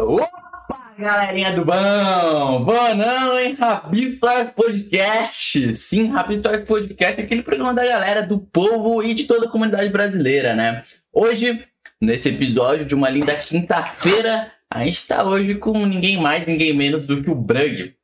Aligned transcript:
Opa, 0.00 0.94
galerinha 0.98 1.52
do 1.52 1.64
bom! 1.64 2.64
Bom 2.64 2.94
não, 2.94 3.38
hein? 3.38 3.54
Rabi 3.58 4.12
Stories 4.12 4.50
Podcast! 4.52 5.74
Sim, 5.74 6.06
Rabi 6.08 6.38
Stories 6.38 6.64
Podcast 6.66 7.20
é 7.20 7.24
aquele 7.24 7.42
programa 7.42 7.74
da 7.74 7.84
galera, 7.84 8.22
do 8.26 8.38
povo 8.38 9.02
e 9.02 9.12
de 9.14 9.24
toda 9.24 9.46
a 9.46 9.50
comunidade 9.50 9.90
brasileira, 9.90 10.54
né? 10.54 10.84
Hoje, 11.12 11.64
nesse 12.00 12.28
episódio 12.28 12.84
de 12.86 12.94
uma 12.94 13.10
linda 13.10 13.34
quinta-feira, 13.36 14.52
a 14.72 14.84
gente 14.84 15.06
tá 15.06 15.24
hoje 15.24 15.56
com 15.56 15.84
ninguém 15.84 16.20
mais, 16.20 16.46
ninguém 16.46 16.72
menos 16.76 17.06
do 17.06 17.22
que 17.22 17.30
o 17.30 17.34
Brug. 17.34 17.94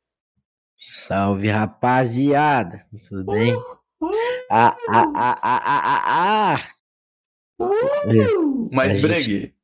Salve, 0.77 1.47
rapaziada! 1.47 2.85
Tudo 3.07 3.31
bem? 3.31 3.55
Ah, 4.51 4.75
ah, 4.89 5.05
ah, 5.15 5.39
ah, 5.41 5.61
ah, 5.63 6.03
ah, 6.05 6.55
ah. 6.57 6.61
Mas, 8.71 9.03
A 9.03 9.07
Brug, 9.07 9.21
gente- 9.21 9.55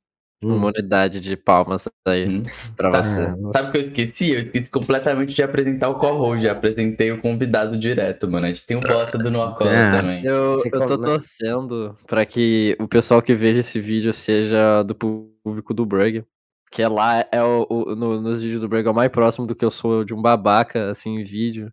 Uma 0.43 0.67
unidade 0.69 1.19
de 1.19 1.37
palmas 1.37 1.87
aí 2.07 2.27
Hum. 2.27 2.43
pra 2.75 2.89
Tá. 2.91 3.03
você. 3.03 3.21
Ah, 3.21 3.35
sabe 3.53 3.69
o 3.69 3.71
que 3.71 3.77
eu 3.77 3.81
esqueci? 3.81 4.31
Eu 4.31 4.39
esqueci 4.41 4.69
completamente 4.71 5.33
de 5.35 5.43
apresentar 5.43 5.89
o 5.89 5.99
co-host, 5.99 6.43
já 6.43 6.51
apresentei 6.53 7.11
o 7.11 7.21
convidado 7.21 7.77
direto, 7.77 8.27
mano. 8.29 8.45
A 8.47 8.51
gente 8.51 8.65
tem 8.65 8.77
o 8.77 8.81
bosta 8.81 9.17
do 9.17 9.29
Noah 9.29 9.55
Cola 9.55 9.71
Ah. 9.71 9.91
também. 9.91 10.25
Eu, 10.25 10.55
eu 10.55 10.85
tô 10.87 10.97
torcendo 10.97 11.95
pra 12.07 12.25
que 12.25 12.75
o 12.79 12.87
pessoal 12.87 13.21
que 13.21 13.35
veja 13.35 13.59
esse 13.59 13.79
vídeo 13.79 14.11
seja 14.11 14.83
do 14.83 14.95
público 14.95 15.73
do 15.73 15.85
Brug. 15.85 16.23
Que 16.71 16.81
é 16.81 16.87
lá, 16.87 17.25
é 17.31 17.43
o, 17.43 17.67
o- 17.69 17.95
no- 17.95 18.21
nos 18.21 18.41
vídeos 18.41 18.61
do 18.61 18.69
Brug 18.69 18.87
é 18.87 18.91
o 18.91 18.95
mais 18.95 19.11
próximo 19.11 19.45
do 19.45 19.53
que 19.53 19.65
eu 19.65 19.69
sou 19.71 20.05
de 20.05 20.13
um 20.13 20.21
babaca, 20.21 20.89
assim, 20.89 21.15
em 21.19 21.23
vídeo. 21.23 21.69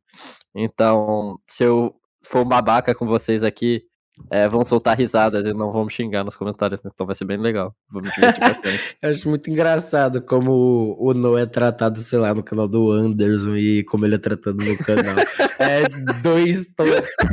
Então, 0.55 1.37
se 1.47 1.63
eu 1.65 1.95
for 2.25 2.41
um 2.45 2.49
babaca 2.49 2.93
com 2.95 3.07
vocês 3.07 3.45
aqui, 3.45 3.85
é, 4.31 4.47
vão 4.49 4.65
soltar 4.65 4.97
risadas 4.97 5.47
e 5.47 5.53
não 5.53 5.73
vão 5.73 5.85
me 5.85 5.91
xingar 5.91 6.25
nos 6.25 6.37
comentários. 6.37 6.81
Então 6.85 7.07
vai 7.07 7.15
ser 7.15 7.25
bem 7.25 7.37
legal. 7.39 7.75
Vou 7.91 8.03
me 8.03 8.11
divertir 8.11 8.41
bastante. 8.41 8.81
Eu 9.03 9.11
acho 9.11 9.29
muito 9.29 9.51
engraçado 9.51 10.21
como 10.23 10.97
o- 10.99 11.15
Noah 11.15 11.41
é 11.43 11.47
tratado, 11.47 12.01
sei 12.01 12.19
lá, 12.19 12.35
no 12.35 12.43
canal 12.43 12.69
do 12.69 12.91
Anderson 12.93 13.57
e 13.57 13.83
como 13.85 14.05
ele 14.05 14.15
é 14.17 14.19
tratado 14.19 14.57
no 14.65 14.77
canal. 14.79 15.17
É 15.61 15.83
dois, 16.23 16.67
to- 16.69 16.85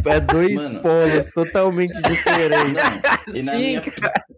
é 0.09 0.19
dois 0.19 0.55
Mano. 0.55 0.79
polos 0.81 1.29
totalmente 1.31 1.93
diferentes. 2.01 2.73
Não, 2.73 3.35
e, 3.35 3.43
na 3.43 3.51
Sim, 3.51 3.57
minha, 3.59 3.81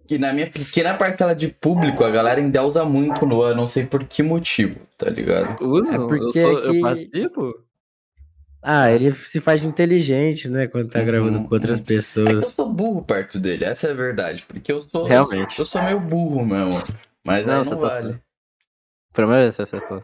e 0.10 0.18
na 0.18 0.34
minha 0.34 0.48
pequena 0.48 0.94
parcela 0.94 1.34
de 1.34 1.48
público, 1.48 2.04
a 2.04 2.10
galera 2.10 2.42
ainda 2.42 2.62
usa 2.66 2.84
muito 2.84 3.24
o 3.24 3.28
Noah, 3.28 3.56
não 3.56 3.66
sei 3.66 3.86
por 3.86 4.04
que 4.04 4.22
motivo, 4.22 4.76
tá 4.98 5.10
ligado? 5.10 5.56
Usam? 5.66 6.04
É 6.04 6.08
porque 6.08 6.38
eu, 6.38 6.42
sou, 6.42 6.58
aqui- 6.58 6.68
eu 6.68 6.82
participo? 6.82 7.54
Ah, 8.70 8.92
ele 8.92 9.14
se 9.14 9.40
faz 9.40 9.64
inteligente, 9.64 10.50
né? 10.50 10.68
Quando 10.68 10.90
tá 10.90 11.00
Uhum, 11.00 11.06
gravando 11.06 11.44
com 11.48 11.56
outras 11.56 11.78
uhum. 11.78 11.78
É 11.78 11.80
eu 11.80 11.86
pessoas. 11.86 12.46
sou 12.48 12.70
burro 12.70 13.02
perto 13.02 13.40
dele, 13.40 13.64
essa 13.64 13.88
é 13.88 13.92
a 13.92 13.94
verdade. 13.94 14.44
Porque 14.46 14.70
eu 14.72 14.82
sou. 14.82 15.06
Realmente. 15.06 15.58
Eu 15.58 15.64
sou 15.64 15.82
meio 15.82 16.00
burro 16.02 16.46
mesmo. 16.46 16.82
Mas 17.26 17.46
Não, 17.46 17.64
não 17.64 17.78
tá 17.78 17.88
vale. 17.88 18.08
certo. 18.10 18.22
Primeiro 19.14 19.52
você 19.54 19.62
acertou. 19.62 20.04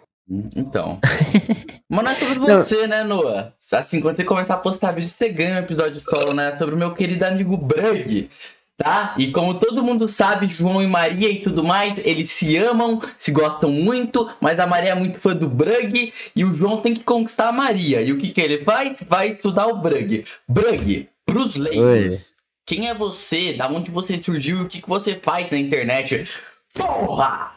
Então. 0.55 0.99
Mas 1.89 2.03
não 2.05 2.11
é 2.11 2.15
sobre 2.15 2.39
Não. 2.39 2.45
você, 2.63 2.87
né, 2.87 3.03
Noah? 3.03 3.53
Assim, 3.73 3.99
quando 3.99 4.15
você 4.15 4.23
começar 4.23 4.53
a 4.53 4.57
postar 4.57 4.93
vídeo, 4.93 5.09
você 5.09 5.27
ganha 5.27 5.55
um 5.55 5.59
episódio 5.59 5.99
solo, 5.99 6.33
né? 6.33 6.57
Sobre 6.57 6.73
o 6.73 6.77
meu 6.77 6.93
querido 6.93 7.25
amigo 7.25 7.57
Brug. 7.57 8.29
Tá? 8.75 9.13
E 9.19 9.31
como 9.31 9.59
todo 9.59 9.83
mundo 9.83 10.07
sabe, 10.07 10.47
João 10.47 10.81
e 10.81 10.87
Maria 10.87 11.29
e 11.29 11.41
tudo 11.41 11.63
mais, 11.63 11.95
eles 11.99 12.31
se 12.31 12.57
amam, 12.57 13.01
se 13.17 13.31
gostam 13.31 13.69
muito, 13.69 14.27
mas 14.41 14.59
a 14.59 14.65
Maria 14.65 14.91
é 14.91 14.95
muito 14.95 15.19
fã 15.19 15.35
do 15.35 15.47
Brug 15.47 16.11
e 16.35 16.43
o 16.43 16.55
João 16.55 16.81
tem 16.81 16.93
que 16.93 17.03
conquistar 17.03 17.49
a 17.49 17.51
Maria. 17.51 18.01
E 18.01 18.11
o 18.11 18.17
que, 18.17 18.29
que 18.29 18.41
ele 18.41 18.63
faz? 18.63 19.03
Vai 19.07 19.29
estudar 19.29 19.67
o 19.67 19.77
Brug. 19.77 20.25
Brug, 20.47 21.07
pros 21.25 21.55
leigos. 21.55 22.35
Quem 22.65 22.89
é 22.89 22.93
você? 22.93 23.53
Da 23.53 23.67
onde 23.67 23.91
você 23.91 24.17
surgiu 24.17 24.59
e 24.59 24.61
o 24.61 24.67
que, 24.67 24.81
que 24.81 24.89
você 24.89 25.15
faz 25.15 25.51
na 25.51 25.57
internet? 25.57 26.27
Porra! 26.73 27.51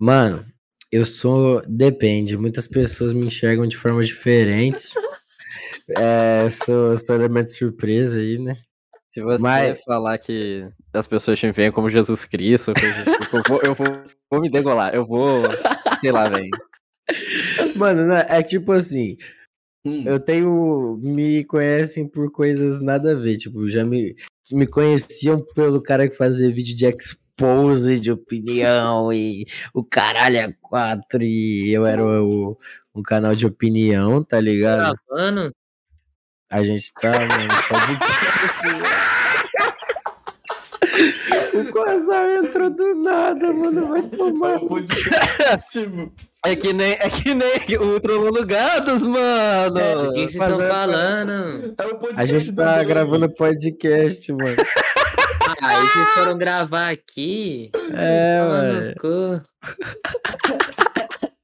Mano, 0.00 0.44
eu 0.90 1.04
sou. 1.04 1.62
Depende. 1.66 2.36
Muitas 2.36 2.66
pessoas 2.66 3.12
me 3.12 3.26
enxergam 3.26 3.66
de 3.66 3.76
formas 3.76 4.08
diferentes. 4.08 4.94
É, 5.96 6.42
eu 6.44 6.50
sou, 6.50 6.90
eu 6.90 6.96
sou 6.98 7.14
elemento 7.16 7.46
de 7.46 7.54
surpresa 7.54 8.18
aí, 8.18 8.36
né? 8.38 8.58
Se 9.10 9.22
você 9.22 9.42
Mas- 9.42 9.80
falar 9.84 10.18
que 10.18 10.68
as 10.92 11.06
pessoas 11.06 11.38
te 11.38 11.50
veem 11.50 11.72
como 11.72 11.88
Jesus 11.88 12.24
Cristo, 12.24 12.72
coisa 12.74 13.04
tipo, 13.20 13.36
eu, 13.38 13.42
vou, 13.48 13.60
eu 13.62 13.74
vou, 13.74 13.86
vou 14.30 14.40
me 14.40 14.50
degolar. 14.50 14.94
Eu 14.94 15.04
vou. 15.06 15.42
Sei 16.00 16.12
lá, 16.12 16.28
velho. 16.28 16.50
Mano, 17.76 18.06
né, 18.06 18.26
é 18.28 18.42
tipo 18.42 18.72
assim. 18.72 19.16
Hum, 19.84 20.02
Eu 20.04 20.20
tenho. 20.20 20.98
Me 21.02 21.42
conhecem 21.44 22.06
por 22.06 22.30
coisas 22.30 22.80
nada 22.82 23.12
a 23.12 23.14
ver. 23.14 23.38
Tipo, 23.38 23.68
já 23.68 23.84
me, 23.84 24.14
me 24.52 24.66
conheciam 24.66 25.42
pelo 25.54 25.80
cara 25.82 26.06
que 26.08 26.14
fazia 26.16 26.52
vídeo 26.52 26.76
de 26.76 26.84
expose, 26.86 27.98
de 27.98 28.12
opinião 28.12 29.10
e 29.12 29.46
o 29.72 29.82
caralho 29.82 30.36
é 30.36 30.52
quatro. 30.60 31.22
E 31.22 31.72
eu 31.72 31.86
era 31.86 32.04
o, 32.04 32.58
um 32.94 33.02
canal 33.02 33.34
de 33.34 33.46
opinião, 33.46 34.22
tá 34.22 34.38
ligado? 34.38 34.94
Gravando? 35.08 35.50
A 36.50 36.62
gente 36.64 36.92
tá, 36.94 37.10
mano, 37.12 37.48
pode. 37.68 37.98
O 41.60 41.72
Quasar 41.72 42.30
entrou 42.44 42.70
do 42.70 42.94
nada, 42.94 43.52
mano. 43.52 43.88
Vai 43.88 44.02
tomar. 44.02 44.60
é 46.46 46.56
que 46.56 46.72
nem, 46.72 46.92
é 46.92 47.08
que 47.10 47.34
nem 47.34 47.78
o 47.78 48.00
Trolando 48.00 48.46
Gatos, 48.46 49.02
mano. 49.04 49.78
É, 49.78 49.96
O 49.96 50.12
que 50.12 50.20
vocês 50.28 50.34
estão 50.34 50.62
é- 50.62 50.68
falando? 50.68 51.74
É 51.78 52.20
A 52.20 52.26
gente 52.26 52.52
tá 52.54 52.82
gravando 52.84 53.28
podcast, 53.34 54.32
mano. 54.32 54.56
Ah, 55.62 55.68
aí 55.68 55.86
vocês 55.86 56.08
foram 56.10 56.38
gravar 56.38 56.90
aqui? 56.90 57.70
É, 57.92 58.42
mano. 58.42 59.42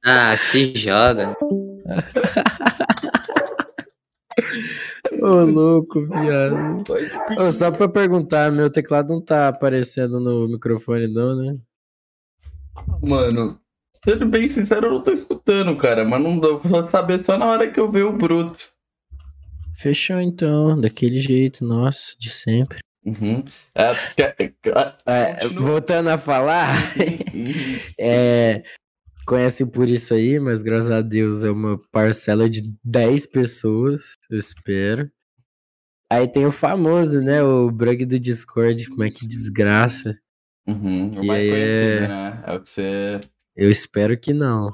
Ah, 0.03 0.37
se 0.37 0.73
joga. 0.75 1.35
Ô, 5.21 5.43
louco, 5.45 6.05
viado. 6.07 6.83
Ô, 7.39 7.51
só 7.51 7.71
pra 7.71 7.87
perguntar, 7.87 8.51
meu 8.51 8.69
teclado 8.69 9.09
não 9.13 9.21
tá 9.21 9.47
aparecendo 9.47 10.19
no 10.19 10.47
microfone, 10.47 11.07
não, 11.07 11.35
né? 11.35 11.53
Mano, 13.01 13.59
sendo 14.05 14.25
bem 14.25 14.49
sincero, 14.49 14.87
eu 14.87 14.91
não 14.93 15.01
tô 15.03 15.11
escutando, 15.13 15.75
cara. 15.77 16.03
Mas 16.03 16.21
não 16.21 16.39
dá 16.39 16.55
pra 16.55 16.83
saber 16.83 17.19
só 17.19 17.37
na 17.37 17.45
hora 17.45 17.71
que 17.71 17.79
eu 17.79 17.91
ver 17.91 18.03
o 18.03 18.11
bruto. 18.11 18.57
Fechou 19.77 20.19
então, 20.19 20.79
daquele 20.79 21.19
jeito, 21.19 21.65
nossa, 21.65 22.13
de 22.17 22.29
sempre. 22.29 22.79
Uhum. 23.05 23.43
É, 23.75 23.91
É, 25.05 25.33
Continua. 25.41 25.63
voltando 25.63 26.09
a 26.09 26.17
falar, 26.17 26.69
Uhum. 26.97 27.51
é, 27.99 28.63
conhecem 29.25 29.65
por 29.65 29.89
isso 29.89 30.13
aí, 30.13 30.39
mas 30.39 30.61
graças 30.61 30.91
a 30.91 31.01
Deus 31.01 31.43
é 31.43 31.49
uma 31.51 31.79
parcela 31.91 32.49
de 32.49 32.61
10 32.83 33.25
pessoas, 33.25 34.17
eu 34.29 34.37
espero. 34.37 35.09
Aí 36.11 36.27
tem 36.27 36.45
o 36.45 36.51
famoso, 36.51 37.21
né? 37.21 37.41
O 37.43 37.71
Brug 37.71 38.05
do 38.05 38.19
Discord, 38.19 38.87
como 38.89 39.03
é 39.03 39.09
que 39.09 39.27
desgraça. 39.27 40.15
Uhum. 40.67 41.07
O 41.07 41.11
Que 41.11 41.27
mais 41.27 41.39
aí 41.41 41.49
conhecido, 41.49 42.03
é- 42.03 42.07
né? 42.07 42.43
É 42.45 42.53
o 42.53 42.61
que 42.61 42.69
você. 42.69 43.21
Eu 43.55 43.71
espero 43.71 44.17
que 44.17 44.33
não. 44.33 44.71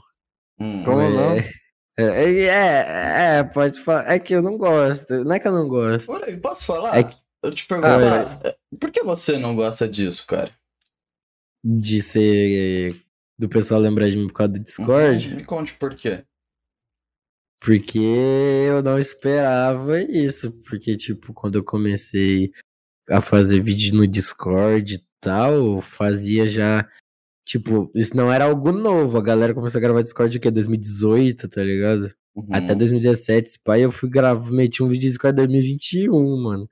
Hum. 0.60 0.84
Como 0.84 1.00
não? 1.10 1.34
É, 1.36 1.50
é, 1.98 2.44
é, 2.46 3.38
é, 3.40 3.44
pode 3.44 3.80
falar. 3.80 4.10
É 4.12 4.20
que 4.20 4.34
eu 4.34 4.42
não 4.42 4.58
gosto. 4.58 5.24
Não 5.24 5.34
é 5.36 5.40
que 5.40 5.48
eu 5.48 5.52
não 5.52 5.68
gosto. 5.68 6.06
Por 6.06 6.24
aí, 6.24 6.36
posso 6.38 6.66
falar? 6.66 6.98
É 6.98 7.04
que- 7.04 7.16
Eu 7.44 7.52
te 7.52 7.66
perguntar, 7.66 8.40
por 8.80 8.92
que 8.92 9.02
você 9.04 9.36
não 9.38 9.56
gosta 9.56 9.88
disso, 9.90 10.26
cara? 10.28 10.52
De 11.64 12.02
ser. 12.02 12.96
Do 13.42 13.50
pessoal 13.50 13.82
lembrar 13.82 14.08
de 14.08 14.18
mim 14.18 14.28
por 14.28 14.34
causa 14.36 14.54
do 14.54 14.60
Discord. 14.60 15.30
Uhum. 15.30 15.36
Me 15.38 15.44
conte 15.44 15.74
por 15.74 15.96
quê. 15.96 16.24
Porque 17.60 17.98
eu 18.00 18.84
não 18.84 19.00
esperava 19.00 20.00
isso. 20.00 20.52
Porque, 20.68 20.96
tipo, 20.96 21.34
quando 21.34 21.56
eu 21.58 21.64
comecei 21.64 22.52
a 23.10 23.20
fazer 23.20 23.60
vídeo 23.60 23.96
no 23.96 24.06
Discord 24.06 24.94
e 24.96 25.00
tal, 25.20 25.54
eu 25.54 25.82
fazia 25.82 26.48
já. 26.48 26.88
Tipo, 27.46 27.90
isso 27.96 28.16
não 28.16 28.32
era 28.32 28.46
algo 28.46 28.72
novo. 28.72 29.18
A 29.18 29.22
galera 29.24 29.54
começou 29.56 29.80
a 29.80 29.82
gravar 29.82 30.02
Discord 30.04 30.38
o 30.38 30.40
quê? 30.40 30.52
2018, 30.52 31.50
tá 31.50 31.64
ligado? 31.64 32.12
Uhum. 32.36 32.46
Até 32.52 32.76
2017, 32.76 33.48
esse 33.50 33.60
pai, 33.60 33.84
eu 33.84 33.92
fui 33.92 34.10
gravar, 34.10 34.52
meti 34.52 34.82
um 34.84 34.88
vídeo 34.88 35.02
de 35.02 35.08
Discord 35.08 35.34
em 35.34 35.46
2021, 35.48 36.42
mano. 36.44 36.70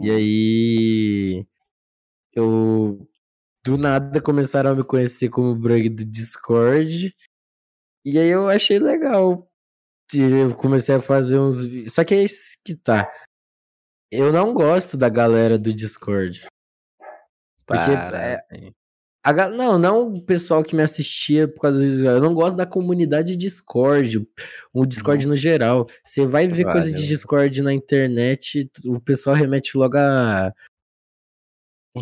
E 0.00 0.08
Uhum. 0.10 0.16
aí. 0.16 1.46
Eu. 2.32 3.08
Do 3.66 3.76
nada 3.76 4.22
começaram 4.22 4.70
a 4.70 4.74
me 4.76 4.84
conhecer 4.84 5.28
como 5.28 5.52
Brug 5.52 5.88
do 5.88 6.04
Discord. 6.04 7.12
E 8.04 8.16
aí 8.16 8.28
eu 8.28 8.48
achei 8.48 8.78
legal. 8.78 9.50
E 10.14 10.20
Eu 10.20 10.54
comecei 10.54 10.94
a 10.94 11.02
fazer 11.02 11.40
uns 11.40 11.64
vídeos. 11.64 11.94
Só 11.94 12.04
que 12.04 12.14
é 12.14 12.22
isso 12.22 12.56
que 12.64 12.76
tá. 12.76 13.10
Eu 14.08 14.32
não 14.32 14.54
gosto 14.54 14.96
da 14.96 15.08
galera 15.08 15.58
do 15.58 15.74
Discord. 15.74 16.46
Porque 17.66 17.90
Para, 17.90 18.44
é-. 18.52 18.70
A 19.24 19.50
não, 19.50 19.76
não 19.76 20.12
o 20.12 20.22
pessoal 20.22 20.62
que 20.62 20.76
me 20.76 20.84
assistia 20.84 21.48
por 21.48 21.62
causa 21.62 21.80
do 21.80 21.84
Discord. 21.84 22.14
Eu 22.14 22.22
não 22.22 22.34
gosto 22.34 22.56
da 22.56 22.66
comunidade 22.66 23.34
Discord. 23.34 24.24
O 24.72 24.86
Discord 24.86 25.26
no 25.26 25.34
geral. 25.34 25.86
Você 26.04 26.24
vai 26.24 26.46
ver 26.46 26.66
coisa 26.66 26.86
de 26.86 26.92
Valeu. 26.92 27.08
Discord 27.08 27.62
na 27.62 27.74
internet, 27.74 28.70
o 28.84 29.00
pessoal 29.00 29.34
remete 29.34 29.76
logo 29.76 29.98
a 29.98 30.52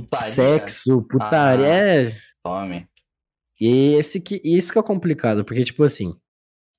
Putaria. 0.02 0.31
sexo, 0.31 1.02
putaria. 1.02 1.67
Ah. 1.67 1.69
É, 1.69 2.12
Tome. 2.43 2.88
E 3.61 3.94
esse 3.94 4.20
que, 4.20 4.41
isso 4.44 4.73
que 4.73 4.79
é 4.79 4.82
complicado, 4.82 5.44
porque, 5.44 5.64
tipo 5.64 5.82
assim, 5.85 6.14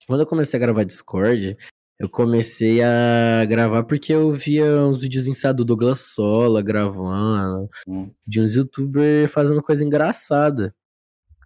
quando 0.08 0.22
eu 0.22 0.28
comecei 0.28 0.58
a 0.58 0.62
gravar 0.62 0.84
Discord, 0.84 1.58
eu 1.98 2.10
comecei 2.10 2.82
a 2.84 3.46
gravar 3.46 3.84
porque 3.84 4.14
eu 4.14 4.32
via 4.34 4.66
uns 4.82 5.02
vídeos 5.02 5.26
do 5.56 5.64
Douglas 5.66 6.02
Sola 6.02 6.62
gravando, 6.62 7.70
Hum. 7.88 8.12
de 8.28 8.42
uns 8.42 8.56
youtubers 8.56 9.32
fazendo 9.32 9.62
coisa 9.62 9.84
engraçada. 9.84 10.76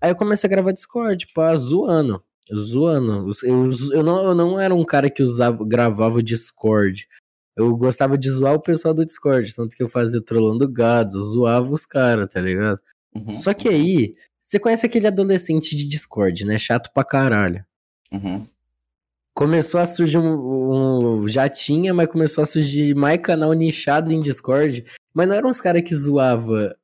Aí 0.01 0.09
eu 0.09 0.15
comecei 0.15 0.47
a 0.47 0.51
gravar 0.51 0.71
Discord, 0.71 1.27
pá, 1.33 1.55
zoando. 1.55 2.23
Zoando. 2.51 3.29
Eu, 3.43 3.69
eu, 3.93 4.03
não, 4.03 4.23
eu 4.25 4.33
não 4.33 4.59
era 4.59 4.73
um 4.73 4.83
cara 4.83 5.09
que 5.09 5.21
usava, 5.21 5.63
gravava 5.63 6.17
o 6.17 6.23
Discord. 6.23 7.07
Eu 7.59 7.75
gostava 7.75 8.17
de 8.17 8.29
zoar 8.29 8.53
o 8.53 8.61
pessoal 8.61 8.93
do 8.93 9.05
Discord, 9.05 9.53
tanto 9.53 9.75
que 9.75 9.83
eu 9.83 9.89
fazia 9.89 10.21
trollando 10.21 10.67
gados, 10.71 11.33
zoava 11.33 11.69
os 11.69 11.85
caras, 11.85 12.31
tá 12.33 12.39
ligado? 12.39 12.79
Uhum, 13.13 13.33
Só 13.33 13.53
que 13.53 13.67
aí, 13.67 14.13
você 14.39 14.57
conhece 14.57 14.85
aquele 14.85 15.07
adolescente 15.07 15.75
de 15.75 15.85
Discord, 15.87 16.45
né? 16.45 16.57
Chato 16.57 16.89
pra 16.93 17.03
caralho. 17.03 17.65
Uhum. 18.11 18.47
Começou 19.33 19.79
a 19.79 19.85
surgir 19.87 20.17
um, 20.17 21.21
um- 21.23 21.27
Já 21.27 21.47
tinha, 21.49 21.93
mas 21.93 22.07
começou 22.07 22.41
a 22.41 22.45
surgir 22.45 22.95
mais 22.95 23.19
canal 23.21 23.53
nichado 23.53 24.11
em 24.11 24.19
Discord. 24.21 24.85
Mas 25.13 25.27
não 25.27 25.35
eram 25.35 25.49
os 25.49 25.59
caras 25.61 25.81
que 25.81 25.95
zoava 25.95 26.75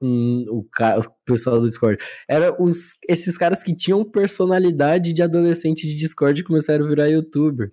hum, 0.00 0.44
o, 0.48 0.64
ca- 0.64 0.98
o 0.98 1.02
pessoal 1.24 1.60
do 1.60 1.68
Discord. 1.68 2.02
Era 2.28 2.60
os, 2.62 2.96
esses 3.08 3.36
caras 3.38 3.62
que 3.62 3.74
tinham 3.74 4.04
personalidade 4.04 5.12
de 5.12 5.22
adolescente 5.22 5.86
de 5.86 5.96
Discord 5.96 6.40
e 6.40 6.44
começaram 6.44 6.84
a 6.84 6.88
virar 6.88 7.06
youtuber. 7.08 7.72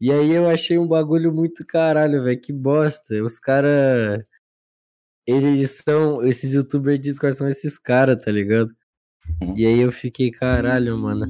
E 0.00 0.12
aí 0.12 0.30
eu 0.30 0.48
achei 0.48 0.76
um 0.78 0.86
bagulho 0.86 1.32
muito 1.32 1.64
caralho, 1.66 2.22
velho. 2.22 2.40
Que 2.40 2.52
bosta. 2.52 3.22
Os 3.22 3.38
caras. 3.38 4.22
Eles 5.26 5.82
são. 5.84 6.22
Esses 6.22 6.52
youtubers 6.54 6.98
de 7.00 7.10
Discord 7.10 7.36
são 7.36 7.48
esses 7.48 7.78
caras, 7.78 8.20
tá 8.20 8.30
ligado? 8.30 8.70
E 9.56 9.66
aí 9.66 9.80
eu 9.80 9.90
fiquei, 9.90 10.30
caralho, 10.30 10.96
mano. 10.98 11.26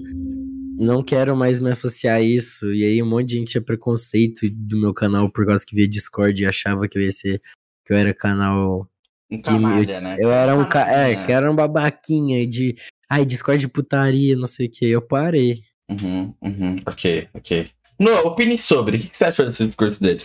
Não 0.78 1.02
quero 1.02 1.34
mais 1.34 1.60
me 1.60 1.70
associar 1.70 2.16
a 2.16 2.20
isso. 2.20 2.70
E 2.74 2.84
aí 2.84 3.02
um 3.02 3.06
monte 3.08 3.28
de 3.30 3.38
gente 3.38 3.52
tinha 3.52 3.62
preconceito 3.62 4.40
do 4.50 4.78
meu 4.78 4.92
canal 4.92 5.30
por 5.32 5.46
causa 5.46 5.64
que 5.66 5.74
via 5.74 5.88
Discord 5.88 6.42
e 6.42 6.46
achava 6.46 6.86
que 6.86 6.98
eu 6.98 7.02
ia 7.02 7.12
ser. 7.12 7.40
Que 7.84 7.94
eu 7.94 7.96
era 7.96 8.12
canal. 8.12 8.86
Um 9.30 9.40
Que 9.40 9.48
eu, 9.50 9.54
canalha, 9.54 10.00
né? 10.00 10.16
eu 10.20 10.30
era 10.30 10.54
um. 10.54 10.68
ca- 10.68 10.88
É, 10.90 11.08
Canalha. 11.10 11.26
que 11.26 11.32
era 11.32 11.50
um 11.50 11.56
babaquinha 11.56 12.46
de. 12.46 12.74
Ai, 13.08 13.24
Discord 13.24 13.60
de 13.60 13.68
putaria, 13.68 14.36
não 14.36 14.46
sei 14.46 14.66
o 14.66 14.70
que. 14.70 14.84
Eu 14.86 15.00
parei. 15.00 15.62
Uhum, 15.88 16.34
uhum. 16.42 16.76
Ok, 16.84 17.28
ok. 17.32 17.70
No, 17.98 18.12
opine 18.26 18.58
sobre. 18.58 18.98
O 18.98 19.00
que 19.00 19.16
você 19.16 19.24
achou 19.24 19.44
desse 19.44 19.66
discurso 19.66 20.00
dele? 20.00 20.24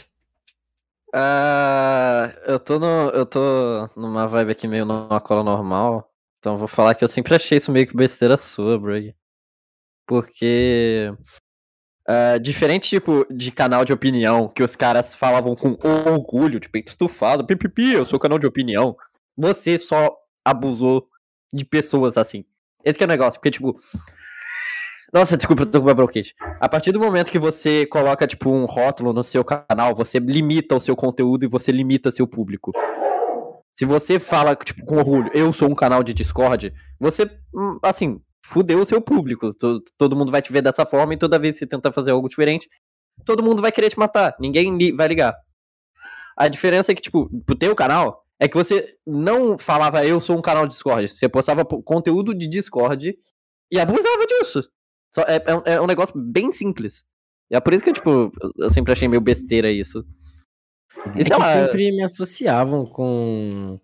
Ah, 1.13 2.33
eu 2.45 2.59
tô 2.59 2.79
no, 2.79 3.09
eu 3.09 3.25
tô 3.25 3.87
numa 3.95 4.27
vibe 4.27 4.51
aqui 4.51 4.67
meio 4.67 4.85
numa 4.85 5.19
cola 5.21 5.43
normal. 5.43 6.09
Então 6.39 6.57
vou 6.57 6.67
falar 6.67 6.95
que 6.95 7.03
eu 7.03 7.07
sempre 7.07 7.35
achei 7.35 7.57
isso 7.57 7.71
meio 7.71 7.87
que 7.87 7.95
besteira 7.95 8.37
sua, 8.37 8.79
Brug. 8.79 9.13
Porque 10.05 11.13
ah, 12.07 12.37
diferente 12.37 12.89
tipo 12.89 13.25
de 13.29 13.51
canal 13.51 13.85
de 13.85 13.93
opinião 13.93 14.49
que 14.49 14.63
os 14.63 14.75
caras 14.75 15.13
falavam 15.15 15.55
com 15.55 15.77
orgulho, 15.83 16.59
de 16.59 16.67
peito 16.67 16.89
estufado, 16.89 17.45
pipipi, 17.45 17.93
eu 17.93 18.05
sou 18.05 18.19
canal 18.19 18.39
de 18.39 18.47
opinião. 18.47 18.95
Você 19.37 19.77
só 19.77 20.15
abusou 20.43 21.07
de 21.53 21.63
pessoas 21.65 22.17
assim. 22.17 22.43
Esse 22.83 23.01
é 23.01 23.05
o 23.05 23.07
negócio, 23.07 23.39
porque 23.39 23.51
tipo 23.51 23.79
nossa, 25.13 25.35
desculpa, 25.37 25.67
uma 25.79 25.93
bronquite. 25.93 26.33
A 26.59 26.67
partir 26.69 26.91
do 26.91 26.99
momento 26.99 27.31
que 27.31 27.39
você 27.39 27.85
coloca, 27.85 28.25
tipo, 28.27 28.49
um 28.49 28.65
rótulo 28.65 29.13
no 29.13 29.23
seu 29.23 29.43
canal, 29.43 29.93
você 29.95 30.19
limita 30.19 30.75
o 30.75 30.79
seu 30.79 30.95
conteúdo 30.95 31.43
e 31.45 31.47
você 31.47 31.71
limita 31.71 32.11
seu 32.11 32.27
público. 32.27 32.71
Se 33.73 33.85
você 33.85 34.19
fala, 34.19 34.55
tipo, 34.55 34.85
com 34.85 34.97
orgulho, 34.97 35.29
eu 35.33 35.51
sou 35.53 35.69
um 35.69 35.75
canal 35.75 36.03
de 36.03 36.13
Discord, 36.13 36.73
você, 36.99 37.23
hum, 37.53 37.79
assim, 37.81 38.19
fudeu 38.45 38.79
o 38.81 38.85
seu 38.85 39.01
público. 39.01 39.53
To- 39.53 39.81
Todo 39.97 40.15
mundo 40.15 40.31
vai 40.31 40.41
te 40.41 40.51
ver 40.51 40.61
dessa 40.61 40.85
forma 40.85 41.13
e 41.13 41.17
toda 41.17 41.39
vez 41.39 41.55
que 41.55 41.59
você 41.59 41.67
tentar 41.67 41.91
fazer 41.91 42.11
algo 42.11 42.27
diferente, 42.27 42.67
todo 43.25 43.43
mundo 43.43 43.61
vai 43.61 43.71
querer 43.71 43.89
te 43.89 43.97
matar. 43.97 44.35
Ninguém 44.39 44.77
li- 44.77 44.91
vai 44.91 45.07
ligar. 45.07 45.33
A 46.37 46.47
diferença 46.47 46.91
é 46.91 46.95
que, 46.95 47.01
tipo, 47.01 47.29
pro 47.45 47.55
teu 47.55 47.73
canal, 47.75 48.23
é 48.39 48.47
que 48.47 48.55
você 48.57 48.95
não 49.05 49.57
falava 49.57 50.05
eu 50.05 50.19
sou 50.19 50.37
um 50.37 50.41
canal 50.41 50.65
de 50.67 50.73
Discord. 50.73 51.07
Você 51.07 51.29
postava 51.29 51.63
po- 51.63 51.81
conteúdo 51.83 52.33
de 52.35 52.47
Discord 52.47 53.15
e 53.71 53.79
abusava 53.79 54.25
disso. 54.25 54.63
Só, 55.13 55.21
é, 55.23 55.41
é 55.45 55.55
um- 55.55 55.61
é 55.65 55.81
um 55.81 55.87
negócio 55.87 56.13
bem 56.19 56.51
simples. 56.51 57.03
É 57.51 57.59
por 57.59 57.73
isso 57.73 57.83
que, 57.83 57.91
tipo, 57.93 58.09
eu- 58.09 58.31
eu 58.57 58.69
sempre 58.69 58.93
achei 58.93 59.07
meio 59.07 59.21
besteira 59.21 59.69
isso. 59.71 60.05
E 61.15 61.21
É 61.31 61.37
lá, 61.37 61.65
sempre 61.67 61.91
me 61.91 62.03
associavam 62.03 62.85
com 62.85 63.79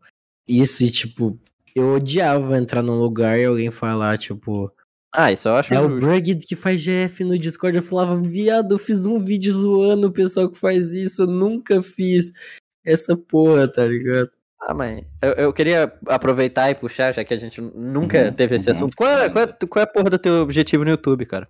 isso 0.47 0.83
e, 0.83 0.91
tipo, 0.91 1.38
eu 1.75 1.95
odiava 1.95 2.57
entrar 2.57 2.81
num 2.81 2.97
lugar 3.00 3.38
e 3.39 3.45
alguém 3.45 3.71
falar, 3.71 4.18
tipo, 4.18 4.71
Ah, 5.13 5.31
isso 5.31 5.47
eu 5.47 5.56
acho 5.56 5.74
é 5.74 5.79
o. 5.81 5.89
Brugid 6.00 6.45
que 6.45 6.56
faz 6.56 6.79
GF 6.81 7.24
no 7.24 7.39
Discord. 7.39 7.75
Eu 7.77 7.83
falava, 7.83 8.21
viado, 8.21 8.73
eu 8.75 8.77
fiz 8.80 9.06
um 9.06 9.19
vídeo 9.19 9.51
zoando 9.51 10.07
o 10.07 10.12
pessoal 10.13 10.50
que 10.50 10.57
faz 10.59 10.91
isso, 10.94 11.23
eu 11.23 11.27
nunca 11.27 11.81
fiz 11.81 12.31
essa 12.85 13.18
porra, 13.18 13.68
tá 13.68 13.85
ligado? 13.85 14.30
Ah, 14.69 14.73
mas 14.73 15.05
eu, 15.21 15.31
eu 15.31 15.53
queria 15.53 15.93
aproveitar 16.07 16.69
e 16.69 16.75
puxar, 16.75 17.13
já 17.13 17.23
que 17.23 17.33
a 17.33 17.37
gente 17.37 17.61
nunca 17.61 18.25
Uhum, 18.25 18.33
teve 18.33 18.57
esse 18.57 18.69
uhum. 18.69 18.75
assunto. 18.75 18.97
Qual 18.97 19.09
é, 19.09 19.29
qual, 19.29 19.45
é, 19.45 19.47
qual 19.47 19.79
é 19.79 19.83
a 19.83 19.87
porra 19.87 20.09
do 20.09 20.19
teu 20.19 20.41
objetivo 20.41 20.83
no 20.83 20.89
YouTube, 20.89 21.25
cara? 21.25 21.47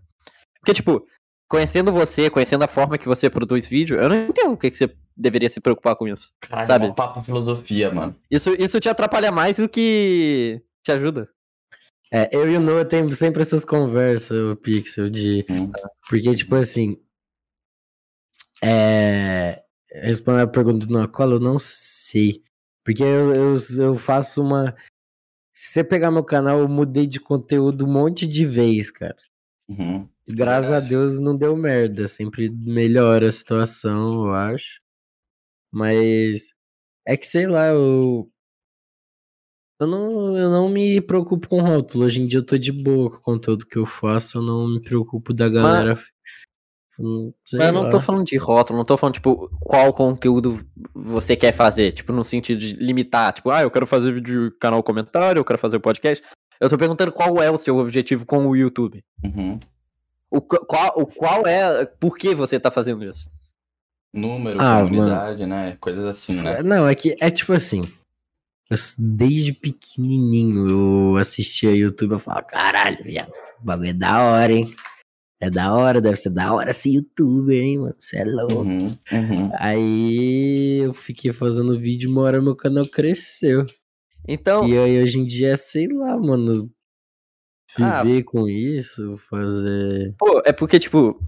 Porque, 0.59 0.71
tipo, 0.71 1.03
conhecendo 1.49 1.91
você, 1.91 2.29
conhecendo 2.29 2.63
a 2.63 2.67
forma 2.67 2.95
que 2.95 3.07
você 3.07 3.27
produz 3.27 3.65
vídeo, 3.65 3.99
eu 3.99 4.07
não 4.07 4.27
entendo 4.27 4.53
o 4.53 4.57
que, 4.57 4.69
que 4.69 4.75
você 4.75 4.95
deveria 5.15 5.49
se 5.49 5.59
preocupar 5.59 5.95
com 5.95 6.07
isso. 6.07 6.31
Caralho, 6.41 6.67
Sabe? 6.67 6.85
é 6.85 6.89
um 6.89 6.93
papo 6.93 7.23
filosofia, 7.23 7.91
mano. 7.91 8.15
Isso, 8.29 8.53
isso 8.53 8.79
te 8.79 8.87
atrapalha 8.87 9.31
mais 9.31 9.57
do 9.57 9.67
que 9.67 10.61
te 10.83 10.91
ajuda. 10.91 11.27
É, 12.11 12.29
eu 12.31 12.47
e 12.47 12.55
o 12.55 12.59
Noah 12.59 12.85
temos 12.85 13.17
sempre 13.17 13.41
essas 13.41 13.65
conversas, 13.65 14.37
o 14.37 14.55
Pixel, 14.55 15.09
de. 15.09 15.43
Hum. 15.49 15.71
Porque, 16.07 16.35
tipo 16.35 16.53
assim. 16.53 17.01
É. 18.63 19.63
Respondendo 19.91 20.43
a 20.43 20.47
pergunta 20.47 20.85
do 20.85 20.93
Noah 20.93 21.07
Cola, 21.07 21.33
eu 21.35 21.39
não 21.39 21.57
sei. 21.57 22.43
Porque 22.87 23.03
eu, 23.03 23.33
eu, 23.33 23.55
eu 23.79 23.95
faço 23.97 24.41
uma. 24.41 24.73
Se 25.53 25.73
você 25.73 25.83
pegar 25.83 26.09
meu 26.09 26.23
canal, 26.23 26.59
eu 26.59 26.69
mudei 26.69 27.05
de 27.05 27.19
conteúdo 27.19 27.83
um 27.83 27.91
monte 27.91 28.25
de 28.25 28.45
vez, 28.45 28.89
cara. 28.89 29.17
Uhum. 29.67 30.07
Graças 30.25 30.71
a. 30.71 30.79
Deus 30.79 31.19
não 31.19 31.37
deu 31.37 31.53
merda. 31.57 32.07
Sempre 32.07 32.49
melhora 32.49 33.27
a 33.27 33.31
situação, 33.31 34.27
eu 34.27 34.33
acho. 34.33 34.79
Mas. 35.69 36.53
É 37.05 37.17
que 37.17 37.27
sei 37.27 37.45
lá, 37.45 37.67
eu. 37.67 38.31
Eu 39.81 39.87
não, 39.87 40.37
eu 40.37 40.49
não 40.49 40.69
me 40.69 41.01
preocupo 41.01 41.49
com 41.49 41.59
rótulo. 41.59 42.06
Hoje 42.06 42.21
em 42.21 42.25
dia 42.25 42.39
eu 42.39 42.45
tô 42.45 42.57
de 42.57 42.71
boa 42.71 43.09
com 43.09 43.17
o 43.17 43.21
conteúdo 43.21 43.65
que 43.65 43.77
eu 43.77 43.85
faço. 43.85 44.37
Eu 44.37 44.44
não 44.44 44.65
me 44.65 44.81
preocupo 44.81 45.33
da 45.33 45.49
galera. 45.49 45.91
Hum, 45.91 46.46
sei 47.44 47.59
Mas 47.59 47.68
eu 47.68 47.73
não 47.73 47.83
lá. 47.83 47.89
tô 47.89 47.99
falando 47.99 48.25
de 48.25 48.37
rótulo, 48.37 48.77
não 48.77 48.85
tô 48.85 48.97
falando, 48.97 49.13
tipo, 49.16 49.49
qual 49.61 49.94
conteúdo 49.94 50.59
você 50.95 51.35
quer 51.35 51.51
fazer. 51.51 51.92
Tipo, 51.92 52.11
no 52.11 52.23
sentido 52.23 52.57
de 52.59 52.73
limitar. 52.73 53.31
Tipo, 53.33 53.51
ah, 53.51 53.61
eu 53.61 53.69
quero 53.71 53.85
fazer 53.85 54.11
vídeo 54.11 54.51
canal 54.59 54.81
comentário, 54.83 55.39
eu 55.39 55.45
quero 55.45 55.59
fazer 55.59 55.80
podcast. 55.80 56.23
Eu 56.59 56.69
tô 56.69 56.77
perguntando 56.77 57.11
qual 57.11 57.42
é 57.42 57.51
o 57.51 57.57
seu 57.57 57.77
objetivo 57.77 58.25
com 58.25 58.47
o 58.47 58.56
YouTube. 58.56 59.04
Uhum. 59.23 59.59
O, 60.31 60.42
qu- 60.42 60.66
qual, 60.66 60.92
o 60.99 61.06
qual 61.06 61.45
é. 61.45 61.85
Por 61.85 62.18
que 62.18 62.33
você 62.33 62.59
tá 62.59 62.71
fazendo 62.71 63.04
isso? 63.06 63.30
Número, 64.13 64.59
Ah, 64.59 64.81
comunidade, 64.81 65.45
né? 65.45 65.77
Coisas 65.80 66.04
assim, 66.06 66.42
né? 66.42 66.63
Não, 66.63 66.87
é 66.87 66.95
que 66.95 67.16
é 67.19 67.30
tipo 67.30 67.54
assim. 67.54 67.83
Eu, 68.69 68.77
desde 68.97 69.54
pequenininho 69.54 70.68
eu 71.13 71.18
assistia 71.18 71.71
YouTube 71.75 72.13
eu 72.13 72.19
falava, 72.19 72.44
caralho, 72.44 72.97
viado, 73.04 73.31
o 73.61 73.66
bagulho 73.66 73.89
é 73.92 73.94
da 73.94 74.21
hora, 74.23 74.51
hein? 74.51 74.68
É 75.39 75.49
da 75.51 75.71
hora, 75.73 76.01
deve 76.01 76.15
ser 76.15 76.31
da 76.31 76.51
hora 76.51 76.73
ser 76.73 76.89
youtuber, 76.89 77.61
hein, 77.61 77.77
mano? 77.77 77.95
Você 77.99 78.17
é 78.17 78.25
louco. 78.25 78.63
Uhum, 78.63 78.97
uhum. 79.11 79.51
Aí 79.59 80.79
eu 80.83 80.94
fiquei 80.94 81.31
fazendo 81.31 81.77
vídeo 81.77 82.09
e 82.09 82.11
uma 82.11 82.23
hora 82.23 82.41
meu 82.41 82.56
canal 82.56 82.85
cresceu. 82.87 83.63
Então, 84.27 84.67
E 84.67 84.77
aí 84.77 85.01
hoje 85.01 85.19
em 85.19 85.25
dia, 85.25 85.56
sei 85.56 85.87
lá, 85.87 86.17
mano. 86.17 86.69
Ah. 87.79 88.03
Viver 88.03 88.23
com 88.23 88.47
isso, 88.47 89.15
fazer. 89.29 90.15
pô, 90.17 90.41
é 90.45 90.51
porque, 90.51 90.79
tipo. 90.79 91.19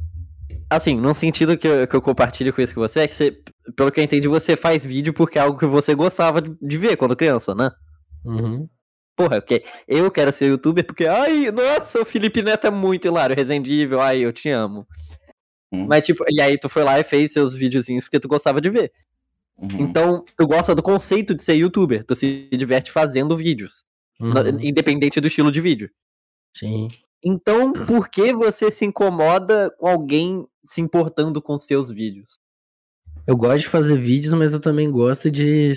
Assim, 0.71 0.95
num 0.95 1.15
sentido 1.15 1.57
que 1.57 1.67
eu, 1.67 1.87
que 1.87 1.95
eu 1.95 2.01
compartilho 2.01 2.53
com 2.53 2.61
isso 2.61 2.75
com 2.75 2.81
você, 2.81 3.01
é 3.01 3.07
que 3.07 3.15
você, 3.15 3.35
pelo 3.75 3.91
que 3.91 3.99
eu 3.99 4.03
entendi, 4.03 4.27
você 4.27 4.55
faz 4.55 4.85
vídeo 4.85 5.13
porque 5.13 5.39
é 5.39 5.41
algo 5.41 5.57
que 5.57 5.65
você 5.65 5.95
gostava 5.95 6.41
de, 6.41 6.55
de 6.61 6.77
ver 6.77 6.95
quando 6.95 7.15
criança, 7.15 7.55
né? 7.55 7.71
Uhum. 8.23 8.67
Porra, 9.19 9.41
porque 9.41 9.65
eu 9.85 10.09
quero 10.09 10.31
ser 10.31 10.47
youtuber 10.47 10.85
porque, 10.85 11.05
ai, 11.05 11.51
nossa, 11.51 12.01
o 12.01 12.05
Felipe 12.05 12.41
Neto 12.41 12.67
é 12.67 12.71
muito 12.71 13.05
hilário, 13.05 13.35
resendível, 13.35 13.99
ai, 13.99 14.19
eu 14.19 14.31
te 14.31 14.49
amo. 14.49 14.87
Hum. 15.69 15.85
Mas, 15.89 16.05
tipo, 16.05 16.23
e 16.29 16.39
aí 16.39 16.57
tu 16.57 16.69
foi 16.69 16.85
lá 16.85 16.97
e 16.97 17.03
fez 17.03 17.33
seus 17.33 17.53
videozinhos 17.53 18.05
porque 18.05 18.17
tu 18.17 18.29
gostava 18.29 18.61
de 18.61 18.69
ver. 18.69 18.93
Uhum. 19.57 19.81
Então, 19.81 20.23
tu 20.37 20.47
gosta 20.47 20.73
do 20.73 20.81
conceito 20.81 21.35
de 21.35 21.43
ser 21.43 21.55
youtuber, 21.55 22.05
tu 22.05 22.15
se 22.15 22.47
diverte 22.53 22.93
fazendo 22.93 23.35
vídeos, 23.35 23.83
na- 24.17 24.39
uhum, 24.39 24.61
independente 24.61 25.19
do 25.19 25.27
estilo 25.27 25.51
de 25.51 25.59
vídeo. 25.59 25.91
Sim. 26.55 26.87
Então, 27.21 27.73
por 27.73 28.07
que 28.07 28.31
você 28.31 28.71
se 28.71 28.85
incomoda 28.85 29.69
com 29.77 29.85
alguém 29.85 30.47
se 30.63 30.79
importando 30.79 31.41
com 31.41 31.59
seus 31.59 31.91
vídeos? 31.91 32.39
Eu 33.27 33.35
gosto 33.35 33.59
de 33.59 33.67
fazer 33.67 33.97
vídeos, 33.97 34.33
mas 34.33 34.53
eu 34.53 34.61
também 34.61 34.89
gosto 34.89 35.29
de. 35.29 35.73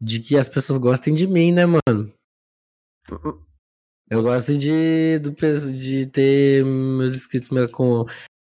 De 0.00 0.20
que 0.20 0.36
as 0.36 0.48
pessoas 0.48 0.78
gostem 0.78 1.14
de 1.14 1.26
mim, 1.26 1.52
né, 1.52 1.64
mano? 1.66 2.12
Eu 4.10 4.22
gosto 4.22 4.56
de, 4.56 5.18
do, 5.18 5.30
de 5.72 6.06
ter 6.06 6.64
meus 6.64 7.14
inscritos 7.14 7.50
me 7.50 7.60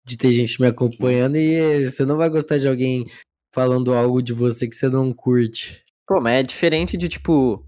de 0.04 0.16
ter 0.16 0.32
gente 0.32 0.60
me 0.60 0.68
acompanhando 0.68 1.36
e 1.36 1.90
você 1.90 2.04
não 2.04 2.16
vai 2.16 2.30
gostar 2.30 2.58
de 2.58 2.68
alguém 2.68 3.04
falando 3.52 3.92
algo 3.92 4.22
de 4.22 4.32
você 4.32 4.68
que 4.68 4.76
você 4.76 4.88
não 4.88 5.12
curte. 5.12 5.82
Pô, 6.06 6.20
mas 6.20 6.34
é 6.34 6.42
diferente 6.44 6.96
de 6.96 7.08
tipo. 7.08 7.66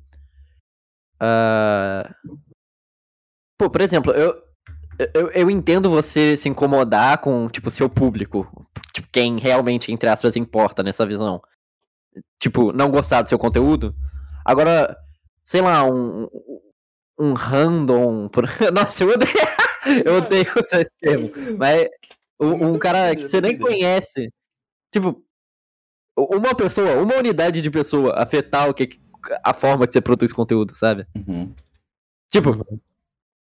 ah, 1.18 2.14
Pô, 3.59 3.68
por 3.68 3.80
exemplo, 3.80 4.12
eu, 4.12 4.40
eu, 5.12 5.30
eu 5.30 5.50
entendo 5.50 5.90
você 5.90 6.37
se 6.37 6.49
incomodar 6.49 7.18
com, 7.18 7.49
tipo, 7.49 7.73
seu 7.73 7.90
público. 7.90 8.47
Tipo, 8.95 9.09
quem 9.11 9.37
realmente, 9.38 9.92
entre 9.92 10.09
aspas, 10.09 10.37
importa 10.37 10.80
nessa 10.83 11.04
visão. 11.04 11.42
Tipo, 12.39 12.73
não 12.73 12.91
gostar 12.91 13.23
do 13.23 13.29
seu 13.29 13.39
conteúdo. 13.39 13.95
Agora, 14.45 14.97
sei 15.45 15.61
lá, 15.61 15.85
um. 15.85 16.29
Um 17.21 17.33
random. 17.33 18.29
por- 18.29 18.45
Nossa, 18.73 19.03
eu 19.05 19.11
odeio. 19.11 19.31
Eu 20.05 20.17
odeio 20.19 20.47
usar 20.65 20.81
esse 20.83 20.91
termo. 21.01 21.31
Mas 21.57 21.89
um, 22.39 22.69
um 22.73 22.79
cara 22.79 23.15
que 23.17 23.23
você 23.23 23.41
nem 23.41 23.57
conhece. 23.59 24.31
Tipo, 24.93 25.23
uma 26.17 26.55
pessoa, 26.55 27.01
uma 27.01 27.17
unidade 27.17 27.63
de 27.63 27.71
pessoa 27.71 28.15
afetar 28.21 28.69
o 28.69 28.75
que 28.75 28.89
a 29.43 29.55
forma 29.55 29.87
que 29.87 29.93
você 29.93 30.01
produz 30.01 30.33
conteúdo, 30.33 30.75
sabe? 30.75 31.07
Uhum. 31.17 31.55
Tipo, 32.31 32.65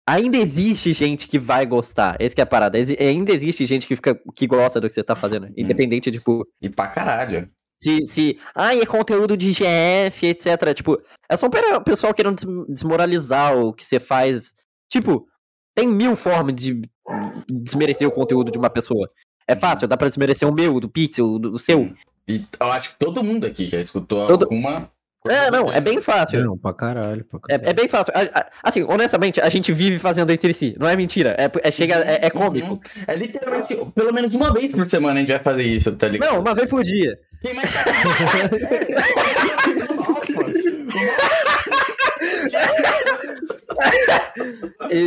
ainda 0.07 0.37
existe 0.37 0.93
gente 0.93 1.27
que 1.27 1.39
vai 1.39 1.67
gostar. 1.67 2.17
Esse 2.21 2.35
que 2.35 2.41
é 2.41 2.45
a 2.45 2.47
parada. 2.47 2.79
Ainda 2.79 3.33
existe 3.33 3.67
gente 3.67 3.87
que 3.87 3.97
fica 3.97 4.15
que 4.35 4.47
gosta 4.47 4.81
do 4.81 4.87
que 4.89 4.95
você 4.95 5.03
tá 5.03 5.17
fazendo, 5.17 5.49
independente 5.57 6.11
tipo 6.13 6.47
E 6.61 6.69
pra 6.69 6.87
caralho. 6.89 7.51
Se 7.79 8.05
se, 8.07 8.39
ai, 8.55 8.81
é 8.81 8.87
conteúdo 8.87 9.37
de 9.37 9.53
GF, 9.53 10.27
etc. 10.27 10.75
Tipo, 10.75 11.01
é 11.31 11.37
só 11.37 11.47
um 11.47 11.51
pera- 11.51 11.81
pessoal 11.81 12.13
querendo 12.13 12.37
des- 12.37 12.67
desmoralizar 12.69 13.57
o 13.57 13.73
que 13.73 13.85
você 13.85 14.01
faz. 14.01 14.53
Tipo, 14.91 15.27
tem 15.77 15.87
mil 15.87 16.17
formas 16.17 16.55
de 16.55 16.81
desmerecer 17.49 18.07
o 18.09 18.11
conteúdo 18.13 18.51
de 18.51 18.59
uma 18.59 18.71
pessoa. 18.71 19.09
É 19.47 19.55
fácil, 19.57 19.89
dá 19.89 19.97
pra 19.97 20.09
desmerecer 20.09 20.47
o 20.49 20.53
meu, 20.53 20.79
do 20.81 20.89
Pixel, 20.89 21.39
do 21.39 21.59
seu. 21.59 21.93
E 22.29 22.45
eu 22.61 22.67
acho 22.73 22.91
que 22.91 22.99
todo 22.99 23.23
mundo 23.25 23.47
aqui 23.47 23.67
já 23.67 23.81
escutou 23.81 24.27
Todo- 24.27 24.45
alguma. 24.45 24.91
Coisa 25.29 25.47
É, 25.47 25.51
não, 25.51 25.73
é 25.73 25.81
bem 25.81 26.01
fácil. 26.01 26.43
Não, 26.45 26.57
pra 26.59 26.73
caralho, 26.73 27.25
pra 27.25 27.39
É, 27.49 27.59
caralho. 27.59 27.71
é 27.71 27.73
bem 27.73 27.89
fácil. 27.89 28.13
Assim, 28.63 28.83
honestamente, 28.89 29.41
a 29.41 29.49
gente 29.49 29.73
vive 29.73 29.99
fazendo 29.99 30.31
entre 30.31 30.53
si. 30.55 30.75
Não 30.79 30.89
é 30.89 30.97
mentira. 30.97 31.37
É, 31.39 31.51
é, 31.69 31.71
chega, 31.71 31.95
é, 31.97 32.27
é 32.27 32.31
cômico. 32.31 32.73
Uhum. 32.75 32.81
É 33.07 33.15
literalmente, 33.15 33.77
pelo 33.95 34.13
menos 34.13 34.35
uma 34.35 34.53
vez 34.53 34.71
por 34.73 34.87
semana 34.87 35.15
a 35.15 35.19
gente 35.21 35.29
vai 35.33 35.39
fazer 35.41 35.63
isso, 35.63 35.93
tá 35.93 36.09
ligado? 36.09 36.33
Não, 36.33 36.41
uma 36.41 36.55
vez 36.55 36.69
por 36.69 36.83
dia. 36.83 37.19
Quem 37.41 37.55
mais 37.55 37.69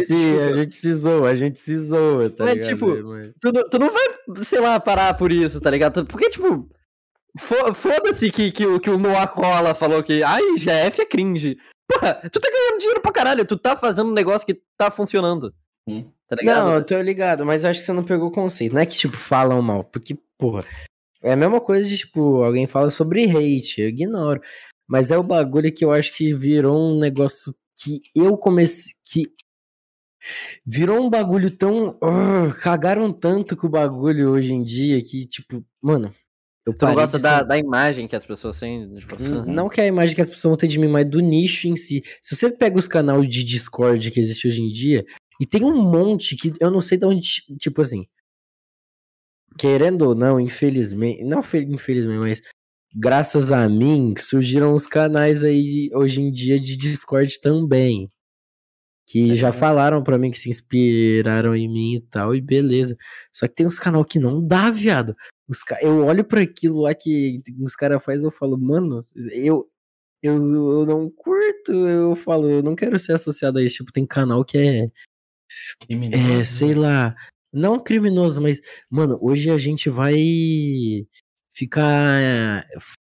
Sim, 0.06 0.40
a 0.40 0.51
gente 0.54 0.75
se 0.75 0.94
zoa, 0.94 1.30
a 1.30 1.36
gente 1.36 1.58
se 1.58 1.75
zoa, 1.78 2.30
tá 2.30 2.46
Mas, 2.46 2.54
ligado? 2.56 2.70
tipo, 2.70 3.04
Mas- 3.04 3.32
Tu 3.42 3.51
não, 3.51 3.70
tu 3.70 3.80
não 3.80 3.90
vai, 3.92 4.44
sei 4.44 4.60
lá, 4.60 4.80
parar 4.80 5.13
por 5.16 5.32
isso, 5.32 5.60
tá 5.60 5.70
ligado? 5.70 6.06
Porque, 6.06 6.30
tipo, 6.30 6.70
foda-se 7.73 8.29
que, 8.31 8.51
que, 8.51 8.65
o- 8.65 8.79
que 8.79 8.89
o 8.89 8.97
Noah 8.97 9.27
Cola 9.27 9.73
falou 9.73 10.03
que, 10.03 10.23
ai, 10.23 10.41
GF 10.57 11.01
é 11.01 11.05
cringe. 11.05 11.57
Porra, 11.88 12.15
tu 12.31 12.39
tá 12.39 12.50
ganhando 12.50 12.79
dinheiro 12.79 13.01
pra 13.01 13.11
caralho, 13.11 13.45
tu 13.45 13.57
tá 13.57 13.75
fazendo 13.75 14.09
um 14.09 14.13
negócio 14.13 14.45
que 14.45 14.61
tá 14.77 14.89
funcionando. 14.91 15.53
Hum. 15.88 16.09
Tá 16.27 16.35
ligado? 16.38 16.65
Não, 16.65 16.73
eu 16.75 16.85
tô 16.85 17.01
ligado, 17.01 17.45
mas 17.45 17.65
acho 17.65 17.79
que 17.81 17.85
você 17.85 17.91
não 17.93 18.03
pegou 18.03 18.29
o 18.29 18.31
conceito. 18.31 18.73
Não 18.73 18.81
é 18.81 18.85
que, 18.85 18.95
tipo, 18.97 19.17
falam 19.17 19.61
mal, 19.61 19.83
porque, 19.83 20.17
porra, 20.38 20.65
é 21.21 21.33
a 21.33 21.35
mesma 21.35 21.59
coisa 21.59 21.88
de, 21.89 21.97
tipo, 21.97 22.43
alguém 22.43 22.67
fala 22.67 22.89
sobre 22.91 23.25
hate, 23.25 23.81
eu 23.81 23.89
ignoro. 23.89 24.41
Mas 24.88 25.11
é 25.11 25.17
o 25.17 25.23
bagulho 25.23 25.73
que 25.73 25.83
eu 25.83 25.91
acho 25.91 26.13
que 26.15 26.33
virou 26.33 26.77
um 26.77 27.00
negócio 27.00 27.53
que 27.81 28.01
eu 28.15 28.38
comecei. 28.38 28.93
que 29.05 29.23
virou 30.65 31.01
um 31.05 31.09
bagulho 31.09 31.51
tão. 31.51 31.97
cagaram 32.61 33.11
tanto 33.11 33.55
com 33.57 33.67
o 33.67 33.69
bagulho 33.69 34.31
hoje 34.31 34.53
em 34.53 34.63
dia 34.63 35.01
que, 35.03 35.25
tipo, 35.25 35.63
mano. 35.81 36.13
Eu 36.65 36.74
tu 36.75 36.86
não 36.86 36.94
gosta 36.94 37.18
da, 37.18 37.39
ser- 37.39 37.46
da 37.46 37.58
imagem 37.58 38.08
que 38.08 38.15
as 38.15 38.25
pessoas 38.25 38.60
têm 38.60 38.88
de 38.94 39.06
você. 39.06 39.36
N- 39.36 39.51
Não 39.53 39.68
que 39.68 39.82
a 39.82 39.88
imagem 39.88 40.15
que 40.15 40.22
as 40.22 40.30
pessoas 40.30 40.51
vão 40.51 40.58
ter 40.58 40.68
de 40.68 40.77
mim, 40.77 40.88
mas 40.88 41.10
do 41.10 41.20
nicho 41.20 41.68
em 41.68 41.75
si. 41.75 42.03
Se 42.22 42.36
você 42.36 42.51
pega 42.51 42.77
os 42.77 42.88
canais 42.88 43.27
de 43.30 43.44
Discord 43.44 44.12
que 44.12 44.20
existe 44.20 44.48
hoje 44.48 44.62
em 44.62 44.72
dia, 44.72 45.03
e 45.39 45.46
tem 45.48 45.63
um 45.65 45.75
monte 45.82 46.36
que 46.36 46.53
eu 46.60 46.70
não 46.70 46.80
sei 46.82 46.98
de 47.00 47.06
onde. 47.06 47.27
Tipo 47.60 47.82
assim. 47.82 48.06
Querendo 49.58 50.03
ou 50.03 50.15
não, 50.15 50.39
infelizmente. 50.39 51.24
Não 51.24 51.41
fe- 51.44 51.68
infelizmente, 51.70 52.20
mas. 52.20 52.41
Graças 52.94 53.53
a 53.53 53.70
mim, 53.70 54.13
surgiram 54.18 54.74
os 54.75 54.86
canais 54.86 55.46
aí 55.46 55.89
hoje 55.94 56.22
em 56.22 56.30
dia 56.30 56.60
de 56.60 56.75
Discord 56.75 57.39
também. 57.39 58.06
Que 59.10 59.34
já 59.36 59.51
falaram 59.53 60.03
pra 60.03 60.18
mim 60.18 60.30
que 60.30 60.38
se 60.38 60.50
inspiraram 60.50 61.56
em 61.56 61.70
mim 61.70 61.96
e 61.96 62.01
tal, 62.01 62.36
e 62.36 62.41
beleza. 62.41 62.96
Só 63.32 63.48
que 63.48 63.56
tem 63.56 63.65
uns 63.65 63.80
canal 63.80 64.03
que 64.03 64.20
não 64.20 64.46
dá, 64.46 64.70
viado. 64.70 65.15
Os 65.51 65.63
ca... 65.63 65.77
Eu 65.81 66.05
olho 66.05 66.24
pra 66.24 66.41
aquilo 66.41 66.81
lá 66.81 66.93
que 66.96 67.41
os 67.60 67.75
caras 67.75 68.01
fazem, 68.01 68.24
eu 68.24 68.31
falo, 68.31 68.58
mano, 68.58 69.05
eu, 69.34 69.70
eu, 70.24 70.36
eu 70.36 70.86
não 70.86 71.10
curto, 71.10 71.74
eu 71.74 72.15
falo, 72.15 72.50
eu 72.50 72.63
não 72.63 72.74
quero 72.75 72.98
ser 72.98 73.13
associado 73.13 73.60
a 73.60 73.63
isso. 73.63 73.77
Tipo, 73.77 73.91
tem 73.91 74.05
canal 74.08 74.46
que 74.46 74.58
é, 74.58 74.89
é, 76.39 76.43
sei 76.46 76.74
lá, 76.74 77.13
não 77.51 77.77
criminoso, 77.84 78.41
mas, 78.41 78.62
mano, 78.89 79.17
hoje 79.22 79.50
a 79.51 79.58
gente 79.58 79.89
vai 79.89 80.15
ficar 81.53 82.65
fa- 82.79 82.96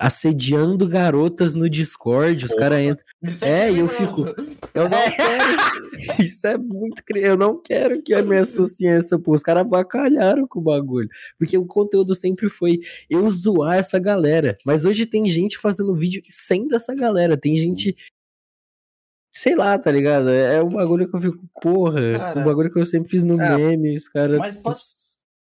assediando 0.00 0.88
garotas 0.88 1.54
no 1.54 1.68
Discord, 1.68 2.44
os 2.44 2.54
caras 2.54 2.80
entram. 2.80 3.04
É, 3.42 3.70
e 3.70 3.78
eu 3.78 3.88
criminoso. 3.88 4.34
Eu 4.74 4.84
não 4.88 4.90
quero. 4.90 6.20
Isso 6.22 6.46
é 6.46 6.56
muito. 6.56 7.02
Eu 7.14 7.36
não 7.36 7.60
quero 7.60 8.02
que 8.02 8.14
a 8.14 8.22
minha 8.22 8.42
associação, 8.42 9.20
pô. 9.20 9.32
Os 9.34 9.42
caras 9.42 9.64
avacalharam 9.64 10.46
com 10.46 10.58
o 10.60 10.62
bagulho. 10.62 11.08
Porque 11.38 11.56
o 11.56 11.66
conteúdo 11.66 12.14
sempre 12.14 12.48
foi 12.48 12.78
eu 13.08 13.30
zoar 13.30 13.76
essa 13.76 13.98
galera. 13.98 14.56
Mas 14.64 14.84
hoje 14.84 15.06
tem 15.06 15.26
gente 15.28 15.58
fazendo 15.58 15.94
vídeo 15.94 16.22
sem 16.28 16.66
dessa 16.66 16.94
galera. 16.94 17.36
Tem 17.36 17.56
gente. 17.56 17.94
Sei 19.32 19.54
lá, 19.54 19.78
tá 19.78 19.92
ligado? 19.92 20.28
É 20.28 20.56
é 20.56 20.62
um 20.62 20.68
bagulho 20.70 21.08
que 21.08 21.16
eu 21.16 21.20
fico, 21.20 21.38
porra. 21.62 22.18
Cara. 22.18 22.40
um 22.40 22.44
bagulho 22.44 22.72
que 22.72 22.78
eu 22.80 22.84
sempre 22.86 23.10
fiz 23.10 23.22
no 23.22 23.40
É. 23.40 23.56
meme. 23.56 23.94
Os 23.96 24.08
caras. 24.08 24.38
Mas 24.38 24.62
posso- 24.62 25.09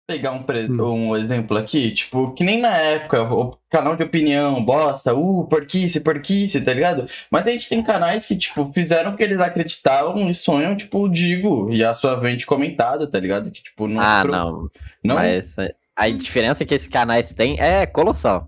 pegar 0.05 0.31
um, 0.31 0.43
pre- 0.43 0.69
Hum. 0.69 1.09
um 1.11 1.15
exemplo 1.15 1.57
aqui, 1.57 1.91
tipo, 1.91 2.31
que 2.33 2.43
nem 2.43 2.59
na 2.59 2.75
época, 2.75 3.23
o 3.23 3.57
canal 3.69 3.95
de 3.95 4.03
opinião, 4.03 4.63
bosta, 4.63 5.13
uh, 5.13 5.45
porquice, 5.47 5.99
porquice, 6.01 6.59
tá 6.61 6.73
ligado? 6.73 7.05
Mas 7.31 7.47
a 7.47 7.51
gente 7.51 7.69
tem 7.69 7.81
canais 7.81 8.27
que, 8.27 8.35
tipo, 8.37 8.69
fizeram 8.73 9.11
o 9.11 9.17
que 9.17 9.23
eles 9.23 9.39
acreditavam 9.39 10.29
e 10.29 10.33
sonham, 10.33 10.75
tipo, 10.75 10.99
o 10.99 11.09
Digo 11.09 11.71
e 11.71 11.83
a 11.83 11.93
sua 11.93 12.15
vente 12.15 12.45
comentado, 12.45 13.07
tá 13.07 13.19
ligado? 13.19 13.49
Que, 13.51 13.63
tipo, 13.63 13.87
não. 13.87 14.01
Ah, 14.01 14.19
pro- 14.23 14.31
não. 14.31 14.69
Não, 15.03 15.15
Mas 15.15 15.57
é, 15.57 15.73
a 15.95 16.09
diferença 16.09 16.65
que 16.65 16.73
esses 16.73 16.87
canais 16.87 17.33
têm 17.33 17.59
é 17.59 17.85
colossal. 17.85 18.47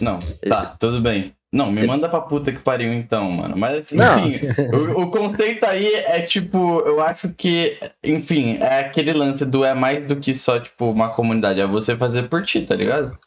não, 0.00 0.18
tá, 0.48 0.76
tudo 0.78 1.00
bem. 1.00 1.34
Não, 1.52 1.70
me 1.72 1.84
manda 1.84 2.08
pra 2.08 2.20
puta 2.20 2.52
que 2.52 2.60
pariu 2.60 2.92
então, 2.92 3.28
mano. 3.30 3.56
Mas, 3.56 3.90
Não. 3.90 4.28
enfim, 4.28 4.46
o, 4.72 5.02
o 5.02 5.10
conceito 5.10 5.64
aí 5.64 5.92
é 5.94 6.22
tipo, 6.22 6.80
eu 6.80 7.00
acho 7.00 7.30
que, 7.34 7.76
enfim, 8.04 8.56
é 8.58 8.80
aquele 8.80 9.12
lance 9.12 9.44
do 9.44 9.64
é 9.64 9.74
mais 9.74 10.06
do 10.06 10.14
que 10.14 10.32
só, 10.32 10.60
tipo, 10.60 10.88
uma 10.88 11.12
comunidade, 11.12 11.60
é 11.60 11.66
você 11.66 11.96
fazer 11.96 12.28
por 12.28 12.44
ti, 12.44 12.64
tá 12.64 12.76
ligado? 12.76 13.18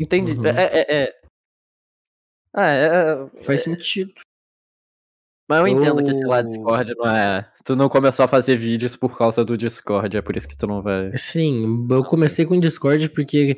Entendi. 0.00 0.32
Uhum. 0.32 0.46
É, 0.46 0.64
é, 0.64 1.02
é. 1.02 1.14
Ah, 2.54 2.72
é, 2.72 2.86
é- 2.86 3.40
Faz 3.44 3.62
sentido. 3.62 4.12
Mas 5.48 5.60
eu 5.60 5.68
entendo 5.68 6.02
que 6.02 6.10
esse 6.10 6.24
lado 6.24 6.48
Discord 6.48 6.92
não 6.96 7.06
é. 7.08 7.48
Tu 7.64 7.76
não 7.76 7.88
começou 7.88 8.24
a 8.24 8.28
fazer 8.28 8.56
vídeos 8.56 8.96
por 8.96 9.16
causa 9.16 9.44
do 9.44 9.56
Discord, 9.56 10.16
é 10.16 10.22
por 10.22 10.36
isso 10.36 10.48
que 10.48 10.56
tu 10.56 10.66
não 10.66 10.82
vai. 10.82 11.16
Sim, 11.16 11.86
eu 11.90 12.02
comecei 12.02 12.44
com 12.46 12.56
o 12.56 12.60
Discord 12.60 13.10
porque. 13.10 13.56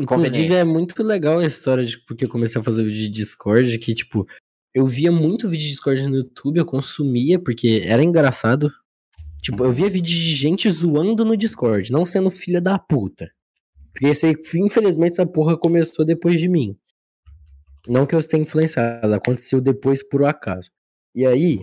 Inclusive 0.00 0.54
é 0.54 0.64
muito 0.64 1.00
legal 1.02 1.38
a 1.38 1.46
história 1.46 1.84
de 1.84 1.98
porque 1.98 2.24
eu 2.24 2.28
comecei 2.28 2.60
a 2.60 2.64
fazer 2.64 2.84
vídeo 2.84 3.02
de 3.02 3.08
Discord, 3.08 3.78
que, 3.78 3.94
tipo, 3.94 4.26
eu 4.74 4.86
via 4.86 5.10
muito 5.10 5.48
vídeo 5.48 5.64
de 5.64 5.70
Discord 5.70 6.06
no 6.08 6.16
YouTube, 6.16 6.58
eu 6.58 6.66
consumia, 6.66 7.38
porque 7.38 7.82
era 7.84 8.02
engraçado. 8.02 8.70
Tipo, 9.42 9.64
eu 9.64 9.72
via 9.72 9.88
vídeo 9.88 10.12
de 10.12 10.34
gente 10.34 10.70
zoando 10.70 11.24
no 11.24 11.36
Discord, 11.36 11.90
não 11.90 12.04
sendo 12.04 12.30
filha 12.30 12.60
da 12.60 12.78
puta. 12.78 13.30
Porque 13.92 14.06
esse 14.06 14.32
infelizmente, 14.54 15.14
essa 15.14 15.26
porra 15.26 15.56
começou 15.56 16.04
depois 16.04 16.38
de 16.38 16.48
mim. 16.48 16.76
Não 17.88 18.06
que 18.06 18.14
eu 18.14 18.22
tenha 18.22 18.42
influenciado, 18.42 19.12
aconteceu 19.14 19.60
depois 19.60 20.06
por 20.06 20.22
um 20.22 20.26
acaso. 20.26 20.70
E 21.14 21.26
aí, 21.26 21.60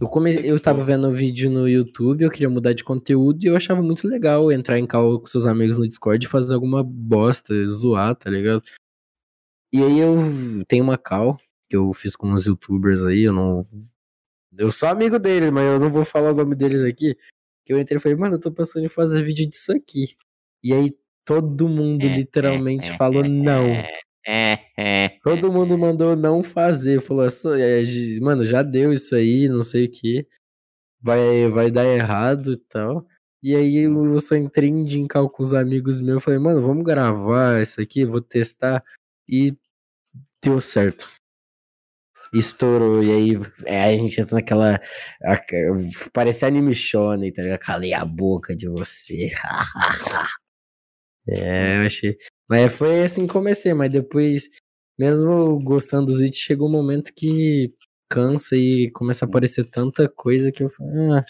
eu, 0.00 0.08
come... 0.08 0.34
eu 0.46 0.58
tava 0.60 0.84
vendo 0.84 1.08
um 1.08 1.12
vídeo 1.12 1.50
no 1.50 1.68
YouTube, 1.68 2.22
eu 2.22 2.30
queria 2.30 2.50
mudar 2.50 2.72
de 2.72 2.84
conteúdo 2.84 3.42
e 3.44 3.46
eu 3.46 3.56
achava 3.56 3.80
muito 3.80 4.06
legal 4.06 4.50
entrar 4.52 4.78
em 4.78 4.86
call 4.86 5.20
com 5.20 5.26
seus 5.26 5.46
amigos 5.46 5.78
no 5.78 5.86
Discord 5.86 6.24
e 6.24 6.28
fazer 6.28 6.54
alguma 6.54 6.82
bosta, 6.84 7.54
zoar, 7.66 8.14
tá 8.14 8.30
ligado? 8.30 8.62
E 9.72 9.82
aí 9.82 9.98
eu 9.98 10.16
tenho 10.66 10.84
uma 10.84 10.96
call 10.96 11.36
que 11.68 11.76
eu 11.76 11.92
fiz 11.92 12.14
com 12.14 12.32
uns 12.32 12.46
youtubers 12.46 13.04
aí, 13.04 13.22
eu 13.22 13.32
não. 13.32 13.66
Eu 14.56 14.70
sou 14.70 14.88
amigo 14.88 15.18
deles, 15.18 15.50
mas 15.50 15.64
eu 15.64 15.80
não 15.80 15.90
vou 15.90 16.04
falar 16.04 16.32
o 16.32 16.36
nome 16.36 16.54
deles 16.54 16.82
aqui. 16.82 17.16
Que 17.64 17.72
eu 17.72 17.78
entrei 17.78 17.98
e 17.98 18.00
falei, 18.00 18.16
mano, 18.16 18.36
eu 18.36 18.40
tô 18.40 18.52
pensando 18.52 18.86
em 18.86 18.88
fazer 18.88 19.22
vídeo 19.22 19.48
disso 19.48 19.72
aqui. 19.72 20.14
E 20.62 20.72
aí 20.72 20.96
todo 21.24 21.68
mundo 21.68 22.06
literalmente 22.06 22.96
falou 22.96 23.24
não. 23.24 23.66
É, 24.26 24.58
é. 24.76 25.08
Todo 25.22 25.52
mundo 25.52 25.78
mandou 25.78 26.16
não 26.16 26.42
fazer. 26.42 27.00
Falou, 27.00 27.24
"Essa- 27.26 27.58
é, 27.60 27.82
gi- 27.84 28.20
mano, 28.20 28.44
já 28.44 28.62
deu 28.62 28.92
isso 28.92 29.14
aí, 29.14 29.48
não 29.48 29.62
sei 29.62 29.84
o 29.86 29.90
que. 29.90 30.26
Vai, 31.02 31.48
vai 31.50 31.70
dar 31.70 31.84
errado 31.86 32.52
e 32.52 32.56
tal. 32.56 33.06
E 33.42 33.54
aí 33.56 33.76
eu 33.78 34.20
só 34.20 34.36
entrei 34.36 34.70
em 34.70 34.88
Jim 34.88 35.06
Call 35.08 35.30
com 35.30 35.42
os 35.42 35.54
amigos 35.54 36.00
meus. 36.02 36.24
Falei, 36.24 36.40
mano, 36.40 36.62
vamos 36.66 36.84
gravar 36.84 37.62
isso 37.62 37.80
aqui, 37.80 38.04
vou 38.06 38.20
testar. 38.22 38.82
E 39.30 39.56
deu 40.44 40.60
certo. 40.60 41.08
Estourou. 42.32 43.02
E 43.02 43.10
aí 43.12 43.32
é, 43.64 43.84
a 43.84 43.96
gente 43.96 44.20
entra 44.20 44.36
naquela. 44.36 44.76
a- 45.24 45.40
Parece 46.12 46.44
anime 46.44 46.74
shonen, 46.74 47.32
tá 47.32 47.42
ligado? 47.42 47.60
Calei 47.60 47.94
a 47.94 48.04
boca 48.04 48.54
de 48.56 48.68
você. 48.68 49.30
é, 51.28 51.78
eu 51.82 51.86
achei. 51.86 52.16
Mas 52.48 52.72
foi 52.72 53.02
assim 53.02 53.26
que 53.26 53.32
comecei, 53.32 53.74
mas 53.74 53.92
depois, 53.92 54.48
mesmo 54.98 55.58
gostando 55.62 56.06
dos 56.06 56.18
vídeos, 56.20 56.38
chegou 56.38 56.68
um 56.68 56.72
momento 56.72 57.12
que 57.14 57.72
cansa 58.08 58.56
e 58.56 58.90
começa 58.92 59.24
a 59.24 59.28
aparecer 59.28 59.64
tanta 59.64 60.08
coisa 60.08 60.52
que 60.52 60.62
eu 60.62 60.68
falo, 60.68 61.14
ah. 61.14 61.24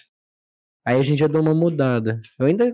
Aí 0.87 1.01
a 1.01 1.03
gente 1.03 1.19
já 1.19 1.27
deu 1.27 1.41
uma 1.41 1.55
mudada. 1.55 2.21
Eu 2.39 2.47
ainda, 2.47 2.73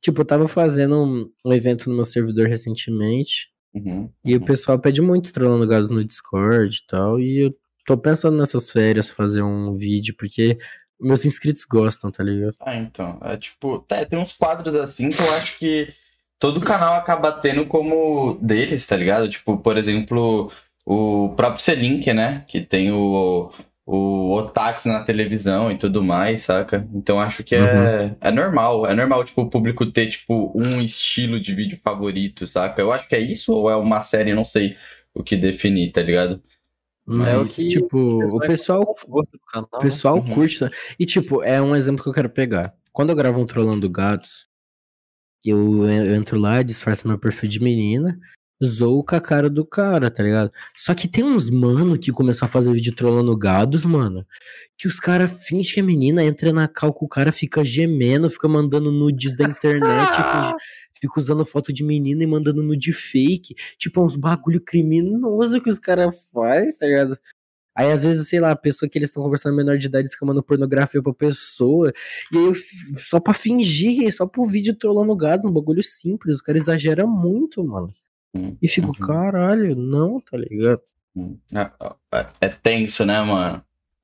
tipo, 0.00 0.22
eu 0.22 0.24
tava 0.24 0.48
fazendo 0.48 1.04
um, 1.04 1.30
um 1.44 1.52
evento 1.52 1.90
no 1.90 1.94
meu 1.94 2.06
servidor 2.06 2.48
recentemente. 2.48 3.50
Uhum, 3.74 4.10
E 4.24 4.34
o 4.34 4.38
uhum. 4.38 4.44
pessoal 4.46 4.78
pede 4.78 5.02
muito 5.02 5.30
trolando 5.30 5.68
gás 5.68 5.90
no 5.90 6.02
Discord 6.02 6.74
e 6.74 6.86
tal. 6.86 7.20
E 7.20 7.46
eu 7.46 7.54
tô 7.84 7.98
pensando 7.98 8.38
nessas 8.38 8.70
férias 8.70 9.10
fazer 9.10 9.42
um 9.42 9.74
vídeo, 9.74 10.14
porque 10.18 10.56
meus 10.98 11.26
inscritos 11.26 11.66
gostam, 11.66 12.10
tá 12.10 12.24
ligado? 12.24 12.56
Ah, 12.60 12.76
então. 12.76 13.18
É 13.22 13.36
tipo, 13.36 13.84
é, 13.90 14.06
tem 14.06 14.18
uns 14.18 14.32
quadros 14.32 14.74
assim 14.74 15.10
que 15.10 15.20
eu 15.20 15.30
acho 15.34 15.58
que 15.58 15.92
todo 16.40 16.60
canal 16.62 16.94
acaba 16.96 17.32
tendo 17.32 17.66
como 17.66 18.36
deles, 18.42 18.86
tá 18.86 18.96
ligado? 18.96 19.30
Tipo, 19.30 19.58
por 19.58 19.78
exemplo, 19.78 20.52
o 20.86 21.34
próprio 21.36 21.62
Selink, 21.62 22.12
né? 22.14 22.44
Que 22.48 22.60
tem 22.62 22.92
o, 22.92 23.52
o 23.86 24.32
Otakus 24.36 24.86
na 24.86 25.04
televisão 25.04 25.70
e 25.72 25.78
tudo 25.78 26.02
mais, 26.04 26.42
saca? 26.42 26.88
Então 26.94 27.20
acho 27.20 27.44
que 27.44 27.56
é, 27.56 28.16
é 28.20 28.32
normal. 28.32 28.86
É 28.86 28.94
normal, 28.94 29.24
tipo, 29.24 29.42
o 29.42 29.50
público 29.50 29.86
ter, 29.92 30.08
tipo, 30.10 30.52
um 30.56 30.80
estilo 30.82 31.40
de 31.40 31.54
vídeo 31.54 31.78
favorito, 31.84 32.46
saca? 32.46 32.80
Eu 32.82 32.92
acho 32.92 33.08
que 33.08 33.16
é 33.16 33.20
isso 33.20 33.54
ou 33.54 33.70
é 33.70 33.76
uma 33.76 34.02
série, 34.02 34.34
não 34.34 34.44
sei 34.44 34.76
o 35.14 35.22
que 35.24 35.36
definir, 35.36 35.92
tá 35.92 36.02
ligado? 36.02 36.42
É 37.26 37.36
o 37.36 37.42
Mas, 37.42 37.56
que 37.56 37.68
tipo, 37.68 37.98
o 37.98 38.40
pessoal 38.40 38.84
conforto 38.86 39.32
do 39.32 39.40
canal, 39.40 39.68
O 39.72 39.78
pessoal 39.78 40.16
Uhum. 40.16 40.34
curte. 40.34 40.62
né? 40.62 40.70
E, 40.98 41.06
tipo, 41.06 41.42
é 41.42 41.60
um 41.60 41.74
exemplo 41.74 42.02
que 42.02 42.08
eu 42.08 42.12
quero 42.14 42.30
pegar. 42.30 42.74
Quando 42.92 43.10
eu 43.10 43.16
gravo 43.16 43.40
um 43.40 43.46
Trollando 43.46 43.88
Gatos, 43.90 44.46
eu, 45.44 45.84
eu 45.86 46.14
entro 46.14 46.38
lá, 46.38 46.62
disfarço 46.62 47.08
meu 47.08 47.18
perfil 47.18 47.48
de 47.48 47.60
menina, 47.60 48.18
zoo 48.62 49.02
com 49.02 49.14
a 49.16 49.20
cara 49.20 49.48
do 49.48 49.64
cara, 49.64 50.10
tá 50.10 50.22
ligado? 50.22 50.52
Só 50.76 50.94
que 50.94 51.08
tem 51.08 51.24
uns 51.24 51.48
mano 51.48 51.98
que 51.98 52.12
começou 52.12 52.46
a 52.46 52.48
fazer 52.48 52.72
vídeo 52.72 52.94
trollando 52.94 53.34
gados, 53.36 53.86
mano, 53.86 54.26
que 54.76 54.86
os 54.86 55.00
caras 55.00 55.44
fingem 55.46 55.72
que 55.74 55.80
é 55.80 55.82
menina, 55.82 56.22
entra 56.22 56.52
na 56.52 56.68
cal 56.68 56.92
com 56.92 57.06
o 57.06 57.08
cara, 57.08 57.32
fica 57.32 57.64
gemendo, 57.64 58.28
fica 58.28 58.48
mandando 58.48 58.90
nudes 58.92 59.34
da 59.36 59.44
internet, 59.44 60.10
finge- 60.52 60.54
fica 61.00 61.18
usando 61.18 61.44
foto 61.46 61.72
de 61.72 61.82
menina 61.82 62.22
e 62.22 62.26
mandando 62.26 62.62
nude 62.62 62.92
fake. 62.92 63.54
Tipo, 63.78 64.00
é 64.00 64.04
uns 64.04 64.16
bagulho 64.16 64.60
criminoso 64.60 65.58
que 65.62 65.70
os 65.70 65.78
caras 65.78 66.28
fazem, 66.30 66.76
tá 66.78 66.86
ligado? 66.86 67.18
Aí, 67.80 67.92
às 67.92 68.02
vezes, 68.02 68.28
sei 68.28 68.40
lá, 68.40 68.50
a 68.50 68.56
pessoa 68.56 68.88
que 68.88 68.98
eles 68.98 69.10
estão 69.10 69.22
conversando 69.22 69.56
menor 69.56 69.78
de 69.78 69.86
idade 69.86 70.08
fica 70.08 70.26
mandando 70.26 70.42
pornografia 70.42 71.02
pra 71.02 71.12
pessoa. 71.14 71.92
E 72.32 72.36
aí, 72.36 72.52
só 72.98 73.18
pra 73.20 73.32
fingir, 73.34 74.12
só 74.14 74.26
pro 74.26 74.44
vídeo 74.44 74.74
trollando 74.74 75.14
gado, 75.16 75.48
um 75.48 75.52
bagulho 75.52 75.82
simples. 75.82 76.36
Os 76.36 76.42
caras 76.42 76.62
exageram 76.62 77.06
muito, 77.08 77.62
mano. 77.64 77.88
Hum, 78.34 78.56
E 78.62 78.68
fico, 78.68 78.88
uhum. 78.88 79.06
caralho, 79.06 79.74
não, 79.74 80.20
tá 80.20 80.36
ligado? 80.36 80.80
Hum. 81.16 81.36
É, 81.52 81.70
é- 82.14 82.26
é 82.42 82.48
tenso, 82.48 83.04
né, 83.04 83.20
mano? 83.22 83.62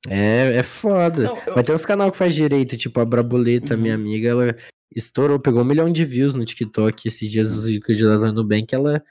É, 0.09 0.57
é 0.59 0.63
foda. 0.63 1.23
Não, 1.25 1.37
eu- 1.47 1.55
Mas 1.57 1.65
tem 1.67 1.75
uns 1.75 1.85
canal 1.87 2.11
que 2.11 2.17
faz 2.19 2.35
direito, 2.35 2.77
tipo 2.77 2.99
a 3.01 3.05
Braboleta, 3.05 3.75
Uhum. 3.75 3.81
minha 3.83 3.95
amiga, 3.95 4.29
ela 4.29 4.57
estourou, 4.95 5.39
pegou 5.39 5.63
um 5.63 5.65
milhão 5.65 5.93
de 5.93 6.05
views 6.05 6.35
no 6.35 6.45
TikTok 6.45 7.07
esses 7.09 7.31
dias 7.31 7.53
os 7.53 7.67
vídeos 7.67 7.99
dela 8.01 8.33
no 8.33 8.43
bem 8.45 8.65
que 8.65 8.75
ela, 8.75 9.03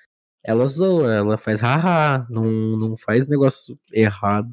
ela 0.46 0.66
zoa, 0.68 1.14
ela 1.14 1.38
faz 1.38 1.60
haha, 1.62 2.26
não, 2.30 2.44
não 2.44 2.98
faz 2.98 3.28
negócio 3.28 3.78
errado. 3.92 4.50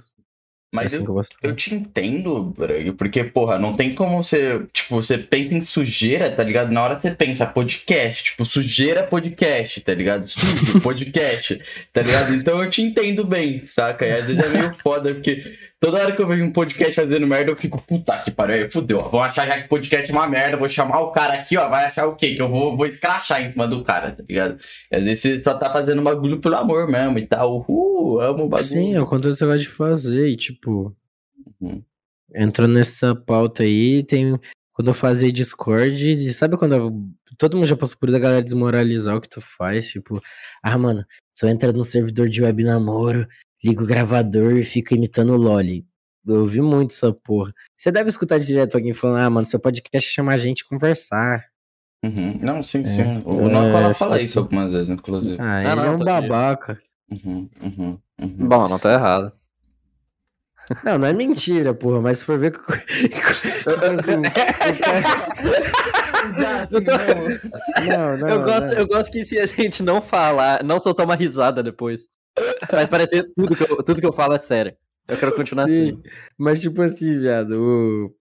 Mas 0.74 0.86
assim 0.94 1.02
eu- 1.02 1.08
eu 1.08 1.12
gosto. 1.14 1.36
Eu 1.42 1.54
te 1.54 1.74
entendo, 1.74 2.54
porque, 2.96 3.22
porra, 3.24 3.58
não 3.58 3.74
tem 3.74 3.94
como 3.94 4.22
você. 4.24 4.64
Tipo, 4.72 5.02
você 5.02 5.18
pensa 5.18 5.52
em 5.52 5.60
sujeira, 5.60 6.30
tá 6.34 6.42
ligado? 6.42 6.72
Na 6.72 6.82
hora 6.82 6.98
você 6.98 7.10
pensa 7.10 7.44
podcast, 7.44 8.24
tipo, 8.24 8.46
sujeira 8.46 9.02
podcast, 9.02 9.82
tá 9.82 9.92
ligado? 9.92 10.26
Sujo 10.26 10.80
podcast, 10.80 11.60
tá 11.92 12.00
ligado? 12.00 12.34
Então 12.34 12.62
eu 12.64 12.70
te 12.70 12.80
entendo 12.80 13.22
bem, 13.22 13.66
saca? 13.66 14.06
E 14.06 14.12
às 14.12 14.26
vezes 14.26 14.42
é 14.42 14.48
meio 14.48 14.72
foda, 14.82 15.12
porque 15.12 15.42
toda 15.82 15.98
hora 16.00 16.12
que 16.14 16.22
eu 16.22 16.28
vejo 16.28 16.44
um 16.44 16.52
podcast 16.52 16.94
fazendo 16.94 17.26
merda, 17.26 17.50
eu 17.50 17.56
fico, 17.56 17.82
puta 17.82 18.16
que 18.22 18.30
pariu, 18.30 18.54
aí 18.64 18.70
fudeu, 18.70 18.98
ó. 18.98 19.08
Vão 19.08 19.20
achar 19.22 19.46
já 19.46 19.60
que 19.60 19.68
podcast 19.68 20.08
é 20.08 20.14
uma 20.14 20.28
merda, 20.28 20.56
vou 20.56 20.68
chamar 20.68 21.00
o 21.00 21.10
cara 21.10 21.34
aqui, 21.34 21.56
ó, 21.56 21.68
vai 21.68 21.86
achar 21.86 22.06
o 22.06 22.14
quê? 22.14 22.34
Que 22.34 22.40
eu 22.40 22.48
vou, 22.48 22.76
vou 22.76 22.86
escrachar 22.86 23.42
em 23.42 23.50
cima 23.50 23.66
do 23.66 23.82
cara, 23.82 24.12
tá 24.12 24.22
ligado? 24.28 24.58
E 24.90 24.96
às 24.96 25.02
vezes 25.04 25.20
você 25.20 25.38
só 25.40 25.54
tá 25.58 25.72
fazendo 25.72 26.00
bagulho 26.00 26.40
pelo 26.40 26.54
amor 26.56 26.86
mesmo 26.88 27.18
e 27.18 27.26
tal. 27.26 27.58
Uhul, 27.58 28.20
amo 28.20 28.44
o 28.44 28.48
bagulho. 28.48 28.68
Sim, 28.68 28.94
é 28.94 29.00
o 29.00 29.06
conteúdo 29.06 29.32
que 29.32 29.38
você 29.40 29.44
gosta 29.46 29.60
de 29.60 29.68
fazer 29.68 30.28
e, 30.28 30.36
tipo, 30.36 30.96
Uhum. 31.60 31.82
entrando 32.34 32.74
nessa 32.74 33.14
pauta 33.14 33.64
aí, 33.64 34.04
tem. 34.04 34.38
Quando 34.74 34.88
eu 34.88 34.94
fazia 34.94 35.30
Discord, 35.30 36.10
e 36.10 36.32
sabe 36.32 36.56
quando 36.56 36.74
eu- 36.74 36.92
todo 37.36 37.56
mundo 37.58 37.66
já 37.66 37.76
passou 37.76 37.98
por 37.98 38.08
isso, 38.08 38.16
a 38.16 38.20
galera 38.20 38.42
desmoralizar 38.42 39.14
o 39.16 39.20
que 39.20 39.28
tu 39.28 39.40
faz? 39.40 39.86
Tipo, 39.88 40.18
ah, 40.62 40.78
mano, 40.78 41.04
tu 41.38 41.46
entra 41.46 41.72
no 41.72 41.84
servidor 41.84 42.26
de 42.28 42.40
web 42.42 42.64
namoro, 42.64 43.26
liga 43.64 43.82
o 43.82 43.86
gravador 43.86 44.56
e 44.56 44.62
fica 44.62 44.94
imitando 44.94 45.32
o 45.32 45.36
Loli. 45.36 45.86
Eu 46.26 46.40
ouvi 46.40 46.60
muito 46.60 46.92
essa 46.94 47.12
porra. 47.12 47.52
Você 47.76 47.90
deve 47.90 48.08
escutar 48.08 48.38
direto 48.38 48.76
alguém 48.76 48.92
falando, 48.92 49.18
ah, 49.24 49.30
mano, 49.30 49.46
seu 49.46 49.58
podcast 49.58 50.08
é 50.08 50.12
chamar 50.12 50.34
a 50.34 50.38
gente 50.38 50.60
e 50.60 50.64
conversar. 50.64 51.44
Uhum. 52.04 52.38
Não, 52.40 52.62
sim, 52.62 52.82
É. 52.82 52.84
sim. 52.84 53.22
O 53.24 53.40
É, 53.48 53.52
Nocola 53.52 53.94
fala 53.94 54.12
chato. 54.16 54.24
isso 54.24 54.38
algumas 54.38 54.72
vezes, 54.72 54.88
inclusive. 54.90 55.36
Ah, 55.40 55.56
Ah, 55.58 55.62
ele 55.64 55.74
não, 55.76 55.84
é 55.84 55.90
um 55.90 55.98
tá 55.98 56.04
babaca. 56.20 56.80
Uhum, 57.10 57.48
uhum, 57.62 57.98
uhum. 58.20 58.48
Bom, 58.48 58.68
não 58.68 58.78
tá 58.78 58.92
errado. 58.92 59.32
Não, 60.84 60.96
não 60.96 61.06
é 61.08 61.12
mentira, 61.12 61.74
porra, 61.74 62.00
mas 62.00 62.18
se 62.18 62.24
for 62.24 62.38
ver. 62.38 62.52
Tipo 62.52 62.72
assim, 64.00 64.22
o 66.72 66.80
Não, 67.86 68.16
não. 68.16 68.28
eu, 68.28 68.42
gosto, 68.42 68.66
não. 68.66 68.72
eu 68.74 68.86
gosto 68.86 69.10
que 69.12 69.24
se 69.24 69.38
a 69.38 69.46
gente 69.46 69.82
não 69.82 70.00
falar, 70.00 70.62
não 70.62 70.78
soltar 70.80 71.04
uma 71.04 71.16
risada 71.16 71.62
depois, 71.62 72.08
faz 72.70 72.88
parecer 72.88 73.26
tudo 73.36 73.56
que 73.56 73.62
eu, 73.62 73.76
tudo 73.82 74.00
que 74.00 74.06
eu 74.06 74.12
falo 74.12 74.34
é 74.34 74.38
sério. 74.38 74.74
Eu 75.08 75.16
quero 75.16 75.34
continuar 75.34 75.68
Sim, 75.68 75.90
assim. 75.90 76.02
Mas, 76.38 76.60
tipo 76.60 76.80
assim, 76.82 77.18
viado, 77.18 77.52
o- 77.60 78.14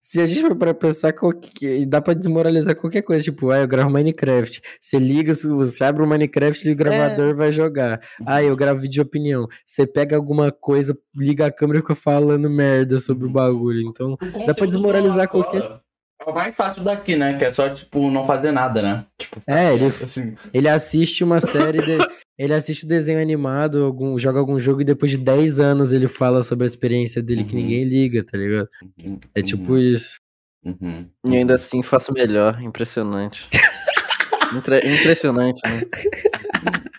se 0.00 0.20
a 0.20 0.26
gente 0.26 0.40
for 0.40 0.56
para 0.56 0.72
pensar, 0.72 1.12
qualquer... 1.12 1.84
dá 1.86 2.00
pra 2.00 2.14
desmoralizar 2.14 2.74
qualquer 2.74 3.02
coisa. 3.02 3.22
Tipo, 3.22 3.50
ah, 3.50 3.58
eu 3.58 3.68
gravo 3.68 3.90
Minecraft. 3.90 4.60
Você 4.80 4.98
liga, 4.98 5.32
você 5.34 5.84
abre 5.84 6.02
o 6.02 6.06
Minecraft, 6.06 6.66
liga 6.66 6.82
o 6.82 6.84
gravador 6.84 7.34
vai 7.36 7.52
jogar. 7.52 8.00
Ah, 8.26 8.42
eu 8.42 8.56
gravo 8.56 8.80
vídeo 8.80 8.94
de 8.94 9.00
opinião. 9.02 9.46
Você 9.66 9.86
pega 9.86 10.16
alguma 10.16 10.50
coisa, 10.50 10.96
liga 11.14 11.44
a 11.46 11.52
câmera 11.52 11.78
e 11.78 11.82
fica 11.82 11.94
falando 11.94 12.48
merda 12.48 12.98
sobre 12.98 13.26
o 13.26 13.30
bagulho. 13.30 13.82
Então, 13.82 14.14
O 14.14 14.46
Dá 14.46 14.54
pra 14.54 14.66
desmoralizar 14.66 15.28
conteúdo 15.28 15.60
qualquer- 15.68 15.80
É 16.26 16.30
o 16.30 16.34
mais 16.34 16.56
fácil 16.56 16.82
daqui, 16.82 17.14
né? 17.14 17.36
Que 17.38 17.44
é 17.44 17.52
só, 17.52 17.68
tipo, 17.68 18.10
não 18.10 18.26
fazer 18.26 18.50
nada, 18.50 18.80
né? 18.82 19.04
Tipo, 19.18 19.40
é, 19.46 19.74
ele, 19.74 19.86
assim. 19.86 20.34
ele 20.54 20.68
assiste 20.68 21.22
uma 21.22 21.38
série, 21.40 21.78
de- 21.78 21.98
ele 22.38 22.54
assiste 22.54 22.84
o 22.84 22.88
desenho 22.88 23.20
animado, 23.20 23.82
algum, 23.82 24.18
joga 24.18 24.38
algum 24.38 24.58
jogo 24.60 24.80
e 24.80 24.84
depois 24.84 25.10
de 25.10 25.16
10 25.18 25.58
anos 25.60 25.92
ele 25.92 26.06
fala 26.06 26.42
sobre 26.42 26.64
a 26.64 26.66
experiência 26.66 27.22
dele 27.22 27.44
que 27.44 27.54
Uhum. 27.56 27.62
ninguém 27.62 27.84
liga, 27.84 28.24
tá 28.24 28.38
ligado? 28.38 28.68
uhum, 29.02 29.18
É 29.34 29.42
tipo 29.42 29.72
uhum, 29.72 29.78
isso. 29.78 30.18
uhum, 30.64 31.06
E 31.26 31.36
ainda 31.36 31.54
assim 31.54 31.82
faço 31.82 32.12
melhor. 32.12 32.60
Impressionante. 32.62 33.48
Impre- 34.54 34.78
impressionante, 34.78 35.60
né? 35.66 35.82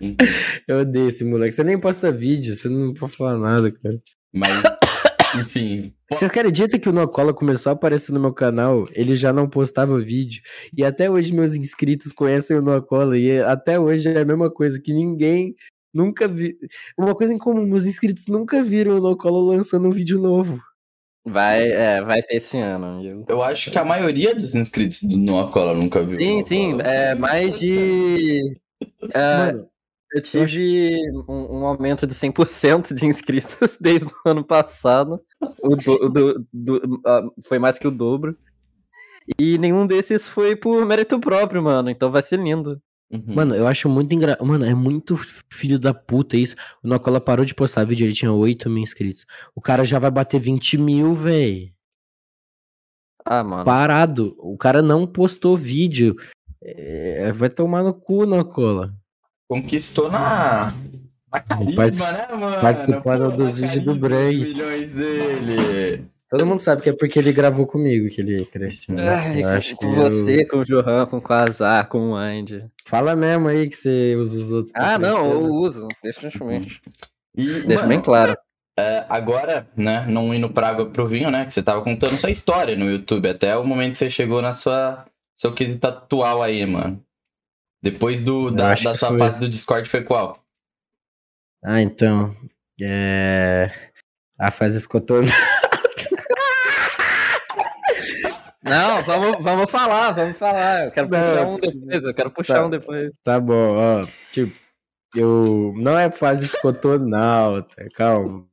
uhum. 0.01 0.15
Eu 0.67 0.79
odeio 0.81 1.07
esse 1.07 1.25
moleque. 1.25 1.55
Você 1.55 1.63
nem 1.63 1.79
posta 1.79 2.11
vídeo, 2.11 2.55
você 2.55 2.69
não 2.69 2.93
pode 2.93 3.13
falar 3.15 3.37
nada, 3.39 3.71
cara. 3.71 3.97
Mas, 4.31 4.61
enfim. 5.35 5.93
Você 6.09 6.25
acredita 6.25 6.79
que 6.79 6.89
o 6.89 6.93
Nocola 6.93 7.33
começou 7.33 7.69
a 7.69 7.73
aparecer 7.73 8.11
no 8.11 8.19
meu 8.19 8.33
canal? 8.33 8.87
Ele 8.93 9.15
já 9.15 9.31
não 9.31 9.47
postava 9.47 9.99
vídeo. 9.99 10.41
E 10.75 10.83
até 10.83 11.09
hoje 11.09 11.33
meus 11.33 11.55
inscritos 11.55 12.11
conhecem 12.11 12.57
o 12.57 12.61
Nocola. 12.61 13.17
E 13.17 13.39
até 13.39 13.79
hoje 13.79 14.09
é 14.09 14.19
a 14.19 14.25
mesma 14.25 14.51
coisa, 14.51 14.81
que 14.81 14.93
ninguém 14.93 15.55
nunca 15.93 16.27
viu. 16.27 16.55
Uma 16.97 17.15
coisa 17.15 17.33
em 17.33 17.37
comum, 17.37 17.65
meus 17.65 17.85
inscritos 17.85 18.25
nunca 18.27 18.63
viram 18.63 18.97
o 18.97 19.01
Nocola 19.01 19.55
lançando 19.55 19.87
um 19.87 19.91
vídeo 19.91 20.19
novo. 20.19 20.59
Vai, 21.25 21.69
é, 21.69 22.01
vai 22.01 22.23
ter 22.23 22.37
esse 22.37 22.57
ano. 22.57 23.01
viu? 23.01 23.25
Eu 23.27 23.43
acho 23.43 23.69
que 23.69 23.77
a 23.77 23.85
maioria 23.85 24.33
dos 24.33 24.55
inscritos 24.55 25.03
do 25.03 25.17
Nocola 25.17 25.73
nunca 25.73 26.03
viu. 26.03 26.15
Sim, 26.15 26.39
o 26.39 26.43
sim, 26.43 26.77
é 26.81 27.13
mais 27.13 27.59
de. 27.59 28.57
É, 29.13 29.37
Mano, 29.37 29.68
Eu 30.11 30.21
tive 30.21 30.97
um, 31.27 31.59
um 31.59 31.65
aumento 31.65 32.07
de 32.07 32.13
100% 32.15 32.93
de 32.93 33.05
inscritos 33.05 33.77
desde 33.79 34.11
o 34.25 34.29
ano 34.29 34.43
passado. 34.43 35.21
O 35.61 35.75
do- 35.75 36.09
do- 36.09 36.47
do- 36.53 37.33
foi 37.43 37.59
mais 37.59 37.77
que 37.77 37.87
o 37.87 37.91
dobro. 37.91 38.35
E 39.37 39.57
nenhum 39.59 39.85
desses 39.85 40.27
foi 40.27 40.55
por 40.55 40.83
mérito 40.85 41.19
próprio, 41.19 41.61
mano. 41.61 41.89
Então 41.91 42.09
vai 42.09 42.23
ser 42.23 42.39
lindo. 42.39 42.81
Uhum. 43.11 43.35
Mano, 43.35 43.55
eu 43.55 43.67
acho 43.67 43.87
muito 43.89 44.13
engraçado. 44.13 44.45
Mano, 44.45 44.65
é 44.65 44.73
muito 44.73 45.15
filho 45.51 45.77
da 45.79 45.93
puta 45.93 46.35
isso. 46.37 46.55
O 46.83 46.87
Nocola 46.87 47.21
parou 47.21 47.45
de 47.45 47.53
postar 47.53 47.83
vídeo, 47.85 48.05
ele 48.05 48.13
tinha 48.13 48.31
8 48.31 48.69
mil 48.69 48.81
inscritos. 48.83 49.25
O 49.55 49.61
cara 49.61 49.83
já 49.85 49.99
vai 49.99 50.09
bater 50.09 50.39
20 50.39 50.77
mil, 50.77 51.13
véi. 51.13 51.73
Ah, 53.25 53.43
mano. 53.43 53.65
Parado. 53.65 54.35
O 54.39 54.57
cara 54.57 54.81
não 54.81 55.05
postou 55.05 55.55
vídeo. 55.55 56.15
É, 56.61 57.31
vai 57.31 57.49
tomar 57.49 57.83
no 57.83 57.93
cu, 57.93 58.25
Nocola. 58.25 58.93
Conquistou 59.49 60.11
na. 60.11 60.71
Na 61.31 61.39
carisma, 61.39 61.75
Partici- 61.75 62.03
né, 62.03 62.27
mano? 62.35 62.61
participando 62.61 63.29
Pô, 63.31 63.37
dos 63.37 63.57
vídeos 63.57 63.83
do 63.83 63.95
Bray. 63.95 64.37
milhões 64.37 64.93
dele. 64.93 66.05
Todo 66.29 66.45
mundo 66.45 66.59
sabe 66.59 66.81
que 66.83 66.89
é 66.89 66.93
porque 66.93 67.17
ele 67.17 67.31
gravou 67.33 67.65
comigo 67.65 68.07
que 68.09 68.21
ele 68.21 68.45
cresceu. 68.45 68.93
né? 68.95 69.07
Ai, 69.09 69.43
Eu 69.43 69.47
acho 69.49 69.75
com 69.75 69.79
que 69.79 69.85
eu- 69.99 70.03
você, 70.03 70.45
com 70.45 70.57
o 70.57 70.63
Johan, 70.65 71.05
com 71.07 71.17
o 71.17 71.21
Quasar, 71.21 71.87
com 71.87 72.11
o 72.11 72.15
Andy. 72.15 72.65
Fala 72.85 73.15
mesmo 73.15 73.47
aí 73.47 73.67
que 73.67 73.75
você 73.75 74.15
usa 74.15 74.37
os 74.39 74.51
outros. 74.51 74.71
Ah, 74.75 74.97
não, 74.99 75.31
eu 75.31 75.41
né? 75.41 75.47
uso, 75.49 75.87
definitivamente. 76.03 76.81
E, 77.35 77.45
Deixa 77.45 77.75
mano, 77.77 77.87
bem 77.87 77.99
claro. 78.01 78.37
é, 78.79 79.05
agora, 79.09 79.67
né, 79.75 80.05
não 80.07 80.33
indo 80.33 80.49
pra 80.49 80.69
água 80.69 80.85
pro 80.87 81.07
vinho, 81.07 81.29
né, 81.31 81.45
que 81.45 81.53
você 81.53 81.61
tava 81.63 81.81
contando 81.81 82.15
sua 82.17 82.29
história 82.31 82.75
no 82.75 82.89
YouTube, 82.89 83.27
até 83.29 83.55
o 83.57 83.63
momento 83.63 83.91
que 83.93 83.97
você 83.97 84.09
chegou 84.09 84.41
na 84.41 84.51
sua 84.51 85.05
seu 85.35 85.51
quesito 85.53 85.85
atual 85.87 86.41
aí, 86.43 86.63
mano. 86.65 86.99
Depois 87.81 88.21
do, 88.21 88.51
da, 88.51 88.75
da 88.75 88.95
sua 88.95 89.09
foi. 89.09 89.17
fase 89.17 89.39
do 89.39 89.49
Discord 89.49 89.87
foi 89.89 90.03
qual? 90.03 90.43
Ah, 91.63 91.81
então. 91.81 92.35
É. 92.81 93.71
A 94.37 94.51
fase 94.51 94.77
escotou. 94.77 95.21
Não, 98.61 99.01
vamos, 99.03 99.41
vamos 99.41 99.71
falar, 99.71 100.11
vamos 100.11 100.37
falar. 100.37 100.85
Eu 100.85 100.91
quero 100.91 101.09
Não, 101.09 101.19
puxar 101.19 101.47
um 101.47 101.59
depois, 101.59 102.03
eu 102.03 102.13
quero 102.13 102.31
puxar 102.31 102.53
tá. 102.55 102.65
um 102.65 102.69
depois. 102.69 103.11
Tá 103.23 103.39
bom, 103.39 103.77
ó. 103.77 104.07
Tipo, 104.31 104.55
eu. 105.15 105.73
Não 105.77 105.97
é 105.97 106.11
fase 106.11 106.45
escotonauta, 106.45 107.87
calma. 107.95 108.45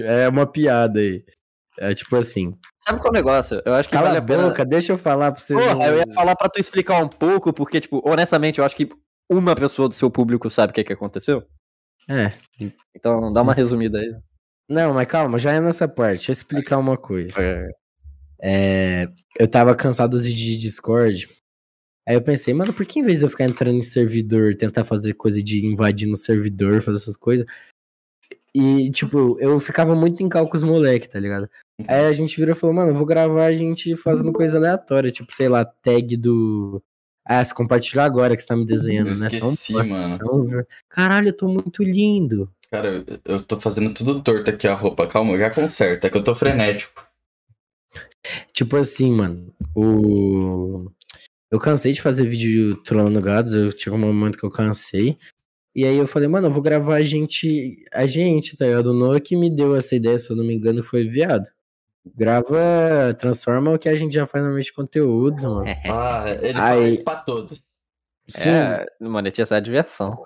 É 0.00 0.28
uma 0.28 0.46
piada 0.46 1.00
aí. 1.00 1.24
É 1.78 1.94
tipo 1.94 2.14
assim. 2.16 2.54
Sabe 2.78 3.00
qual 3.00 3.08
é 3.08 3.10
o 3.10 3.20
negócio? 3.20 3.62
Eu 3.64 3.72
acho 3.74 3.88
que 3.88 3.92
Cala 3.94 4.08
vale 4.08 4.18
a 4.18 4.20
a 4.20 4.24
pena. 4.24 4.48
boca, 4.48 4.64
deixa 4.64 4.92
eu 4.92 4.98
falar 4.98 5.32
pra 5.32 5.40
você. 5.40 5.54
Porra, 5.54 5.86
eu 5.86 5.98
ia 5.98 6.14
falar 6.14 6.36
pra 6.36 6.48
tu 6.48 6.60
explicar 6.60 7.02
um 7.02 7.08
pouco, 7.08 7.52
porque, 7.52 7.80
tipo, 7.80 8.02
honestamente, 8.04 8.58
eu 8.58 8.64
acho 8.64 8.76
que 8.76 8.88
uma 9.30 9.54
pessoa 9.54 9.88
do 9.88 9.94
seu 9.94 10.10
público 10.10 10.50
sabe 10.50 10.70
o 10.70 10.74
que, 10.74 10.84
que 10.84 10.92
aconteceu. 10.92 11.42
É. 12.08 12.32
Então, 12.94 13.32
dá 13.32 13.40
uma 13.42 13.54
resumida 13.54 13.98
aí. 13.98 14.14
Não, 14.68 14.92
mas 14.94 15.06
calma, 15.06 15.38
já 15.38 15.52
é 15.52 15.60
nessa 15.60 15.88
parte. 15.88 16.18
Deixa 16.18 16.30
eu 16.30 16.34
explicar 16.34 16.78
uma 16.78 16.96
coisa. 16.96 17.34
É, 18.40 19.08
eu 19.38 19.48
tava 19.48 19.74
cansado 19.74 20.20
de 20.20 20.58
Discord. 20.58 21.28
Aí 22.06 22.16
eu 22.16 22.22
pensei, 22.22 22.52
mano, 22.52 22.72
por 22.72 22.84
que 22.84 22.98
em 22.98 23.02
vez 23.04 23.20
de 23.20 23.26
eu 23.26 23.30
ficar 23.30 23.44
entrando 23.44 23.76
em 23.78 23.82
servidor, 23.82 24.56
tentar 24.56 24.84
fazer 24.84 25.14
coisa 25.14 25.40
de 25.40 25.64
invadir 25.64 26.08
no 26.08 26.16
servidor, 26.16 26.82
fazer 26.82 26.98
essas 26.98 27.16
coisas? 27.16 27.46
E, 28.54 28.90
tipo, 28.90 29.38
eu 29.40 29.58
ficava 29.58 29.94
muito 29.94 30.22
em 30.22 30.28
cal 30.28 30.46
com 30.46 30.56
os 30.56 30.62
moleques, 30.62 31.08
tá 31.08 31.18
ligado? 31.18 31.48
Aí 31.88 32.06
a 32.06 32.12
gente 32.12 32.36
virou 32.36 32.54
e 32.54 32.58
falou, 32.58 32.76
mano, 32.76 32.90
eu 32.90 32.94
vou 32.94 33.06
gravar 33.06 33.46
a 33.46 33.52
gente 33.52 33.96
fazendo 33.96 34.32
coisa 34.32 34.58
aleatória, 34.58 35.10
tipo, 35.10 35.32
sei 35.32 35.48
lá, 35.48 35.64
tag 35.64 36.16
do. 36.16 36.82
Ah, 37.24 37.42
se 37.42 37.54
compartilhar 37.54 38.04
agora 38.04 38.36
que 38.36 38.42
você 38.42 38.48
tá 38.48 38.56
me 38.56 38.66
desenhando, 38.66 39.10
Eu 39.10 39.18
né? 39.18 39.28
Esqueci, 39.28 39.72
mano. 39.72 40.06
são 40.06 40.46
Caralho, 40.88 41.28
eu 41.28 41.36
tô 41.36 41.46
muito 41.46 41.82
lindo. 41.82 42.50
Cara, 42.70 43.04
eu, 43.24 43.42
tô 43.42 43.60
fazendo 43.60 43.94
tudo 43.94 44.22
torto 44.22 44.50
aqui 44.50 44.66
a 44.66 44.74
roupa. 44.74 45.06
Calma, 45.06 45.38
já 45.38 45.50
conserta, 45.50 46.06
é 46.06 46.10
que 46.10 46.16
eu 46.16 46.24
tô 46.24 46.34
frenético. 46.34 47.06
Tipo 48.52 48.76
assim, 48.76 49.12
mano, 49.12 49.54
o. 49.74 50.90
Eu 51.50 51.60
cansei 51.60 51.92
de 51.92 52.00
fazer 52.00 52.24
vídeo 52.24 52.76
trollando 52.82 53.20
gados, 53.20 53.52
eu 53.52 53.72
tinha 53.72 53.94
um 53.94 53.98
momento 53.98 54.38
que 54.38 54.44
eu 54.44 54.50
cansei. 54.50 55.18
E 55.74 55.86
aí 55.86 55.96
eu 55.96 56.06
falei, 56.06 56.28
mano, 56.28 56.48
eu 56.48 56.50
vou 56.50 56.62
gravar 56.62 56.96
a 56.96 57.02
gente. 57.02 57.84
A 57.92 58.06
gente, 58.06 58.56
tá 58.56 58.66
ligado? 58.66 58.86
O 58.90 58.92
Noah 58.94 59.20
que 59.20 59.34
me 59.36 59.48
deu 59.50 59.74
essa 59.74 59.96
ideia, 59.96 60.18
se 60.18 60.30
eu 60.30 60.36
não 60.36 60.44
me 60.44 60.54
engano, 60.54 60.82
foi 60.82 61.06
viado. 61.06 61.48
Grava, 62.16 63.14
transforma 63.18 63.72
o 63.72 63.78
que 63.78 63.88
a 63.88 63.96
gente 63.96 64.12
já 64.14 64.26
faz 64.26 64.42
normalmente 64.42 64.66
de 64.66 64.72
conteúdo, 64.74 65.42
mano. 65.42 65.64
Ah, 65.88 66.24
ele 66.42 66.46
Aí- 66.48 66.54
fala 66.54 66.88
isso 66.88 67.04
pra 67.04 67.16
todos. 67.16 67.64
Sim. 68.28 68.50
É, 68.50 68.86
monetizar 69.00 69.56
a 69.58 69.60
diversão. 69.60 70.20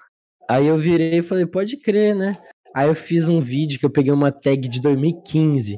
Aí 0.48 0.66
eu 0.66 0.78
virei 0.78 1.18
e 1.18 1.22
falei, 1.22 1.44
pode 1.46 1.76
crer, 1.76 2.14
né? 2.14 2.38
Aí 2.74 2.88
eu 2.88 2.94
fiz 2.94 3.28
um 3.28 3.40
vídeo 3.40 3.78
que 3.78 3.86
eu 3.86 3.90
peguei 3.90 4.12
uma 4.12 4.30
tag 4.32 4.68
de 4.68 4.80
2015, 4.80 5.76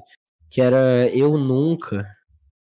que 0.51 0.61
era 0.61 1.09
Eu 1.13 1.37
Nunca. 1.39 2.07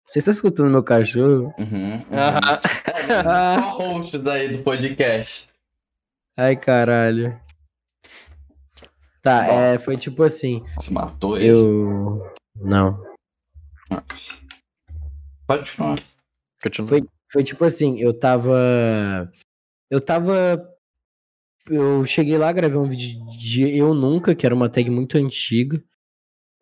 Você 0.06 0.18
está 0.18 0.30
escutando 0.30 0.70
meu 0.70 0.82
cachorro? 0.82 1.54
Uhum, 1.58 1.94
uhum. 1.94 2.02
Aham. 2.12 2.60
É, 3.08 3.62
co-hosts 3.76 4.26
aí 4.26 4.56
do 4.56 4.62
podcast. 4.62 5.48
Ai, 6.36 6.56
caralho. 6.56 7.38
Tá, 9.22 9.46
é, 9.46 9.78
foi 9.78 9.96
tipo 9.96 10.22
assim, 10.22 10.64
Se 10.80 10.92
matou 10.92 11.36
ele. 11.36 11.48
eu... 11.48 12.32
Não. 12.56 13.00
Pode 15.46 15.70
continuar. 15.70 15.98
Continua. 16.62 16.88
Foi, 16.88 17.02
foi 17.30 17.44
tipo 17.44 17.64
assim, 17.64 18.00
eu 18.00 18.18
tava... 18.18 19.30
Eu 19.90 20.00
tava... 20.00 20.68
Eu 21.68 22.04
cheguei 22.04 22.36
lá, 22.36 22.50
gravei 22.50 22.78
um 22.78 22.88
vídeo 22.88 23.24
de 23.38 23.76
Eu 23.76 23.94
Nunca, 23.94 24.34
que 24.34 24.44
era 24.44 24.54
uma 24.54 24.68
tag 24.68 24.90
muito 24.90 25.16
antiga. 25.16 25.80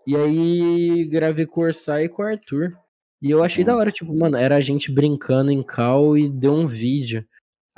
E 0.06 0.16
aí 0.16 1.04
gravei 1.06 1.46
com 1.46 1.60
o 1.60 1.64
Orsay 1.64 2.04
e 2.04 2.08
com 2.08 2.22
o 2.22 2.26
Arthur. 2.26 2.76
E 3.22 3.30
eu 3.30 3.42
achei 3.42 3.62
da 3.62 3.76
hora, 3.76 3.90
tipo, 3.90 4.14
mano, 4.16 4.36
era 4.36 4.56
a 4.56 4.60
gente 4.60 4.90
brincando 4.90 5.50
em 5.50 5.62
cal 5.62 6.16
e 6.16 6.28
deu 6.28 6.54
um 6.54 6.66
vídeo. 6.66 7.24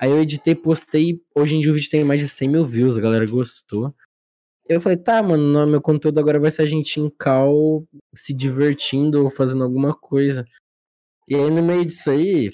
Aí 0.02 0.10
eu 0.10 0.20
editei, 0.20 0.52
postei. 0.52 1.22
Hoje 1.32 1.54
em 1.54 1.60
dia 1.60 1.70
o 1.70 1.74
vídeo 1.74 1.88
tem 1.88 2.02
mais 2.02 2.18
de 2.18 2.28
100 2.28 2.48
mil 2.48 2.66
views, 2.66 2.98
a 2.98 3.00
galera 3.00 3.24
gostou. 3.24 3.94
Eu 4.68 4.80
falei, 4.80 4.98
tá, 4.98 5.22
mano, 5.22 5.44
no 5.44 5.64
meu 5.64 5.80
conteúdo 5.80 6.18
agora 6.18 6.40
vai 6.40 6.50
ser 6.50 6.62
a 6.62 6.66
gente 6.66 6.98
em 6.98 7.08
cal 7.08 7.86
se 8.12 8.34
divertindo 8.34 9.22
ou 9.22 9.30
fazendo 9.30 9.62
alguma 9.62 9.94
coisa. 9.94 10.44
E 11.28 11.36
aí 11.36 11.48
no 11.52 11.62
meio 11.62 11.86
disso 11.86 12.10
aí, 12.10 12.50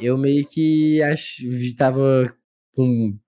eu 0.00 0.18
meio 0.18 0.44
que 0.44 1.00
ach... 1.04 1.36
tava 1.78 2.36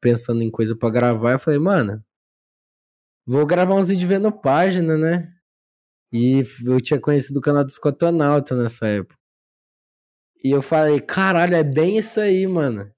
pensando 0.00 0.42
em 0.42 0.50
coisa 0.50 0.76
pra 0.76 0.90
gravar. 0.90 1.34
Eu 1.34 1.38
falei, 1.38 1.60
mano, 1.60 2.04
vou 3.24 3.46
gravar 3.46 3.76
uns 3.76 3.88
vídeos 3.88 4.08
vendo 4.08 4.32
página, 4.32 4.98
né? 4.98 5.32
E 6.12 6.42
eu 6.66 6.80
tinha 6.80 7.00
conhecido 7.00 7.36
o 7.38 7.42
canal 7.42 7.64
do 7.64 7.70
Escotonauta 7.70 8.56
nessa 8.60 8.88
época. 8.88 9.14
E 10.42 10.50
eu 10.50 10.60
falei, 10.60 11.00
caralho, 11.00 11.54
é 11.54 11.62
bem 11.62 11.98
isso 11.98 12.18
aí, 12.18 12.44
mano. 12.44 12.92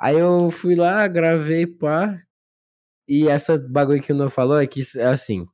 Aí 0.00 0.16
eu 0.16 0.50
fui 0.50 0.74
lá, 0.74 1.06
gravei, 1.08 1.66
pá. 1.66 2.20
E 3.08 3.28
essa 3.28 3.58
bagulho 3.58 4.02
que 4.02 4.12
o 4.12 4.14
Noah 4.14 4.30
falou 4.30 4.60
é 4.60 4.66
que, 4.66 4.82
é 4.96 5.06
assim, 5.06 5.46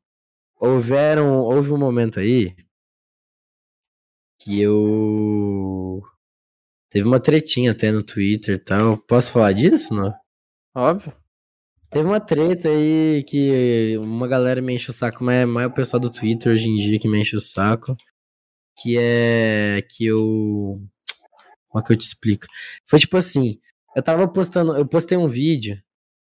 houveram, 0.57 1.40
houve 1.40 1.72
um 1.72 1.78
momento 1.78 2.20
aí 2.20 2.54
que 4.40 4.61
eu... 4.61 6.02
Teve 6.90 7.07
uma 7.07 7.20
tretinha 7.20 7.72
até 7.72 7.90
no 7.90 8.02
Twitter 8.04 8.57
e 8.57 8.59
tal. 8.59 8.98
Posso 8.98 9.33
falar 9.33 9.52
disso, 9.52 9.94
não? 9.94 10.14
Óbvio. 10.74 11.12
Teve 11.90 12.07
uma 12.07 12.20
treta 12.20 12.68
aí 12.68 13.24
que 13.24 13.96
uma 14.00 14.28
galera 14.28 14.61
me 14.61 14.74
enche 14.74 14.90
o 14.90 14.92
saco, 14.92 15.24
mas 15.24 15.42
é 15.42 15.46
mais 15.46 15.68
o 15.68 15.72
pessoal 15.72 16.00
do 16.00 16.11
Twitter 16.11 16.52
hoje 16.52 16.68
em 16.68 16.76
dia 16.76 16.98
que 16.98 17.09
me 17.09 17.20
enche 17.20 17.37
o 17.37 17.40
saco. 17.40 17.96
Que 18.83 18.96
é 18.98 19.83
que 19.83 20.07
eu. 20.07 20.80
Como 21.68 21.83
é 21.83 21.87
que 21.87 21.92
eu 21.92 21.96
te 21.96 22.02
explico? 22.02 22.46
Foi 22.85 22.98
tipo 22.98 23.16
assim: 23.16 23.61
eu 23.96 24.02
tava 24.02 24.26
postando, 24.28 24.76
eu 24.76 24.87
postei 24.87 25.16
um 25.18 25.28
vídeo, 25.28 25.80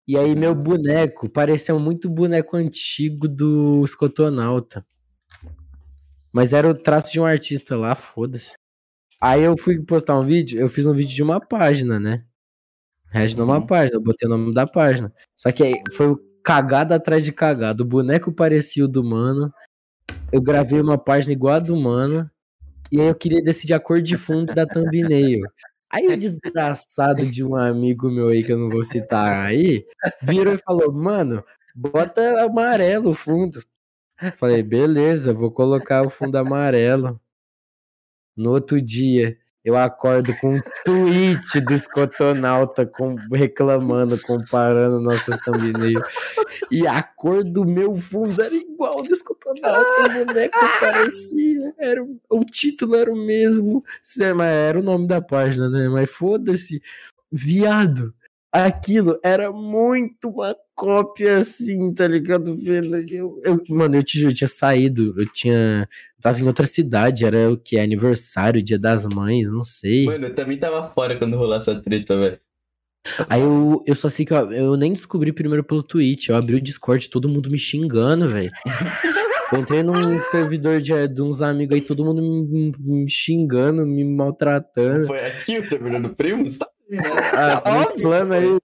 e 0.08 0.18
aí 0.18 0.36
meu 0.36 0.56
boneco 0.56 1.30
pareceu 1.30 1.80
muito 1.80 2.10
boneco 2.10 2.58
antigo 2.58 3.28
do 3.28 3.84
Escotonauta. 3.86 4.86
Mas 6.32 6.54
era 6.54 6.70
o 6.70 6.74
traço 6.74 7.12
de 7.12 7.20
um 7.20 7.26
artista 7.26 7.76
lá, 7.76 7.96
foda-se. 7.96 8.54
Aí 9.22 9.44
eu 9.44 9.58
fui 9.58 9.82
postar 9.84 10.20
um 10.20 10.26
vídeo, 10.26 10.60
eu 10.60 10.70
fiz 10.70 10.86
um 10.86 10.94
vídeo 10.94 11.16
de 11.16 11.24
uma 11.24 11.40
página, 11.40 12.00
né? 12.00 12.26
Numa 13.38 13.58
Uhum. 13.58 13.66
página, 13.66 13.98
eu 13.98 14.02
botei 14.02 14.28
o 14.28 14.32
nome 14.32 14.54
da 14.54 14.68
página. 14.68 15.12
Só 15.36 15.52
que 15.52 15.64
aí 15.64 15.74
foi 15.96 16.16
cagada 16.44 16.96
atrás 16.96 17.24
de 17.24 17.32
cagada. 17.32 17.82
O 17.84 17.86
boneco 17.86 18.32
parecia 18.32 18.86
o 18.86 18.88
do 18.88 19.04
mano. 19.04 19.52
Eu 20.32 20.42
gravei 20.42 20.82
uma 20.82 20.98
página 20.98 21.34
igual 21.34 21.56
a 21.56 21.60
do 21.60 21.76
mano. 21.78 22.30
E 22.92 23.02
aí 23.02 23.08
eu 23.08 23.16
queria 23.16 23.44
decidir 23.44 23.74
a 23.74 23.80
cor 23.80 24.02
de 24.02 24.18
fundo 24.18 24.54
da 24.54 24.66
thumbnail. 24.68 25.42
Aí 25.90 26.08
o 26.08 26.18
desgraçado 26.18 27.26
de 27.26 27.44
um 27.44 27.56
amigo 27.56 28.10
meu 28.12 28.28
aí, 28.30 28.44
que 28.44 28.52
eu 28.54 28.58
não 28.60 28.70
vou 28.70 28.84
citar 28.84 29.46
aí, 29.48 29.86
virou 30.22 30.54
e 30.54 30.58
falou, 30.58 30.92
mano, 30.94 31.44
bota 31.76 32.44
amarelo 32.44 33.10
o 33.12 33.14
fundo. 33.16 33.64
Falei, 34.38 34.62
beleza, 34.64 35.34
vou 35.34 35.52
colocar 35.52 36.04
o 36.06 36.10
fundo 36.10 36.38
amarelo. 36.38 37.20
No 38.36 38.52
outro 38.52 38.82
dia, 38.82 39.38
eu 39.70 39.78
acordo 39.78 40.36
com 40.42 40.56
um 40.56 40.60
tweet 40.84 41.62
do 41.62 41.74
Escotonauta 41.74 42.86
com, 42.86 43.16
reclamando, 43.32 44.20
comparando 44.22 45.00
nossas 45.00 45.40
thumbnails. 45.42 46.02
E 46.72 46.88
a 46.88 47.04
cor 47.04 47.44
do 47.44 47.64
meu 47.66 47.96
fundo 47.96 48.42
era 48.42 48.54
igual 48.54 49.04
do 49.04 49.12
Escotonauta, 49.12 50.02
o 50.22 50.26
boneco 50.26 50.58
parecia. 50.80 51.74
Era, 51.78 52.04
o- 52.04 52.44
título 52.46 52.96
era 52.96 53.12
o 53.12 53.16
mesmo. 53.16 53.84
Mas 54.36 54.48
era 54.50 54.80
o 54.80 54.84
nome 54.84 55.08
da 55.08 55.22
página, 55.22 55.70
né? 55.70 55.88
Mas 55.88 56.10
foda-se. 56.10 56.82
Viado. 57.32 58.14
aquilo 58.52 59.20
era 59.24 59.52
muito 59.52 60.30
uma 60.30 60.56
cópia 60.80 61.40
assim, 61.40 61.94
tá 61.94 62.08
ligado? 62.08 62.56
Vendo? 62.56 62.96
Eu, 63.12 63.42
eu, 63.44 63.62
mano, 63.70 63.98
eu 63.98 64.04
te 64.04 64.24
eu 64.24 64.34
tinha 64.34 64.48
saído, 64.48 65.14
eu 65.18 65.28
tinha. 65.28 65.88
Tava 66.22 66.40
em 66.40 66.48
outra 66.48 66.66
cidade, 66.66 67.26
era 67.26 67.52
o 67.52 67.58
que? 67.58 67.78
Aniversário, 67.78 68.64
dia 68.64 68.80
das 68.80 69.06
mães, 69.06 69.50
não 69.50 69.64
sei. 69.64 70.06
Mano, 70.06 70.28
eu 70.28 70.34
também 70.34 70.58
tava 70.58 70.90
fora 70.94 71.18
quando 71.18 71.36
rolou 71.36 71.56
essa 71.56 71.76
treta, 71.82 72.18
velho. 72.18 72.40
Aí 73.30 73.42
eu, 73.42 73.82
eu 73.86 73.96
só 73.96 74.10
sei 74.10 74.26
que 74.26 74.34
eu, 74.34 74.52
eu 74.52 74.78
nem 74.78 74.94
descobri 74.94 75.32
primeiro 75.34 75.64
pelo 75.64 75.84
Twitch. 75.84 76.30
Eu 76.30 76.36
abri 76.36 76.56
o 76.56 76.62
Discord, 76.62 77.10
todo 77.10 77.30
mundo 77.30 77.50
me 77.50 77.58
xingando, 77.58 78.30
velho. 78.30 78.52
Eu 79.52 79.60
entrei 79.60 79.82
num 79.84 80.22
servidor 80.22 80.80
de, 80.82 81.08
de 81.08 81.22
uns 81.22 81.42
amigos 81.42 81.76
aí, 81.76 81.82
todo 81.82 82.06
mundo 82.06 82.22
me, 82.22 82.72
me 82.78 83.10
xingando, 83.10 83.86
me 83.86 84.04
maltratando. 84.06 85.08
Foi 85.08 85.26
aqui 85.26 85.60
o 85.60 85.70
servidor 85.70 86.02
do 86.02 86.10
Primos? 86.10 86.58
Tá 86.58 86.68
Ah, 87.34 87.80
nesse 87.80 88.02
plano 88.02 88.34
aí. 88.34 88.58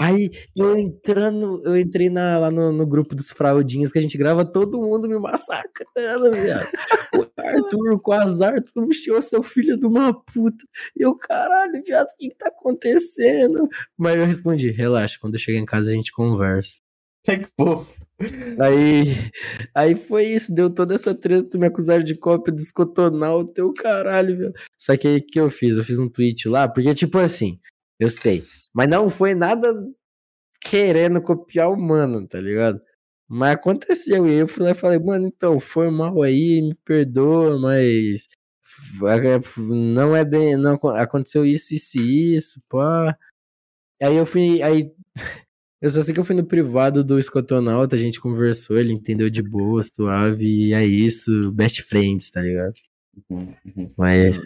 Aí 0.00 0.30
eu 0.56 0.74
entrando, 0.76 1.62
eu 1.64 1.76
entrei 1.76 2.08
na- 2.08 2.38
lá 2.38 2.50
no, 2.50 2.72
no 2.72 2.86
grupo 2.86 3.14
dos 3.14 3.30
fraudinhos 3.30 3.92
que 3.92 3.98
a 3.98 4.02
gente 4.02 4.16
grava, 4.16 4.44
todo 4.44 4.80
mundo 4.80 5.06
me 5.08 5.18
massacrando, 5.18 6.32
viado. 6.32 6.66
O 7.14 7.26
Arthur 7.40 8.00
com 8.00 8.12
azar, 8.12 8.62
todo 8.62 8.82
mundo 8.82 8.94
chamou 8.94 9.20
seu 9.20 9.42
filho 9.42 9.78
de 9.78 9.84
uma 9.86 10.12
puta. 10.14 10.64
E 10.98 11.02
eu, 11.02 11.14
caralho, 11.14 11.82
viado, 11.86 12.06
o 12.06 12.16
que, 12.18 12.28
que 12.30 12.34
tá 12.36 12.48
acontecendo? 12.48 13.68
Mas 13.98 14.16
eu 14.16 14.24
respondi, 14.24 14.70
relaxa, 14.70 15.18
quando 15.20 15.34
eu 15.34 15.40
chegar 15.40 15.58
em 15.58 15.66
casa 15.66 15.90
a 15.90 15.94
gente 15.94 16.12
conversa. 16.12 16.72
Que 17.22 17.46
fofo. 17.58 18.00
Aí, 18.58 19.30
aí 19.74 19.94
foi 19.94 20.24
isso, 20.24 20.54
deu 20.54 20.68
toda 20.70 20.94
essa 20.94 21.14
treta, 21.14 21.58
me 21.58 21.66
acusaram 21.66 22.02
de 22.04 22.14
cópia 22.14 22.52
do 22.52 22.58
escotonal, 22.60 23.44
teu 23.46 23.72
caralho, 23.72 24.36
velho. 24.38 24.52
Só 24.78 24.96
que 24.96 25.06
aí 25.08 25.16
o 25.18 25.26
que 25.26 25.40
eu 25.40 25.50
fiz? 25.50 25.76
Eu 25.76 25.84
fiz 25.84 25.98
um 25.98 26.08
tweet 26.08 26.48
lá, 26.48 26.68
porque 26.68 26.94
tipo 26.94 27.18
assim, 27.18 27.58
eu 28.00 28.10
sei, 28.10 28.42
mas 28.74 28.88
não 28.88 29.10
foi 29.10 29.34
nada 29.36 29.68
querendo 30.60 31.22
copiar 31.22 31.70
o 31.70 31.76
mano, 31.80 32.26
tá 32.26 32.40
ligado? 32.40 32.80
Mas 33.28 33.52
aconteceu, 33.54 34.26
e 34.28 34.34
eu 34.34 34.48
fui 34.48 34.64
lá 34.64 34.72
e 34.72 34.74
falei, 34.74 34.98
mano, 34.98 35.26
então, 35.26 35.60
foi 35.60 35.90
mal 35.90 36.22
aí, 36.22 36.60
me 36.62 36.74
perdoa, 36.84 37.58
mas 37.60 38.28
não 39.58 40.16
é 40.16 40.24
bem, 40.24 40.56
não 40.56 40.74
aconteceu 40.96 41.44
isso, 41.44 41.74
isso 41.74 41.98
e 42.00 42.36
isso, 42.36 42.60
pá. 42.68 43.16
Aí 44.02 44.16
eu 44.16 44.26
fui, 44.26 44.62
aí 44.62 44.92
eu 45.80 45.90
só 45.90 46.02
sei 46.02 46.14
que 46.14 46.20
eu 46.20 46.24
fui 46.24 46.36
no 46.36 46.46
privado 46.46 47.04
do 47.04 47.18
escotonauta, 47.18 47.96
a 47.96 47.98
gente 47.98 48.20
conversou, 48.20 48.78
ele 48.78 48.92
entendeu 48.92 49.30
de 49.30 49.42
boa, 49.42 49.82
suave, 49.82 50.46
e 50.46 50.74
é 50.74 50.84
isso, 50.84 51.52
best 51.52 51.82
friends, 51.82 52.30
tá 52.30 52.40
ligado? 52.42 52.74
Uhum, 53.30 53.54
uhum. 53.76 53.88
Mas 53.98 54.40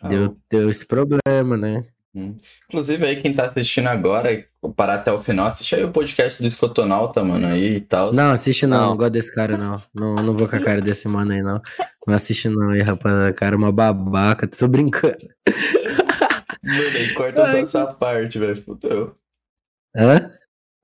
Ah, 0.00 0.08
deu, 0.08 0.38
deu 0.50 0.70
esse 0.70 0.86
problema, 0.86 1.56
né? 1.56 1.86
Inclusive 2.68 3.04
aí, 3.04 3.20
quem 3.20 3.32
tá 3.32 3.44
assistindo 3.44 3.88
agora, 3.88 4.46
parar 4.76 4.94
até 4.94 5.12
o 5.12 5.20
final, 5.20 5.46
assiste 5.46 5.74
aí 5.74 5.84
o 5.84 5.90
podcast 5.90 6.40
do 6.40 6.46
Escotonauta, 6.46 7.24
mano, 7.24 7.48
aí 7.48 7.76
e 7.76 7.80
tal. 7.80 8.12
Não, 8.12 8.32
assiste 8.32 8.66
não, 8.66 8.90
não, 8.90 8.96
gosto 8.96 9.12
desse 9.12 9.34
cara 9.34 9.58
não. 9.58 9.82
não. 9.92 10.14
Não 10.16 10.34
vou 10.34 10.48
com 10.48 10.56
a 10.56 10.60
cara 10.60 10.80
desse 10.80 11.08
mano 11.08 11.32
aí 11.32 11.42
não. 11.42 11.60
Não 12.06 12.14
assiste 12.14 12.48
não 12.48 12.70
aí, 12.70 12.82
rapaz, 12.82 13.34
cara 13.34 13.56
é 13.56 13.58
uma 13.58 13.72
babaca, 13.72 14.46
tô 14.46 14.68
brincando. 14.68 15.16
Mano, 16.62 16.96
aí 16.96 17.12
cortam 17.14 17.46
só 17.46 17.58
essa 17.58 17.86
parte, 17.86 18.38
velho, 18.38 18.62
fudeu. 18.62 19.16
Hã? 19.94 20.30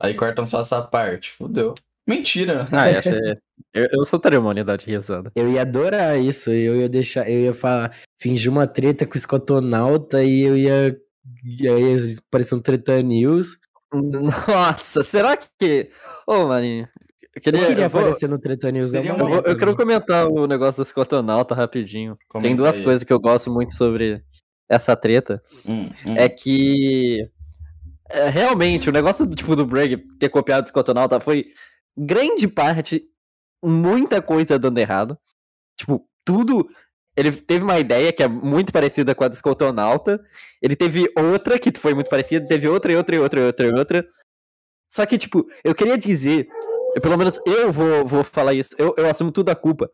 Aí 0.01 0.15
cortam 0.15 0.45
só 0.45 0.61
essa 0.61 0.83
parte, 0.83 1.31
fudeu. 1.31 1.75
Mentira. 2.07 2.67
Ah, 2.73 2.91
ia 2.91 3.01
ser... 3.01 3.41
eu, 3.73 3.89
eu 3.93 4.41
uma 4.41 4.51
unidade 4.51 4.85
de 4.85 4.91
risada. 4.91 5.31
Eu 5.35 5.51
ia 5.51 5.63
adorar 5.63 6.19
isso, 6.19 6.51
eu 6.51 6.77
ia 6.77 6.89
deixar, 6.89 7.31
eu 7.31 7.41
ia 7.41 7.55
falar, 7.55 7.95
fingir 8.19 8.51
uma 8.51 8.67
treta 8.67 9.07
com 9.07 9.15
o 9.15 9.17
escotonauta 9.17 10.23
e 10.25 10.41
eu 10.41 10.57
ia, 10.57 11.01
ia 11.45 11.73
parecer 12.31 12.55
um 12.55 12.61
treta 12.61 13.01
news. 13.03 13.59
Nossa, 13.93 15.03
será 15.05 15.37
que. 15.37 15.91
Ô, 16.27 16.47
maninho. 16.47 16.89
Eu 17.35 17.41
queria, 17.43 17.61
Eu 17.61 17.67
queria 17.69 17.85
eu 17.85 17.91
vou- 17.91 18.01
aparecer 18.01 18.29
no 18.29 18.39
treta 18.39 18.71
news 18.73 18.93
eu, 18.93 19.03
manhã 19.03 19.15
vou- 19.17 19.43
eu 19.45 19.57
quero 19.57 19.77
comentar 19.77 20.27
o 20.29 20.47
negócio 20.47 20.83
do 20.83 20.89
Scotonauta 20.89 21.55
rapidinho. 21.55 22.17
Tem 22.17 22.27
Comenta 22.29 22.57
duas 22.57 22.79
aí. 22.79 22.85
coisas 22.85 23.05
que 23.05 23.13
eu 23.13 23.21
gosto 23.21 23.51
muito 23.53 23.73
sobre 23.77 24.23
essa 24.69 24.97
treta. 24.97 25.41
Hum, 25.69 25.91
hum. 26.07 26.15
É 26.17 26.29
que. 26.29 27.29
é, 28.11 28.29
realmente, 28.29 28.89
o 28.89 28.93
negócio 28.93 29.25
do 29.27 29.35
tipo 29.37 29.55
do 29.55 29.65
Bragg 29.65 29.97
ter 30.19 30.29
copiado 30.29 30.65
o 30.65 30.69
Scotonauta 30.69 31.21
foi 31.21 31.47
grande 31.97 32.49
parte, 32.49 33.05
muita 33.65 34.21
coisa 34.21 34.59
dando 34.59 34.79
errado. 34.79 35.17
Tipo, 35.79 36.05
tudo. 36.25 36.69
Ele 37.17 37.33
teve 37.33 37.65
uma 37.65 37.79
ideia 37.79 38.13
que 38.13 38.23
é 38.23 38.29
muito 38.29 38.73
parecida 38.73 39.15
com 39.15 39.25
a 39.25 39.29
do 39.29 39.37
Scotonauta. 39.37 40.21
Ele 40.63 40.77
teve 40.77 41.11
outra 41.17 41.59
que 41.59 41.71
foi 41.79 41.93
muito 41.95 42.09
parecida, 42.09 42.47
teve 42.47 42.69
outra 42.69 42.93
e 42.93 42.97
outra 42.97 43.17
e 43.17 43.19
outra 43.19 43.41
e 43.41 43.45
outra 43.45 43.67
e 43.67 43.73
outra. 43.73 44.07
Só 44.89 45.05
que, 45.07 45.19
tipo, 45.19 45.47
eu 45.65 45.75
queria 45.75 45.97
dizer, 45.99 46.49
eu, 46.95 47.01
pelo 47.03 47.17
menos 47.19 47.41
eu 47.47 47.73
vou, 47.73 48.05
vou 48.07 48.25
falar 48.25 48.55
isso, 48.55 48.71
eu, 48.79 48.95
eu 48.97 49.09
assumo 49.09 49.31
tudo 49.31 49.51
a 49.51 49.55
culpa. 49.57 49.89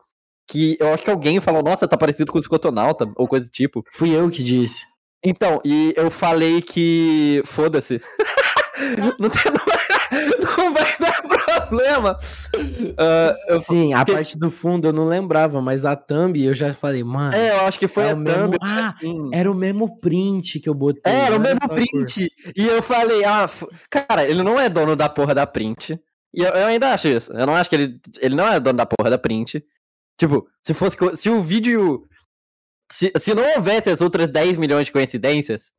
Que 0.49 0.77
eu 0.79 0.93
acho 0.95 1.03
que 1.05 1.11
alguém 1.11 1.41
falou, 1.41 1.63
nossa, 1.63 1.89
tá 1.89 1.97
parecido 1.97 2.31
com 2.31 2.39
o 2.39 2.43
Scotonauta, 2.43 3.11
ou 3.17 3.27
coisa 3.27 3.47
do 3.47 3.51
tipo. 3.53 3.83
Fui 3.93 4.11
eu 4.15 4.31
que 4.31 4.45
disse. 4.45 4.79
Então, 5.25 5.61
e 5.65 5.93
eu 5.97 6.09
falei 6.11 6.63
que. 6.63 7.43
Foda-se. 7.45 8.01
não, 9.19 9.29
tem, 9.29 9.51
não, 9.51 9.65
vai- 9.67 10.39
não 10.57 10.73
vai 10.73 10.97
dar 11.01 11.23
problema. 11.61 12.16
Ah, 12.99 13.35
eu- 13.49 13.61
Sim, 13.61 13.92
a 13.95 13.99
porque- 13.99 14.12
parte 14.12 14.38
do 14.38 14.51
fundo 14.51 14.88
eu 14.88 14.92
não 14.92 15.05
lembrava, 15.05 15.61
mas 15.61 15.85
a 15.85 15.95
thumb 15.97 16.37
eu 16.45 16.55
já 16.55 16.73
falei, 16.75 17.03
mano, 17.05 17.35
é, 17.35 17.51
eu 17.51 17.61
acho 17.66 17.79
que 17.79 17.88
foi 17.88 18.05
É 18.05 18.11
a 18.11 18.14
o 18.14 18.16
mesmo- 18.19 18.42
thumb. 18.53 18.57
Ah, 18.62 18.88
assim. 18.97 19.31
era 19.33 19.51
o 19.51 19.55
mesmo 19.55 19.99
print 20.01 20.61
que 20.61 20.69
eu 20.69 20.75
botei. 20.75 21.03
É, 21.12 21.27
era 21.27 21.35
o 21.35 21.38
não 21.38 21.40
mesmo 21.45 21.61
a 21.62 21.69
cor. 21.69 21.75
print. 21.77 22.31
E 22.57 22.66
eu 22.66 22.83
falei, 22.83 23.25
ah, 23.25 23.42
f- 23.49 23.66
cara, 23.90 24.25
ele 24.29 24.42
não 24.42 24.59
é 24.59 24.69
dono 24.69 24.95
da 24.97 25.09
porra 25.09 25.35
da 25.35 25.47
print. 25.47 25.99
E 26.35 26.40
eu, 26.42 26.51
eu 26.51 26.66
ainda 26.66 26.92
acho 26.92 27.09
isso. 27.09 27.33
Eu 27.33 27.47
não 27.47 27.55
acho 27.55 27.71
que 27.71 27.77
ele. 27.77 28.01
Ele 28.21 28.35
não 28.35 28.47
é 28.47 28.61
dono 28.61 28.77
da 28.77 28.85
porra 28.87 29.09
da 29.11 29.16
print. 29.19 29.64
Tipo, 30.19 30.47
se 30.62 30.75
fosse. 30.75 30.97
Se 31.16 31.29
o 31.31 31.40
vídeo. 31.40 32.03
Se, 32.92 33.11
se 33.19 33.35
não 33.35 33.42
houvesse 33.57 33.90
as 33.90 34.01
outras 34.01 34.31
10 34.31 34.57
milhões 34.57 34.87
de 34.87 34.92
coincidências, 34.92 35.73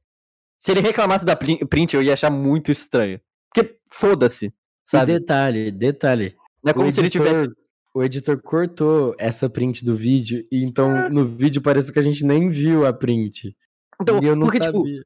se 0.59 0.71
ele 0.71 0.81
reclamasse 0.81 1.23
da 1.23 1.35
prin- 1.35 1.65
print, 1.65 1.95
eu 1.95 2.01
ia 2.03 2.13
achar 2.13 2.29
muito 2.29 2.71
estranho. 2.71 3.21
Porque 3.53 3.77
foda-se, 3.91 4.51
E 4.87 4.91
sabe? 4.91 5.13
detalhe, 5.13 5.71
detalhe. 5.71 6.35
Não 6.63 6.71
é 6.71 6.73
como 6.73 6.87
o 6.87 6.91
se 6.91 6.99
ele 6.99 7.09
tivesse. 7.09 7.49
O 7.93 8.03
editor 8.03 8.39
cortou 8.41 9.15
essa 9.17 9.49
print 9.49 9.83
do 9.83 9.95
vídeo, 9.95 10.43
e 10.51 10.63
então 10.63 11.09
no 11.09 11.25
vídeo 11.25 11.61
parece 11.61 11.91
que 11.91 11.97
a 11.97 12.01
gente 12.01 12.23
nem 12.23 12.49
viu 12.49 12.85
a 12.85 12.93
print. 12.93 13.55
Então, 13.99 14.21
e 14.21 14.27
eu 14.27 14.35
não 14.35 14.45
porque, 14.45 14.63
sabia. 14.63 14.81
tipo, 14.81 15.05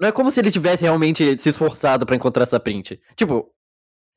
não 0.00 0.08
é 0.08 0.12
como 0.12 0.30
se 0.30 0.40
ele 0.40 0.50
tivesse 0.50 0.82
realmente 0.82 1.38
se 1.38 1.50
esforçado 1.50 2.06
pra 2.06 2.16
encontrar 2.16 2.44
essa 2.44 2.58
print. 2.58 2.98
Tipo, 3.14 3.52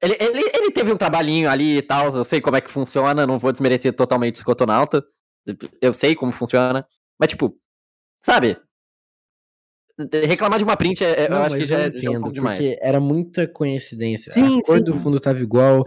ele, 0.01 0.17
ele, 0.19 0.41
ele 0.53 0.71
teve 0.71 0.91
um 0.91 0.97
trabalhinho 0.97 1.49
ali 1.49 1.77
e 1.77 1.81
tal, 1.81 2.13
eu 2.13 2.23
sei 2.23 2.39
como 2.39 2.55
é 2.55 2.61
que 2.61 2.71
funciona, 2.71 3.27
não 3.27 3.37
vou 3.37 3.51
desmerecer 3.51 3.93
totalmente 3.93 4.35
o 4.35 4.39
Scotonauta. 4.39 5.03
Eu 5.81 5.91
sei 5.91 6.15
como 6.15 6.31
funciona. 6.31 6.87
Mas, 7.19 7.29
tipo, 7.29 7.57
sabe? 8.21 8.57
Reclamar 10.25 10.57
de 10.57 10.63
uma 10.63 10.75
print, 10.75 11.03
é- 11.03 11.25
é- 11.25 11.29
Não, 11.29 11.37
eu 11.37 11.43
acho 11.43 11.55
que 11.57 11.65
já, 11.65 11.75
eu 11.75 11.81
é- 11.81 11.91
já 11.91 11.95
é 11.95 11.97
um 11.97 11.99
entendo, 11.99 12.21
pouco 12.21 12.33
demais. 12.33 12.57
porque 12.57 12.79
era 12.81 12.99
muita 12.99 13.47
coincidência. 13.47 14.33
Sim, 14.33 14.59
a 14.59 14.63
cor 14.65 14.77
sim. 14.79 14.83
do 14.83 14.93
fundo 14.95 15.19
tava 15.19 15.39
igual, 15.39 15.83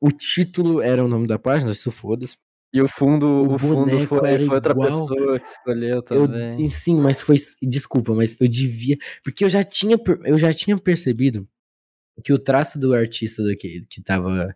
o 0.00 0.10
título 0.10 0.80
era 0.80 1.04
o 1.04 1.08
nome 1.08 1.26
da 1.26 1.38
página, 1.38 1.72
isso 1.72 1.90
foda-se. 1.92 2.34
E 2.72 2.80
o 2.80 2.86
fundo, 2.88 3.26
O 3.26 3.54
o 3.54 3.58
fundo 3.58 4.06
foi, 4.06 4.30
era 4.30 4.44
foi 4.46 4.54
outra 4.54 4.72
igual. 4.72 4.88
pessoa 4.88 5.40
que 5.40 5.46
escolheu 5.46 5.96
Eu, 5.96 6.02
também. 6.02 6.70
sim, 6.70 6.94
mas 7.00 7.20
foi. 7.20 7.36
Desculpa, 7.60 8.14
mas 8.14 8.36
eu 8.40 8.46
devia. 8.48 8.96
Porque 9.24 9.44
eu 9.44 9.48
já 9.50 9.64
tinha, 9.64 9.98
eu 10.24 10.38
já 10.38 10.54
tinha 10.54 10.78
percebido 10.78 11.46
que 12.24 12.32
o 12.32 12.38
traço 12.38 12.78
do 12.78 12.94
artista 12.94 13.42
do 13.42 13.54
que, 13.56 13.84
que 13.90 14.00
tava 14.02 14.54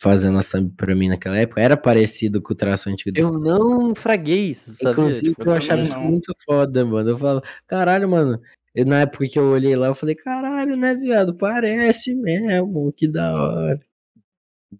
fazendo 0.00 0.38
as 0.38 0.48
thumb 0.48 0.70
pra 0.76 0.94
mim 0.94 1.08
naquela 1.08 1.36
época 1.36 1.60
era 1.60 1.76
parecido 1.76 2.40
com 2.40 2.52
o 2.52 2.56
traço 2.56 2.88
antigo 2.88 3.12
do 3.12 3.18
Eu 3.20 3.32
não 3.32 3.94
fraguei 3.94 4.50
isso, 4.50 4.72
sabia? 4.74 4.92
Inclusive, 4.92 5.34
Tipo, 5.34 5.50
eu 5.50 5.52
achava 5.52 5.82
isso 5.82 5.98
não. 5.98 6.04
muito 6.04 6.32
foda, 6.44 6.84
mano. 6.84 7.10
Eu 7.10 7.18
falo, 7.18 7.42
caralho, 7.66 8.08
mano. 8.08 8.40
E 8.74 8.84
na 8.84 9.00
época 9.00 9.26
que 9.28 9.38
eu 9.38 9.44
olhei 9.50 9.74
lá, 9.74 9.88
eu 9.88 9.94
falei, 9.94 10.14
caralho, 10.14 10.76
né, 10.76 10.94
viado? 10.94 11.34
Parece 11.34 12.14
mesmo, 12.14 12.92
que 12.92 13.08
da 13.08 13.32
hora. 13.32 13.80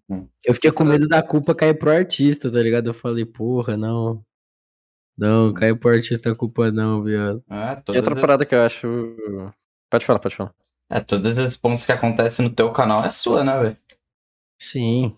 Uhum. 0.07 0.27
Eu 0.45 0.53
fiquei 0.53 0.71
com 0.71 0.83
medo 0.85 1.07
da 1.07 1.21
culpa 1.21 1.53
cair 1.55 1.77
pro 1.77 1.91
artista, 1.91 2.49
tá 2.49 2.61
ligado? 2.61 2.87
Eu 2.87 2.93
falei, 2.93 3.25
porra, 3.25 3.75
não. 3.75 4.23
Não, 5.17 5.53
cai 5.53 5.75
pro 5.75 5.91
artista 5.91 6.31
a 6.31 6.35
culpa 6.35 6.71
não, 6.71 7.03
viado. 7.03 7.43
Ah, 7.49 7.75
E 7.77 7.83
todas, 7.83 8.01
outra 8.01 8.15
parada 8.21 8.45
que 8.45 8.55
eu 8.55 8.61
acho. 8.61 8.87
Pode 9.89 10.05
falar, 10.05 10.19
pode 10.19 10.35
falar. 10.35 10.53
é, 10.89 11.01
todos 11.01 11.37
esses 11.37 11.57
pontos 11.57 11.85
que 11.85 11.91
acontecem 11.91 12.45
no 12.47 12.53
teu 12.55 12.71
canal 12.71 13.03
é 13.03 13.11
sua, 13.11 13.43
né, 13.43 13.59
velho? 13.59 13.77
Sim. 14.59 15.15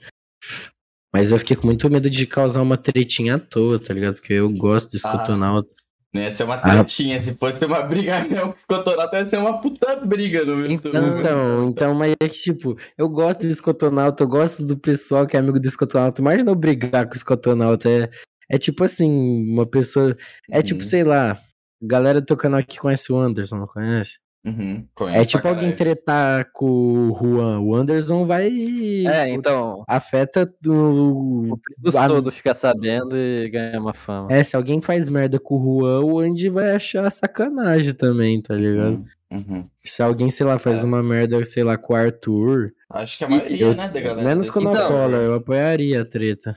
Mas 1.13 1.31
eu 1.31 1.37
fiquei 1.37 1.55
com 1.57 1.67
muito 1.67 1.89
medo 1.89 2.09
de 2.09 2.25
causar 2.25 2.61
uma 2.61 2.77
tretinha 2.77 3.35
à 3.35 3.39
toa, 3.39 3.77
tá 3.79 3.93
ligado? 3.93 4.15
Porque 4.15 4.33
eu 4.33 4.49
gosto 4.49 4.89
de 4.91 4.97
Ah. 5.03 5.09
escotonauta. 5.13 5.69
Não 6.13 6.21
ia 6.21 6.31
ser 6.31 6.43
uma 6.43 6.55
Ah. 6.55 6.59
tretinha, 6.83 7.19
se 7.19 7.35
fosse 7.35 7.63
uma 7.65 7.81
briga 7.83 8.19
mesmo, 8.27 8.53
que 8.53 8.59
escotonauta 8.59 9.17
ia 9.19 9.25
ser 9.25 9.37
uma 9.37 9.59
puta 9.61 9.95
briga 9.97 10.43
no 10.45 10.59
YouTube. 10.65 10.95
Então, 10.97 11.69
então, 11.69 11.93
mas 11.95 12.13
é 12.21 12.27
que, 12.29 12.35
tipo, 12.37 12.77
eu 12.97 13.07
gosto 13.09 13.41
de 13.41 13.47
escotonauta, 13.51 14.23
eu 14.23 14.27
gosto 14.27 14.65
do 14.65 14.77
pessoal 14.77 15.25
que 15.27 15.35
é 15.35 15.39
amigo 15.39 15.59
do 15.59 15.67
escotonauta. 15.67 16.21
Imagina 16.21 16.51
eu 16.51 16.55
brigar 16.55 17.05
com 17.07 17.13
o 17.13 17.17
escotonauta. 17.17 17.89
É, 17.89 18.09
é 18.49 18.57
tipo 18.57 18.83
assim, 18.83 19.09
uma 19.49 19.65
pessoa. 19.65 20.15
É 20.49 20.61
tipo, 20.61 20.81
Uhum. 20.81 20.87
sei 20.87 21.03
lá, 21.03 21.35
galera 21.81 22.19
do 22.21 22.25
teu 22.27 22.37
canal 22.37 22.61
que 22.63 22.77
conhece 22.79 23.11
o 23.11 23.17
Anderson, 23.17 23.57
não 23.57 23.67
conhece? 23.67 24.17
Uhum, 24.43 24.87
É 25.09 25.23
tipo 25.23 25.47
alguém 25.47 25.71
caralho. 25.71 25.77
tretar 25.77 26.49
com 26.51 26.65
o 27.11 27.15
Juan. 27.15 27.59
O 27.59 27.75
Anderson 27.75 28.25
vai. 28.25 28.47
É, 29.05 29.29
então. 29.29 29.83
Afeta 29.87 30.51
do. 30.59 31.53
O 31.85 31.97
a- 31.97 32.07
todo 32.07 32.31
fica 32.31 32.55
sabendo 32.55 33.15
e 33.15 33.49
ganha 33.49 33.79
uma 33.79 33.93
fama. 33.93 34.27
É, 34.33 34.43
se 34.43 34.55
alguém 34.55 34.81
faz 34.81 35.07
merda 35.09 35.39
com 35.39 35.55
o 35.59 35.81
Juan, 35.81 35.99
o 36.05 36.19
Andy 36.19 36.49
vai 36.49 36.71
achar 36.75 37.09
sacanagem 37.11 37.93
também, 37.93 38.41
tá 38.41 38.55
ligado? 38.55 39.03
Uhum, 39.31 39.45
uhum. 39.49 39.65
Se 39.83 40.01
alguém, 40.01 40.31
sei 40.31 40.45
lá, 40.47 40.57
faz 40.57 40.81
É. 40.81 40.85
uma 40.85 41.03
merda, 41.03 41.45
sei 41.45 41.63
lá, 41.63 41.77
com 41.77 41.93
o 41.93 41.95
Arthur. 41.95 42.71
Acho 42.89 43.19
que 43.19 43.23
a 43.23 43.29
maioria, 43.29 43.61
eu- 43.65 43.75
né, 43.75 43.89
da 43.89 44.01
galera. 44.01 44.27
menos 44.27 44.49
com 44.49 44.59
o 44.59 44.63
Então, 44.63 44.87
Cola, 44.87 45.17
eu 45.17 45.35
apoiaria 45.35 46.01
a 46.01 46.05
treta. 46.05 46.55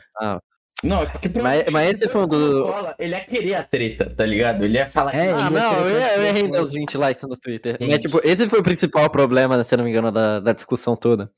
Não, 0.85 1.03
é 1.03 1.07
porque 1.07 1.29
Mas- 1.41 1.65
mas 1.71 1.91
esse 1.95 2.09
foi 2.09 2.23
um 2.23 2.29
do- 2.29 2.67
Ele 2.99 3.15
ia 3.15 3.25
querer 3.25 3.55
a 3.55 3.63
treta, 3.65 4.11
tá 4.15 4.25
ligado? 4.27 4.65
Ele 4.65 4.77
ia 4.79 4.87
falar 4.89 5.15
É, 5.15 5.27
que 5.27 5.33
Ah, 5.41 5.51
não, 5.51 5.73
eu, 5.87 5.99
eu 5.99 6.23
errei 6.27 6.49
meus 6.49 6.73
20 6.73 6.97
likes 6.99 7.23
no 7.23 7.37
Twitter. 7.37 7.77
Tipo, 7.99 8.21
esse 8.23 8.49
foi 8.49 8.61
o 8.61 8.63
principal 8.63 9.09
problema, 9.11 9.63
se 9.65 9.75
eu 9.75 9.79
não 9.79 9.85
me 9.85 9.91
engano, 9.91 10.13
da, 10.13 10.41
da 10.41 10.53
discussão 10.53 10.95
toda. 10.97 11.31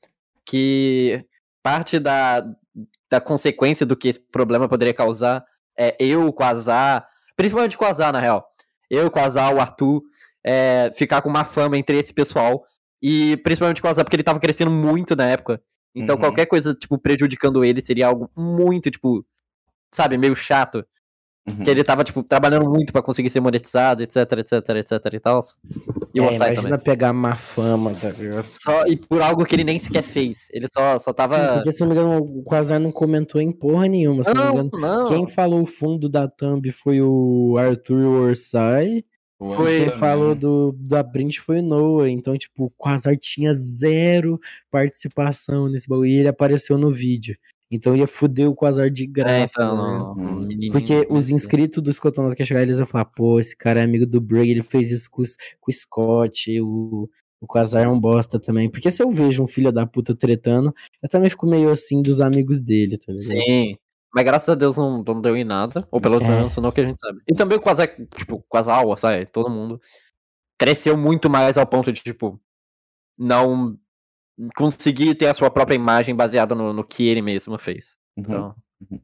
Que 0.45 1.25
parte 1.63 1.99
da, 1.99 2.45
da 3.09 3.19
consequência 3.21 3.85
do 3.85 3.95
que 3.95 4.09
esse 4.09 4.19
problema 4.19 4.67
poderia 4.67 4.93
causar 4.93 5.43
é 5.77 5.95
eu, 5.99 6.25
o 6.27 6.33
Quasar, 6.33 7.05
principalmente 7.35 7.75
o 7.75 7.79
Quasar, 7.79 8.11
na 8.11 8.19
real. 8.19 8.45
Eu, 8.89 9.07
o 9.07 9.11
Quasar, 9.11 9.53
o 9.53 9.59
Arthur, 9.59 10.01
é, 10.45 10.91
ficar 10.95 11.21
com 11.21 11.29
uma 11.29 11.43
fama 11.43 11.77
entre 11.77 11.97
esse 11.97 12.13
pessoal. 12.13 12.63
E 13.01 13.37
principalmente 13.37 13.79
o 13.79 13.83
Quasar, 13.83 14.03
porque 14.03 14.15
ele 14.15 14.23
tava 14.23 14.39
crescendo 14.39 14.71
muito 14.71 15.15
na 15.15 15.27
época. 15.27 15.61
Então 15.93 16.15
Uhum. 16.15 16.21
qualquer 16.21 16.45
coisa, 16.45 16.73
tipo, 16.73 16.97
prejudicando 16.97 17.63
ele 17.63 17.81
seria 17.81 18.07
algo 18.07 18.29
muito, 18.35 18.89
tipo, 18.89 19.25
sabe, 19.91 20.17
meio 20.17 20.35
chato. 20.35 20.85
Uhum. 21.47 21.63
Que 21.63 21.69
ele 21.69 21.81
tava, 21.81 22.03
tipo, 22.03 22.21
trabalhando 22.21 22.69
muito 22.69 22.91
pra 22.91 23.01
conseguir 23.01 23.29
ser 23.29 23.39
monetizado, 23.39 24.03
etc, 24.03 24.17
etc, 24.39 24.69
etc 24.75 25.13
e 25.13 25.19
tal. 25.19 25.39
E 26.13 26.19
o 26.19 26.25
é, 26.25 26.35
imagina 26.35 26.61
também. 26.63 26.79
pegar 26.79 27.13
má 27.13 27.35
fama, 27.35 27.93
tá 27.93 28.09
ligado? 28.09 28.47
Só, 28.51 28.85
e 28.85 28.97
por 28.97 29.21
algo 29.21 29.45
que 29.45 29.55
ele 29.55 29.63
nem 29.63 29.79
sequer 29.79 30.03
fez. 30.03 30.49
Ele 30.51 30.67
só, 30.67 30.99
só 30.99 31.13
tava. 31.13 31.37
Sim, 31.37 31.53
porque 31.53 31.71
se 31.71 31.79
não 31.79 31.87
me 31.87 31.93
engano, 31.93 32.17
o 32.17 32.43
Quasar 32.43 32.81
não 32.81 32.91
comentou 32.91 33.39
em 33.39 33.53
porra 33.53 33.87
nenhuma. 33.87 34.25
Se 34.25 34.33
não, 34.33 34.41
me 34.41 34.57
não, 34.57 34.65
engano, 34.65 34.81
não. 34.81 35.07
quem 35.07 35.25
falou 35.25 35.61
o 35.61 35.65
fundo 35.65 36.09
da 36.09 36.27
thumb 36.27 36.69
foi 36.69 37.01
o 37.01 37.55
Arthur 37.57 38.05
Orsay. 38.05 39.05
O 39.39 39.53
Foi- 39.53 39.85
Quem 39.85 39.95
falou 39.97 40.33
do, 40.33 40.75
da 40.79 41.03
print 41.03 41.39
foi 41.39 41.59
o 41.59 41.61
Noah. 41.61 42.09
Então, 42.09 42.35
tipo, 42.37 42.65
o 42.65 42.71
Quasar 42.71 43.15
tinha 43.15 43.53
zero 43.53 44.39
participação 44.71 45.69
nesse 45.69 45.87
bagulho. 45.87 46.07
E 46.09 46.17
ele 46.17 46.27
apareceu 46.27 46.77
no 46.77 46.91
vídeo. 46.91 47.37
Então 47.69 47.95
ia 47.95 48.07
fuder 48.07 48.49
o 48.49 48.55
Quasar 48.55 48.89
de 48.89 49.05
graça. 49.05 49.61
É, 49.61 49.65
então, 49.65 50.15
tá 50.15 50.23
ligado? 50.23 50.57
não, 50.61 50.71
Porque 50.71 51.07
os 51.09 51.25
assim. 51.25 51.35
inscritos 51.35 51.83
do 51.83 51.91
Escotonauta 51.91 52.35
que 52.35 52.45
chegar, 52.45 52.61
eles 52.61 52.77
iam 52.79 52.85
falar, 52.87 53.05
pô, 53.05 53.39
esse 53.39 53.55
cara 53.57 53.81
é 53.81 53.83
amigo 53.83 54.05
do 54.05 54.21
Brugge, 54.21 54.51
ele 54.51 54.63
fez 54.63 54.89
isso 54.91 55.09
com, 55.11 55.21
com 55.59 55.69
o 55.71 55.73
Scott, 55.73 56.61
o, 56.61 57.09
o 57.41 57.45
Quasar 57.47 57.83
é 57.83 57.87
um 57.89 57.99
bosta 57.99 58.39
também. 58.39 58.69
Porque 58.69 58.89
se 58.89 59.03
eu 59.03 59.11
vejo 59.11 59.43
um 59.43 59.47
filho 59.47 59.71
da 59.71 59.85
puta 59.85 60.15
tretando, 60.15 60.73
eu 61.03 61.09
também 61.09 61.29
fico 61.29 61.45
meio 61.45 61.69
assim 61.69 62.01
dos 62.01 62.21
amigos 62.21 62.61
dele, 62.61 62.97
tá 62.97 63.11
ligado? 63.11 63.27
Sim. 63.27 63.75
Mas 64.15 64.23
graças 64.23 64.47
a 64.49 64.55
Deus 64.55 64.77
não, 64.77 65.03
não 65.05 65.19
deu 65.21 65.35
em 65.35 65.43
nada. 65.43 65.85
Ou 65.91 65.99
pelo 65.99 66.15
É. 66.23 66.27
menos 66.27 66.55
não 66.55 66.71
que 66.71 66.79
a 66.79 66.85
gente 66.85 66.97
sabe. 66.97 67.19
E 67.27 67.35
também 67.35 67.57
o 67.57 67.61
Quasar, 67.61 67.89
tipo, 68.15 68.41
Quasar, 68.47 68.83
sabe? 68.97 69.25
Todo 69.25 69.49
mundo 69.49 69.79
cresceu 70.57 70.97
muito 70.97 71.29
mais 71.29 71.57
ao 71.57 71.67
ponto 71.67 71.91
de, 71.91 72.01
tipo, 72.01 72.39
não 73.19 73.77
conseguir 74.55 75.15
ter 75.15 75.27
a 75.27 75.33
sua 75.33 75.49
própria 75.49 75.75
imagem 75.75 76.15
baseada 76.15 76.53
no, 76.55 76.71
no 76.73 76.83
que 76.83 77.07
ele 77.07 77.21
mesmo 77.21 77.57
fez. 77.57 77.97
Uhum. 78.17 78.23
Então, 78.25 78.55
Uhum. 78.91 78.99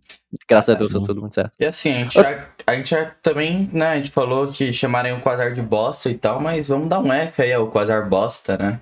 graças 0.47 0.69
a 0.75 0.77
Deus 0.77 0.91
deu 0.91 1.01
Uhum. 1.01 1.07
tudo 1.07 1.21
muito 1.21 1.33
certo. 1.33 1.55
E 1.59 1.65
assim, 1.65 1.91
a 1.91 2.03
gente, 2.03 2.13
já, 2.13 2.47
a 2.67 2.75
gente 2.75 2.89
já 2.91 3.05
também, 3.23 3.67
né, 3.73 3.87
a 3.87 3.97
gente 3.97 4.11
falou 4.11 4.47
que 4.51 4.71
chamarem 4.71 5.13
o 5.13 5.21
Quasar 5.21 5.51
de 5.53 5.63
bosta 5.63 6.11
e 6.11 6.17
tal, 6.17 6.39
mas 6.39 6.67
vamos 6.67 6.87
dar 6.89 6.99
um 6.99 7.11
F 7.11 7.41
aí 7.41 7.51
ao 7.53 7.71
Quasar 7.71 8.07
bosta, 8.07 8.55
né? 8.55 8.79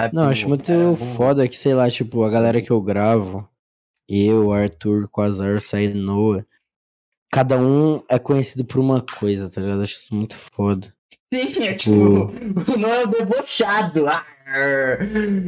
É, 0.00 0.10
Não, 0.10 0.24
pô, 0.24 0.28
acho 0.30 0.48
muito 0.48 0.64
cara, 0.64 0.78
burro. 0.78 0.96
foda 0.96 1.46
que, 1.46 1.56
sei 1.56 1.74
lá, 1.74 1.90
tipo, 1.90 2.24
a 2.24 2.30
galera 2.30 2.62
que 2.62 2.70
eu 2.70 2.80
gravo, 2.80 3.46
eu, 4.08 4.50
Arthur, 4.52 5.06
Quasar, 5.08 5.60
Sai 5.60 5.88
Noah, 5.88 6.46
cada 7.30 7.58
um 7.58 8.02
é 8.08 8.18
conhecido 8.18 8.64
por 8.64 8.78
uma 8.78 9.02
coisa, 9.02 9.50
tá 9.50 9.60
ligado? 9.60 9.82
Acho 9.82 9.96
isso 9.96 10.16
muito 10.16 10.34
foda. 10.34 10.94
Sim, 11.32 11.62
é 11.64 11.74
Tipo- 11.74 12.26
tipo, 12.28 12.32
não 12.78 12.88
é 12.92 13.04
o 13.04 13.06
debochado. 13.06 14.06
Ah, 14.08 14.24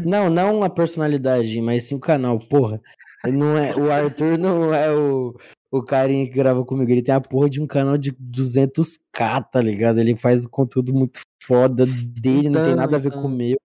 Não, 0.05 0.31
não 0.31 0.62
a 0.62 0.70
personalidade, 0.70 1.61
mas 1.61 1.85
sim 1.85 1.94
o 1.94 2.01
canal, 2.01 2.38
porra. 2.38 2.81
Não 3.27 3.57
é, 3.57 3.75
o 3.75 3.90
Arthur 3.90 4.38
não 4.38 4.73
é 4.75 4.90
o, 4.94 5.35
o 5.70 5.83
carinha 5.83 6.27
que 6.27 6.35
grava 6.35 6.64
comigo, 6.64 6.90
ele 6.90 7.03
tem 7.03 7.14
a 7.14 7.20
porra 7.20 7.49
de 7.49 7.61
um 7.61 7.66
canal 7.66 7.97
de 7.97 8.12
200k, 8.12 9.42
tá 9.51 9.61
ligado? 9.61 9.99
Ele 9.99 10.14
faz 10.14 10.44
o 10.44 10.49
conteúdo 10.51 10.92
muito 10.94 11.20
foda 11.42 11.87
dele, 11.87 12.49
não 12.51 12.61
tem 12.62 12.73
Então, 12.73 12.77
nada 12.77 12.97
a 12.97 12.99
ver 13.01 13.09
então. 13.09 13.23
com 13.23 13.29
o 13.29 13.31
meu. 13.31 13.57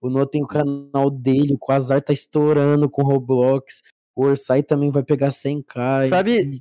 O 0.00 0.08
Noah 0.08 0.26
tem 0.30 0.42
o 0.42 0.46
canal 0.46 1.10
dele, 1.10 1.54
o 1.54 1.58
Quasar 1.58 2.00
tá 2.00 2.12
estourando 2.12 2.88
com 2.88 3.02
Roblox. 3.02 3.82
O 4.14 4.24
Orsay 4.24 4.62
também 4.62 4.90
vai 4.92 5.02
pegar 5.02 5.30
100k. 5.30 6.06
e- 6.06 6.08
Sabe- 6.08 6.40
E, 6.42 6.60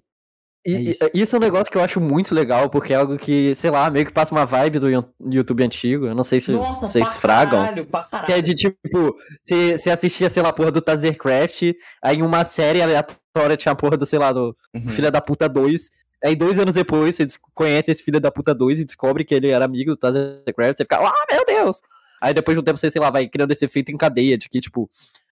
É 0.68 0.80
e- 0.80 0.92
isso. 0.92 1.10
isso 1.14 1.36
é 1.36 1.40
um 1.40 1.42
negócio 1.42 1.72
que 1.72 1.78
eu 1.78 1.82
acho 1.82 2.00
muito 2.02 2.36
legal, 2.36 2.70
porque 2.70 2.94
é 2.94 2.98
algo 2.98 3.18
que, 3.18 3.56
sei 3.56 3.70
lá, 3.72 3.90
meio 3.90 4.06
que 4.06 4.12
passa 4.12 4.34
uma 4.36 4.46
vibe 4.46 4.80
do 4.80 4.90
Yo- 4.90 5.06
YouTube 5.30 5.64
antigo. 5.64 6.08
Eu 6.08 6.16
não 6.16 6.24
sei 6.24 6.40
se 6.42 6.52
Nossa, 6.52 6.88
vocês 6.88 7.04
pra 7.10 7.14
fragam. 7.20 7.60
caralho, 7.64 7.86
pra 7.86 8.04
caralho. 8.04 8.26
Que 8.28 8.34
é 8.34 8.42
de 8.42 8.54
tipo, 8.54 9.16
você 9.44 9.78
você 9.78 9.90
assistia, 9.90 10.30
sei 10.30 10.44
lá, 10.44 10.50
a 10.50 10.54
porra 10.54 10.72
do 10.72 10.82
Tazercraft, 10.82 11.74
aí 12.02 12.18
em 12.18 12.22
uma 12.22 12.44
série 12.44 12.82
aleatória 12.82 13.56
tinha 13.58 13.72
a 13.72 13.76
porra 13.76 13.96
do, 13.98 14.06
sei 14.06 14.20
lá, 14.20 14.32
do 14.34 14.56
Uhum. 14.76 14.88
Filha 14.90 15.10
da 15.12 15.22
Puta 15.22 15.48
2. 15.48 15.90
Aí 16.24 16.36
dois 16.36 16.58
anos 16.60 16.74
depois 16.76 17.16
você 17.16 17.28
conhece 17.54 17.92
esse 17.92 18.02
Filha 18.04 18.20
da 18.20 18.32
Puta 18.32 18.54
2 18.54 18.80
e 18.80 18.86
descobre 18.86 19.24
que 19.24 19.36
ele 19.36 19.50
era 19.50 19.64
amigo 19.66 19.92
do 19.92 19.98
Tazercraft, 19.98 20.78
você 20.78 20.84
fica, 20.84 20.98
ah, 20.98 21.26
meu 21.32 21.46
Deus! 21.46 21.80
Aí 22.20 22.34
depois 22.34 22.56
de 22.56 22.60
um 22.60 22.64
tempo 22.64 22.80
você, 22.80 22.90
sei 22.90 23.00
lá, 23.00 23.12
vai 23.12 23.28
criando 23.28 23.52
esse 23.52 23.64
efeito 23.64 23.92
em 23.92 23.98
cadeia 23.98 24.36
de 24.38 24.50
que, 24.50 24.60
tipo, 24.60 24.90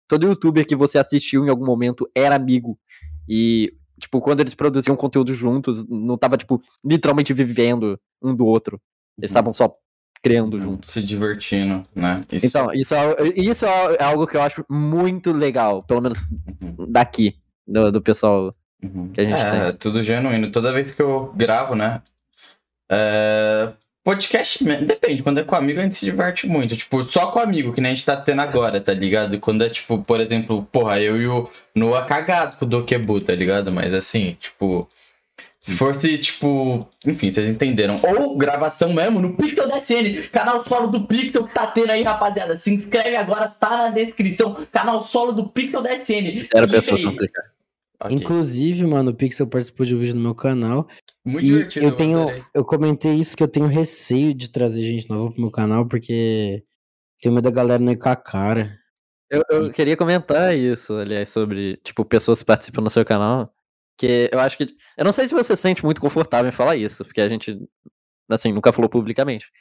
todo 0.07 0.27
youtuber 0.27 0.65
que 0.67 0.75
você 0.75 0.99
assistiu 0.99 1.43
em 1.43 1.49
algum 1.49 1.65
momento 1.65 2.07
era 2.13 2.35
amigo. 2.35 2.77
E, 3.27 3.73
tipo, 3.99 4.19
quando 4.21 4.39
eles 4.41 4.53
produziam 4.55 4.95
conteúdo 4.95 5.33
juntos, 5.33 5.85
não 5.87 6.17
tava, 6.17 6.37
tipo, 6.37 6.61
literalmente 6.83 7.33
vivendo 7.33 7.99
um 8.21 8.35
do 8.35 8.45
outro. 8.45 8.79
Eles 9.17 9.31
estavam 9.31 9.53
só 9.53 9.73
criando 10.21 10.57
juntos. 10.59 10.91
Se 10.91 11.01
divertindo, 11.03 11.85
né? 11.95 12.23
Isso- 12.31 12.47
Então, 12.47 12.73
isso 12.73 12.93
é, 12.95 13.15
isso 13.35 13.65
é 13.65 14.03
algo 14.03 14.25
que 14.27 14.35
eu 14.35 14.41
acho 14.41 14.65
muito 14.69 15.31
legal, 15.31 15.83
pelo 15.83 16.01
menos 16.01 16.19
Uhum, 16.61 16.91
daqui, 16.91 17.35
do, 17.67 17.91
do 17.91 18.01
pessoal. 18.01 18.53
uhum. 18.83 19.09
que 19.13 19.21
a 19.21 19.23
gente 19.23 19.39
é, 19.39 19.49
tem. 19.51 19.59
é 19.61 19.71
tudo 19.71 20.03
genuíno. 20.03 20.51
Toda 20.51 20.73
vez 20.73 20.91
que 20.91 21.01
eu 21.01 21.31
gravo, 21.35 21.75
né? 21.75 22.01
é, 22.89 23.73
Podcast, 24.05 24.63
depende. 24.63 25.23
Quando 25.23 25.39
é 25.39 25.43
com 25.43 25.55
amigo, 25.55 25.79
a 25.79 25.83
gente 25.83 25.95
se 25.95 26.05
diverte 26.05 26.45
muito. 26.45 26.77
Tipo, 26.77 27.03
só 27.03 27.31
com 27.31 27.39
amigo, 27.39 27.73
que 27.73 27.81
nem 27.81 27.91
a 27.91 27.95
gente 27.95 28.05
tá 28.05 28.15
tendo 28.15 28.39
agora, 28.39 28.79
tá 28.79 28.93
ligado? 28.93 29.39
Quando 29.39 29.63
é, 29.63 29.69
tipo, 29.69 29.97
por 29.97 30.21
exemplo, 30.21 30.63
porra, 30.71 31.01
eu 31.01 31.19
e 31.19 31.25
o 31.27 31.49
Noah 31.73 32.05
cagado 32.05 32.55
com 32.57 32.65
o 32.65 32.69
Dokebu, 32.69 33.19
tá 33.19 33.33
ligado? 33.33 33.71
Mas 33.71 33.91
assim, 33.95 34.37
tipo. 34.39 34.87
Se 35.59 35.75
fosse, 35.75 36.19
tipo. 36.19 36.87
Enfim, 37.03 37.31
vocês 37.31 37.49
entenderam. 37.49 37.99
Ou 38.03 38.37
gravação 38.37 38.93
mesmo 38.93 39.19
no 39.19 39.35
Pixel 39.35 39.67
DSN, 39.67 40.29
canal 40.31 40.63
solo 40.63 40.85
do 40.85 41.07
Pixel 41.07 41.47
que 41.47 41.53
tá 41.55 41.65
tendo 41.65 41.89
aí, 41.89 42.03
rapaziada. 42.03 42.59
Se 42.59 42.69
inscreve 42.69 43.15
agora, 43.15 43.47
tá 43.47 43.75
na 43.75 43.89
descrição. 43.89 44.67
Canal 44.71 45.03
solo 45.03 45.31
do 45.31 45.49
Pixel 45.49 45.81
DSN. 45.81 46.47
Era 46.53 46.67
pessoas 46.67 47.03
não 47.03 47.15
clicar. 47.15 47.54
Ok. 48.01 48.15
Inclusive, 48.15 48.85
mano, 48.85 49.11
o 49.11 49.15
Pixel 49.15 49.47
participou 49.47 49.85
de 49.85 49.95
um 49.95 49.99
vídeo 49.99 50.15
no 50.15 50.21
meu 50.21 50.35
canal. 50.35 50.87
Muito 51.23 51.45
e 51.45 51.49
divertido. 51.49 51.85
eu 51.85 51.95
tenho. 51.95 52.21
adorei. 52.21 52.43
Eu 52.53 52.65
comentei 52.65 53.13
isso 53.13 53.35
que 53.35 53.43
eu 53.43 53.47
tenho 53.47 53.67
receio 53.67 54.33
de 54.33 54.49
trazer 54.49 54.83
gente 54.83 55.09
nova 55.09 55.31
pro 55.31 55.41
meu 55.41 55.51
canal, 55.51 55.87
porque 55.87 56.63
tenho 57.21 57.33
medo 57.33 57.45
da 57.45 57.51
galera 57.51 57.81
não 57.81 57.91
ir 57.91 57.97
com 57.97 58.09
a 58.09 58.15
cara. 58.15 58.77
Eu, 59.29 59.43
eu 59.49 59.71
queria 59.71 59.97
comentar 59.97 60.55
isso, 60.55 60.93
aliás, 60.93 61.29
sobre, 61.29 61.77
tipo, 61.77 62.05
pessoas 62.05 62.39
que 62.39 62.45
participam 62.45 62.81
no 62.81 62.89
seu 62.89 63.03
canal. 63.03 63.51
Que 63.97 64.29
eu 64.31 64.39
acho 64.39 64.57
que. 64.57 64.75
Eu 64.97 65.05
não 65.05 65.13
sei 65.13 65.27
se 65.27 65.33
você 65.33 65.55
se 65.55 65.61
sente 65.61 65.83
muito 65.83 66.01
confortável 66.01 66.49
em 66.49 66.51
falar 66.51 66.75
isso, 66.75 67.03
porque 67.05 67.21
a 67.21 67.29
gente, 67.29 67.57
assim, 68.29 68.51
nunca 68.51 68.73
falou 68.73 68.89
publicamente. 68.89 69.51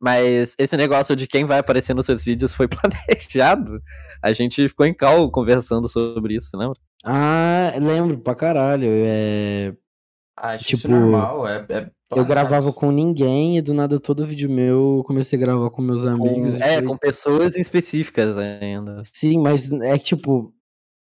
Mas 0.00 0.56
esse 0.58 0.76
negócio 0.76 1.14
de 1.14 1.28
quem 1.28 1.44
vai 1.44 1.58
aparecer 1.58 1.94
nos 1.94 2.06
seus 2.06 2.24
vídeos 2.24 2.52
foi 2.52 2.66
planejado. 2.68 3.80
A 4.20 4.32
gente 4.32 4.68
ficou 4.68 4.84
em 4.84 4.94
cal 4.94 5.30
conversando 5.30 5.88
sobre 5.88 6.34
isso, 6.34 6.56
lembra? 6.56 6.76
Ah, 7.02 7.72
lembro 7.80 8.18
pra 8.18 8.34
caralho. 8.34 8.86
É... 8.88 9.74
Acho 10.36 10.64
tipo, 10.64 10.78
isso 10.78 10.88
normal. 10.88 11.46
É, 11.46 11.66
é 11.68 11.90
Eu 12.14 12.24
gravava 12.24 12.72
com 12.72 12.90
ninguém 12.90 13.58
e 13.58 13.62
do 13.62 13.74
nada 13.74 14.00
todo 14.00 14.26
vídeo 14.26 14.50
meu 14.50 14.98
eu 14.98 15.04
comecei 15.04 15.38
a 15.38 15.40
gravar 15.40 15.70
com 15.70 15.82
meus 15.82 16.04
amigos. 16.04 16.58
Com, 16.58 16.64
é, 16.64 16.74
foi- 16.74 16.82
com 16.84 16.96
pessoas 16.96 17.56
específicas 17.56 18.36
ainda. 18.38 19.02
Sim, 19.12 19.38
mas 19.38 19.70
é 19.72 19.98
que, 19.98 20.04
tipo, 20.04 20.54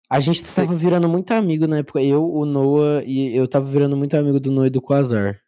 a 0.09 0.19
gente 0.21 0.43
tava 0.55 0.75
virando 0.75 1.09
muito 1.09 1.33
amigo 1.33 1.67
na 1.67 1.79
época. 1.79 2.03
Eu, 2.03 2.25
o 2.29 2.45
Noah, 2.45 3.03
e 3.05 3.37
eu 3.37 3.47
tava 3.47 3.67
virando 3.67 3.97
muito 3.97 4.17
amigo 4.17 4.41
do 4.41 4.51
Noah 4.51 4.67
e 4.67 4.71
do 4.71 4.83
Quasar. 4.83 5.41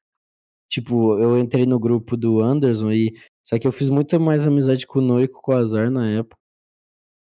Tipo, 0.70 1.18
eu 1.18 1.38
entrei 1.38 1.66
no 1.66 1.78
grupo 1.78 2.16
do 2.16 2.40
Anderson 2.40 2.90
e. 2.92 3.12
Só 3.44 3.58
que 3.58 3.66
eu 3.66 3.72
fiz 3.72 3.88
muito 3.88 4.18
mais 4.20 4.46
amizade 4.46 4.86
com 4.86 5.00
o 5.00 5.02
Noah 5.02 5.24
e 5.24 5.28
com 5.28 5.38
o 5.38 5.42
Quasar 5.42 5.90
na 5.90 6.08
época. 6.08 6.36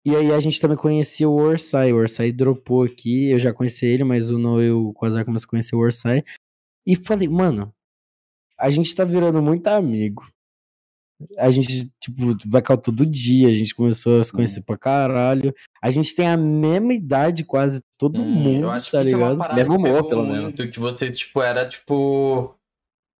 E 0.07 0.15
aí 0.15 0.31
a 0.33 0.39
gente 0.39 0.61
também 0.61 0.77
conhecia 0.77 1.27
o 1.27 1.35
Orsay. 1.35 1.91
O 1.91 1.97
Orsay 1.97 2.31
dropou 2.31 2.83
aqui. 2.83 3.29
Eu 3.29 3.39
já 3.39 3.53
conhecia 3.53 3.89
ele, 3.89 4.05
mas 4.05 4.29
o 4.29 4.37
Noah 4.37 4.63
e 4.63 4.71
o 4.71 4.93
Quasar 4.93 5.25
começaram 5.25 5.49
a 5.49 5.49
conhecer 5.49 5.75
o 5.75 5.79
Orsay. 5.79 6.23
E 6.85 6.95
falei, 6.95 7.27
mano, 7.27 7.73
a 8.57 8.69
gente 8.69 8.95
tá 8.95 9.03
virando 9.03 9.41
muito 9.41 9.67
amigo. 9.67 10.25
A 11.37 11.51
gente, 11.51 11.91
tipo, 11.99 12.37
vai 12.47 12.61
cal 12.61 12.77
todo 12.77 13.05
dia, 13.05 13.49
a 13.49 13.51
gente 13.51 13.75
começou 13.75 14.21
a 14.21 14.23
se 14.23 14.31
conhecer 14.31 14.61
pra 14.61 14.77
caralho. 14.77 15.53
A 15.81 15.91
gente 15.91 16.15
tem 16.15 16.25
a 16.29 16.37
mesma 16.37 16.93
idade, 16.93 17.43
quase 17.43 17.81
todo 17.97 18.21
Hum, 18.21 18.25
mundo, 18.31 18.63
eu 18.63 18.71
acho 18.71 18.91
tá 18.91 19.01
que 19.01 19.07
isso 19.07 19.15
é 19.15 19.17
uma 19.17 19.31
ligado? 19.31 19.39
parada 19.39 19.55
Mesmo 19.59 19.83
que 19.83 19.89
humor, 19.89 20.07
pelo 20.07 20.25
menos. 20.25 20.53
que 20.71 20.79
você, 20.79 21.11
tipo, 21.11 21.41
era, 21.41 21.67
tipo... 21.67 22.55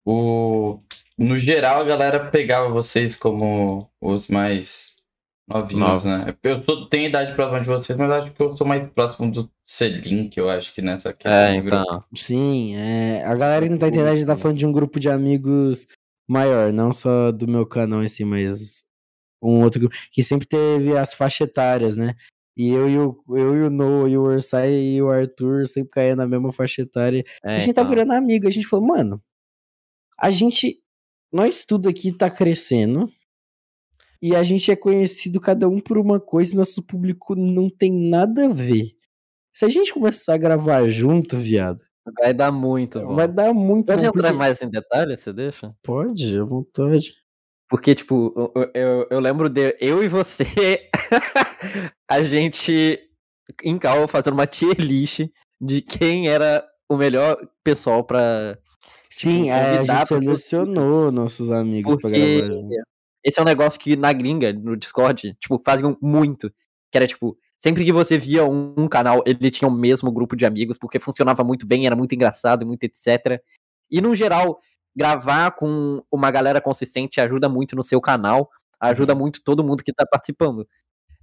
O... 0.06 0.80
No 1.18 1.38
geral, 1.38 1.82
a 1.82 1.84
galera 1.86 2.32
pegava 2.32 2.70
vocês 2.70 3.14
como 3.14 3.90
os 4.00 4.28
mais 4.28 4.97
novinhos, 5.48 6.04
Novos. 6.04 6.06
né? 6.06 6.36
Eu 6.44 6.64
sou, 6.64 6.88
tenho 6.90 7.10
idade 7.10 7.34
próxima 7.34 7.62
de 7.62 7.68
vocês, 7.68 7.98
mas 7.98 8.12
acho 8.12 8.32
que 8.32 8.42
eu 8.42 8.56
sou 8.58 8.68
mais 8.68 8.88
próximo 8.92 9.32
do 9.32 9.50
Selim, 9.66 10.30
que 10.30 10.40
eu 10.40 10.50
acho 10.50 10.74
que 10.74 10.82
nessa 10.82 11.14
questão 11.14 11.32
É, 11.32 11.56
de 11.56 11.62
grupo. 11.62 11.76
então. 11.84 12.04
Sim, 12.16 12.76
é, 12.76 13.24
a 13.26 13.34
galera 13.36 13.66
que 13.66 13.72
não 13.72 13.78
tá 13.80 13.88
entendendo, 13.88 14.08
a 14.10 14.16
gente 14.16 14.28
tá 14.28 14.36
falando 14.36 14.58
de 14.58 14.66
um 14.66 14.72
grupo 14.72 15.00
de 15.00 15.10
amigos 15.10 15.88
maior, 16.28 16.74
não 16.74 16.94
só 16.94 17.32
do 17.32 17.48
meu 17.48 17.66
canal 17.66 18.04
em 18.04 18.08
si, 18.08 18.26
mas 18.26 18.84
um 19.42 19.62
outro 19.64 19.80
grupo, 19.80 19.96
que 20.12 20.22
sempre 20.24 20.48
teve 20.48 20.98
as 20.98 21.14
faixas 21.14 21.48
etárias, 21.48 21.96
né? 21.96 22.14
E 22.58 22.70
eu 22.70 22.90
e 22.90 22.98
o, 22.98 23.24
eu 23.30 23.56
e 23.56 23.62
o 23.64 23.70
Noah 23.70 24.10
e 24.10 24.18
o 24.18 24.24
Orsay 24.24 24.96
e 24.96 25.02
o 25.02 25.10
Arthur 25.10 25.68
sempre 25.68 25.92
caíam 25.92 26.16
na 26.16 26.28
mesma 26.28 26.52
faixa 26.52 26.82
etária. 26.82 27.24
É, 27.44 27.58
a 27.58 27.60
gente 27.60 27.74
tá 27.74 27.82
então. 27.82 27.90
virando 27.90 28.14
amigo, 28.14 28.48
a 28.48 28.52
gente 28.52 28.66
falou, 28.68 28.88
mano, 28.88 29.22
a 30.20 30.32
gente, 30.32 30.82
nós 31.32 31.64
tudo 31.66 31.88
aqui 31.88 32.12
tá 32.12 32.30
crescendo 32.32 33.08
e 34.22 34.36
a 34.36 34.44
gente 34.44 34.72
é 34.72 34.76
conhecido 34.76 35.40
cada 35.40 35.68
um 35.70 35.80
por 35.80 35.98
uma 35.98 36.20
coisa 36.20 36.54
e 36.54 36.58
nosso 36.58 36.82
público 36.84 37.36
não 37.36 37.70
tem 37.70 37.92
nada 37.92 38.46
a 38.46 38.50
ver. 38.50 38.92
Se 39.56 39.66
a 39.66 39.70
gente 39.70 39.94
começar 39.94 40.36
a 40.36 40.38
gravar 40.38 40.88
junto, 40.90 41.36
viado, 41.38 41.82
Vai 42.22 42.34
dar 42.34 42.52
muito, 42.52 43.00
bom. 43.00 43.16
vai 43.16 43.28
dar 43.28 43.54
muito 43.54 43.88
Pode 43.88 44.06
entrar 44.06 44.28
porque- 44.30 44.38
mais 44.38 44.62
em 44.62 44.70
detalhes, 44.70 45.20
você 45.20 45.34
deixa? 45.34 45.76
Pode, 45.84 46.38
à 46.38 46.44
vontade. 46.44 47.14
Porque, 47.70 47.94
tipo, 47.94 48.34
eu, 48.56 48.72
eu, 48.74 49.08
eu 49.12 49.20
lembro 49.20 49.50
de 49.50 49.76
eu 49.82 50.02
e 50.02 50.08
você, 50.08 50.46
a 52.10 52.24
gente 52.24 53.00
em 53.64 53.78
cal 53.78 54.08
fazendo 54.08 54.36
uma 54.36 54.48
tier 54.48 54.76
list 54.80 55.22
de 55.60 55.82
quem 55.82 56.30
era 56.30 56.66
o 56.90 56.96
melhor 56.96 57.38
pessoal 57.64 58.04
pra. 58.06 58.58
Sim, 59.10 59.50
é, 59.50 59.54
a 59.54 59.78
gente 59.84 59.88
pra 59.88 60.06
selecionou 60.06 61.12
nossos 61.12 61.50
amigos 61.52 61.96
pra 61.96 62.10
Porque 62.10 62.38
gravar 62.42 62.54
junto. 62.54 62.76
Esse 63.28 63.40
é 63.40 63.42
um 63.42 63.46
negócio 63.46 63.78
que 63.78 63.98
na 63.98 64.14
gringa, 64.14 64.54
no 64.54 64.78
Discord, 64.78 65.36
tipo, 65.38 65.62
faziam 65.66 65.98
muito. 66.02 66.50
Que 66.90 66.98
era, 66.98 67.06
tipo, 67.06 67.38
sempre 67.58 67.84
que 67.84 67.92
você 67.92 68.18
via 68.18 68.46
um, 68.46 68.74
um 68.78 68.88
canal, 68.88 69.22
ele 69.26 69.52
tinha 69.52 69.68
o 69.68 69.72
mesmo 69.72 70.10
grupo 70.10 70.34
de 70.34 70.46
amigos, 70.46 70.78
porque 70.78 70.98
funcionava 70.98 71.44
muito 71.44 71.68
bem, 71.68 71.86
era 71.86 71.96
muito 71.96 72.16
engraçado 72.16 72.62
e 72.62 72.66
muito 72.66 72.86
etc. 72.86 73.42
E, 73.92 74.00
no 74.00 74.16
geral, 74.16 74.58
gravar 74.96 75.52
com 75.52 76.02
uma 76.10 76.32
galera 76.32 76.62
consistente 76.62 77.20
ajuda 77.20 77.50
muito 77.50 77.76
no 77.76 77.84
seu 77.84 78.00
canal, 78.00 78.50
ajuda 78.80 79.14
muito 79.14 79.44
todo 79.44 79.62
mundo 79.62 79.84
que 79.84 79.92
tá 79.92 80.06
participando. 80.10 80.66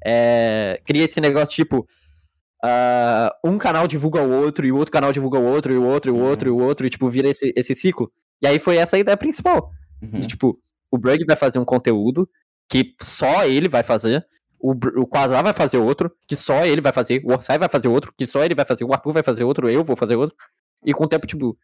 É, 0.05 0.83
cria 0.85 1.05
esse 1.05 1.23
negócio, 1.23 1.55
tipo, 1.55 1.87
ah, 2.63 3.35
um 3.43 3.57
canal 3.57 3.87
divulga 3.87 4.21
o 4.23 4.31
outro, 4.31 4.67
e 4.67 4.73
o 4.73 4.77
outro 4.77 4.93
canal 4.93 5.11
divulga 5.11 5.39
o 5.39 5.45
outro, 5.45 5.73
e 5.73 5.79
o 5.79 5.85
outro, 5.85 6.11
e 6.11 6.15
o 6.15 6.19
outro, 6.19 6.49
e 6.49 6.53
o 6.53 6.59
outro, 6.59 6.87
e, 6.87 6.91
tipo, 6.91 7.09
vira 7.09 7.31
esse, 7.31 7.51
esse 7.57 7.75
ciclo. 7.75 8.13
E 8.43 8.47
aí 8.47 8.59
foi 8.59 8.77
essa 8.77 8.97
a 8.97 8.99
ideia 8.99 9.17
principal. 9.17 9.71
Uhum. 10.03 10.21
De, 10.21 10.27
tipo, 10.27 10.61
o 10.95 10.99
Brug 10.99 11.25
vai 11.27 11.35
fazer 11.35 11.59
um 11.59 11.65
conteúdo 11.65 12.29
que 12.69 12.95
só 13.03 13.45
ele 13.45 13.69
vai 13.69 13.83
fazer. 13.83 14.25
O, 14.61 14.71
o 14.71 15.07
Quasar 15.07 15.43
vai 15.43 15.53
fazer 15.53 15.77
outro, 15.79 16.11
que 16.27 16.37
só 16.37 16.65
ele 16.65 16.81
vai 16.81 16.93
fazer. 16.93 17.21
O 17.25 17.33
Orsai 17.33 17.59
vai 17.59 17.69
fazer 17.69 17.89
outro, 17.89 18.15
que 18.17 18.25
só 18.25 18.45
ele 18.45 18.55
vai 18.55 18.65
fazer. 18.65 18.85
O 18.85 18.93
Arthur 18.93 19.13
vai 19.13 19.23
fazer 19.25 19.43
outro, 19.43 19.69
eu 19.69 19.83
vou 19.83 19.97
fazer 19.97 20.15
outro. 20.15 20.37
E 20.85 20.93
com 20.93 21.05
o 21.05 21.09
tempo, 21.09 21.27
tipo, 21.27 21.59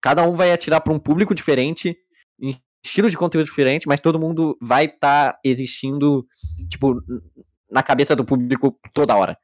cada 0.00 0.28
um 0.28 0.32
vai 0.32 0.52
atirar 0.52 0.80
pra 0.80 0.92
um 0.92 0.98
público 0.98 1.32
diferente, 1.32 1.96
em 2.40 2.54
estilo 2.84 3.08
de 3.08 3.16
conteúdo 3.16 3.46
diferente, 3.46 3.86
mas 3.86 4.00
todo 4.00 4.18
mundo 4.18 4.58
vai 4.60 4.86
estar 4.86 5.38
existindo, 5.44 6.26
tipo, 6.68 7.00
na 7.70 7.84
cabeça 7.84 8.16
do 8.16 8.24
público 8.24 8.76
toda 8.92 9.16
hora. 9.16 9.38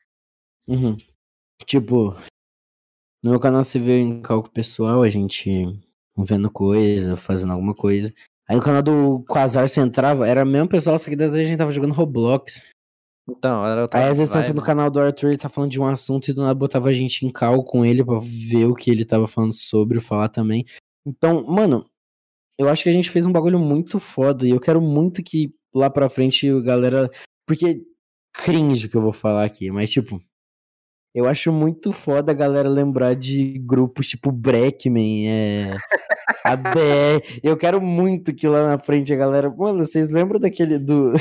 Uhum. 0.67 0.97
Tipo, 1.65 2.17
no 3.23 3.31
meu 3.31 3.41
canal 3.41 3.63
você 3.63 3.79
vê 3.79 4.01
em 4.01 4.21
cálculo 4.21 4.53
pessoal, 4.53 5.03
a 5.03 5.09
gente 5.09 5.65
vendo 6.19 6.51
coisa, 6.51 7.17
fazendo 7.17 7.53
alguma 7.53 7.75
coisa. 7.75 8.13
Aí 8.49 8.57
no 8.57 8.63
canal 8.63 8.83
do 8.83 9.25
Quasar 9.29 9.69
você 9.69 9.81
entrava, 9.81 10.27
era 10.27 10.43
o 10.43 10.47
mesmo 10.47 10.69
pessoal, 10.69 10.99
só 10.99 11.09
que 11.09 11.17
das 11.17 11.33
vezes 11.33 11.47
a 11.47 11.51
gente 11.51 11.59
tava 11.59 11.73
jogando 11.73 11.95
Roblox. 11.95 12.65
Então, 13.29 13.65
era 13.65 13.83
outra 13.83 14.01
Aí 14.01 14.09
às 14.09 14.19
vezes 14.19 14.33
você 14.33 14.41
entra 14.41 14.53
no 14.53 14.63
canal 14.63 14.91
do 14.91 15.01
Arthur, 15.01 15.29
ele 15.29 15.39
tá 15.39 15.49
falando 15.49 15.71
de 15.71 15.81
um 15.81 15.87
assunto 15.87 16.29
e 16.29 16.33
do 16.33 16.43
nada 16.43 16.55
botava 16.55 16.89
a 16.89 16.93
gente 16.93 17.25
em 17.25 17.31
cal 17.31 17.63
com 17.63 17.85
ele 17.85 18.05
pra 18.05 18.19
ver 18.21 18.67
o 18.67 18.75
que 18.75 18.91
ele 18.91 19.05
tava 19.05 19.29
falando 19.29 19.53
sobre, 19.53 20.01
falar 20.01 20.29
também. 20.29 20.65
Então, 21.07 21.45
mano, 21.47 21.89
eu 22.59 22.69
acho 22.69 22.83
que 22.83 22.89
a 22.89 22.93
gente 22.93 23.11
fez 23.11 23.27
um 23.27 23.33
bagulho 23.33 23.59
muito 23.59 23.99
foda 23.99 24.47
e 24.47 24.51
eu 24.51 24.61
quero 24.61 24.81
muito 24.81 25.23
que 25.23 25.51
lá 25.73 25.89
pra 25.89 26.11
frente 26.11 26.49
a 26.49 26.61
galera. 26.61 27.11
Porque 27.47 27.83
cringe 28.33 28.89
que 28.89 28.97
eu 28.97 29.03
vou 29.03 29.13
falar 29.13 29.45
aqui, 29.45 29.71
mas 29.71 29.91
tipo. 29.91 30.21
Eu 31.15 31.27
acho 31.27 31.53
muito 31.53 31.93
foda 31.93 32.33
a 32.33 32.35
galera 32.35 32.69
lembrar 32.69 33.15
de 33.15 33.59
grupos 33.59 34.09
tipo 34.09 34.33
Breckman, 34.33 35.29
é. 35.29 35.77
A 36.45 36.55
DR. 36.57 37.23
Eu 37.43 37.57
quero 37.57 37.81
muito 37.81 38.35
que 38.35 38.49
lá 38.49 38.67
na 38.67 38.79
frente 38.79 39.13
a 39.13 39.17
galera. 39.17 39.51
Mano, 39.51 39.81
vocês 39.81 40.11
lembram 40.11 40.41
daquele 40.41 40.79
do. 40.79 41.13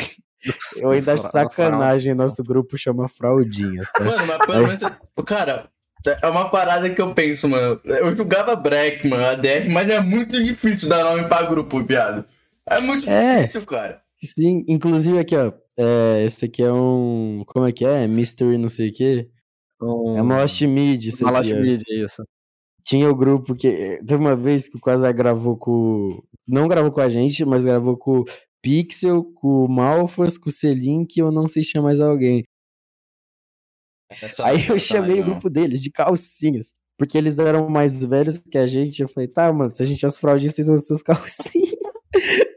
Eu 0.78 0.90
ainda 0.92 1.14
acho 1.14 1.24
sacanagem, 1.24 2.16
nosso 2.16 2.44
grupo 2.44 2.78
chama 2.78 3.08
Fraudinhas, 3.08 3.92
tá? 3.92 4.04
Mano, 4.04 4.26
mas 4.26 4.38
pelo 4.46 4.68
menos. 4.68 4.82
Cara, 5.26 5.70
é 6.22 6.28
uma 6.28 6.50
parada 6.50 6.90
que 6.90 7.00
eu 7.02 7.14
penso, 7.14 7.48
mano. 7.48 7.80
Eu 7.84 8.16
jogava 8.16 8.56
Breckman, 8.56 9.24
ADR, 9.24 9.70
mas 9.70 9.90
é 9.90 10.00
muito 10.00 10.42
difícil 10.44 10.90
dar 10.90 11.04
nome 11.04 11.28
pra 11.28 11.44
grupo, 11.44 11.84
viado. 11.84 12.26
É 12.68 12.80
muito 12.80 13.08
É. 13.10 13.42
difícil, 13.42 13.66
cara. 13.66 14.02
Sim, 14.24 14.64
inclusive 14.68 15.20
aqui, 15.20 15.36
ó. 15.36 15.52
É, 15.78 16.24
esse 16.24 16.46
aqui 16.46 16.64
é 16.64 16.72
um. 16.72 17.44
Como 17.46 17.68
é 17.68 17.72
que 17.72 17.86
é? 17.86 18.08
Mystery 18.08 18.58
não 18.58 18.70
sei 18.70 18.90
o 18.90 18.94
quê. 18.94 19.28
Um, 19.82 20.18
É 20.18 20.22
uma 20.22 20.42
Lost 20.42 20.62
Mid. 20.62 21.06
Isso 21.06 21.24
uma 21.24 21.32
Lost. 21.32 21.52
Mid, 21.52 21.82
isso. 21.88 22.24
Tinha 22.84 23.10
o 23.10 23.16
grupo 23.16 23.56
que. 23.56 24.00
Teve 24.06 24.16
uma 24.16 24.36
vez 24.36 24.68
que 24.70 24.78
o 24.78 24.80
Quasar 24.80 25.14
gravou 25.14 25.58
com. 25.58 26.22
Não 26.48 26.68
gravou 26.68 26.92
com 26.92 27.02
a 27.02 27.10
gente, 27.10 27.46
mas 27.46 27.64
gravou 27.64 27.98
com 27.98 28.22
o 28.22 28.26
Pixel, 28.62 29.24
com 29.36 29.66
o 29.66 29.70
Malfas, 29.70 30.38
com 30.38 30.50
o 30.50 30.52
Selink 30.54 31.20
eu 31.20 31.32
não 31.32 31.48
sei 31.48 31.64
se 31.64 31.72
tinha 31.72 31.84
mais 31.84 32.00
alguém. 32.00 32.44
É 34.12 34.28
Aí 34.44 34.68
não 34.68 34.76
eu 34.76 34.80
chamei 34.80 35.16
mais, 35.16 35.20
o 35.20 35.24
não. 35.24 35.32
grupo 35.32 35.50
deles 35.50 35.82
de 35.82 35.92
calcinhas. 35.92 36.74
Porque 36.98 37.18
eles 37.18 37.40
eram 37.40 37.68
mais 37.70 38.04
velhos 38.06 38.38
que 38.38 38.58
a 38.58 38.68
gente. 38.68 39.02
Eu 39.02 39.08
falei, 39.10 39.28
tá, 39.28 39.52
mano, 39.52 39.70
se 39.70 39.82
a 39.82 39.86
gente 39.86 40.04
é 40.06 40.08
as 40.08 40.18
fraudinhas, 40.18 40.54
vocês 40.56 40.68
vão 40.68 40.78
ser 40.78 40.94
os 40.94 41.04
calcinhas. 41.04 41.72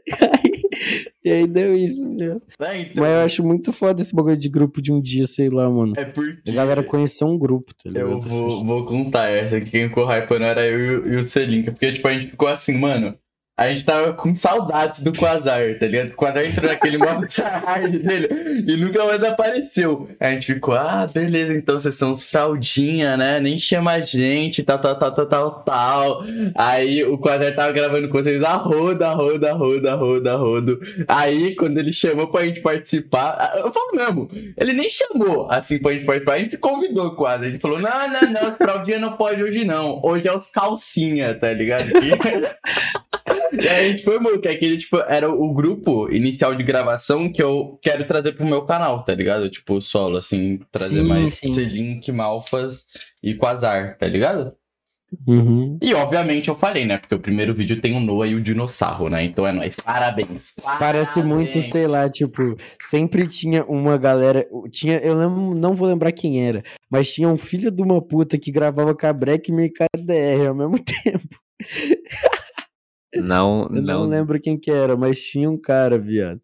e 1.25 1.31
aí 1.31 1.47
deu 1.47 1.75
isso, 1.75 2.07
meu. 2.09 2.37
É, 2.61 2.79
então, 2.81 3.03
Mas 3.03 3.11
eu 3.11 3.19
acho 3.25 3.43
muito 3.45 3.73
foda 3.73 4.01
esse 4.01 4.15
bagulho 4.15 4.37
de 4.37 4.47
grupo 4.47 4.81
de 4.81 4.91
um 4.93 5.01
dia, 5.01 5.25
sei 5.27 5.49
lá, 5.49 5.69
mano. 5.69 5.93
É 5.97 6.05
porque. 6.05 6.49
A 6.49 6.53
galera 6.53 6.83
conheceu 6.83 7.27
um 7.27 7.37
grupo, 7.37 7.73
tá 7.73 7.89
ligado? 7.89 8.11
Eu 8.11 8.21
vou, 8.21 8.63
vou 8.63 8.85
contar 8.85 9.29
essa. 9.29 9.59
que 9.59 9.71
Quem 9.71 9.87
ficou 9.89 10.05
hypando 10.09 10.45
era 10.45 10.65
eu 10.65 10.79
e 10.79 10.89
o- 10.97 11.13
e 11.13 11.15
o 11.17 11.23
Selinka. 11.23 11.71
Porque, 11.71 11.91
tipo, 11.91 12.07
a 12.07 12.13
gente 12.13 12.27
ficou 12.31 12.47
assim, 12.47 12.77
mano. 12.77 13.15
A 13.57 13.69
gente 13.69 13.85
tava 13.85 14.11
com 14.11 14.35
saudades 14.35 14.99
do 14.99 15.13
Quasar, 15.13 15.79
tá 15.79 15.87
ligado? 15.87 16.09
O 16.09 16.15
Quasar 16.15 16.45
entrou 16.45 16.69
naquele 16.69 16.97
modo 16.97 17.25
tryhard 17.33 17.99
dele 17.99 18.27
e 18.67 18.75
nunca 18.75 19.05
mais 19.05 19.23
apareceu. 19.23 20.09
A 20.19 20.31
gente 20.31 20.53
ficou, 20.53 20.73
ah, 20.73 21.07
beleza, 21.07 21.53
então 21.53 21.79
vocês 21.79 21.95
são 21.95 22.11
os 22.11 22.25
fraldinha, 22.25 23.15
né? 23.15 23.39
Nem 23.39 23.57
chama 23.57 23.93
a 23.93 24.01
gente, 24.01 24.61
tal, 24.61 24.77
tal, 24.79 24.99
tal, 24.99 25.15
tal, 25.15 25.25
tal, 25.27 25.63
tal. 25.63 26.23
Aí 26.53 27.05
o 27.05 27.17
Quasar 27.17 27.55
tava 27.55 27.71
gravando 27.71 28.09
com 28.09 28.21
vocês 28.21 28.43
a 28.43 28.55
roda, 28.55 29.07
a 29.07 29.13
roda, 29.13 29.53
roda, 29.53 30.35
roda. 30.35 30.77
Aí, 31.07 31.55
quando 31.55 31.77
ele 31.77 31.93
chamou 31.93 32.27
pra 32.27 32.45
gente 32.45 32.59
participar, 32.59 33.37
ah, 33.39 33.59
eu 33.59 33.71
falo 33.71 33.91
mesmo, 33.95 34.27
ele 34.57 34.73
nem 34.73 34.89
chamou 34.89 35.49
assim 35.49 35.79
pra 35.79 35.93
gente 35.93 36.05
participar, 36.05 36.33
a 36.33 36.39
gente 36.39 36.51
se 36.51 36.57
convidou 36.57 37.15
quase. 37.15 37.45
A 37.45 37.49
gente 37.49 37.61
falou: 37.61 37.79
não, 37.79 38.09
não, 38.09 38.31
não, 38.33 38.49
os 38.49 38.57
fraldinha 38.57 38.99
não 38.99 39.13
pode 39.13 39.41
hoje 39.41 39.63
não. 39.63 40.01
Hoje 40.03 40.27
é 40.27 40.35
os 40.35 40.51
calcinha, 40.51 41.33
tá 41.33 41.53
ligado? 41.53 41.85
E 43.53 43.67
aí 43.67 43.85
a 43.85 43.91
gente 43.91 44.03
foi, 44.03 44.19
mano, 44.19 44.39
que 44.39 44.47
aquele, 44.47 44.77
tipo, 44.77 44.97
era 44.97 45.31
o 45.31 45.53
grupo 45.53 46.11
inicial 46.11 46.53
de 46.53 46.63
gravação 46.63 47.31
que 47.31 47.41
eu 47.41 47.79
quero 47.81 48.05
trazer 48.05 48.33
pro 48.33 48.45
meu 48.45 48.63
canal, 48.63 49.03
tá 49.03 49.15
ligado? 49.15 49.49
Tipo, 49.49 49.81
solo, 49.81 50.17
assim, 50.17 50.59
trazer 50.71 50.99
Sim, 50.99 51.07
mais 51.07 51.33
sim. 51.35 51.53
Selink, 51.53 52.11
Malfas 52.11 52.85
e 53.23 53.33
Quasar, 53.33 53.97
tá 53.97 54.07
ligado? 54.07 54.53
Uhum. 55.27 55.77
E 55.81 55.93
obviamente 55.93 56.49
eu 56.49 56.55
falei, 56.55 56.83
né? 56.85 56.97
Porque 56.97 57.15
o 57.15 57.19
primeiro 57.19 57.53
vídeo 57.53 57.79
tem 57.79 57.95
o 57.95 57.99
Noah 57.99 58.27
e 58.27 58.35
o 58.35 58.41
dinossauro, 58.41 59.09
né? 59.09 59.23
Então 59.23 59.47
é 59.47 59.51
nóis. 59.51 59.75
Parabéns. 59.77 60.53
Parece 60.79 61.23
muito, 61.23 61.51
Parabéns. 61.51 61.71
sei 61.71 61.87
lá, 61.87 62.09
tipo, 62.09 62.57
sempre 62.81 63.27
tinha 63.27 63.63
uma 63.65 63.97
galera. 63.97 64.45
Tinha, 64.71 64.97
eu 64.97 65.13
lembro, 65.15 65.55
não 65.55 65.73
vou 65.73 65.87
lembrar 65.87 66.11
quem 66.11 66.45
era, 66.45 66.63
mas 66.89 67.13
tinha 67.13 67.29
um 67.29 67.37
filho 67.37 67.71
de 67.71 67.81
uma 67.81 68.01
puta 68.01 68.37
que 68.37 68.51
gravava 68.51 68.93
com 68.93 69.07
a 69.07 69.13
Breckman 69.13 69.67
e 69.67 69.73
com 69.73 69.83
a 69.83 69.97
DR 69.97 70.47
ao 70.49 70.55
mesmo 70.55 70.77
tempo. 70.83 71.39
Não, 73.15 73.63
Eu 73.63 73.81
não, 73.81 73.81
não, 73.81 74.05
lembro 74.07 74.39
quem 74.39 74.57
que 74.57 74.71
era, 74.71 74.95
mas 74.95 75.21
tinha 75.21 75.49
um 75.49 75.57
cara, 75.57 75.97
viado. 75.97 76.41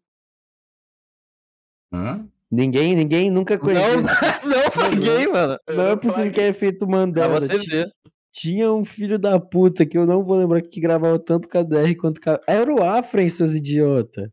Hã? 1.94 2.26
Ninguém, 2.50 2.96
ninguém 2.96 3.30
nunca 3.32 3.58
conheceu. 3.58 4.02
Não, 4.44 4.84
não, 4.84 4.92
ninguém, 4.92 5.28
mano. 5.32 5.58
Não 5.70 5.88
é 5.88 5.96
possível 5.96 6.32
que 6.32 6.42
é 6.42 6.50
efeito 6.50 6.80
Pra 6.80 6.98
Mandela. 6.98 7.40
você 7.40 7.58
ver. 7.58 7.90
Tinha 8.34 8.72
um 8.74 8.84
filho 8.84 9.18
da 9.18 9.40
puta 9.40 9.86
que 9.86 9.98
eu 9.98 10.06
não 10.06 10.24
vou 10.24 10.38
lembrar 10.38 10.62
que 10.62 10.80
gravava 10.80 11.20
tanto 11.20 11.50
com 11.50 11.58
a 11.58 11.64
DR 11.64 11.96
quanto 12.00 12.20
com 12.22 12.30
a... 12.30 12.40
Era 12.48 12.74
o 12.74 12.82
Afren, 12.82 13.28
seus 13.30 13.56
idiota. 13.56 14.32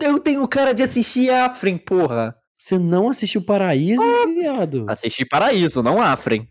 eu 0.00 0.20
tenho 0.20 0.46
cara 0.46 0.72
de 0.72 0.82
assistir 0.82 1.30
Afren, 1.30 1.76
porra. 1.76 2.36
Você 2.58 2.78
não 2.78 3.10
assistiu 3.10 3.42
Paraíso, 3.44 4.02
viado? 4.34 4.86
Assisti 4.88 5.26
Paraíso, 5.26 5.82
não 5.82 6.00
Afren. 6.00 6.46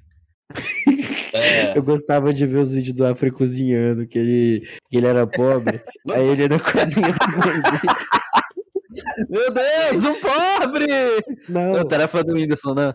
É. 1.34 1.78
Eu 1.78 1.82
gostava 1.84 2.32
de 2.32 2.46
ver 2.46 2.60
os 2.60 2.72
vídeos 2.74 2.94
do 2.96 3.06
Afro 3.06 3.32
cozinhando, 3.34 4.06
que 4.08 4.20
ele, 4.20 4.68
que 4.90 4.98
ele 4.98 5.08
era 5.08 5.26
pobre. 5.26 5.82
aí 6.12 6.28
ele 6.28 6.48
na 6.48 6.60
cozinha 6.60 7.08
da 7.08 7.28
mãe 7.28 7.62
dele. 7.62 9.28
Meu 9.30 9.52
Deus, 9.52 10.04
um 10.06 10.14
pobre! 10.22 10.86
Não, 11.50 11.74
Não, 11.78 11.88
tarefa 11.88 12.24
do 12.24 12.34
Whindersson, 12.34 12.76
né? 12.76 12.94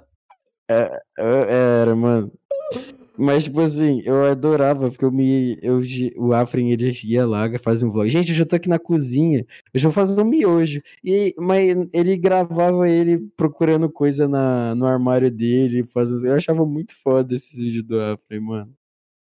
eu- 1.18 1.44
era, 1.48 1.96
mano. 1.96 2.32
Mas, 3.18 3.44
tipo 3.44 3.60
assim, 3.60 4.00
eu 4.04 4.26
adorava, 4.26 4.88
porque 4.90 5.04
eu 5.04 5.10
me. 5.10 5.58
Eu, 5.60 5.80
o 6.16 6.32
Afrin, 6.32 6.70
ele 6.70 6.92
ia 7.04 7.26
lá, 7.26 7.50
fazia 7.58 7.86
um 7.86 7.90
vlog. 7.90 8.08
Gente, 8.08 8.28
eu 8.30 8.34
já 8.36 8.44
tô 8.46 8.54
aqui 8.54 8.68
na 8.68 8.78
cozinha, 8.78 9.44
eu 9.74 9.80
já 9.80 9.88
vou 9.88 9.92
fazer 9.94 10.20
um 10.20 10.24
miojo. 10.24 10.80
E, 11.02 11.34
mas 11.36 11.76
ele 11.92 12.16
gravava 12.16 12.88
ele 12.88 13.18
procurando 13.36 13.90
coisa 13.90 14.28
na, 14.28 14.74
no 14.76 14.86
armário 14.86 15.30
dele, 15.30 15.84
fazendo. 15.84 16.24
Eu 16.26 16.34
achava 16.34 16.64
muito 16.64 16.94
foda 17.02 17.34
esses 17.34 17.58
vídeos 17.58 17.82
do 17.82 18.00
Afrin, 18.00 18.38
mano. 18.40 18.72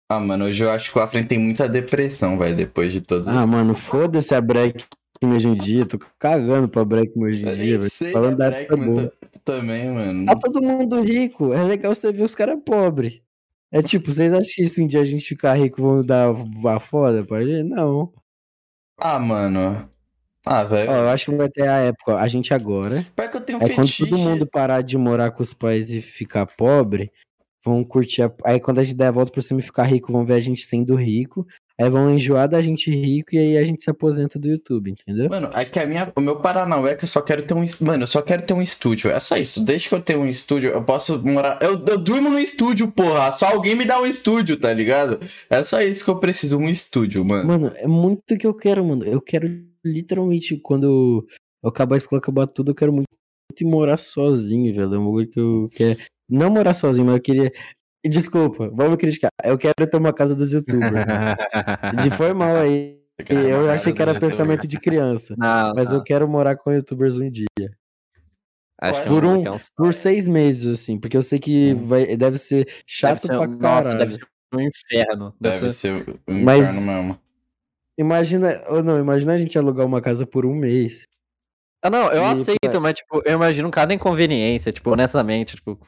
Ah, 0.09 0.19
mano, 0.19 0.45
hoje 0.45 0.63
eu 0.63 0.69
acho 0.69 0.91
que 0.91 0.97
o 0.97 1.01
Afren 1.01 1.23
tem 1.23 1.39
muita 1.39 1.67
depressão, 1.67 2.37
vai, 2.37 2.53
depois 2.53 2.91
de 2.91 3.01
todos 3.01 3.27
Ah, 3.27 3.45
mano, 3.45 3.73
foda-se 3.73 4.33
a 4.35 4.41
Break 4.41 4.85
hoje 5.23 5.47
em 5.47 5.53
dia. 5.53 5.85
Tô 5.85 5.97
cagando 6.19 6.67
pra 6.67 6.83
Break 6.85 7.11
hoje 7.17 7.45
em 7.45 7.53
dia, 7.55 7.77
velho. 7.77 7.91
Falando 8.11 8.37
da 8.37 8.47
época 8.47 8.77
boa. 8.77 9.07
ta- 9.07 9.27
também, 9.43 9.89
mano. 9.91 10.25
Tá 10.25 10.35
todo 10.35 10.61
mundo 10.61 11.01
rico. 11.01 11.53
É 11.53 11.63
legal 11.63 11.93
você 11.95 12.11
ver 12.11 12.23
os 12.23 12.35
caras 12.35 12.59
pobres. 12.65 13.21
É 13.71 13.81
tipo, 13.81 14.11
vocês 14.11 14.33
acham 14.33 14.51
que 14.55 14.67
se 14.67 14.81
um 14.83 14.87
dia 14.87 14.99
a 15.01 15.05
gente 15.05 15.25
ficar 15.25 15.53
rico 15.53 15.81
vão 15.81 16.03
dar 16.03 16.27
a 16.75 16.79
foda 16.79 17.23
pra 17.23 17.43
gente? 17.45 17.69
Não. 17.69 18.11
Ah, 18.99 19.17
mano. 19.17 19.89
Ah, 20.45 20.63
velho. 20.63 20.91
Ó, 20.91 20.95
eu 20.95 21.09
acho 21.09 21.25
que 21.25 21.35
vai 21.35 21.49
ter 21.49 21.67
a 21.67 21.77
época, 21.77 22.15
a 22.17 22.27
gente 22.27 22.53
agora. 22.53 23.05
Pior 23.15 23.29
que 23.31 23.37
eu 23.37 23.41
tenho 23.41 23.59
um 23.59 23.61
É 23.61 23.69
quando 23.69 23.87
fetiche. 23.87 24.09
todo 24.09 24.17
mundo 24.19 24.47
parar 24.47 24.81
de 24.81 24.97
morar 24.97 25.31
com 25.31 25.41
os 25.43 25.53
pais 25.53 25.91
e 25.91 26.01
ficar 26.01 26.45
pobre, 26.47 27.11
vão 27.63 27.83
curtir. 27.83 28.23
a- 28.23 28.33
Aí 28.43 28.59
quando 28.59 28.79
a 28.79 28.83
gente 28.83 28.97
der 28.97 29.07
a 29.07 29.11
volta 29.11 29.31
por 29.31 29.41
cima 29.41 29.59
e 29.59 29.63
ficar 29.63 29.83
rico, 29.83 30.11
vão 30.11 30.25
ver 30.25 30.33
a 30.33 30.39
gente 30.39 30.65
sendo 30.65 30.95
rico. 30.95 31.47
Aí 31.79 31.89
vão 31.89 32.13
enjoar 32.13 32.47
da 32.47 32.61
gente 32.61 32.91
rico 32.91 33.35
e 33.35 33.37
aí 33.37 33.57
a 33.57 33.65
gente 33.65 33.83
se 33.83 33.89
aposenta 33.89 34.37
do 34.37 34.47
YouTube, 34.47 34.91
entendeu? 34.91 35.29
Mano, 35.29 35.49
é 35.53 35.65
que 35.65 35.79
a 35.79 35.85
minha, 35.85 36.11
o 36.15 36.21
meu 36.21 36.37
Paranauê 36.37 36.91
é 36.91 36.95
que 36.95 37.05
eu 37.05 37.07
só 37.07 37.21
quero 37.21 37.43
ter 37.43 37.53
um. 37.53 37.63
Mano, 37.81 38.03
eu 38.03 38.07
só 38.07 38.21
quero 38.21 38.45
ter 38.45 38.53
um 38.53 38.61
estúdio. 38.61 39.09
É 39.09 39.19
só 39.19 39.37
isso. 39.37 39.63
Desde 39.63 39.89
que 39.89 39.95
eu 39.95 40.01
tenha 40.01 40.19
um 40.19 40.27
estúdio, 40.27 40.71
eu 40.71 40.83
posso 40.83 41.21
morar. 41.25 41.59
Eu, 41.61 41.83
eu 41.85 41.97
durmo 41.97 42.29
no 42.29 42.39
estúdio, 42.39 42.91
porra. 42.91 43.31
Só 43.31 43.47
alguém 43.47 43.75
me 43.75 43.85
dá 43.85 43.99
um 43.99 44.05
estúdio, 44.05 44.57
tá 44.57 44.73
ligado? 44.73 45.19
É 45.49 45.63
só 45.63 45.81
isso 45.81 46.03
que 46.03 46.11
eu 46.11 46.19
preciso, 46.19 46.57
um 46.57 46.69
estúdio, 46.69 47.23
mano. 47.25 47.47
Mano, 47.47 47.71
é 47.75 47.87
muito 47.87 48.37
que 48.37 48.45
eu 48.45 48.53
quero, 48.53 48.85
mano. 48.85 49.03
Eu 49.03 49.21
quero 49.21 49.47
literalmente, 49.83 50.57
quando 50.57 51.25
eu 51.61 51.69
acabar 51.69 51.95
a 51.95 51.97
escola, 51.97 52.19
acabar 52.19 52.47
tudo, 52.47 52.71
eu 52.71 52.75
quero 52.75 52.93
muito 52.93 53.07
ir 53.59 53.65
morar 53.65 53.97
sozinho, 53.97 54.73
velho. 54.73 54.95
É 54.95 54.99
um 54.99 55.05
bagulho 55.05 55.29
que 55.29 55.39
eu 55.39 55.69
quero. 55.71 55.99
Não 56.29 56.49
morar 56.49 56.73
sozinho, 56.73 57.05
mas 57.05 57.15
eu 57.15 57.21
queria. 57.21 57.51
Desculpa, 58.03 58.69
vamos 58.73 58.97
criticar. 58.97 59.29
Eu 59.43 59.57
quero 59.57 59.73
ter 59.89 59.97
uma 59.97 60.11
casa 60.13 60.35
dos 60.35 60.51
youtubers. 60.51 60.91
mano. 60.91 61.05
De 62.03 62.11
foi 62.11 62.33
mal 62.33 62.55
aí. 62.57 62.99
Eu 63.29 63.69
achei 63.69 63.93
que 63.93 64.01
era 64.01 64.19
pensamento 64.19 64.67
de 64.67 64.79
criança. 64.79 65.35
Não, 65.37 65.73
Mas 65.75 65.91
não. 65.91 65.97
eu 65.99 66.03
quero 66.03 66.27
morar 66.27 66.55
com 66.55 66.71
youtubers 66.71 67.17
um 67.17 67.29
dia. 67.29 67.45
Acho 68.81 69.03
que 69.03 69.07
Por 69.09 69.23
é 69.23 69.27
um- 69.27 69.41
que 69.43 69.47
é 69.47 69.51
Por 69.77 69.93
seis 69.93 70.27
meses, 70.27 70.65
assim. 70.81 70.99
Porque 70.99 71.15
eu 71.15 71.21
sei 71.21 71.37
que 71.37 71.75
vai, 71.75 72.17
deve 72.17 72.39
ser 72.39 72.67
chato 72.87 73.27
deve 73.27 73.27
ser, 73.27 73.37
pra 73.37 73.47
Nossa, 73.47 73.89
caralho. 73.89 73.97
deve 73.99 74.15
ser 74.15 74.25
um 74.55 74.59
inferno. 74.61 75.35
Deve 75.39 75.69
ser- 75.69 75.69
ser 75.69 76.19
um 76.27 76.43
Mas- 76.43 76.77
inferno 76.77 76.91
mesmo. 77.03 77.19
Imagina, 77.99 78.63
ou 78.69 78.81
não, 78.81 78.97
imagina 78.99 79.33
a 79.33 79.37
gente 79.37 79.55
alugar 79.59 79.85
uma 79.85 80.01
casa 80.01 80.25
por 80.25 80.43
um 80.45 80.55
mês. 80.55 81.05
Ah, 81.83 81.89
não, 81.91 82.11
eu 82.11 82.23
E, 82.23 82.25
aceito, 82.25 82.81
mas, 82.81 82.95
tipo, 82.95 83.21
eu 83.25 83.33
imagino 83.33 83.69
cada 83.69 83.93
inconveniência, 83.93 84.71
tipo, 84.71 84.89
honestamente, 84.91 85.55
tipo. 85.55 85.79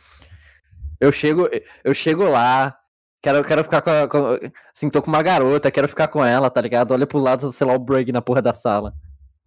Eu 1.00 1.12
chego, 1.12 1.50
eu 1.84 1.94
chego 1.94 2.24
lá, 2.24 2.76
quero, 3.22 3.44
quero 3.44 3.64
ficar 3.64 3.82
com, 3.82 3.90
a, 3.90 4.08
com- 4.08 4.40
Assim, 4.76 4.90
tô 4.90 5.02
com 5.02 5.10
uma 5.10 5.22
garota, 5.24 5.72
quero 5.72 5.88
ficar 5.88 6.08
com 6.08 6.24
ela, 6.24 6.50
tá 6.50 6.62
ligado? 6.62 6.92
Olha 6.92 7.06
pro 7.08 7.20
lado, 7.20 7.52
sei 7.52 7.68
lá, 7.68 7.74
o 7.74 7.80
Brug 7.80 8.12
na 8.12 8.22
porra 8.22 8.42
da 8.42 8.54
sala. 8.54 8.94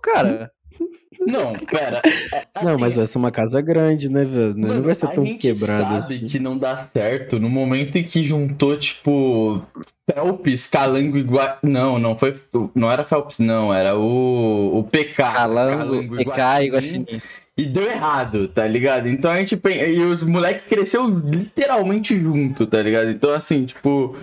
Cara, 0.02 0.50
Não, 1.26 1.54
pera. 1.54 2.02
É, 2.32 2.62
Não, 2.62 2.78
mas 2.78 2.94
vai 2.96 3.06
ser 3.06 3.16
uma 3.18 3.30
casa 3.30 3.60
grande, 3.60 4.08
né, 4.10 4.24
velho? 4.24 4.54
Não 4.54 4.68
Mano, 4.68 4.82
vai 4.82 4.94
ser 4.94 5.06
a 5.06 5.08
tão 5.10 5.24
gente 5.24 5.38
quebrado 5.40 5.82
sabe 5.82 6.14
assim. 6.16 6.26
que 6.26 6.38
não 6.38 6.58
dá 6.58 6.84
certo 6.84 7.40
no 7.40 7.48
momento 7.48 7.96
em 7.96 8.04
que 8.04 8.22
juntou, 8.22 8.76
tipo, 8.76 9.62
Phelps, 10.08 10.66
Calango 10.68 11.16
e 11.16 11.22
Gua... 11.22 11.58
Não, 11.62 11.98
não 11.98 12.16
foi... 12.18 12.38
Não 12.74 12.92
era 12.92 13.02
Phelps, 13.02 13.38
não. 13.38 13.72
Era 13.72 13.96
o... 13.96 14.78
O 14.78 14.84
PK. 14.84 15.14
Calango, 15.32 16.16
PK 16.16 16.62
e 16.62 16.68
Guaxinim. 16.70 17.22
E 17.58 17.64
deu 17.64 17.84
errado, 17.84 18.48
tá 18.48 18.66
ligado? 18.66 19.08
Então 19.08 19.30
a 19.30 19.38
gente... 19.38 19.58
E 19.64 20.00
os 20.02 20.22
moleques 20.22 20.66
cresceu 20.66 21.06
literalmente 21.08 22.18
junto, 22.18 22.66
tá 22.66 22.82
ligado? 22.82 23.10
Então, 23.10 23.32
assim, 23.32 23.66
tipo... 23.66 24.16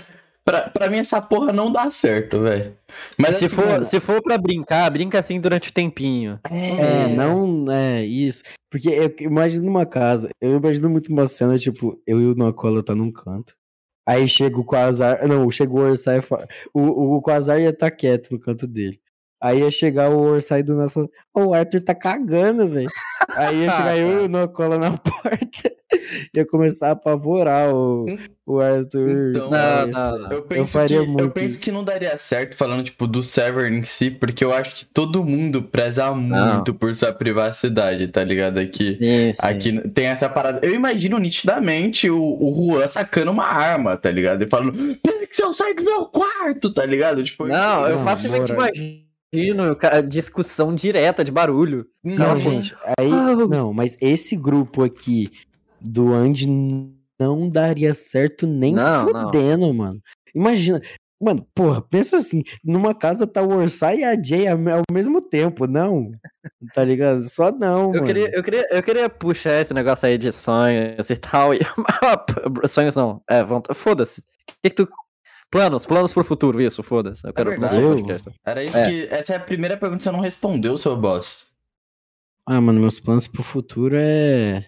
Pra, 0.45 0.69
pra 0.69 0.89
mim 0.89 0.97
essa 0.97 1.21
porra 1.21 1.53
não 1.53 1.71
dá 1.71 1.89
certo, 1.89 2.41
velho. 2.41 2.75
Mas 3.17 3.37
se, 3.37 3.45
assim, 3.45 3.55
for, 3.55 3.65
mano, 3.65 3.85
se 3.85 3.99
for 4.01 4.21
pra 4.21 4.37
brincar, 4.37 4.89
brinca 4.91 5.17
assim 5.17 5.39
durante 5.39 5.69
o 5.69 5.73
tempinho. 5.73 6.37
É, 6.51 7.07
não 7.15 7.71
é 7.71 8.03
isso. 8.03 8.43
Porque 8.69 8.89
eu 8.89 9.15
imagino 9.21 9.69
uma 9.69 9.85
casa, 9.85 10.29
eu 10.41 10.57
imagino 10.57 10.89
muito 10.89 11.09
uma 11.09 11.25
cena, 11.27 11.57
tipo, 11.57 11.97
eu 12.05 12.19
e 12.19 12.25
o 12.25 12.35
Nocola 12.35 12.83
tá 12.83 12.93
num 12.93 13.09
canto. 13.09 13.55
Aí 14.05 14.27
chega 14.27 14.59
o 14.59 14.65
Quasar. 14.65 15.25
Não, 15.25 15.49
chega 15.49 15.71
o 15.71 15.77
Orsai. 15.77 16.19
e 16.19 16.21
O, 16.73 16.81
o, 16.81 17.15
o 17.15 17.21
Quasar 17.21 17.61
ia 17.61 17.69
estar 17.69 17.89
quieto 17.91 18.31
no 18.31 18.39
canto 18.39 18.67
dele. 18.67 18.99
Aí 19.43 19.59
ia 19.59 19.69
chegar 19.69 20.09
o 20.09 20.19
Orsai 20.21 20.63
do 20.63 20.73
nada 20.75 20.89
falando: 20.89 21.11
Ô, 21.33 21.47
o 21.47 21.53
Arthur 21.53 21.81
tá 21.81 21.93
cagando, 21.93 22.65
velho. 22.69 22.89
Aí 23.35 23.63
ia 23.63 23.71
chegar 23.71 23.97
eu 23.97 24.21
e 24.23 24.25
o 24.25 24.29
Nocola 24.31 24.77
na 24.77 24.91
porta. 24.97 25.73
ia 26.33 26.45
começar 26.45 26.87
a 26.87 26.91
apavorar 26.91 27.75
o, 27.75 28.05
o 28.45 28.59
Arthur. 28.61 29.31
Então, 29.31 29.49
Não, 29.51 29.87
não, 29.87 30.17
não. 30.19 30.31
Eu 30.31 30.41
penso, 30.43 30.71
faria 30.71 30.99
que, 30.99 31.03
eu 31.03 31.07
muito 31.11 31.31
penso 31.31 31.47
isso. 31.47 31.59
que 31.59 31.71
não 31.73 31.83
daria 31.83 32.17
certo 32.17 32.55
falando, 32.55 32.85
tipo, 32.85 33.05
do 33.05 33.21
server 33.21 33.69
em 33.69 33.83
si, 33.83 34.09
porque 34.09 34.45
eu 34.45 34.53
acho 34.53 34.75
que 34.75 34.85
todo 34.85 35.23
mundo 35.25 35.61
preza 35.61 36.09
muito 36.13 36.73
por 36.73 36.95
sua 36.95 37.11
privacidade, 37.11 38.07
tá 38.07 38.23
ligado? 38.23 38.59
Aqui, 38.59 38.97
Sim, 38.97 39.33
sim. 39.33 39.37
aqui 39.39 39.89
tem 39.89 40.05
essa 40.05 40.29
parada. 40.29 40.65
Eu 40.65 40.73
imagino 40.73 41.17
nitidamente 41.17 42.09
o, 42.09 42.17
o 42.17 42.71
Juan 42.73 42.87
sacando 42.87 43.31
uma 43.31 43.45
arma, 43.45 43.97
tá 43.97 44.09
ligado? 44.09 44.41
E 44.43 44.47
falando, 44.47 44.97
Pixel, 45.19 45.53
sai 45.53 45.73
do 45.73 45.83
meu 45.83 46.05
quarto, 46.05 46.73
tá 46.73 46.85
ligado? 46.85 47.21
Tipo, 47.23 47.45
Não, 47.47 47.87
eu 47.89 47.99
facilmente 47.99 48.53
moral. 48.53 48.71
Imagino 49.33 50.01
discussão 50.01 50.73
direta 50.73 51.23
de 51.23 51.31
barulho. 51.31 51.85
Não, 52.03 52.15
Não, 52.15 52.39
gente, 52.39 52.75
aí. 52.97 53.11
Ah, 53.11 53.35
Não, 53.47 53.73
mas 53.73 53.97
esse 53.99 54.35
grupo 54.35 54.83
aqui 54.83 55.29
do 55.81 56.13
Andy 56.13 56.47
não 57.19 57.49
daria 57.49 57.93
certo 57.93 58.45
nem 58.47 58.73
Não, 58.73 59.05
não. 59.05 59.25
fudendo, 59.25 59.73
mano. 59.73 59.99
Imagina. 60.35 60.81
Mano, 61.21 61.47
porra, 61.55 61.81
pensa 61.81 62.17
assim, 62.17 62.43
numa 62.61 62.93
casa 62.93 63.25
tá 63.25 63.41
o 63.41 63.55
Orsai 63.55 63.99
e 63.99 64.03
a 64.03 64.21
Jay 64.21 64.45
ao 64.45 64.57
mesmo 64.91 65.21
tempo, 65.21 65.65
não. 65.65 66.11
Tá 66.73 66.83
ligado? 66.83 67.23
Só 67.29 67.49
não, 67.49 67.83
Eu 67.83 67.89
mano. 67.91 68.05
queria, 68.05 68.29
eu, 68.35 68.43
queria, 68.43 68.67
eu 68.69 68.83
queria 68.83 69.09
puxar 69.09 69.61
esse 69.61 69.73
negócio 69.73 70.05
aí 70.05 70.17
de 70.17 70.33
sonhos 70.33 71.09
e 71.09 71.15
tal. 71.15 71.51
E... 71.55 72.67
sonhos 72.67 72.95
não. 72.95 73.21
É, 73.29 73.41
vão... 73.41 73.63
foda-se. 73.73 74.19
O 74.19 74.23
que, 74.61 74.69
que 74.69 74.75
tu. 74.75 74.89
Planos, 75.53 75.85
planos 75.85 76.11
pro 76.11 76.23
futuro, 76.23 76.59
isso, 76.59 76.81
foda-se. 76.81 77.27
Eu 77.27 77.31
quero 77.31 77.53
Eu? 77.53 77.95
podcast. 77.95 78.27
Era 78.43 78.63
isso 78.63 78.75
É. 78.75 78.85
que. 78.89 79.07
Essa 79.13 79.33
é 79.33 79.35
a 79.35 79.39
primeira 79.39 79.77
pergunta 79.77 79.99
que 79.99 80.03
você 80.03 80.11
não 80.11 80.19
respondeu, 80.19 80.75
seu 80.77 80.97
boss. 80.97 81.53
Ah, 82.43 82.59
mano, 82.59 82.79
meus 82.81 82.99
planos 82.99 83.27
pro 83.27 83.43
futuro 83.43 83.95
é. 83.95 84.65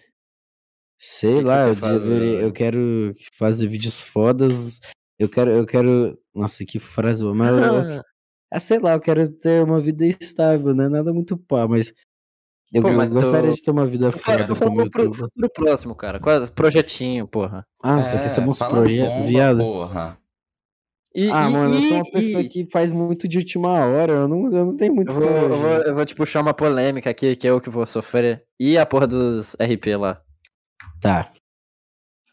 Sei 0.96 1.32
Que 1.34 1.38
que 1.40 1.44
lá, 1.44 1.64
quer 1.64 1.68
eu, 1.70 1.74
fazer? 1.74 1.98
deveria- 1.98 2.40
eu 2.40 2.52
quero 2.52 3.14
fazer 3.36 3.66
vídeos 3.66 4.00
fodas. 4.00 4.78
Eu 5.18 5.28
quero, 5.28 5.50
eu 5.50 5.66
quero. 5.66 6.16
Nossa, 6.32 6.64
que 6.64 6.78
frase 6.78 7.24
boa. 7.24 7.34
Mas 7.34 7.50
eu, 7.50 8.02
Ah, 8.52 8.60
sei 8.60 8.78
lá, 8.78 8.92
eu 8.92 9.00
quero 9.00 9.28
ter 9.28 9.64
uma 9.64 9.80
vida 9.80 10.06
estável, 10.06 10.72
né? 10.72 10.88
Nada 10.88 11.12
muito 11.12 11.36
pá, 11.36 11.66
mas. 11.66 11.92
Eu, 12.72 12.82
Pô, 12.82 12.92
mas 12.92 13.08
gostaria 13.10 13.50
de 13.52 13.60
ter 13.62 13.70
uma 13.72 13.86
vida 13.86 14.12
foda 14.12 14.46
pro, 14.46 14.56
pro 14.56 14.74
YouTube. 14.84 15.16
futuro 15.16 15.50
próximo, 15.52 15.94
cara. 15.96 16.20
Qual 16.20 16.44
é? 16.44 16.46
Projetinho, 16.46 17.26
porra. 17.26 17.66
Ah, 17.82 18.02
você 18.02 18.18
quer 18.18 18.28
saber 18.28 18.48
uns 18.50 18.60
É, 18.60 18.68
projetos, 18.68 19.26
viado? 19.28 19.58
Porra. 19.58 20.18
E, 21.18 21.30
Ah, 21.32 21.48
e- 21.48 21.50
mano, 21.50 21.74
eu 21.76 21.80
sou 21.80 21.96
uma 21.96 22.04
e- 22.06 22.10
pessoa 22.12 22.42
e- 22.42 22.48
que 22.48 22.66
faz 22.66 22.92
muito 22.92 23.26
de 23.26 23.38
última 23.38 23.70
hora, 23.86 24.12
eu 24.12 24.28
não, 24.28 24.44
eu 24.54 24.66
não 24.66 24.76
tenho 24.76 24.94
muito 24.94 25.10
Eu 25.10 25.14
vou, 25.14 25.24
eu, 25.30 25.58
vou, 25.58 25.70
eu 25.70 25.94
vou 25.94 26.04
te 26.04 26.14
puxar 26.14 26.42
uma 26.42 26.52
polêmica 26.52 27.08
aqui, 27.08 27.34
que 27.34 27.46
é 27.46 27.50
eu 27.50 27.58
que 27.60 27.70
vou 27.70 27.86
sofrer. 27.86 28.44
E 28.60 28.76
a 28.76 28.84
porra 28.84 29.06
dos 29.06 29.56
RP 29.58 29.96
lá? 29.96 30.20
Tá. 31.00 31.32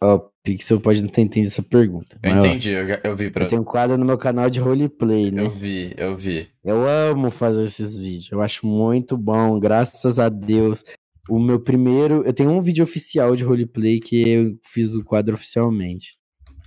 Ó, 0.01 0.19
Pixel 0.43 0.81
pode 0.81 1.01
não 1.01 1.07
ter 1.07 1.21
entendido 1.21 1.53
essa 1.53 1.63
pergunta. 1.63 2.19
Eu 2.21 2.34
ó, 2.34 2.39
entendi, 2.45 2.71
eu, 2.71 2.86
eu 3.05 3.15
vi 3.15 3.31
pra. 3.31 3.45
Eu 3.45 3.47
tenho 3.47 3.61
um 3.61 3.65
quadro 3.65 3.97
no 3.97 4.03
meu 4.03 4.17
canal 4.17 4.49
de 4.49 4.59
roleplay, 4.59 5.31
né? 5.31 5.43
Eu 5.45 5.49
vi, 5.49 5.93
eu 5.95 6.17
vi. 6.17 6.49
Eu 6.61 6.86
amo 6.86 7.31
fazer 7.31 7.63
esses 7.63 7.95
vídeos. 7.95 8.29
Eu 8.34 8.41
acho 8.41 8.65
muito 8.67 9.17
bom, 9.17 9.57
graças 9.61 10.19
a 10.19 10.27
Deus. 10.27 10.84
O 11.29 11.39
meu 11.39 11.57
primeiro. 11.57 12.21
Eu 12.25 12.34
tenho 12.34 12.51
um 12.51 12.61
vídeo 12.61 12.84
oficial 12.84 13.34
de 13.34 13.45
roleplay 13.45 14.01
que 14.01 14.27
eu 14.27 14.57
fiz 14.61 14.93
o 14.93 15.05
quadro 15.05 15.36
oficialmente. 15.36 16.17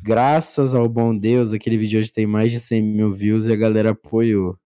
Graças 0.03 0.75
ao 0.75 0.89
bom 0.89 1.15
Deus, 1.17 1.53
aquele 1.53 1.77
vídeo 1.77 1.99
hoje 1.99 2.13
tem 2.13 2.27
mais 2.27 2.51
de 2.53 2.61
100 2.61 2.83
mil 2.83 3.13
views 3.13 3.47
e 3.47 3.53
a 3.53 3.57
galera 3.57 3.91
apoiou. 3.91 4.59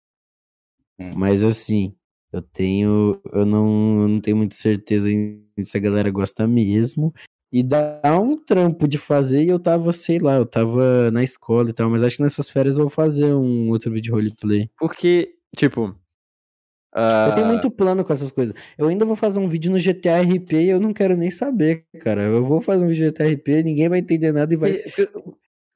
Hum. 0.99 1.13
Mas 1.17 1.43
assim, 1.45 1.95
Eu 2.33 2.43
tenho. 2.43 3.21
Eu 3.33 3.47
não, 3.47 4.03
eu 4.03 4.09
não 4.09 4.21
tenho 4.21 4.37
muita 4.39 4.55
certeza 4.57 5.09
se 5.65 5.77
a 5.79 5.81
galera 5.81 6.11
gosta 6.11 6.47
mesmo. 6.49 7.15
E 7.53 7.63
dá 7.65 8.01
um 8.21 8.37
trampo 8.37 8.89
de 8.89 8.99
fazer 8.99 9.45
e 9.45 9.49
eu 9.51 9.59
tava, 9.61 9.93
sei 9.93 10.21
lá, 10.21 10.37
eu 10.37 10.47
tava 10.47 11.11
na 11.13 11.25
escola 11.25 11.71
e 11.71 11.73
tal, 11.75 11.91
mas 11.91 12.03
acho 12.03 12.17
que 12.19 12.23
nessas 12.23 12.49
férias 12.51 12.77
eu 12.79 12.85
vou 12.85 12.91
fazer 12.91 13.35
um 13.35 13.71
outro 13.71 13.93
vídeo 13.93 14.15
roleplay. 14.15 14.71
Porque, 14.79 15.35
tipo. 15.57 15.97
Eu 16.93 17.35
tenho 17.35 17.47
ah, 17.47 17.51
muito 17.51 17.71
plano 17.71 18.05
com 18.05 18.13
essas 18.13 18.31
coisas. 18.33 18.55
Eu 18.77 18.89
ainda 18.89 19.05
vou 19.05 19.15
fazer 19.15 19.39
um 19.39 19.47
vídeo 19.49 19.71
no 19.71 19.79
GTA 19.79 20.21
RP 20.23 20.53
e 20.65 20.69
eu 20.71 20.81
não 20.81 20.93
quero 20.93 21.17
nem 21.17 21.31
saber, 21.31 21.85
cara. 22.01 22.23
Eu 22.23 22.45
vou 22.45 22.61
fazer 22.61 22.85
um 22.85 22.89
vídeo 22.89 23.05
no 23.07 23.11
GTA 23.13 23.27
RP, 23.31 23.63
ninguém 23.63 23.89
vai 23.89 24.01
entender 24.01 24.33
nada 24.33 24.53
e 24.53 24.57
vai. 24.57 24.83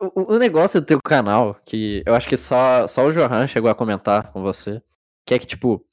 O, 0.00 0.22
o- 0.22 0.34
o 0.34 0.38
negócio 0.38 0.80
do 0.80 0.86
teu 0.86 1.00
canal, 1.00 1.56
que 1.64 2.02
eu 2.04 2.14
acho 2.14 2.28
que 2.28 2.36
só, 2.36 2.88
só 2.88 3.06
o 3.06 3.12
Johan 3.12 3.46
chegou 3.46 3.70
a 3.70 3.74
comentar 3.74 4.32
com 4.32 4.42
você, 4.42 4.82
que 5.24 5.34
é 5.34 5.38
que, 5.38 5.46
tipo, 5.46 5.84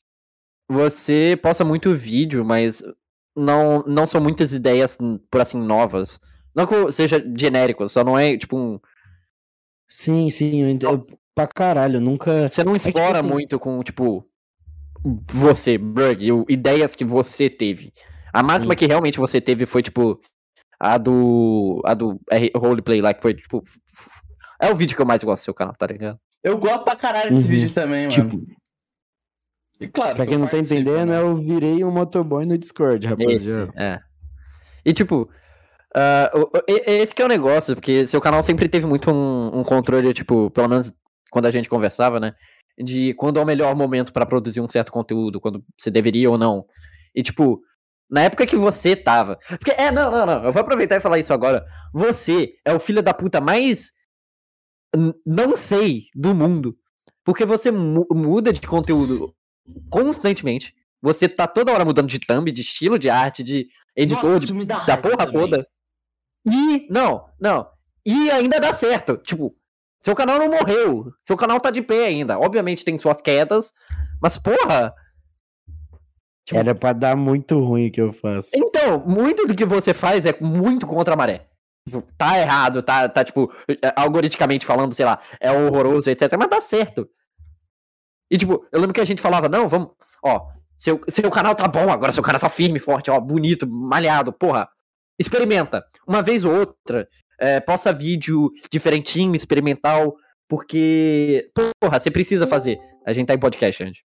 você 0.69 1.37
posta 1.41 1.63
muito 1.63 1.93
vídeo, 1.93 2.43
mas 2.43 2.83
não, 3.35 3.83
não 3.87 4.07
são 4.07 4.19
muitas 4.21 4.53
ideias, 4.53 4.97
por 5.29 5.41
assim, 5.41 5.59
novas. 5.59 6.19
Não 6.55 6.65
que 6.65 6.91
seja 6.91 7.23
genérico, 7.37 7.87
só 7.87 8.03
não 8.03 8.17
é, 8.17 8.35
tipo, 8.37 8.57
um, 8.57 8.79
Sim, 9.87 10.29
sim, 10.29 10.61
eu 10.63 10.69
entendo. 10.69 11.05
Pra 11.33 11.47
caralho, 11.47 11.97
eu 11.97 12.01
nunca. 12.01 12.49
Você 12.49 12.63
não 12.63 12.75
tipo 12.75 12.89
explora 12.89 13.19
assim- 13.19 13.27
muito 13.29 13.59
com, 13.59 13.81
tipo, 13.83 14.25
você, 15.31 15.77
Berg, 15.77 16.23
e 16.23 16.53
ideias 16.53 16.95
que 16.95 17.03
você 17.03 17.49
teve. 17.49 17.91
A 18.33 18.41
máxima 18.43 18.73
Sim. 18.73 18.77
que 18.77 18.85
realmente 18.87 19.19
você 19.19 19.41
teve 19.41 19.65
foi, 19.65 19.81
tipo, 19.81 20.19
a 20.79 20.97
do. 20.97 21.81
A 21.85 21.93
do 21.93 22.19
roleplay 22.55 23.01
lá, 23.01 23.13
que 23.13 23.21
foi, 23.21 23.33
tipo. 23.33 23.63
É 24.61 24.69
o 24.71 24.75
vídeo 24.75 24.95
que 24.95 25.01
eu 25.01 25.05
mais 25.05 25.23
gosto 25.23 25.41
do 25.41 25.45
seu 25.45 25.53
canal, 25.53 25.73
tá 25.75 25.87
ligado? 25.87 26.17
Eu 26.43 26.57
gosto 26.57 26.83
pra 26.83 26.95
caralho 26.95 27.31
desse 27.31 27.45
Uhum. 27.47 27.51
vídeo 27.51 27.73
também, 27.73 28.07
mano. 28.07 28.09
Tipo, 28.11 28.41
e 29.79 29.87
claro, 29.87 30.15
pra 30.15 30.25
que 30.25 30.31
quem 30.31 30.39
não 30.39 30.47
tá 30.47 30.59
entendendo, 30.59 31.09
né? 31.09 31.19
eu 31.19 31.35
virei 31.35 31.83
um 31.83 31.91
motoboy 31.91 32.45
no 32.45 32.57
Discord, 32.57 33.05
Esse, 33.07 33.15
rapaziada. 33.15 33.73
é. 33.75 33.99
E, 34.85 34.93
tipo. 34.93 35.29
e- 36.67 36.91
esse 37.01 37.13
que 37.13 37.21
é 37.21 37.25
o 37.25 37.27
negócio, 37.27 37.75
porque 37.75 38.05
seu 38.07 38.21
canal 38.21 38.41
sempre 38.43 38.69
teve 38.69 38.85
muito 38.85 39.11
um, 39.11 39.59
um 39.59 39.63
controle, 39.63 40.13
tipo, 40.13 40.49
pelo 40.51 40.67
menos 40.69 40.93
quando 41.31 41.47
a 41.47 41.51
gente 41.51 41.67
conversava, 41.69 42.19
né? 42.19 42.33
De 42.81 43.13
quando 43.13 43.39
é 43.39 43.43
o 43.43 43.45
melhor 43.45 43.75
momento 43.75 44.11
pra 44.13 44.25
produzir 44.25 44.61
um 44.61 44.67
certo 44.67 44.91
conteúdo, 44.91 45.39
quando 45.39 45.63
você 45.77 45.91
deveria 45.91 46.29
ou 46.29 46.37
não. 46.37 46.65
E, 47.13 47.21
tipo, 47.21 47.61
na 48.09 48.21
época 48.23 48.45
que 48.47 48.55
você 48.55 48.95
tava. 48.95 49.37
Porque, 49.49 49.71
é, 49.71 49.91
não, 49.91 50.09
não, 50.09 50.25
não. 50.25 50.43
Eu 50.45 50.51
vou 50.51 50.61
aproveitar 50.61 50.95
e 50.95 50.99
falar 51.01 51.19
isso 51.19 51.33
agora. 51.33 51.63
Você 51.93 52.55
é 52.65 52.73
o 52.73 52.79
filho 52.79 53.03
da 53.03 53.13
puta 53.13 53.39
mais. 53.39 53.91
Não 55.25 55.55
sei 55.55 56.03
do 56.15 56.33
mundo. 56.35 56.77
Porque 57.23 57.45
você 57.45 57.71
mu- 57.71 58.07
muda 58.11 58.51
de 58.51 58.61
conteúdo 58.61 59.33
constantemente. 59.89 60.73
Você 61.01 61.27
tá 61.29 61.47
toda 61.47 61.71
hora 61.71 61.85
mudando 61.85 62.07
de 62.07 62.19
thumb, 62.19 62.51
de 62.51 62.61
estilo 62.61 62.97
de 62.99 63.09
arte, 63.09 63.43
de 63.43 63.67
editor, 63.95 64.39
Nossa, 64.41 64.45
de 64.53 64.65
da 64.65 64.97
porra 64.97 65.17
também. 65.17 65.33
toda. 65.33 65.67
E, 66.45 66.87
não, 66.91 67.25
não. 67.39 67.67
E 68.05 68.29
ainda 68.31 68.59
dá 68.59 68.73
certo. 68.73 69.17
Tipo, 69.17 69.55
seu 70.01 70.15
canal 70.15 70.37
não 70.39 70.49
morreu. 70.49 71.13
Seu 71.21 71.37
canal 71.37 71.59
tá 71.59 71.69
de 71.71 71.81
pé 71.81 72.05
ainda. 72.05 72.37
Obviamente 72.39 72.83
tem 72.83 72.97
suas 72.97 73.21
quedas, 73.21 73.71
mas 74.21 74.37
porra. 74.37 74.93
Tipo- 76.45 76.59
Era 76.59 76.75
pra 76.75 76.91
dar 76.93 77.15
muito 77.15 77.59
ruim 77.59 77.87
o 77.87 77.91
que 77.91 78.01
eu 78.01 78.11
faço. 78.11 78.49
Então, 78.53 78.99
muito 79.05 79.45
do 79.45 79.55
que 79.55 79.65
você 79.65 79.93
faz 79.93 80.25
é 80.25 80.35
muito 80.41 80.85
contra 80.87 81.13
a 81.13 81.17
maré. 81.17 81.47
Tipo, 81.87 82.03
tá 82.17 82.37
errado, 82.37 82.81
tá, 82.83 83.07
tá 83.09 83.23
tipo, 83.23 83.51
é, 83.67 83.93
algoritmicamente 83.95 84.65
falando, 84.65 84.93
sei 84.93 85.05
lá, 85.05 85.19
é 85.39 85.51
horroroso, 85.51 86.09
etc. 86.09 86.31
Mas 86.37 86.49
dá 86.49 86.61
certo. 86.61 87.09
E, 88.29 88.37
tipo, 88.37 88.65
eu 88.71 88.79
lembro 88.79 88.93
que 88.93 89.01
a 89.01 89.05
gente 89.05 89.21
falava, 89.21 89.49
não, 89.49 89.67
vamos, 89.67 89.89
ó, 90.23 90.47
seu, 90.77 91.01
seu 91.09 91.29
canal 91.29 91.53
tá 91.55 91.67
bom 91.67 91.91
agora, 91.91 92.13
seu 92.13 92.23
canal 92.23 92.39
tá 92.39 92.49
firme, 92.49 92.79
forte, 92.79 93.09
ó, 93.11 93.19
bonito, 93.19 93.67
malhado, 93.67 94.31
porra. 94.31 94.69
Experimenta. 95.19 95.83
Uma 96.07 96.21
vez 96.23 96.43
ou 96.45 96.53
outra, 96.55 97.07
é, 97.41 97.59
posta 97.59 97.91
vídeo 97.91 98.51
diferentinho, 98.71 99.35
experimental, 99.35 100.15
porque, 100.47 101.49
porra, 101.81 101.99
você 101.99 102.11
precisa 102.11 102.45
fazer. 102.45 102.77
A 103.05 103.11
gente 103.11 103.27
tá 103.27 103.33
em 103.33 103.39
podcast, 103.39 103.83
gente. 103.83 104.05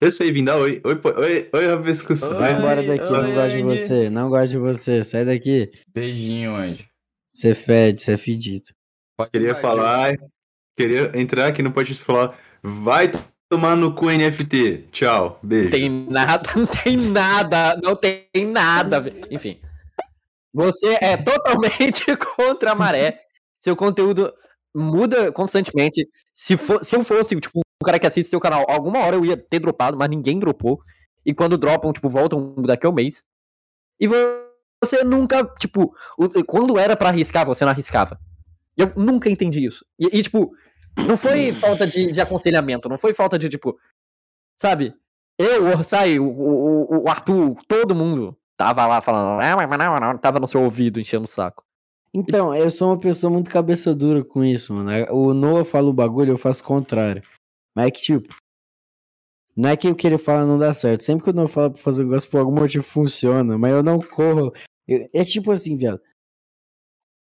Eu 0.00 0.10
sei, 0.10 0.32
vim 0.32 0.44
dar 0.44 0.56
oi. 0.56 0.82
Oi, 0.84 1.00
oi, 1.04 1.50
oi, 1.52 1.66
Rabiscus. 1.66 2.24
Oi. 2.24 2.34
Vai 2.34 2.58
embora 2.58 2.82
daqui, 2.82 3.10
não 3.10 3.20
oi, 3.20 3.32
gosto 3.32 3.56
de 3.56 3.62
você, 3.62 4.10
não 4.10 4.28
gosto 4.28 4.50
de 4.50 4.58
você, 4.58 5.04
sai 5.04 5.24
daqui. 5.24 5.70
Beijinho, 5.94 6.56
Andy. 6.56 6.86
Você 7.30 7.54
fede, 7.54 8.02
você 8.02 8.12
é 8.12 8.16
fedido. 8.16 8.66
Pode 9.16 9.30
Queria 9.30 9.54
falar, 9.54 10.16
queria 10.76 11.12
entrar 11.14 11.46
aqui 11.46 11.62
no 11.62 11.72
podcast 11.72 12.02
e 12.02 12.04
falar, 12.04 12.36
vai 12.62 13.10
tomar 13.48 13.76
no 13.76 13.94
cu 13.94 14.10
NFT. 14.10 14.88
Tchau, 14.90 15.38
beijo. 15.40 15.70
tem 15.70 15.88
nada, 15.88 16.50
não 16.56 16.66
tem 16.66 16.96
nada, 16.96 17.76
não 17.80 17.96
tem 17.96 18.46
nada. 18.46 19.04
Enfim. 19.30 19.60
Você 20.54 20.96
é 21.00 21.16
totalmente 21.16 22.04
contra 22.36 22.70
a 22.72 22.74
maré. 22.74 23.20
Seu 23.58 23.74
conteúdo 23.74 24.32
muda 24.74 25.32
constantemente. 25.32 26.08
Se, 26.32 26.56
for, 26.56 26.84
se 26.84 26.94
eu 26.94 27.02
fosse, 27.02 27.34
tipo, 27.40 27.58
um 27.58 27.84
cara 27.84 27.98
que 27.98 28.06
assiste 28.06 28.30
seu 28.30 28.38
canal, 28.40 28.64
alguma 28.68 29.00
hora 29.00 29.16
eu 29.16 29.24
ia 29.24 29.36
ter 29.36 29.58
dropado, 29.58 29.96
mas 29.98 30.08
ninguém 30.08 30.38
dropou. 30.38 30.80
E 31.26 31.34
quando 31.34 31.58
dropam, 31.58 31.92
tipo, 31.92 32.08
voltam 32.08 32.54
daqui 32.62 32.86
a 32.86 32.90
um 32.90 32.94
mês. 32.94 33.24
E 33.98 34.06
vo- 34.06 34.14
você 34.82 35.02
nunca, 35.02 35.44
tipo, 35.58 35.92
quando 36.46 36.78
era 36.78 36.96
pra 36.96 37.08
arriscar, 37.08 37.44
você 37.46 37.64
não 37.64 37.72
arriscava. 37.72 38.18
Eu 38.76 38.92
nunca 38.96 39.30
entendi 39.30 39.64
isso. 39.64 39.84
E, 39.98 40.18
e, 40.18 40.22
tipo, 40.22 40.52
não 40.96 41.16
foi 41.16 41.52
falta 41.54 41.86
de, 41.86 42.10
de 42.12 42.20
aconselhamento, 42.20 42.88
não 42.88 42.98
foi 42.98 43.12
falta 43.14 43.38
de, 43.38 43.48
tipo, 43.48 43.76
sabe? 44.56 44.94
Eu, 45.38 45.64
o 45.64 45.68
Orsai, 45.68 46.18
o, 46.18 46.26
o, 46.28 47.02
o 47.04 47.08
Arthur, 47.08 47.56
todo 47.66 47.94
mundo 47.94 48.36
tava 48.56 48.86
lá 48.86 49.00
falando, 49.00 49.40
"Ah, 49.40 49.56
mas 49.66 49.78
não, 49.78 49.96
não", 50.00 50.18
tava 50.18 50.40
no 50.40 50.46
seu 50.48 50.62
ouvido 50.62 51.00
enchendo 51.00 51.24
o 51.24 51.28
saco. 51.28 51.64
Então, 52.12 52.54
eu 52.54 52.70
sou 52.70 52.90
uma 52.90 52.98
pessoa 53.00 53.32
muito 53.32 53.50
cabeça 53.50 53.94
dura 53.94 54.24
com 54.24 54.44
isso, 54.44 54.72
mano. 54.72 54.90
O 55.12 55.34
Noah 55.34 55.64
fala 55.64 55.88
o 55.88 55.92
bagulho, 55.92 56.32
eu 56.32 56.38
faço 56.38 56.62
o 56.62 56.66
contrário. 56.66 57.22
Mas 57.74 57.86
é 57.88 57.90
que, 57.90 58.00
tipo, 58.00 58.34
não 59.56 59.70
é 59.70 59.76
que 59.76 59.88
o 59.88 59.94
que 59.94 60.06
ele 60.06 60.18
fala 60.18 60.44
não 60.46 60.58
dá 60.58 60.72
certo. 60.72 61.02
Sempre 61.02 61.24
que 61.24 61.30
o 61.30 61.32
Noah 61.32 61.48
fala 61.48 61.70
pra 61.70 61.80
fazer 61.82 62.02
um 62.02 62.06
negócio, 62.06 62.30
por 62.30 62.38
algum 62.38 62.54
motivo 62.54 62.84
funciona, 62.84 63.56
mas 63.58 63.72
eu 63.72 63.82
não 63.82 63.98
corro. 64.00 64.52
Eu- 64.86 65.08
é 65.12 65.24
tipo 65.24 65.50
assim, 65.50 65.76
viado. 65.76 66.00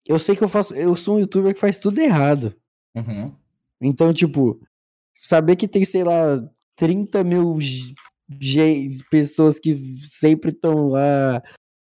Eu 0.06 0.18
sei 0.18 0.34
que 0.36 0.42
eu 0.42 0.48
faço. 0.48 0.74
Eu 0.74 0.96
sou 0.96 1.16
um 1.16 1.20
youtuber 1.20 1.54
que 1.54 1.60
faz 1.60 1.78
tudo 1.78 2.00
errado. 2.00 2.54
Uhum. 2.96 3.34
Então, 3.80 4.12
tipo, 4.12 4.60
saber 5.14 5.56
que 5.56 5.68
tem, 5.68 5.84
sei 5.84 6.04
lá, 6.04 6.40
30 6.76 7.22
mil 7.24 7.56
pessoas 9.10 9.58
que 9.58 9.76
sempre 10.08 10.50
estão 10.50 10.88
lá 10.88 11.42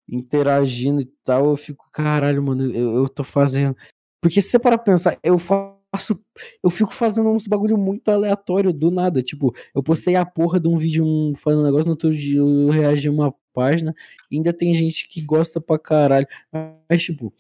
interagindo 0.09 1.03
e 1.03 1.07
tal, 1.25 1.51
eu 1.51 1.57
fico, 1.57 1.91
caralho, 1.93 2.43
mano, 2.43 2.75
eu, 2.75 2.97
eu 2.97 3.09
tô 3.09 3.23
fazendo. 3.23 3.77
Porque 4.21 4.41
se 4.41 4.49
você 4.51 4.59
parar 4.59 4.79
pra 4.79 4.93
pensar, 4.93 5.19
eu 5.23 5.39
faço. 5.39 6.19
Eu 6.63 6.71
fico 6.71 6.93
fazendo 6.93 7.31
uns 7.31 7.47
bagulho 7.47 7.79
muito 7.79 8.09
aleatório 8.11 8.73
do 8.73 8.91
nada. 8.91 9.23
Tipo, 9.23 9.55
eu 9.75 9.83
postei 9.83 10.17
a 10.17 10.27
porra 10.27 10.61
de 10.61 10.69
um 10.69 10.77
vídeo 10.77 11.05
um, 11.05 11.35
falando 11.35 11.61
um 11.61 11.65
negócio, 11.65 11.87
no 11.87 11.93
outro 11.93 12.15
dia 12.15 12.39
eu 12.39 12.69
reagi 12.69 13.09
uma 13.09 13.35
página, 13.55 13.95
ainda 14.33 14.53
tem 14.53 14.75
gente 14.75 15.09
que 15.09 15.23
gosta 15.23 15.61
pra 15.61 15.79
caralho. 15.79 16.27
Mas, 16.89 17.03
tipo, 17.03 17.33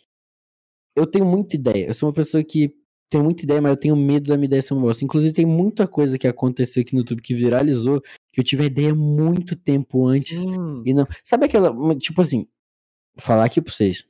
eu 0.96 1.06
tenho 1.06 1.24
muita 1.26 1.56
ideia. 1.56 1.86
Eu 1.86 1.94
sou 1.94 2.08
uma 2.08 2.14
pessoa 2.14 2.42
que 2.42 2.74
tenho 3.10 3.24
muita 3.24 3.42
ideia, 3.44 3.60
mas 3.62 3.70
eu 3.70 3.76
tenho 3.76 3.96
medo 3.96 4.28
da 4.28 4.36
minha 4.36 4.46
ideia 4.46 4.62
ser 4.62 4.74
uma 4.74 4.82
bosta. 4.82 5.04
Inclusive, 5.04 5.32
tem 5.34 5.46
muita 5.46 5.86
coisa 5.86 6.18
que 6.18 6.26
aconteceu 6.28 6.82
aqui 6.82 6.94
no 6.94 7.00
YouTube 7.00 7.22
que 7.22 7.34
viralizou, 7.34 8.00
que 8.32 8.40
eu 8.40 8.44
tive 8.44 8.64
a 8.64 8.66
ideia 8.66 8.94
muito 8.94 9.56
tempo 9.56 10.06
antes. 10.06 10.42
E 10.84 10.92
não. 10.94 11.06
Sabe 11.24 11.46
aquela. 11.46 11.74
Tipo 11.98 12.20
assim, 12.22 12.46
falar 13.18 13.44
aqui 13.44 13.60
pra 13.60 13.72
vocês. 13.72 14.04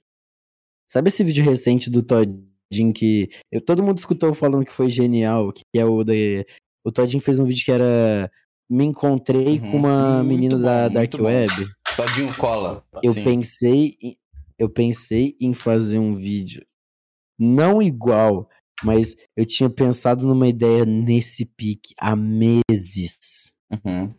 Sabe 0.90 1.08
esse 1.08 1.22
vídeo 1.22 1.44
recente 1.44 1.90
do 1.90 2.02
Todinho 2.02 2.92
que. 2.94 3.28
Eu, 3.52 3.60
todo 3.60 3.82
mundo 3.82 3.98
escutou 3.98 4.32
falando 4.34 4.64
que 4.64 4.72
foi 4.72 4.88
genial, 4.90 5.52
que 5.52 5.62
é 5.76 5.84
o 5.84 6.02
da. 6.02 6.12
O 6.84 6.90
Todinho 6.92 7.22
fez 7.22 7.38
um 7.38 7.44
vídeo 7.44 7.64
que 7.64 7.72
era. 7.72 8.30
Me 8.70 8.84
encontrei 8.84 9.58
Uhum, 9.60 9.70
com 9.70 9.76
uma 9.78 10.22
menina 10.22 10.56
bom, 10.56 10.62
da 10.62 10.88
Dark 10.88 11.12
bom. 11.16 11.24
Web. 11.24 11.50
Todinho 11.96 12.34
cola. 12.36 12.84
Eu 13.02 13.12
Sim. 13.14 13.24
pensei. 13.24 13.96
em- 14.02 14.16
Eu 14.58 14.68
pensei 14.68 15.36
em 15.40 15.54
fazer 15.54 15.98
um 16.00 16.16
vídeo. 16.16 16.66
Não 17.38 17.80
igual, 17.80 18.48
mas 18.84 19.14
eu 19.36 19.44
tinha 19.44 19.68
pensado 19.70 20.26
numa 20.26 20.48
ideia 20.48 20.84
nesse 20.84 21.44
pique 21.44 21.94
há 21.98 22.14
meses. 22.16 23.52
Uhum. 23.84 24.12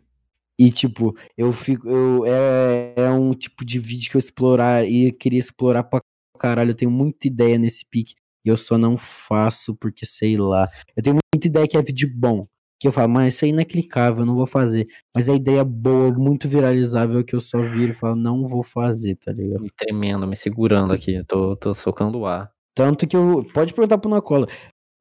E, 0.58 0.70
tipo, 0.70 1.16
eu 1.38 1.52
fico. 1.52 1.88
Eu, 1.88 2.24
é, 2.26 2.92
é 2.96 3.10
um 3.10 3.32
tipo 3.34 3.64
de 3.64 3.78
vídeo 3.78 4.10
que 4.10 4.16
eu 4.16 4.18
explorar 4.18 4.86
e 4.86 5.08
eu 5.08 5.12
queria 5.14 5.40
explorar 5.40 5.84
pra 5.84 6.00
caralho. 6.38 6.72
Eu 6.72 6.74
tenho 6.74 6.90
muita 6.90 7.26
ideia 7.26 7.58
nesse 7.58 7.84
pique. 7.86 8.14
E 8.44 8.48
eu 8.48 8.56
só 8.56 8.76
não 8.76 8.96
faço 8.98 9.74
porque, 9.74 10.04
sei 10.04 10.36
lá. 10.36 10.68
Eu 10.96 11.02
tenho 11.02 11.16
muita 11.34 11.46
ideia 11.46 11.66
que 11.66 11.76
é 11.76 11.82
vídeo 11.82 12.10
bom. 12.14 12.44
Que 12.78 12.88
eu 12.88 12.92
falo, 12.92 13.10
mas 13.12 13.34
isso 13.34 13.44
aí 13.44 13.52
não 13.52 13.60
é 13.60 13.64
clicável, 13.64 14.20
eu 14.20 14.26
não 14.26 14.34
vou 14.34 14.46
fazer. 14.46 14.86
Mas 15.14 15.28
a 15.28 15.34
ideia 15.34 15.62
boa, 15.62 16.10
muito 16.12 16.48
viralizável, 16.48 17.22
que 17.22 17.34
eu 17.36 17.40
só 17.40 17.60
viro 17.60 17.92
e 17.92 17.94
falo, 17.94 18.16
não 18.16 18.46
vou 18.46 18.62
fazer, 18.62 19.16
tá 19.16 19.30
ligado? 19.32 19.62
Me 19.62 19.68
tremendo, 19.76 20.26
me 20.26 20.34
segurando 20.34 20.94
aqui. 20.94 21.14
eu 21.14 21.24
Tô, 21.26 21.56
tô 21.56 21.74
socando 21.74 22.20
o 22.20 22.26
ar. 22.26 22.50
Tanto 22.80 23.06
que 23.06 23.14
eu. 23.14 23.44
Pode 23.52 23.74
perguntar 23.74 23.98
pro 23.98 24.08
Nacola. 24.08 24.48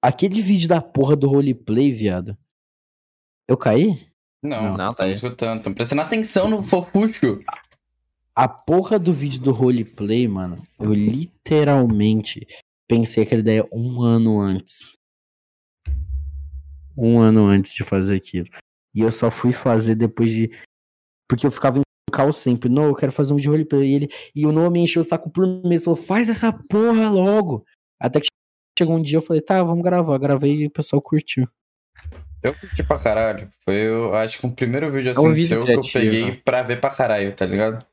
Aquele 0.04 0.42
vídeo 0.42 0.68
da 0.68 0.82
porra 0.82 1.16
do 1.16 1.30
roleplay, 1.30 1.94
viado. 1.94 2.38
Eu 3.48 3.56
caí? 3.56 4.06
Não, 4.44 4.76
Não, 4.76 4.94
tá 4.94 5.08
escutando. 5.08 5.60
Estamos 5.60 5.78
prestando 5.78 6.02
atenção 6.02 6.50
no 6.50 6.62
fofucho. 6.62 7.40
A 8.36 8.50
porra 8.50 9.00
do 9.00 9.14
vídeo 9.14 9.40
do 9.40 9.54
roleplay, 9.54 10.28
mano, 10.28 10.62
eu 10.78 10.94
literalmente 10.94 12.46
pensei 12.86 13.24
aquela 13.24 13.40
ideia 13.40 13.66
um 13.72 14.02
ano 14.02 14.42
antes. 14.42 14.98
Um 16.98 17.18
ano 17.18 17.46
antes 17.46 17.74
de 17.74 17.86
fazer 17.86 18.18
aquilo. 18.18 18.50
E 18.94 19.00
eu 19.00 19.12
só 19.12 19.32
fui 19.32 19.54
fazer 19.54 19.96
depois 19.96 20.32
de. 20.32 20.52
Porque 21.30 21.48
eu 21.48 21.52
ficava 21.52 21.80
em 21.80 21.84
cal 22.10 22.32
sempre. 22.34 22.70
Não, 22.70 22.86
eu 22.86 22.96
quero 22.96 23.12
fazer 23.12 23.34
um 23.34 23.36
vídeo 23.36 23.52
de 23.52 23.58
roleplay. 23.58 23.90
E, 23.90 23.94
ele... 23.94 24.10
e 24.36 24.46
o 24.46 24.52
Noah 24.52 24.70
me 24.70 24.80
encheu 24.80 25.02
o 25.02 25.06
saco 25.06 25.30
por 25.30 25.46
mês. 25.66 25.84
Falou, 25.84 25.98
faz 25.98 26.30
essa 26.30 26.52
porra 26.52 27.10
logo. 27.10 27.66
Até 28.00 28.20
que 28.22 28.28
chegou 28.78 28.96
um 28.96 29.02
dia 29.02 29.18
eu 29.18 29.22
falei, 29.22 29.42
tá, 29.42 29.64
vamos 29.64 29.84
gravar. 29.84 30.18
Gravei 30.18 30.62
e 30.62 30.68
o 30.68 30.72
pessoal 30.72 31.02
curtiu. 31.02 31.48
Eu 32.42 32.56
curti 32.56 32.84
pra 32.84 33.00
caralho. 33.00 33.52
Foi, 33.66 33.76
eu 33.76 34.14
acho 34.16 34.40
que 34.40 34.48
o 34.48 34.52
primeiro 34.52 34.90
vídeo 34.92 35.12
assim 35.12 35.28
um 35.28 35.34
vídeo 35.34 35.48
seu 35.50 35.66
que 35.66 35.72
eu 35.72 35.82
criativo. 35.82 35.94
peguei 35.94 36.36
pra 36.38 36.62
ver 36.62 36.80
pra 36.80 36.90
caralho, 36.90 37.36
tá 37.36 37.46
ligado? 37.46 37.86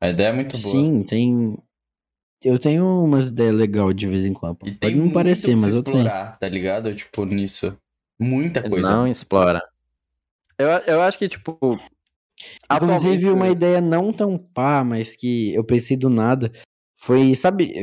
A 0.00 0.10
ideia 0.10 0.28
é 0.28 0.32
muito 0.32 0.58
boa. 0.58 0.72
Sim, 0.74 1.02
tem. 1.02 1.56
Eu 2.42 2.58
tenho 2.58 3.04
umas 3.04 3.28
ideias 3.28 3.54
legais 3.54 3.94
de 3.94 4.06
vez 4.06 4.26
em 4.26 4.34
quando. 4.34 4.58
E 4.64 4.72
Pode 4.72 4.78
tem 4.78 4.96
não 4.96 5.10
parecer, 5.10 5.56
mas 5.56 5.74
eu 5.74 5.82
tenho. 5.82 5.98
explorar, 5.98 6.38
tá 6.38 6.48
ligado? 6.48 6.94
Tipo, 6.94 7.24
nisso. 7.24 7.78
Muita 8.18 8.68
coisa. 8.68 8.90
Não 8.90 9.06
explora. 9.06 9.62
Eu, 10.58 10.68
eu 10.68 11.00
acho 11.00 11.18
que, 11.18 11.28
tipo. 11.28 11.78
Inclusive, 12.72 13.30
uma 13.30 13.48
ideia 13.48 13.80
não 13.80 14.12
tão 14.12 14.38
pá, 14.38 14.82
mas 14.84 15.14
que 15.16 15.54
eu 15.54 15.64
pensei 15.64 15.96
do 15.96 16.08
nada, 16.08 16.50
foi, 16.98 17.34
sabe, 17.34 17.82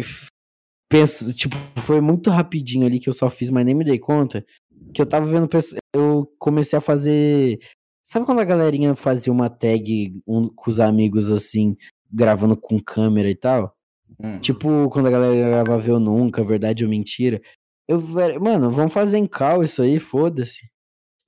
penso, 0.89 1.33
tipo, 1.33 1.55
foi 1.77 2.01
muito 2.01 2.29
rapidinho 2.29 2.85
ali 2.85 2.99
que 2.99 3.09
eu 3.09 3.13
só 3.13 3.29
fiz, 3.29 3.49
mas 3.49 3.65
nem 3.65 3.75
me 3.75 3.85
dei 3.85 3.99
conta, 3.99 4.45
que 4.93 5.01
eu 5.01 5.05
tava 5.05 5.25
vendo, 5.25 5.47
eu 5.95 6.31
comecei 6.39 6.77
a 6.77 6.81
fazer, 6.81 7.59
sabe 8.03 8.25
quando 8.25 8.39
a 8.39 8.45
galerinha 8.45 8.95
fazia 8.95 9.31
uma 9.31 9.49
tag 9.49 10.19
um- 10.27 10.49
com 10.49 10.69
os 10.69 10.79
amigos, 10.79 11.31
assim, 11.31 11.75
gravando 12.11 12.57
com 12.57 12.79
câmera 12.79 13.29
e 13.29 13.35
tal? 13.35 13.75
Hum. 14.19 14.39
Tipo, 14.39 14.89
quando 14.89 15.07
a 15.07 15.11
galera 15.11 15.49
gravava 15.49 15.87
Eu 15.87 15.99
Nunca, 15.99 16.43
Verdade 16.43 16.83
ou 16.83 16.89
Mentira. 16.89 17.39
Eu, 17.87 18.01
mano, 18.41 18.71
vamos 18.71 18.91
fazer 18.91 19.17
em 19.17 19.27
cal 19.27 19.63
isso 19.63 19.81
aí, 19.81 19.99
foda-se. 19.99 20.67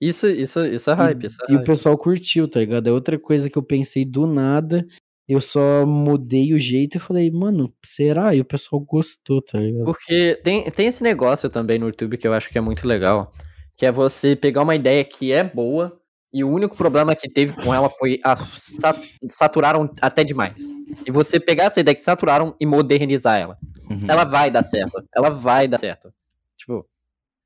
Isso, 0.02 0.28
isso, 0.28 0.66
isso 0.66 0.90
é 0.90 0.94
hype. 0.96 1.24
E, 1.24 1.28
Isso 1.28 1.38
é 1.44 1.52
e 1.52 1.54
o 1.54 1.58
hype. 1.58 1.66
pessoal 1.68 1.98
curtiu, 1.98 2.48
tá 2.48 2.60
ligado? 2.60 2.88
É 2.88 2.92
outra 2.92 3.20
coisa 3.20 3.50
que 3.50 3.58
eu 3.58 3.64
pensei 3.64 4.04
do 4.04 4.26
nada. 4.26 4.86
Eu 5.30 5.40
só 5.40 5.86
mudei 5.86 6.54
o 6.54 6.60
jeito 6.60 6.98
e 6.98 7.00
falei, 7.00 7.30
mano, 7.32 7.72
será? 7.86 8.34
E 8.36 8.42
o 8.42 8.46
pessoal 8.46 8.82
gostou, 8.82 9.42
tá 9.42 9.60
ligado? 9.60 9.86
Porque 9.86 10.38
tem, 10.44 10.70
tem 10.72 10.88
esse 10.88 11.02
negócio 11.04 11.50
também 11.50 11.78
no 11.80 11.86
YouTube 11.86 12.18
que 12.18 12.28
eu 12.28 12.34
acho 12.34 12.50
que 12.50 12.58
é 12.58 12.62
muito 12.62 12.86
legal. 12.88 13.32
Que 13.78 13.86
é 13.86 13.92
você 13.92 14.36
pegar 14.36 14.64
uma 14.64 14.76
ideia 14.76 15.06
que 15.06 15.32
é 15.32 15.44
boa 15.44 15.98
e 16.34 16.44
o 16.44 16.50
único 16.50 16.76
problema 16.76 17.16
que 17.16 17.30
teve 17.30 17.54
com 17.54 17.74
ela 17.74 17.90
foi 17.90 18.20
a 18.24 18.36
sa- 18.36 19.00
saturaram 19.28 19.90
até 20.02 20.24
demais. 20.24 20.70
E 21.06 21.12
você 21.12 21.40
pegar 21.40 21.66
essa 21.66 21.80
ideia 21.80 21.96
que 21.96 22.02
saturaram 22.02 22.56
e 22.60 22.66
modernizar 22.66 23.40
ela. 23.40 23.58
Uhum. 23.90 24.06
Ela 24.10 24.24
vai 24.26 24.50
dar 24.52 24.64
certo. 24.64 25.02
Ela 25.16 25.30
vai 25.30 25.68
dar 25.68 25.78
certo. 25.78 26.12
Tipo, 26.58 26.86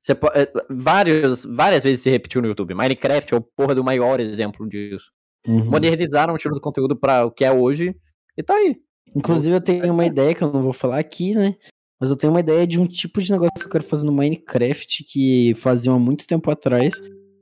você 0.06 0.14
po- 0.14 0.30
é, 0.34 0.50
vários, 0.70 1.44
várias 1.44 1.82
vezes 1.84 2.00
se 2.02 2.10
repetiu 2.10 2.40
no 2.40 2.46
YouTube. 2.48 2.74
Minecraft 2.74 3.34
é 3.34 3.36
o 3.36 3.40
porra 3.40 3.74
do 3.74 3.82
maior 3.82 4.20
exemplo 4.20 4.68
disso. 4.68 5.10
Uhum. 5.46 5.64
Modernizaram 5.64 6.32
o 6.32 6.36
estilo 6.36 6.54
do 6.54 6.60
conteúdo 6.60 6.94
pra 6.96 7.24
o 7.24 7.30
que 7.30 7.44
é 7.44 7.50
hoje 7.52 7.94
e 8.36 8.42
tá 8.42 8.54
aí. 8.54 8.76
Inclusive, 9.14 9.54
eu 9.56 9.60
tenho 9.60 9.92
uma 9.92 10.06
ideia 10.06 10.34
que 10.34 10.42
eu 10.44 10.52
não 10.52 10.62
vou 10.62 10.72
falar 10.72 10.98
aqui, 10.98 11.34
né? 11.34 11.56
Mas 12.00 12.10
eu 12.10 12.16
tenho 12.16 12.32
uma 12.32 12.40
ideia 12.40 12.66
de 12.66 12.78
um 12.78 12.86
tipo 12.86 13.20
de 13.22 13.30
negócio 13.32 13.52
que 13.58 13.64
eu 13.64 13.70
quero 13.70 13.84
fazer 13.84 14.04
no 14.06 14.12
Minecraft 14.12 15.04
que 15.04 15.54
faziam 15.56 15.94
há 15.94 15.98
muito 15.98 16.26
tempo 16.26 16.50
atrás. 16.50 16.94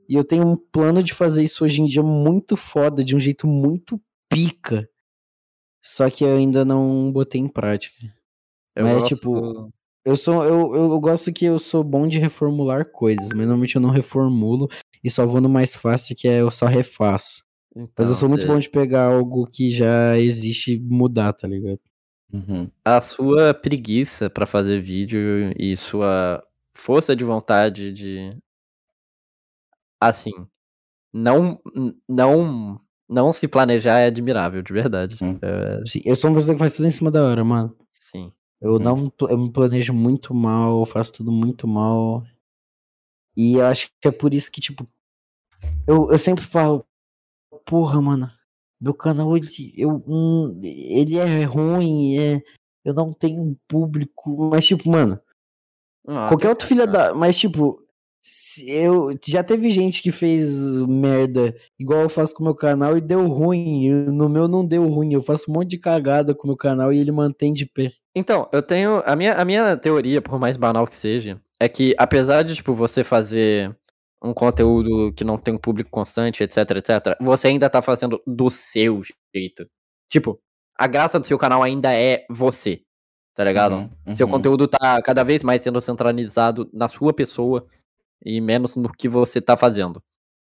E 0.07 0.15
eu 0.15 0.23
tenho 0.23 0.47
um 0.47 0.55
plano 0.55 1.03
de 1.03 1.13
fazer 1.13 1.43
isso 1.43 1.65
hoje 1.65 1.81
em 1.81 1.85
dia 1.85 2.01
muito 2.03 2.55
foda, 2.55 3.03
de 3.03 3.15
um 3.15 3.19
jeito 3.19 3.45
muito 3.47 3.99
pica. 4.29 4.87
Só 5.83 6.09
que 6.09 6.23
eu 6.23 6.35
ainda 6.37 6.63
não 6.63 7.11
botei 7.11 7.41
em 7.41 7.47
prática. 7.47 7.95
Eu 8.75 8.85
Mas, 8.85 8.93
gosto- 8.99 9.15
tipo, 9.15 9.69
Eu 10.05 10.15
sou 10.15 10.43
eu, 10.43 10.75
eu 10.75 10.99
gosto 10.99 11.33
que 11.33 11.45
eu 11.45 11.57
sou 11.57 11.83
bom 11.83 12.07
de 12.07 12.19
reformular 12.19 12.85
coisas, 12.91 13.29
mas 13.29 13.39
normalmente 13.47 13.75
eu 13.75 13.81
não 13.81 13.89
reformulo 13.89 14.69
e 15.03 15.09
só 15.09 15.25
vou 15.25 15.41
no 15.41 15.49
mais 15.49 15.75
fácil 15.75 16.15
que 16.15 16.27
é 16.27 16.41
eu 16.41 16.51
só 16.51 16.67
refaço. 16.67 17.43
Mas 17.75 17.85
eu 17.85 17.85
então, 17.91 18.15
sou 18.15 18.29
muito 18.29 18.41
você- 18.41 18.47
bom 18.47 18.59
de 18.59 18.69
pegar 18.69 19.05
algo 19.05 19.47
que 19.47 19.69
já 19.71 20.17
existe 20.17 20.75
e 20.75 20.79
mudar, 20.79 21.33
tá 21.33 21.47
ligado? 21.47 21.79
Uhum. 22.31 22.69
A 22.83 23.01
sua 23.01 23.53
preguiça 23.53 24.29
pra 24.29 24.45
fazer 24.45 24.81
vídeo 24.81 25.51
e 25.57 25.75
sua 25.75 26.43
força 26.75 27.15
de 27.15 27.23
vontade 27.23 27.91
de. 27.91 28.37
Assim. 29.99 30.31
Não. 31.13 31.59
Não. 32.07 32.79
Não 33.07 33.31
se 33.31 33.47
planejar 33.47 33.99
é 33.99 34.07
admirável, 34.07 34.63
de 34.63 34.73
verdade. 34.73 35.15
Hum. 35.21 35.37
É, 35.41 35.83
Sim, 35.85 36.01
eu 36.05 36.15
sou 36.15 36.29
uma 36.31 36.37
pessoa 36.37 36.55
que 36.55 36.59
faz 36.59 36.73
tudo 36.73 36.87
em 36.87 36.91
cima 36.91 37.11
da 37.11 37.23
hora, 37.23 37.43
mano. 37.43 37.75
sim. 37.91 38.31
Eu 38.65 38.75
Hum. 38.75 38.79
não 38.79 39.13
eu 39.29 39.37
me 39.37 39.51
planejo 39.51 39.93
muito 39.93 40.33
mal, 40.33 40.79
eu 40.79 40.85
faço 40.85 41.13
tudo 41.13 41.31
muito 41.31 41.67
mal. 41.67 42.23
E 43.37 43.55
eu 43.55 43.65
acho 43.65 43.89
que 44.01 44.07
é 44.07 44.11
por 44.11 44.33
isso 44.33 44.51
que, 44.51 44.59
tipo, 44.59 44.85
eu, 45.87 46.11
eu 46.11 46.17
sempre 46.17 46.43
falo, 46.43 46.85
porra, 47.65 48.01
mano, 48.01 48.31
meu 48.81 48.93
canal, 48.93 49.35
ele, 49.37 49.47
eu, 49.77 50.03
hum, 50.07 50.59
ele 50.63 51.17
é 51.17 51.43
ruim, 51.43 52.17
é, 52.17 52.41
eu 52.83 52.93
não 52.93 53.13
tenho 53.13 53.41
um 53.41 53.55
público, 53.67 54.49
mas, 54.51 54.65
tipo, 54.65 54.89
mano, 54.89 55.19
Ah, 56.07 56.27
qualquer 56.29 56.49
outro 56.49 56.67
filho 56.67 56.87
da. 56.87 57.13
Mas, 57.13 57.37
tipo, 57.37 57.81
eu 58.65 59.15
já 59.27 59.43
teve 59.43 59.69
gente 59.71 60.01
que 60.01 60.11
fez 60.11 60.51
merda 60.87 61.55
igual 61.79 62.01
eu 62.01 62.09
faço 62.09 62.33
com 62.33 62.41
o 62.43 62.45
meu 62.45 62.55
canal 62.55 62.97
e 62.97 63.01
deu 63.01 63.27
ruim. 63.27 63.89
no 63.91 64.27
meu 64.29 64.47
não 64.47 64.65
deu 64.65 64.87
ruim. 64.87 65.13
Eu 65.13 65.21
faço 65.23 65.49
um 65.49 65.53
monte 65.53 65.71
de 65.71 65.77
cagada 65.79 66.33
com 66.35 66.43
o 66.45 66.47
meu 66.47 66.57
canal 66.57 66.91
e 66.93 66.99
ele 66.99 67.11
mantém 67.11 67.53
de 67.53 67.65
pé. 67.65 67.91
Então, 68.15 68.47
eu 68.51 68.61
tenho. 68.61 69.03
A 69.05 69.15
minha, 69.15 69.33
a 69.33 69.43
minha 69.43 69.75
teoria, 69.75 70.21
por 70.21 70.39
mais 70.39 70.55
banal 70.55 70.87
que 70.87 70.95
seja, 70.95 71.41
é 71.59 71.67
que 71.67 71.93
apesar 71.97 72.43
de, 72.43 72.55
tipo, 72.55 72.73
você 72.73 73.03
fazer 73.03 73.75
um 74.23 74.33
conteúdo 74.33 75.13
que 75.13 75.23
não 75.23 75.37
tem 75.37 75.53
um 75.53 75.57
público 75.59 75.89
constante, 75.89 76.43
etc, 76.43 76.57
etc, 76.71 77.17
você 77.19 77.49
ainda 77.49 77.69
tá 77.69 77.81
fazendo 77.81 78.21
do 78.25 78.49
seu 78.49 79.01
jeito. 79.33 79.69
Tipo, 80.09 80.39
a 80.77 80.87
graça 80.87 81.19
do 81.19 81.25
seu 81.25 81.37
canal 81.37 81.61
ainda 81.61 81.93
é 81.93 82.25
você. 82.29 82.81
Tá 83.35 83.43
ligado? 83.43 83.75
Uhum, 83.75 84.13
Seu 84.13 84.25
uhum. 84.25 84.31
conteúdo 84.31 84.65
tá 84.65 85.01
cada 85.03 85.21
vez 85.21 85.43
mais 85.43 85.61
sendo 85.61 85.81
centralizado 85.81 86.69
na 86.73 86.87
sua 86.87 87.13
pessoa 87.13 87.67
e 88.25 88.39
menos 88.39 88.77
no 88.77 88.89
que 88.89 89.09
você 89.09 89.41
tá 89.41 89.57
fazendo. 89.57 90.01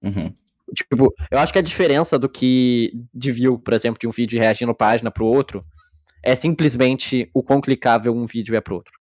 Uhum. 0.02 0.34
Tipo, 0.74 1.14
eu 1.30 1.40
acho 1.40 1.52
que 1.52 1.60
a 1.60 1.64
diferença 1.64 2.18
do 2.18 2.30
que 2.30 2.94
de 3.14 3.34
view, 3.34 3.60
por 3.60 3.74
exemplo, 3.74 4.00
de 4.00 4.08
um 4.08 4.12
vídeo 4.12 4.40
reagindo 4.40 4.74
página 4.74 5.12
pro 5.12 5.26
outro, 5.26 5.66
é 6.24 6.36
simplesmente 6.36 7.30
o 7.34 7.42
quão 7.44 7.62
clicável 7.62 8.14
um 8.14 8.26
vídeo 8.26 8.56
é 8.56 8.62
pro 8.62 8.76
outro. 8.76 8.94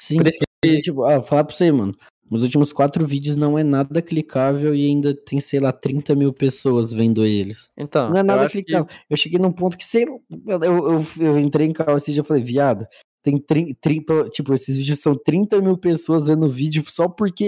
Sim. 0.00 0.16
Por 0.16 0.28
isso 0.28 0.38
E, 0.64 0.80
tipo, 0.80 1.04
ah, 1.04 1.22
falar 1.22 1.44
pra 1.44 1.54
você, 1.54 1.70
mano. 1.70 1.94
Os 2.30 2.42
últimos 2.42 2.72
quatro 2.72 3.06
vídeos 3.06 3.36
não 3.36 3.58
é 3.58 3.62
nada 3.64 4.02
clicável 4.02 4.74
e 4.74 4.84
ainda 4.86 5.14
tem, 5.14 5.40
sei 5.40 5.60
lá, 5.60 5.72
30 5.72 6.14
mil 6.14 6.32
pessoas 6.32 6.92
vendo 6.92 7.24
eles. 7.24 7.70
Então, 7.76 8.10
Não 8.10 8.16
é 8.16 8.20
eu 8.20 8.24
nada 8.24 8.46
que- 8.46 8.52
clicável. 8.62 8.86
Eu 9.08 9.16
cheguei 9.16 9.38
num 9.38 9.52
ponto 9.52 9.78
que, 9.78 9.84
sei 9.84 10.04
lá, 10.04 10.18
eu, 10.66 10.90
eu, 10.92 11.06
eu 11.20 11.38
entrei 11.38 11.66
em 11.66 11.72
carro 11.72 11.96
esse 11.96 12.12
dia 12.12 12.20
e 12.22 12.24
falei, 12.24 12.42
viado, 12.42 12.86
tem 13.22 13.38
30, 13.38 14.28
tipo, 14.30 14.52
esses 14.52 14.76
vídeos 14.76 15.00
são 15.00 15.14
30 15.16 15.62
mil 15.62 15.78
pessoas 15.78 16.26
vendo 16.26 16.44
o 16.46 16.50
vídeo 16.50 16.84
só 16.88 17.08
porque 17.08 17.44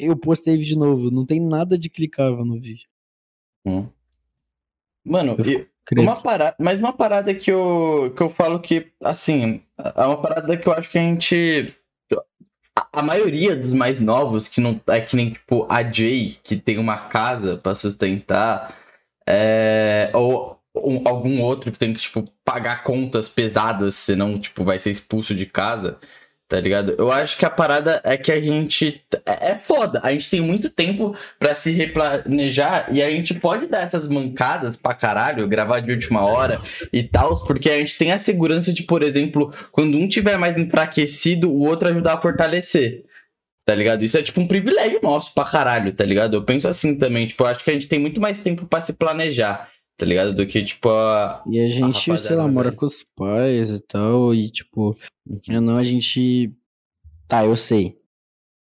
eu 0.00 0.16
postei 0.16 0.56
vídeo 0.56 0.78
novo. 0.78 1.10
Não 1.10 1.26
tem 1.26 1.40
nada 1.40 1.76
de 1.76 1.90
clicável 1.90 2.44
no 2.44 2.54
vídeo. 2.58 2.88
Uhum. 3.66 3.88
Mano, 5.04 5.34
Eu 5.38 5.66
Uma 6.02 6.16
parada, 6.16 6.56
mas 6.58 6.78
uma 6.78 6.92
parada 6.92 7.34
que 7.34 7.50
eu, 7.52 8.12
que 8.16 8.22
eu 8.22 8.30
falo 8.30 8.58
que, 8.60 8.90
assim, 9.02 9.62
é 9.78 10.04
uma 10.06 10.20
parada 10.20 10.56
que 10.56 10.66
eu 10.66 10.72
acho 10.72 10.88
que 10.90 10.98
a 10.98 11.02
gente. 11.02 11.74
A, 12.76 13.00
a 13.00 13.02
maioria 13.02 13.54
dos 13.54 13.72
mais 13.72 14.00
novos, 14.00 14.48
que 14.48 14.60
não 14.60 14.80
é 14.88 15.00
que 15.00 15.14
nem, 15.14 15.30
tipo, 15.30 15.66
a 15.70 15.82
Jay, 15.82 16.38
que 16.42 16.56
tem 16.56 16.78
uma 16.78 16.96
casa 17.08 17.56
pra 17.56 17.74
sustentar, 17.74 18.74
é, 19.28 20.10
ou 20.14 20.58
um- 20.74 21.02
algum 21.06 21.40
outro 21.42 21.70
que 21.70 21.78
tem 21.78 21.94
que, 21.94 22.00
tipo, 22.00 22.24
pagar 22.44 22.82
contas 22.82 23.28
pesadas, 23.28 23.94
senão, 23.94 24.38
tipo, 24.38 24.64
vai 24.64 24.78
ser 24.78 24.90
expulso 24.90 25.34
de 25.34 25.46
casa, 25.46 25.98
tá 26.48 26.60
ligado? 26.60 26.94
Eu 26.98 27.10
acho 27.10 27.36
que 27.36 27.44
a 27.44 27.50
parada 27.50 28.00
é 28.04 28.16
que 28.16 28.30
a 28.30 28.40
gente. 28.40 29.02
É, 29.24 29.52
é 29.52 29.60
foda, 29.62 30.00
a 30.02 30.12
gente 30.12 30.30
tem 30.30 30.40
muito 30.40 30.68
tempo 30.68 31.16
pra 31.38 31.54
se 31.54 31.70
replanejar 31.70 32.88
e 32.92 33.02
a 33.02 33.10
gente 33.10 33.34
pode 33.34 33.66
dar 33.66 33.82
essas 33.82 34.08
mancadas 34.08 34.76
pra 34.76 34.94
caralho, 34.94 35.48
gravar 35.48 35.80
de 35.80 35.90
última 35.90 36.24
hora 36.24 36.60
e 36.92 37.02
tal, 37.02 37.44
porque 37.44 37.70
a 37.70 37.78
gente 37.78 37.96
tem 37.96 38.12
a 38.12 38.18
segurança 38.18 38.72
de, 38.72 38.82
por 38.82 39.02
exemplo, 39.02 39.52
quando 39.72 39.96
um 39.96 40.08
tiver 40.08 40.38
mais 40.38 40.56
enfraquecido, 40.56 41.50
o 41.50 41.66
outro 41.66 41.88
ajudar 41.88 42.14
a 42.14 42.20
fortalecer. 42.20 43.04
Tá 43.66 43.74
ligado? 43.74 44.04
Isso 44.04 44.18
é 44.18 44.22
tipo 44.22 44.42
um 44.42 44.46
privilégio 44.46 45.00
nosso 45.02 45.32
pra 45.32 45.44
caralho, 45.44 45.90
tá 45.94 46.04
ligado? 46.04 46.34
Eu 46.34 46.44
penso 46.44 46.68
assim 46.68 46.96
também, 46.96 47.26
tipo, 47.26 47.42
eu 47.42 47.46
acho 47.46 47.64
que 47.64 47.70
a 47.70 47.72
gente 47.72 47.88
tem 47.88 47.98
muito 47.98 48.20
mais 48.20 48.38
tempo 48.40 48.66
pra 48.66 48.82
se 48.82 48.92
planejar, 48.92 49.70
tá 49.96 50.04
ligado? 50.06 50.34
Do 50.34 50.46
que, 50.46 50.64
tipo, 50.64 50.88
a... 50.90 51.42
E 51.46 51.60
a 51.60 51.68
gente, 51.68 51.98
sei 52.00 52.12
rapaziada 52.12 52.36
lá, 52.42 52.48
mora 52.48 52.68
velha. 52.70 52.78
com 52.78 52.86
os 52.86 53.04
pais 53.16 53.70
e 53.70 53.80
tal, 53.80 54.34
e 54.34 54.50
tipo, 54.50 54.96
querendo 55.42 55.68
ou 55.68 55.74
não, 55.74 55.78
a 55.78 55.84
gente. 55.84 56.52
Tá, 57.28 57.44
eu 57.44 57.56
sei. 57.56 57.98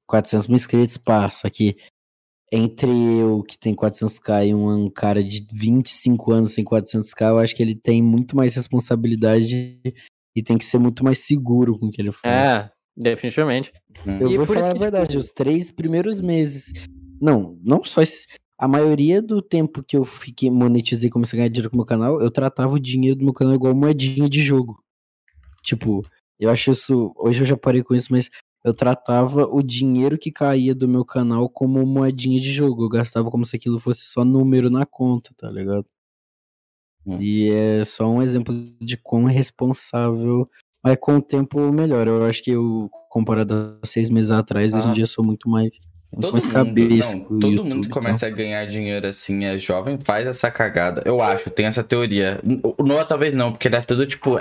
400 0.07 0.47
mil 0.47 0.55
inscritos 0.55 0.97
passa 0.97 1.47
aqui. 1.47 1.75
entre 2.51 2.87
o 2.89 3.43
que 3.43 3.57
tem 3.57 3.75
400k 3.75 4.47
e 4.47 4.55
um 4.55 4.89
cara 4.89 5.21
de 5.21 5.45
25 5.51 6.31
anos 6.31 6.53
sem 6.53 6.63
400k, 6.63 7.29
eu 7.29 7.39
acho 7.39 7.53
que 7.53 7.61
ele 7.61 7.75
tem 7.75 8.01
muito 8.01 8.35
mais 8.37 8.55
responsabilidade 8.55 9.81
e 10.35 10.41
tem 10.41 10.57
que 10.57 10.63
ser 10.63 10.77
muito 10.77 11.03
mais 11.03 11.19
seguro 11.19 11.77
com 11.77 11.87
o 11.87 11.89
que 11.91 12.01
ele 12.01 12.13
faz. 12.13 12.33
É, 12.33 12.71
definitivamente. 12.95 13.73
Eu 14.21 14.31
E 14.31 14.37
vou 14.37 14.45
por 14.45 14.53
falar 14.55 14.59
isso 14.61 14.69
a 14.69 14.73
que, 14.73 14.79
verdade, 14.79 15.07
tipo- 15.09 15.19
os 15.19 15.29
três 15.31 15.71
primeiros 15.71 16.21
meses. 16.21 16.71
Não, 17.19 17.59
não 17.65 17.83
só 17.83 18.01
esse- 18.01 18.25
a 18.57 18.67
maioria 18.67 19.21
do 19.21 19.41
tempo 19.41 19.83
que 19.83 19.95
eu 19.97 20.05
fiquei 20.05 20.49
monetizei 20.51 21.07
e 21.09 21.11
comecei 21.11 21.37
a 21.37 21.41
ganhar 21.41 21.49
dinheiro 21.49 21.69
com 21.69 21.75
o 21.75 21.79
meu 21.79 21.85
canal, 21.85 22.21
eu 22.21 22.31
tratava 22.31 22.73
o 22.73 22.79
dinheiro 22.79 23.17
do 23.17 23.25
meu 23.25 23.33
canal 23.33 23.55
igual 23.55 23.75
moedinha 23.75 24.29
de 24.29 24.41
jogo. 24.41 24.81
Tipo, 25.63 26.03
eu 26.39 26.49
acho 26.49 26.71
isso. 26.71 27.13
Hoje 27.17 27.41
eu 27.41 27.45
já 27.45 27.57
parei 27.57 27.83
com 27.83 27.95
isso, 27.95 28.09
mas 28.11 28.29
eu 28.65 28.73
tratava 28.73 29.45
o 29.47 29.61
dinheiro 29.63 30.17
que 30.17 30.31
caía 30.31 30.75
do 30.75 30.87
meu 30.87 31.05
canal 31.05 31.49
como 31.49 31.85
moedinha 31.85 32.39
de 32.39 32.51
jogo. 32.51 32.83
Eu 32.85 32.89
gastava 32.89 33.29
como 33.31 33.45
se 33.45 33.55
aquilo 33.55 33.79
fosse 33.79 34.01
só 34.07 34.25
número 34.25 34.69
na 34.69 34.85
conta, 34.85 35.31
tá 35.37 35.49
ligado? 35.51 35.85
Hum. 37.05 37.17
E 37.21 37.49
é 37.49 37.85
só 37.85 38.07
um 38.09 38.21
exemplo 38.21 38.53
de 38.81 38.97
quão 38.97 39.25
responsável. 39.25 40.49
Mas 40.83 40.97
com 40.99 41.17
o 41.17 41.21
tempo 41.21 41.71
melhor. 41.71 42.07
Eu 42.07 42.23
acho 42.23 42.43
que 42.43 42.51
eu, 42.51 42.89
comparado 43.09 43.79
a 43.81 43.85
seis 43.85 44.09
meses 44.09 44.31
atrás, 44.31 44.73
hoje 44.73 44.87
Ah. 44.87 44.91
em 44.91 44.93
dia 44.93 45.03
eu 45.03 45.07
sou 45.07 45.23
muito 45.25 45.49
mais. 45.49 45.69
Todo 46.13 46.33
mundo, 46.33 46.51
cabeça. 46.51 47.15
não, 47.15 47.39
todo 47.39 47.51
YouTube 47.51 47.69
mundo 47.69 47.87
que 47.87 47.93
começa 47.93 48.25
a 48.27 48.29
ganhar 48.29 48.65
dinheiro 48.65 49.05
assim, 49.07 49.45
é 49.45 49.59
jovem, 49.59 49.99
faz 50.01 50.25
essa 50.25 50.49
cagada. 50.49 51.01
Eu 51.05 51.21
acho, 51.21 51.49
tem 51.49 51.65
essa 51.65 51.83
teoria. 51.83 52.39
O 52.63 52.83
Noah 52.83 53.05
talvez 53.05 53.33
não, 53.33 53.51
porque 53.51 53.67
ele 53.67 53.75
é 53.75 53.81
tudo 53.81 54.05
tipo. 54.05 54.37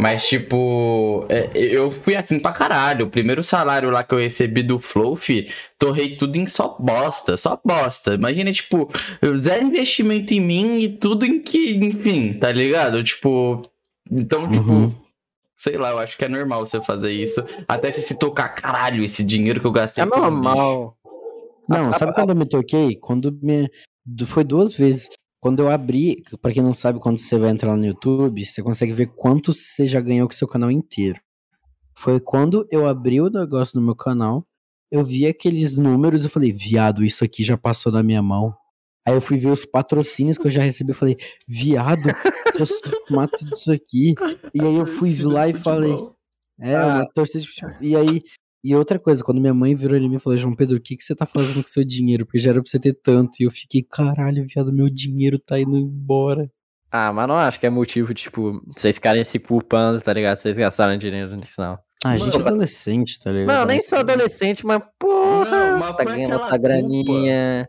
Mas, 0.00 0.28
tipo, 0.28 1.26
é, 1.28 1.50
eu 1.54 1.90
fui 1.90 2.14
assim 2.14 2.38
pra 2.38 2.52
caralho. 2.52 3.06
O 3.06 3.10
primeiro 3.10 3.42
salário 3.42 3.90
lá 3.90 4.04
que 4.04 4.14
eu 4.14 4.18
recebi 4.18 4.62
do 4.62 4.78
Flow, 4.78 5.16
fi, 5.16 5.50
torrei 5.76 6.14
tudo 6.16 6.36
em 6.36 6.46
só 6.46 6.76
bosta, 6.78 7.36
só 7.36 7.60
bosta. 7.64 8.14
Imagina, 8.14 8.52
tipo, 8.52 8.88
zero 9.36 9.66
investimento 9.66 10.32
em 10.32 10.40
mim 10.40 10.78
e 10.80 10.88
tudo 10.88 11.26
em 11.26 11.40
que, 11.40 11.74
enfim, 11.74 12.32
tá 12.34 12.52
ligado? 12.52 13.02
Tipo, 13.02 13.60
então, 14.10 14.48
tipo, 14.50 14.72
Uhum. 14.72 15.07
Sei 15.58 15.76
lá, 15.76 15.90
eu 15.90 15.98
acho 15.98 16.16
que 16.16 16.24
é 16.24 16.28
normal 16.28 16.64
você 16.64 16.80
fazer 16.80 17.10
isso. 17.10 17.44
Até 17.66 17.90
você 17.90 18.00
se 18.00 18.16
tocar, 18.16 18.48
caralho, 18.50 19.02
esse 19.02 19.24
dinheiro 19.24 19.60
que 19.60 19.66
eu 19.66 19.72
gastei. 19.72 20.04
É 20.04 20.06
foi 20.06 20.16
um 20.16 20.22
lixo." 20.22 20.30
normal. 20.30 20.96
Não, 21.68 21.92
sabe 21.92 22.14
quando 22.14 22.30
eu 22.30 22.36
me 22.36 22.46
toquei? 22.46 22.96
Quando 22.96 23.36
me. 23.42 23.68
Foi 24.24 24.44
duas 24.44 24.74
vezes. 24.74 25.08
Quando 25.40 25.60
eu 25.60 25.70
abri, 25.70 26.22
pra 26.40 26.52
quem 26.52 26.62
não 26.62 26.74
sabe, 26.74 26.98
quando 26.98 27.18
você 27.18 27.36
vai 27.38 27.50
entrar 27.50 27.76
no 27.76 27.84
YouTube, 27.84 28.44
você 28.44 28.62
consegue 28.62 28.92
ver 28.92 29.06
quanto 29.14 29.52
você 29.52 29.86
já 29.86 30.00
ganhou 30.00 30.26
com 30.26 30.34
o 30.34 30.36
seu 30.36 30.48
canal 30.48 30.70
inteiro. 30.70 31.20
Foi 31.94 32.18
quando 32.18 32.66
eu 32.70 32.86
abri 32.86 33.20
o 33.20 33.30
negócio 33.30 33.78
no 33.78 33.84
meu 33.84 33.94
canal, 33.94 34.44
eu 34.90 35.04
vi 35.04 35.26
aqueles 35.26 35.76
números 35.76 36.24
e 36.24 36.28
falei, 36.28 36.52
viado, 36.52 37.04
isso 37.04 37.24
aqui 37.24 37.44
já 37.44 37.56
passou 37.56 37.92
da 37.92 38.02
minha 38.02 38.22
mão. 38.22 38.52
Aí 39.08 39.14
eu 39.14 39.20
fui 39.22 39.38
ver 39.38 39.48
os 39.48 39.64
patrocínios 39.64 40.36
que 40.36 40.46
eu 40.46 40.50
já 40.50 40.60
recebi, 40.62 40.90
eu 40.90 40.94
falei, 40.94 41.16
viado, 41.46 42.02
se 42.54 42.62
eu 42.62 43.16
mato 43.16 43.42
disso 43.44 43.72
aqui. 43.72 44.14
E 44.52 44.60
aí 44.60 44.76
eu 44.76 44.84
fui 44.86 45.16
lá 45.22 45.48
e 45.48 45.54
falei, 45.54 45.94
é, 46.60 46.74
Ah. 46.74 47.06
torcida 47.14 47.40
de 47.40 47.48
futebol. 47.48 47.74
E 47.80 47.96
aí, 47.96 48.22
e 48.62 48.74
outra 48.76 48.98
coisa, 48.98 49.24
quando 49.24 49.40
minha 49.40 49.54
mãe 49.54 49.74
virou 49.74 49.96
em 49.96 50.08
mim 50.08 50.16
e 50.16 50.18
falou, 50.18 50.38
João 50.38 50.54
Pedro, 50.54 50.76
o 50.76 50.80
que, 50.80 50.94
que 50.96 51.02
você 51.02 51.14
tá 51.14 51.24
fazendo 51.24 51.62
com 51.62 51.68
seu 51.68 51.84
dinheiro? 51.84 52.26
Porque 52.26 52.38
já 52.38 52.50
era 52.50 52.60
pra 52.62 52.70
você 52.70 52.78
ter 52.78 52.92
tanto. 52.92 53.40
E 53.40 53.44
eu 53.44 53.50
fiquei, 53.50 53.82
caralho, 53.82 54.44
viado, 54.46 54.70
meu 54.72 54.90
dinheiro 54.90 55.38
tá 55.38 55.58
indo 55.58 55.76
embora. 55.76 56.50
Ah, 56.90 57.10
mas 57.12 57.28
não 57.28 57.36
acho 57.36 57.58
que 57.60 57.66
é 57.66 57.70
motivo, 57.70 58.12
tipo, 58.12 58.60
vocês 58.76 58.96
ficarem 58.96 59.24
se 59.24 59.38
culpando, 59.38 60.00
tá 60.02 60.12
ligado? 60.12 60.36
Vocês 60.36 60.58
gastaram 60.58 60.98
dinheiro 60.98 61.34
nisso, 61.36 61.60
não. 61.60 61.78
Ah, 62.04 62.10
a 62.10 62.16
gente 62.16 62.36
é 62.36 62.40
adolescente, 62.40 63.18
tá 63.20 63.30
ligado? 63.30 63.56
Não, 63.56 63.64
nem 63.66 63.80
sou 63.80 63.98
adolescente, 63.98 64.64
mas 64.66 64.80
porra, 64.98 65.70
Não, 65.72 65.78
mas 65.80 65.96
tá 65.96 66.04
ganhando 66.04 66.34
essa 66.36 66.56
graninha. 66.56 67.68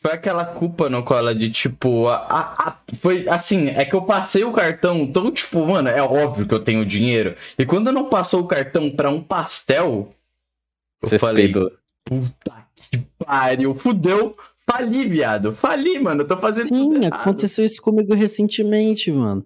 Foi 0.00 0.12
aquela 0.12 0.44
culpa 0.46 0.88
no 0.88 1.02
cola 1.04 1.34
de 1.34 1.50
tipo. 1.50 2.08
A, 2.08 2.16
a- 2.16 2.68
a- 2.68 2.78
foi 2.98 3.28
assim, 3.28 3.68
é 3.68 3.84
que 3.84 3.94
eu 3.94 4.02
passei 4.02 4.42
o 4.44 4.52
cartão, 4.52 4.96
então, 4.98 5.30
tipo, 5.30 5.66
mano, 5.66 5.88
é 5.90 6.02
óbvio 6.02 6.46
que 6.48 6.54
eu 6.54 6.62
tenho 6.64 6.86
dinheiro. 6.86 7.36
E 7.58 7.66
quando 7.66 7.92
não 7.92 8.08
passou 8.08 8.40
o 8.42 8.46
cartão 8.46 8.90
pra 8.90 9.10
um 9.10 9.22
pastel, 9.22 10.08
eu 11.02 11.08
Você 11.08 11.18
falei, 11.18 11.44
peidou. 11.52 11.70
puta 12.04 12.66
que 12.74 12.98
pariu, 13.18 13.74
fudeu. 13.74 14.36
Fali, 14.70 15.04
viado. 15.06 15.54
Fali, 15.54 15.98
mano. 15.98 16.22
Eu 16.22 16.28
tô 16.28 16.36
fazendo 16.38 16.68
tudo 16.68 16.94
Sim, 16.96 17.04
errado. 17.06 17.20
aconteceu 17.20 17.64
isso 17.64 17.82
comigo 17.82 18.14
recentemente, 18.14 19.10
mano. 19.10 19.44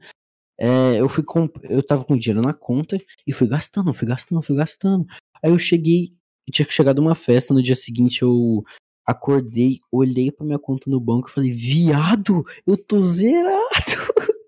É, 0.61 1.01
eu 1.01 1.09
fui 1.09 1.25
com, 1.25 1.49
eu 1.63 1.83
tava 1.83 2.05
com 2.05 2.17
dinheiro 2.17 2.43
na 2.43 2.53
conta 2.53 2.97
e 3.27 3.33
fui 3.33 3.49
gastando, 3.49 3.93
fui 3.93 4.07
gastando, 4.07 4.41
fui 4.43 4.55
gastando. 4.55 5.05
Aí 5.43 5.51
eu 5.51 5.59
cheguei, 5.59 6.11
eu 6.47 6.53
tinha 6.53 6.67
chegado 6.71 7.01
uma 7.01 7.15
festa, 7.15 7.53
no 7.55 7.63
dia 7.63 7.75
seguinte 7.75 8.23
eu 8.23 8.63
acordei, 9.07 9.79
olhei 9.93 10.31
pra 10.31 10.45
minha 10.47 10.59
conta 10.59 10.89
no 10.91 11.01
banco 11.01 11.29
e 11.29 11.33
falei, 11.33 11.51
viado, 11.51 12.45
eu 12.67 12.77
tô 12.77 13.01
zerado. 13.01 13.55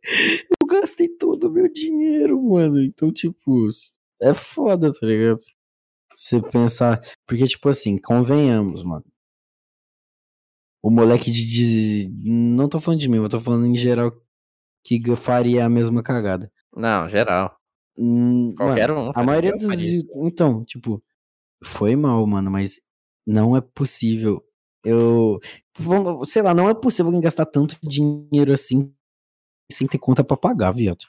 eu 0.61 0.67
gastei 0.67 1.09
todo 1.09 1.49
o 1.49 1.51
meu 1.51 1.71
dinheiro, 1.73 2.41
mano. 2.43 2.81
Então, 2.81 3.13
tipo, 3.13 3.69
é 4.21 4.33
foda, 4.35 4.93
tá 4.93 5.07
ligado? 5.07 5.41
Você 6.17 6.41
pensar, 6.41 7.01
porque 7.27 7.47
tipo 7.47 7.69
assim, 7.69 7.99
convenhamos, 7.99 8.83
mano. 8.83 9.05
O 10.83 10.91
moleque 10.91 11.31
de, 11.31 12.07
de- 12.07 12.31
Não 12.31 12.69
tô 12.69 12.81
falando 12.81 13.01
de 13.01 13.09
mim, 13.09 13.17
eu 13.17 13.29
tô 13.29 13.41
falando 13.41 13.67
em 13.67 13.77
geral 13.77 14.13
que 14.85 15.01
faria 15.17 15.65
a 15.67 15.69
mesma 15.69 16.03
cagada. 16.03 16.51
Não, 16.75 17.09
geral. 17.09 17.57
Hum, 17.99 18.55
Qualquer 18.57 18.91
mano, 18.91 19.07
um. 19.07 19.11
a 19.11 19.13
faria, 19.15 19.27
maioria 19.27 19.53
dos. 19.57 19.67
faria. 19.67 20.03
Então, 20.23 20.65
tipo, 20.65 21.03
foi 21.65 21.97
mal, 21.97 22.25
mano, 22.27 22.51
mas 22.51 22.81
não 23.27 23.57
é 23.57 23.61
possível. 23.61 24.43
Eu. 24.87 25.39
Sei 26.27 26.43
lá, 26.43 26.55
não 26.55 26.69
é 26.69 26.75
possível 26.75 27.07
alguém 27.07 27.21
gastar 27.21 27.47
tanto 27.47 27.77
dinheiro 27.83 28.53
assim 28.53 28.93
sem 29.73 29.87
ter 29.87 29.99
conta 29.99 30.23
pra 30.25 30.37
pagar, 30.37 30.71
viado. 30.73 31.05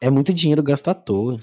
É 0.00 0.10
muito 0.10 0.32
dinheiro 0.34 0.62
gasto 0.62 0.88
à 0.88 0.94
toa. 0.94 1.38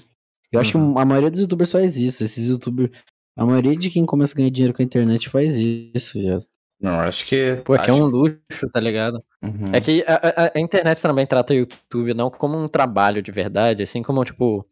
Eu 0.52 0.60
acho 0.60 0.72
que 0.72 0.78
Uhum. 0.78 0.98
a 0.98 1.04
maioria 1.04 1.30
dos 1.30 1.40
youtubers 1.40 1.70
faz 1.72 1.96
isso. 1.96 2.22
Esses 2.24 2.48
youtubers. 2.48 2.90
A 3.38 3.46
maioria 3.46 3.76
de 3.76 3.88
quem 3.90 4.04
começa 4.04 4.34
a 4.34 4.36
ganhar 4.36 4.50
dinheiro 4.50 4.74
com 4.74 4.82
a 4.82 4.84
internet 4.84 5.28
faz 5.28 5.54
isso, 5.56 6.18
viado. 6.18 6.44
Não, 6.80 6.98
acho 7.00 7.24
que. 7.26 7.56
Pô, 7.64 7.74
é 7.74 7.78
que 7.78 7.90
é 7.90 7.92
acho- 7.94 8.02
um 8.02 8.06
luxo, 8.06 8.68
tá 8.72 8.80
ligado? 8.80 9.22
Uhum. 9.42 9.72
É 9.72 9.80
que 9.80 10.02
a, 10.06 10.46
a- 10.46 10.52
a 10.54 10.60
internet 10.60 11.00
também 11.00 11.26
trata 11.26 11.52
o 11.52 11.56
YouTube 11.56 12.12
não 12.14 12.30
como 12.30 12.58
um 12.58 12.66
trabalho 12.68 13.22
de 13.22 13.30
verdade, 13.30 13.82
assim 13.82 14.02
como, 14.02 14.24
tipo, 14.24 14.66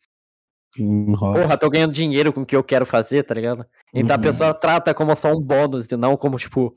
Porra, 0.78 1.56
tô 1.56 1.68
ganhando 1.70 1.92
dinheiro 1.92 2.32
com 2.32 2.42
o 2.42 2.46
que 2.46 2.56
eu 2.56 2.62
quero 2.64 2.86
fazer, 2.86 3.24
tá 3.24 3.34
ligado? 3.34 3.64
Então 3.94 4.14
a 4.14 4.18
Uhum. 4.18 4.22
pessoa 4.22 4.54
trata 4.54 4.94
como 4.94 5.14
só 5.16 5.32
um 5.32 5.40
bônus, 5.40 5.86
e 5.90 5.96
não 5.96 6.16
como, 6.16 6.38
tipo, 6.38 6.74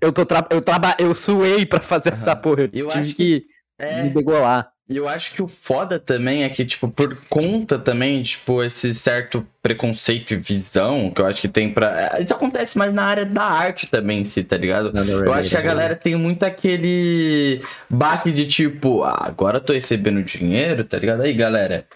eu 0.00 0.12
tô 0.12 0.24
tra 0.26 0.46
eu 0.50 0.60
traba 0.62 0.94
eu 0.98 1.14
suei 1.14 1.64
pra 1.66 1.80
fazer 1.80 2.12
essa 2.12 2.32
Aham. 2.32 2.40
porra, 2.40 2.60
eu, 2.62 2.70
Eu 2.72 2.88
tive 2.88 3.00
acho 3.00 3.14
que, 3.14 3.46
É. 3.78 4.02
me 4.02 4.10
degolar. 4.10 4.70
E 4.90 4.96
eu 4.96 5.06
acho 5.06 5.34
que 5.34 5.42
o 5.42 5.46
foda 5.46 5.98
também 6.00 6.44
é 6.44 6.48
que, 6.48 6.64
tipo, 6.64 6.88
por 6.88 7.14
conta 7.28 7.78
também, 7.78 8.22
tipo, 8.22 8.62
esse 8.62 8.94
certo 8.94 9.46
preconceito 9.62 10.32
e 10.32 10.36
visão 10.36 11.10
que 11.10 11.20
eu 11.20 11.26
acho 11.26 11.42
que 11.42 11.48
tem 11.48 11.70
pra. 11.70 12.18
Isso 12.20 12.32
acontece 12.32 12.78
mais 12.78 12.92
na 12.92 13.04
área 13.04 13.26
da 13.26 13.42
arte 13.44 13.86
também, 13.86 14.20
em 14.20 14.24
si, 14.24 14.42
tá 14.42 14.56
ligado? 14.56 14.90
Eu 15.26 15.32
acho 15.34 15.50
que 15.50 15.56
a 15.56 15.60
galera 15.60 15.94
tem 15.94 16.16
muito 16.16 16.42
aquele 16.44 17.60
baque 17.90 18.32
de 18.32 18.46
tipo, 18.46 19.02
ah, 19.04 19.26
agora 19.26 19.58
eu 19.58 19.60
tô 19.64 19.74
recebendo 19.74 20.22
dinheiro, 20.22 20.82
tá 20.84 20.98
ligado? 20.98 21.20
Aí, 21.20 21.34
galera. 21.34 21.86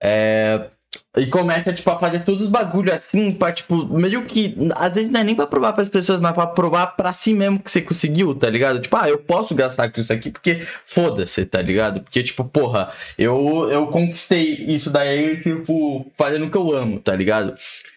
É. 0.00 0.70
E 1.16 1.26
começa, 1.26 1.72
tipo, 1.72 1.90
a 1.90 1.98
fazer 1.98 2.20
todos 2.20 2.42
os 2.42 2.48
bagulho 2.48 2.92
assim, 2.92 3.32
pra, 3.32 3.52
tipo, 3.52 3.86
meio 3.98 4.24
que. 4.26 4.56
Às 4.74 4.94
vezes 4.94 5.10
não 5.10 5.20
é 5.20 5.24
nem 5.24 5.34
pra 5.34 5.46
provar 5.46 5.72
pras 5.72 5.88
pessoas, 5.88 6.20
mas 6.20 6.34
pra 6.34 6.46
provar 6.46 6.88
pra 6.88 7.12
si 7.12 7.32
mesmo 7.32 7.58
que 7.58 7.70
você 7.70 7.80
conseguiu, 7.80 8.34
tá 8.34 8.50
ligado? 8.50 8.80
Tipo, 8.80 8.96
ah, 8.96 9.08
eu 9.08 9.18
posso 9.18 9.54
gastar 9.54 9.90
com 9.90 10.00
isso 10.00 10.12
aqui 10.12 10.30
porque 10.30 10.66
foda-se, 10.84 11.46
tá 11.46 11.62
ligado? 11.62 12.00
Porque, 12.00 12.22
tipo, 12.22 12.44
porra, 12.44 12.92
eu, 13.18 13.68
eu 13.70 13.86
conquistei 13.86 14.64
isso 14.68 14.90
daí, 14.90 15.40
tipo, 15.40 16.10
fazendo 16.16 16.46
o 16.46 16.50
que 16.50 16.56
eu 16.56 16.74
amo, 16.74 17.00
tá 17.00 17.14
ligado? 17.14 17.54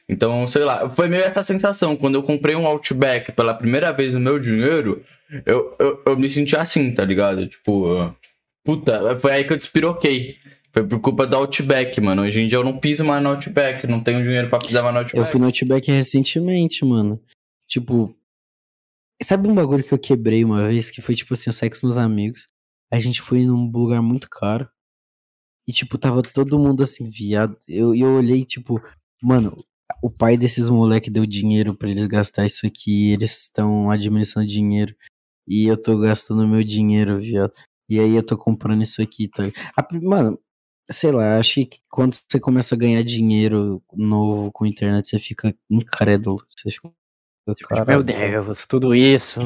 Então, 0.07 0.47
sei 0.47 0.63
lá, 0.63 0.89
foi 0.89 1.07
meio 1.07 1.23
essa 1.23 1.43
sensação. 1.43 1.95
Quando 1.95 2.15
eu 2.15 2.23
comprei 2.23 2.55
um 2.55 2.65
Outback 2.65 3.31
pela 3.33 3.53
primeira 3.53 3.91
vez 3.91 4.13
no 4.13 4.19
meu 4.19 4.39
dinheiro, 4.39 5.03
eu, 5.45 5.75
eu, 5.79 6.01
eu 6.05 6.17
me 6.17 6.27
senti 6.27 6.55
assim, 6.55 6.91
tá 6.91 7.05
ligado? 7.05 7.47
Tipo, 7.47 8.13
puta, 8.63 9.17
foi 9.19 9.31
aí 9.31 9.43
que 9.43 9.53
eu 9.53 9.57
despiroquei. 9.57 10.37
Foi 10.71 10.87
por 10.87 10.99
culpa 10.99 11.25
do 11.25 11.35
Outback, 11.35 11.99
mano. 11.99 12.21
Hoje 12.21 12.41
em 12.41 12.47
dia 12.47 12.57
eu 12.57 12.63
não 12.63 12.77
piso 12.79 13.03
mais 13.03 13.21
no 13.23 13.29
Outback, 13.29 13.87
não 13.87 14.03
tenho 14.03 14.21
dinheiro 14.21 14.49
pra 14.49 14.59
pisar 14.59 14.83
mais 14.83 14.93
no 14.93 14.99
Eu 14.99 15.03
Outback. 15.03 15.31
fui 15.31 15.39
no 15.39 15.47
Outback 15.47 15.91
recentemente, 15.91 16.85
mano. 16.85 17.19
Tipo, 17.67 18.15
sabe 19.23 19.47
um 19.47 19.55
bagulho 19.55 19.83
que 19.83 19.93
eu 19.93 19.99
quebrei 19.99 20.43
uma 20.43 20.67
vez? 20.67 20.89
Que 20.89 21.01
foi 21.01 21.15
tipo 21.15 21.33
assim, 21.33 21.45
eu 21.49 21.53
saí 21.53 21.69
com 21.69 21.75
os 21.75 21.81
meus 21.81 21.97
amigos. 21.97 22.45
A 22.91 22.99
gente 22.99 23.21
foi 23.21 23.45
num 23.45 23.69
lugar 23.71 24.01
muito 24.01 24.29
caro. 24.29 24.69
E, 25.67 25.71
tipo, 25.71 25.97
tava 25.99 26.21
todo 26.23 26.57
mundo 26.57 26.83
assim, 26.83 27.07
viado. 27.07 27.55
Eu, 27.67 27.93
e 27.93 28.01
eu 28.01 28.15
olhei, 28.15 28.43
tipo, 28.43 28.81
mano, 29.21 29.63
o 30.01 30.09
pai 30.09 30.35
desses 30.35 30.67
moleque 30.67 31.11
deu 31.11 31.25
dinheiro 31.27 31.75
pra 31.75 31.89
eles 31.89 32.07
gastar 32.07 32.45
isso 32.45 32.65
aqui. 32.65 33.11
Eles 33.11 33.43
estão 33.43 33.91
administrando 33.91 34.47
dinheiro. 34.47 34.95
E 35.47 35.65
eu 35.67 35.77
tô 35.77 35.97
gastando 35.99 36.47
meu 36.47 36.63
dinheiro, 36.63 37.19
viado. 37.19 37.53
E 37.87 37.99
aí 37.99 38.15
eu 38.15 38.23
tô 38.23 38.35
comprando 38.37 38.81
isso 38.83 39.01
aqui, 39.01 39.27
tá? 39.27 39.43
A 39.77 39.87
mano, 39.99 40.39
sei 40.91 41.11
lá, 41.11 41.37
acho 41.37 41.65
que 41.65 41.79
quando 41.89 42.15
você 42.15 42.39
começa 42.39 42.75
a 42.75 42.77
ganhar 42.77 43.03
dinheiro 43.03 43.81
novo 43.93 44.51
com 44.51 44.65
a 44.65 44.67
internet, 44.67 45.09
você 45.09 45.19
fica 45.19 45.55
incrédulo. 45.69 46.45
Você 46.57 46.71
fica, 46.71 46.91
Meu 47.47 47.55
"Caralho." 47.67 48.03
Deus, 48.03 48.65
tudo 48.67 48.93
isso. 48.95 49.39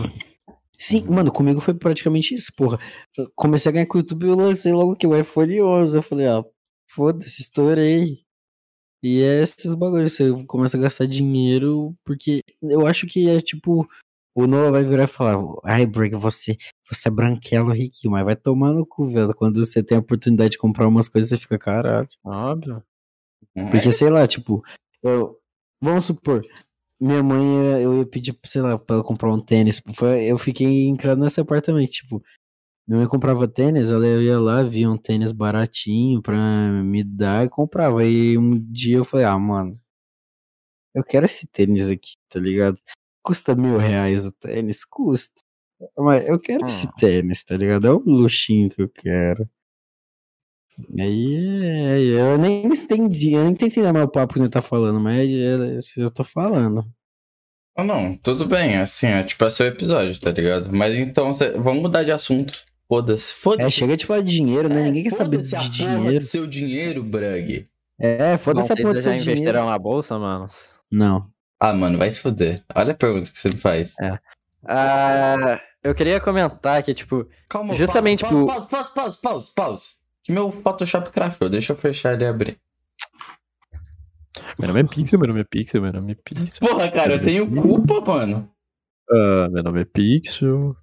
Sim, 0.78 1.06
mano, 1.06 1.32
comigo 1.32 1.62
foi 1.62 1.74
praticamente 1.74 2.36
isso, 2.36 2.52
porra. 2.56 2.78
Eu 3.18 3.32
comecei 3.36 3.70
a 3.70 3.74
ganhar 3.74 3.86
com 3.86 3.98
o 3.98 4.02
YouTube 4.02 4.26
e 4.26 4.30
eu 4.30 4.36
lancei 4.36 4.74
logo 4.74 4.96
que 4.96 5.08
o 5.08 5.18
iPhone 5.18 5.62
11. 5.62 5.96
Eu 5.98 6.04
falei, 6.04 6.28
ah, 6.28 6.44
foda-se, 6.90 7.42
estourei. 7.42 8.20
E 9.02 9.22
é 9.22 9.42
esses 9.44 9.76
bagulhos, 9.76 10.14
você 10.14 10.32
começa 10.46 10.78
a 10.78 10.80
gastar 10.80 11.06
dinheiro, 11.06 11.96
porque 12.06 12.42
eu 12.62 12.88
acho 12.88 13.06
que 13.08 13.30
é 13.30 13.42
tipo, 13.42 13.86
o 14.36 14.48
Noah 14.48 14.72
vai 14.72 14.84
virar 14.84 15.04
e 15.04 15.08
falar, 15.08 15.38
ai, 15.64 15.86
Break, 15.86 16.16
você, 16.16 16.58
você 16.90 17.08
é 17.08 17.12
branquelo 17.12 17.72
riquinho, 17.72 18.12
mas 18.12 18.26
vai 18.26 18.36
tomar 18.36 18.74
no 18.74 18.86
cu, 18.86 19.06
velho. 19.06 19.34
Quando 19.36 19.64
você 19.64 19.84
tem 19.84 19.98
a 19.98 20.02
oportunidade 20.02 20.52
de 20.52 20.58
comprar 20.58 20.88
umas 20.88 21.08
coisas, 21.08 21.30
você 21.30 21.38
fica, 21.38 21.58
caralho. 21.58 22.08
Óbvio. 22.24 22.84
Porque, 23.72 23.92
sei 23.92 24.10
lá, 24.10 24.28
tipo, 24.28 24.64
eu, 25.04 25.40
vamos 25.80 26.06
supor, 26.06 26.42
minha 27.00 27.22
mãe, 27.22 27.82
eu 27.82 27.98
ia 28.00 28.06
pedir, 28.06 28.38
sei 28.46 28.62
lá, 28.62 28.78
pra 28.78 28.96
ela 28.96 29.04
comprar 29.04 29.32
um 29.32 29.40
tênis. 29.40 29.82
Foi, 29.94 30.24
eu 30.24 30.38
fiquei 30.38 30.88
encrado 30.88 31.22
nesse 31.22 31.40
apartamento, 31.40 31.92
tipo, 31.92 32.24
minha 32.88 33.00
mãe 33.00 33.08
comprava 33.08 33.48
tênis, 33.48 33.92
ela 33.92 34.08
ia 34.08 34.40
lá, 34.40 34.64
via 34.64 34.90
um 34.90 34.98
tênis 34.98 35.32
baratinho 35.32 36.22
pra 36.22 36.38
me 36.84 37.04
dar 37.04 37.46
e 37.46 37.50
comprava. 37.50 38.02
Aí 38.02 38.38
um 38.38 38.60
dia 38.60 38.98
eu 38.98 39.06
falei, 39.06 39.26
ah, 39.26 39.38
mano, 39.38 39.80
eu 40.94 41.04
quero 41.04 41.26
esse 41.26 41.48
tênis 41.48 41.90
aqui, 41.90 42.14
tá 42.30 42.40
ligado? 42.40 42.80
Custa 43.24 43.56
mil 43.56 43.78
reais 43.78 44.26
o 44.26 44.32
tênis? 44.32 44.84
Custa. 44.86 45.42
Mas 45.98 46.28
eu 46.28 46.40
quero 46.40 46.66
esse 46.66 46.86
Hum. 46.88 46.92
tênis, 46.98 47.44
tá 47.44 47.56
ligado? 47.58 47.88
É 47.88 47.92
um 47.94 47.98
luxinho 48.06 48.70
que 48.70 48.82
eu 48.82 48.90
quero. 48.90 49.50
Aí 51.00 51.36
é, 51.64 52.00
eu 52.34 52.38
nem 52.38 52.66
entendi, 52.66 53.34
eu 53.34 53.44
nem 53.44 53.54
tentei 53.54 53.84
dar 53.84 53.94
meu 53.94 54.08
papo 54.08 54.34
que 54.34 54.40
ele 54.40 54.50
tá 54.50 54.62
falando, 54.62 55.00
mas 55.00 55.30
é, 55.30 55.80
eu 56.02 56.10
tô 56.10 56.24
falando. 56.24 56.84
Ah, 57.78 57.84
não, 57.84 58.16
tudo 58.18 58.46
bem, 58.46 58.78
assim, 58.78 59.08
é 59.08 59.24
tipo, 59.24 59.44
é 59.46 59.50
seu 59.50 59.68
episódio, 59.68 60.20
tá 60.20 60.32
ligado? 60.32 60.72
Mas 60.76 60.96
então, 60.96 61.34
cê- 61.34 61.52
vamos 61.52 61.82
mudar 61.82 62.04
de 62.04 62.12
assunto. 62.12 62.64
Foda-se, 62.88 63.34
É, 63.34 63.36
foda-se. 63.36 63.72
chega 63.72 63.98
de 63.98 64.06
falar 64.06 64.22
de 64.22 64.34
dinheiro, 64.34 64.68
né? 64.70 64.82
É, 64.82 64.84
Ninguém 64.86 65.04
quer 65.04 65.12
saber 65.12 65.42
de 65.42 65.70
dinheiro. 65.70 66.20
do 66.20 66.26
seu 66.26 66.46
dinheiro, 66.48 67.04
Brug. 67.04 67.68
É, 68.00 68.38
foda-se 68.38 68.72
a 68.72 68.76
Vocês 68.76 68.82
porra 68.82 68.94
do 68.94 69.02
já 69.02 69.02
seu 69.04 69.12
dinheiro. 69.18 69.32
investiram 69.40 69.66
na 69.68 69.78
bolsa, 69.80 70.20
mano? 70.20 70.48
Não. 70.92 71.28
Ah, 71.66 71.74
mano, 71.74 71.98
vai 71.98 72.12
se 72.12 72.20
fuder. 72.20 72.62
Olha 72.76 72.92
a 72.92 72.96
pergunta 72.96 73.32
que 73.32 73.38
você 73.40 73.48
me 73.50 73.56
faz. 73.58 73.96
Ah, 74.68 75.62
eu 75.82 75.96
queria 75.96 76.20
comentar 76.20 76.84
que, 76.84 76.94
tipo, 76.94 77.26
Calma, 77.48 77.74
Justamente 77.74 78.22
pausa, 78.22 78.36
pro- 78.38 78.46
pausa, 78.48 78.68
pausa, 78.68 78.92
pausa, 78.94 79.18
pausa, 79.22 79.52
pausa. 79.56 79.86
Que 80.24 80.32
meu 80.34 80.52
Photoshop 80.52 81.10
craftou, 81.12 81.50
deixa 81.50 81.72
eu 81.74 81.78
fechar 81.78 82.14
ele 82.14 82.24
e 82.26 82.28
abrir. 82.28 82.58
meu 84.60 84.68
nome 84.68 84.82
é 84.82 84.84
Pixel, 84.84 85.20
meu 85.20 85.28
nome 85.30 85.40
é 85.42 85.44
Pixel, 85.46 85.82
meu 85.82 85.94
nome 85.94 86.12
é 86.12 86.16
Pixel. 86.16 86.68
Porra, 86.68 86.92
cara, 86.92 87.14
eu 87.14 87.24
tenho 87.24 87.50
culpa, 87.62 88.02
mano. 88.02 88.50
Ah, 89.10 89.48
meu 89.50 89.64
nome 89.64 89.82
é 89.82 89.86
Pixel. 89.86 90.76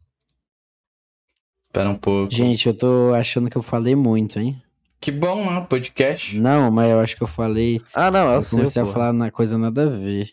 Espera 1.62 1.88
um 1.90 1.94
pouco. 1.96 2.32
Gente, 2.32 2.66
eu 2.66 2.74
tô 2.74 3.12
achando 3.14 3.48
que 3.50 3.56
eu 3.56 3.62
falei 3.62 3.94
muito, 3.94 4.38
hein? 4.38 4.60
Que 5.00 5.10
bom, 5.10 5.50
né? 5.50 5.60
Podcast. 5.68 6.38
Não, 6.38 6.70
mas 6.70 6.90
eu 6.90 7.00
acho 7.00 7.16
que 7.16 7.22
eu 7.22 7.26
falei. 7.26 7.80
Ah, 7.94 8.10
não, 8.10 8.30
é 8.32 8.36
o 8.38 8.40
Eu 8.40 8.44
comecei 8.46 8.66
seu, 8.72 8.82
a 8.82 8.86
pô. 8.86 8.92
falar 8.92 9.12
na 9.12 9.30
coisa 9.30 9.56
nada 9.56 9.84
a 9.84 9.86
ver. 9.88 10.28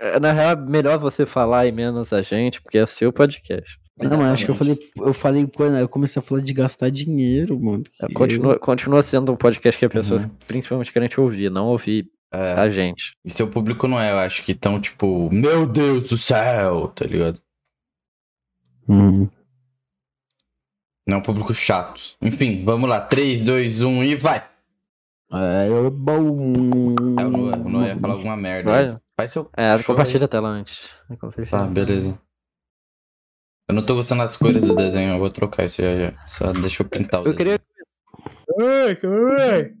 É, 0.00 0.20
Na 0.20 0.32
real, 0.32 0.50
é 0.52 0.56
melhor 0.56 0.98
você 0.98 1.24
falar 1.26 1.66
e 1.66 1.72
menos 1.72 2.12
a 2.12 2.22
gente, 2.22 2.60
porque 2.60 2.78
é 2.78 2.86
seu 2.86 3.12
podcast. 3.12 3.78
Não, 3.98 4.16
mas 4.16 4.32
acho 4.32 4.44
que 4.46 4.50
eu 4.50 4.54
falei. 4.54 4.78
Eu 4.96 5.12
falei 5.12 5.46
quando 5.46 5.76
eu 5.76 5.88
comecei 5.88 6.20
a 6.20 6.22
falar 6.22 6.40
de 6.40 6.52
gastar 6.54 6.90
dinheiro, 6.90 7.58
mano. 7.60 7.84
É, 8.02 8.12
Continua, 8.14 8.58
continua 8.58 9.02
sendo 9.02 9.32
um 9.32 9.36
podcast 9.36 9.78
que 9.78 9.84
as 9.84 9.92
pessoas 9.92 10.24
Uhum. 10.24 10.30
principalmente 10.46 10.92
querem 10.92 11.08
te 11.08 11.20
ouvir, 11.20 11.50
não 11.50 11.66
ouvir 11.66 12.06
É, 12.32 12.52
a 12.54 12.68
gente. 12.70 13.14
e 13.24 13.30
seu 13.30 13.48
público 13.48 13.86
não 13.86 14.00
é, 14.00 14.10
eu 14.12 14.18
acho 14.18 14.42
que 14.42 14.54
tão 14.54 14.80
tipo, 14.80 15.28
meu 15.30 15.66
Deus 15.66 16.08
do 16.08 16.16
céu, 16.16 16.88
tá 16.88 17.04
ligado? 17.04 17.40
eu- 18.88 18.94
Hum. 18.94 19.28
Não 21.06 21.16
é 21.16 21.18
um 21.18 21.22
público 21.22 21.52
chato. 21.52 22.00
Enfim, 22.22 22.62
vamos 22.64 22.88
lá. 22.88 23.00
3, 23.00 23.42
2, 23.42 23.80
1 23.82 24.04
e 24.04 24.14
vai. 24.14 24.46
É, 25.32 25.68
eu 25.68 25.90
bom. 25.90 26.54
É, 27.18 27.24
o 27.24 27.30
Noah, 27.30 27.58
o 27.58 27.68
Noah 27.68 27.88
ia 27.88 27.96
falar 27.98 28.14
alguma 28.14 28.36
merda. 28.36 28.70
Vai? 28.70 28.98
Faz 29.20 29.32
seu. 29.32 29.50
É, 29.56 29.76
show 29.76 29.84
compartilha 29.86 30.24
a 30.24 30.28
tela 30.28 30.48
antes. 30.48 30.92
aí. 31.08 31.46
Tá, 31.46 31.66
beleza. 31.66 32.18
Eu 33.68 33.74
não 33.74 33.86
tô 33.86 33.94
gostando 33.94 34.22
das 34.22 34.36
cores 34.36 34.62
do 34.62 34.74
desenho, 34.74 35.14
eu 35.14 35.18
vou 35.18 35.30
trocar 35.30 35.64
isso 35.64 35.80
já 35.80 35.96
já. 35.96 36.26
Só 36.26 36.50
deixa 36.52 36.82
eu 36.82 36.88
pintar 36.88 37.22
o 37.22 37.26
Eu 37.28 37.34
desenho. 37.34 37.58
queria. 38.56 39.74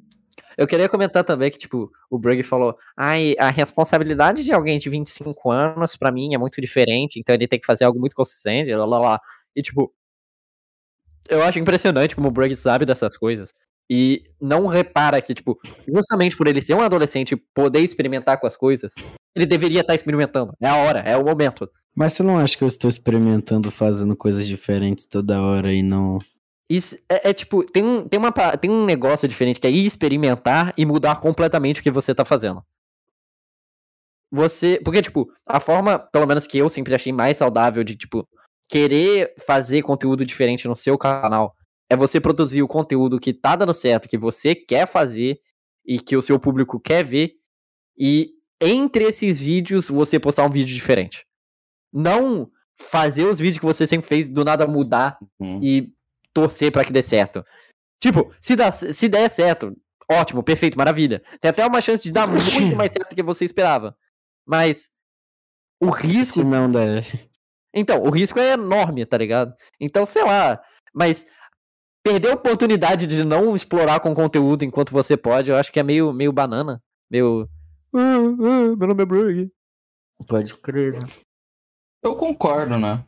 Eu 0.56 0.66
queria 0.66 0.88
comentar 0.88 1.24
também 1.24 1.50
que, 1.50 1.58
tipo, 1.58 1.90
o 2.08 2.18
Brugge 2.18 2.42
falou: 2.42 2.76
ai, 2.96 3.34
a 3.38 3.50
responsabilidade 3.50 4.44
de 4.44 4.52
alguém 4.52 4.78
de 4.78 4.88
25 4.88 5.50
anos, 5.50 5.96
pra 5.96 6.12
mim, 6.12 6.34
é 6.34 6.38
muito 6.38 6.60
diferente, 6.60 7.18
então 7.18 7.34
ele 7.34 7.48
tem 7.48 7.58
que 7.58 7.66
fazer 7.66 7.84
algo 7.84 7.98
muito 7.98 8.14
consistente, 8.14 8.72
lá, 8.72 8.84
lá, 8.84 8.98
lá. 8.98 9.20
E, 9.56 9.62
tipo, 9.62 9.92
eu 11.28 11.42
acho 11.42 11.58
impressionante 11.58 12.14
como 12.14 12.28
o 12.28 12.30
Brugge 12.30 12.56
sabe 12.56 12.84
dessas 12.84 13.16
coisas. 13.16 13.52
E 13.90 14.22
não 14.40 14.66
repara 14.66 15.20
que, 15.20 15.34
tipo, 15.34 15.58
justamente 15.88 16.36
por 16.36 16.46
ele 16.46 16.62
ser 16.62 16.74
um 16.74 16.80
adolescente 16.80 17.32
e 17.32 17.36
poder 17.36 17.80
experimentar 17.80 18.38
com 18.38 18.46
as 18.46 18.56
coisas, 18.56 18.94
ele 19.34 19.46
deveria 19.46 19.80
estar 19.80 19.94
experimentando. 19.94 20.54
É 20.60 20.68
a 20.68 20.76
hora, 20.76 21.00
é 21.00 21.16
o 21.16 21.24
momento. 21.24 21.70
Mas 21.94 22.12
você 22.12 22.22
não 22.22 22.38
acha 22.38 22.56
que 22.56 22.64
eu 22.64 22.68
estou 22.68 22.88
experimentando 22.88 23.70
fazendo 23.70 24.16
coisas 24.16 24.46
diferentes 24.46 25.06
toda 25.06 25.40
hora 25.40 25.72
e 25.72 25.82
não. 25.82 26.18
Isso 26.68 26.96
é, 27.08 27.30
é 27.30 27.32
tipo, 27.32 27.64
tem 27.64 27.84
um, 27.84 28.08
tem, 28.08 28.18
uma, 28.18 28.30
tem 28.56 28.70
um 28.70 28.84
negócio 28.84 29.26
diferente 29.26 29.60
que 29.60 29.66
é 29.66 29.70
ir 29.70 29.84
experimentar 29.84 30.72
e 30.76 30.86
mudar 30.86 31.20
completamente 31.20 31.80
o 31.80 31.82
que 31.82 31.90
você 31.90 32.14
tá 32.14 32.24
fazendo. 32.24 32.64
Você. 34.30 34.80
Porque, 34.84 35.02
tipo, 35.02 35.28
a 35.44 35.58
forma, 35.58 35.98
pelo 35.98 36.26
menos 36.26 36.46
que 36.46 36.58
eu 36.58 36.68
sempre 36.68 36.94
achei 36.94 37.12
mais 37.12 37.36
saudável 37.36 37.82
de, 37.82 37.96
tipo, 37.96 38.28
querer 38.68 39.34
fazer 39.44 39.82
conteúdo 39.82 40.24
diferente 40.24 40.68
no 40.68 40.76
seu 40.76 40.96
canal 40.96 41.56
é 41.90 41.96
você 41.96 42.20
produzir 42.20 42.62
o 42.62 42.68
conteúdo 42.68 43.18
que 43.18 43.34
tá 43.34 43.56
dando 43.56 43.74
certo, 43.74 44.08
que 44.08 44.16
você 44.16 44.54
quer 44.54 44.86
fazer 44.86 45.40
e 45.84 45.98
que 45.98 46.16
o 46.16 46.22
seu 46.22 46.38
público 46.38 46.78
quer 46.78 47.04
ver. 47.04 47.32
E 47.98 48.30
entre 48.60 49.04
esses 49.04 49.40
vídeos, 49.40 49.88
você 49.88 50.18
postar 50.18 50.44
um 50.44 50.50
vídeo 50.50 50.74
diferente. 50.74 51.26
Não 51.92 52.50
fazer 52.78 53.24
os 53.24 53.38
vídeos 53.38 53.58
que 53.58 53.66
você 53.66 53.86
sempre 53.86 54.06
fez 54.06 54.30
do 54.30 54.44
nada 54.44 54.66
mudar 54.66 55.18
Hum. 55.40 55.60
e 55.62 55.92
torcer 56.32 56.70
pra 56.72 56.84
que 56.84 56.92
dê 56.92 57.02
certo. 57.02 57.44
Tipo, 58.02 58.32
se, 58.40 58.56
dá, 58.56 58.70
se 58.72 59.08
der 59.08 59.28
certo, 59.28 59.76
ótimo, 60.10 60.42
perfeito, 60.42 60.78
maravilha. 60.78 61.22
Tem 61.40 61.50
até 61.50 61.66
uma 61.66 61.80
chance 61.80 62.02
de 62.02 62.12
dar 62.12 62.26
muito 62.28 62.76
mais 62.76 62.92
certo 62.92 63.10
do 63.10 63.16
que 63.16 63.22
você 63.22 63.44
esperava. 63.44 63.96
Mas 64.46 64.90
o 65.80 65.90
risco. 65.90 66.40
Se 66.40 66.44
não 66.44 66.70
der. 66.70 67.04
Então, 67.74 68.02
o 68.02 68.10
risco 68.10 68.38
é 68.38 68.52
enorme, 68.52 69.06
tá 69.06 69.16
ligado? 69.16 69.54
Então, 69.78 70.04
sei 70.04 70.24
lá. 70.24 70.60
Mas 70.92 71.26
perder 72.02 72.30
a 72.30 72.34
oportunidade 72.34 73.06
de 73.06 73.22
não 73.24 73.54
explorar 73.54 74.00
com 74.00 74.14
conteúdo 74.14 74.64
enquanto 74.64 74.90
você 74.90 75.16
pode, 75.16 75.50
eu 75.50 75.56
acho 75.56 75.70
que 75.70 75.78
é 75.78 75.82
meio, 75.82 76.12
meio 76.12 76.32
banana. 76.32 76.82
Meio. 77.10 77.48
"Ah, 77.94 78.16
ah, 78.16 78.76
meu 78.76 78.86
nome 78.88 79.02
é 79.02 79.06
Brugge. 79.06 79.52
Pode 80.26 80.54
crer. 80.58 81.02
Eu 82.04 82.14
concordo, 82.16 82.78
né? 82.78 83.04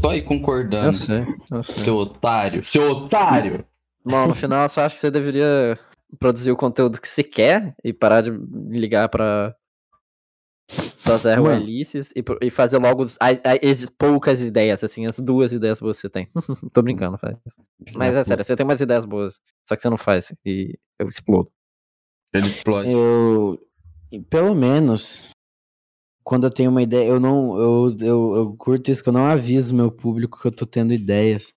Tô 0.00 0.08
aí 0.08 0.22
concordando. 0.22 0.88
Eu 0.88 0.92
sei, 0.92 1.24
eu 1.50 1.62
sei. 1.62 1.84
Seu 1.84 1.96
otário. 1.96 2.64
Seu 2.64 2.90
otário! 2.90 3.64
Bom, 4.04 4.28
no 4.28 4.34
final, 4.34 4.62
eu 4.64 4.68
só 4.68 4.82
acho 4.82 4.94
que 4.94 5.00
você 5.00 5.10
deveria 5.10 5.78
produzir 6.18 6.50
o 6.50 6.56
conteúdo 6.56 7.00
que 7.00 7.08
você 7.08 7.22
quer 7.22 7.74
e 7.84 7.92
parar 7.92 8.22
de 8.22 8.30
ligar 8.30 9.08
pra 9.08 9.54
suas 10.96 11.24
erroelices 11.24 12.12
e, 12.16 12.22
e 12.42 12.50
fazer 12.50 12.78
logo 12.78 13.02
as, 13.02 13.16
a- 13.20 13.30
a- 13.30 13.70
as 13.70 13.86
poucas 13.90 14.40
ideias, 14.40 14.82
assim, 14.84 15.06
as 15.06 15.18
duas 15.18 15.52
ideias 15.52 15.80
boas 15.80 15.96
que 15.96 16.02
você 16.02 16.10
tem. 16.10 16.28
Tô 16.72 16.80
brincando, 16.82 17.18
faz. 17.18 17.36
Mas 17.94 18.14
é 18.14 18.24
sério, 18.24 18.44
você 18.44 18.54
tem 18.56 18.64
umas 18.64 18.80
ideias 18.80 19.04
boas, 19.04 19.40
só 19.68 19.74
que 19.76 19.82
você 19.82 19.90
não 19.90 19.98
faz 19.98 20.32
e 20.44 20.78
eu 20.98 21.08
explodo. 21.08 21.50
Ele 22.32 22.46
explode. 22.46 22.90
Eu. 22.90 23.58
Pelo 24.28 24.54
menos. 24.54 25.30
Quando 26.22 26.44
eu 26.44 26.50
tenho 26.50 26.70
uma 26.70 26.82
ideia, 26.82 27.08
eu 27.08 27.18
não. 27.20 27.58
Eu, 27.58 27.96
eu, 28.00 28.34
eu 28.36 28.56
curto 28.56 28.90
isso, 28.90 29.02
que 29.02 29.08
eu 29.08 29.12
não 29.12 29.24
aviso 29.26 29.74
meu 29.74 29.90
público 29.90 30.40
que 30.40 30.46
eu 30.46 30.52
tô 30.52 30.66
tendo 30.66 30.92
ideias. 30.92 31.52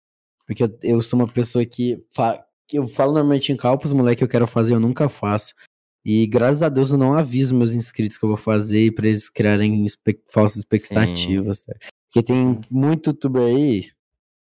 Porque 0.48 0.64
eu, 0.64 0.78
eu 0.84 1.02
sou 1.02 1.20
uma 1.20 1.28
pessoa 1.28 1.66
que. 1.66 1.98
Fa, 2.14 2.44
eu 2.72 2.88
falo 2.88 3.14
normalmente 3.14 3.52
em 3.52 3.58
cal 3.58 3.78
pros 3.78 3.94
moleques 3.94 4.20
que 4.20 4.24
eu 4.24 4.28
quero 4.30 4.48
fazer, 4.48 4.74
eu 4.74 4.80
nunca 4.80 5.10
faço. 5.10 5.54
E 6.06 6.26
graças 6.28 6.62
a 6.64 6.70
Deus 6.70 6.92
eu 6.92 6.98
não 6.98 7.14
aviso 7.14 7.56
meus 7.56 7.74
inscritos 7.74 8.18
que 8.18 8.26
eu 8.26 8.30
vou 8.30 8.38
fazer 8.38 8.94
pra 8.94 9.08
eles 9.08 9.30
criarem 9.30 9.86
espe- 9.86 10.20
falsas 10.30 10.58
expectativas. 10.58 11.62
tá? 11.64 11.74
Porque 12.12 12.24
tem 12.24 12.60
muito 12.70 13.08
youtuber 13.12 13.44
aí 13.44 13.90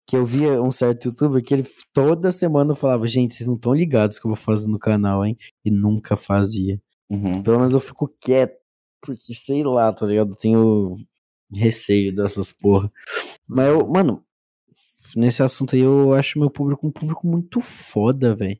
que 0.06 0.16
eu 0.18 0.26
via 0.26 0.62
um 0.62 0.72
certo 0.72 1.06
youtuber 1.06 1.43
que 1.43 1.54
ele 1.54 1.66
toda 1.93 2.32
semana 2.32 2.74
falava, 2.76 3.08
gente, 3.08 3.34
vocês 3.34 3.48
não 3.48 3.56
estão 3.56 3.74
ligados 3.74 4.18
que 4.20 4.26
eu 4.26 4.30
vou 4.30 4.36
fazer 4.38 4.68
no 4.68 4.80
canal, 4.80 5.26
hein? 5.26 5.38
E 5.64 5.70
nunca 5.72 6.16
fazia. 6.18 6.82
Uhum. 7.10 7.41
Pelo 7.41 7.58
menos 7.58 7.74
eu 7.74 7.80
fico 7.80 8.08
quieto. 8.20 8.58
Porque, 9.01 9.34
sei 9.34 9.64
lá, 9.64 9.93
tá 9.93 10.05
ligado? 10.05 10.32
Eu 10.32 10.36
tenho 10.36 10.97
receio 11.51 12.16
dessas 12.16 12.51
porra. 12.51 12.91
Mas 13.47 13.68
eu, 13.70 13.88
mano, 13.88 14.24
nesse 15.16 15.41
assunto 15.43 15.76
aí 15.76 15.82
eu 15.82 16.14
acho 16.14 16.39
meu 16.39 16.49
público 16.49 16.88
um 16.88 16.91
público 16.91 17.28
muito 17.28 17.62
foda, 17.62 18.36
velho. 18.36 18.60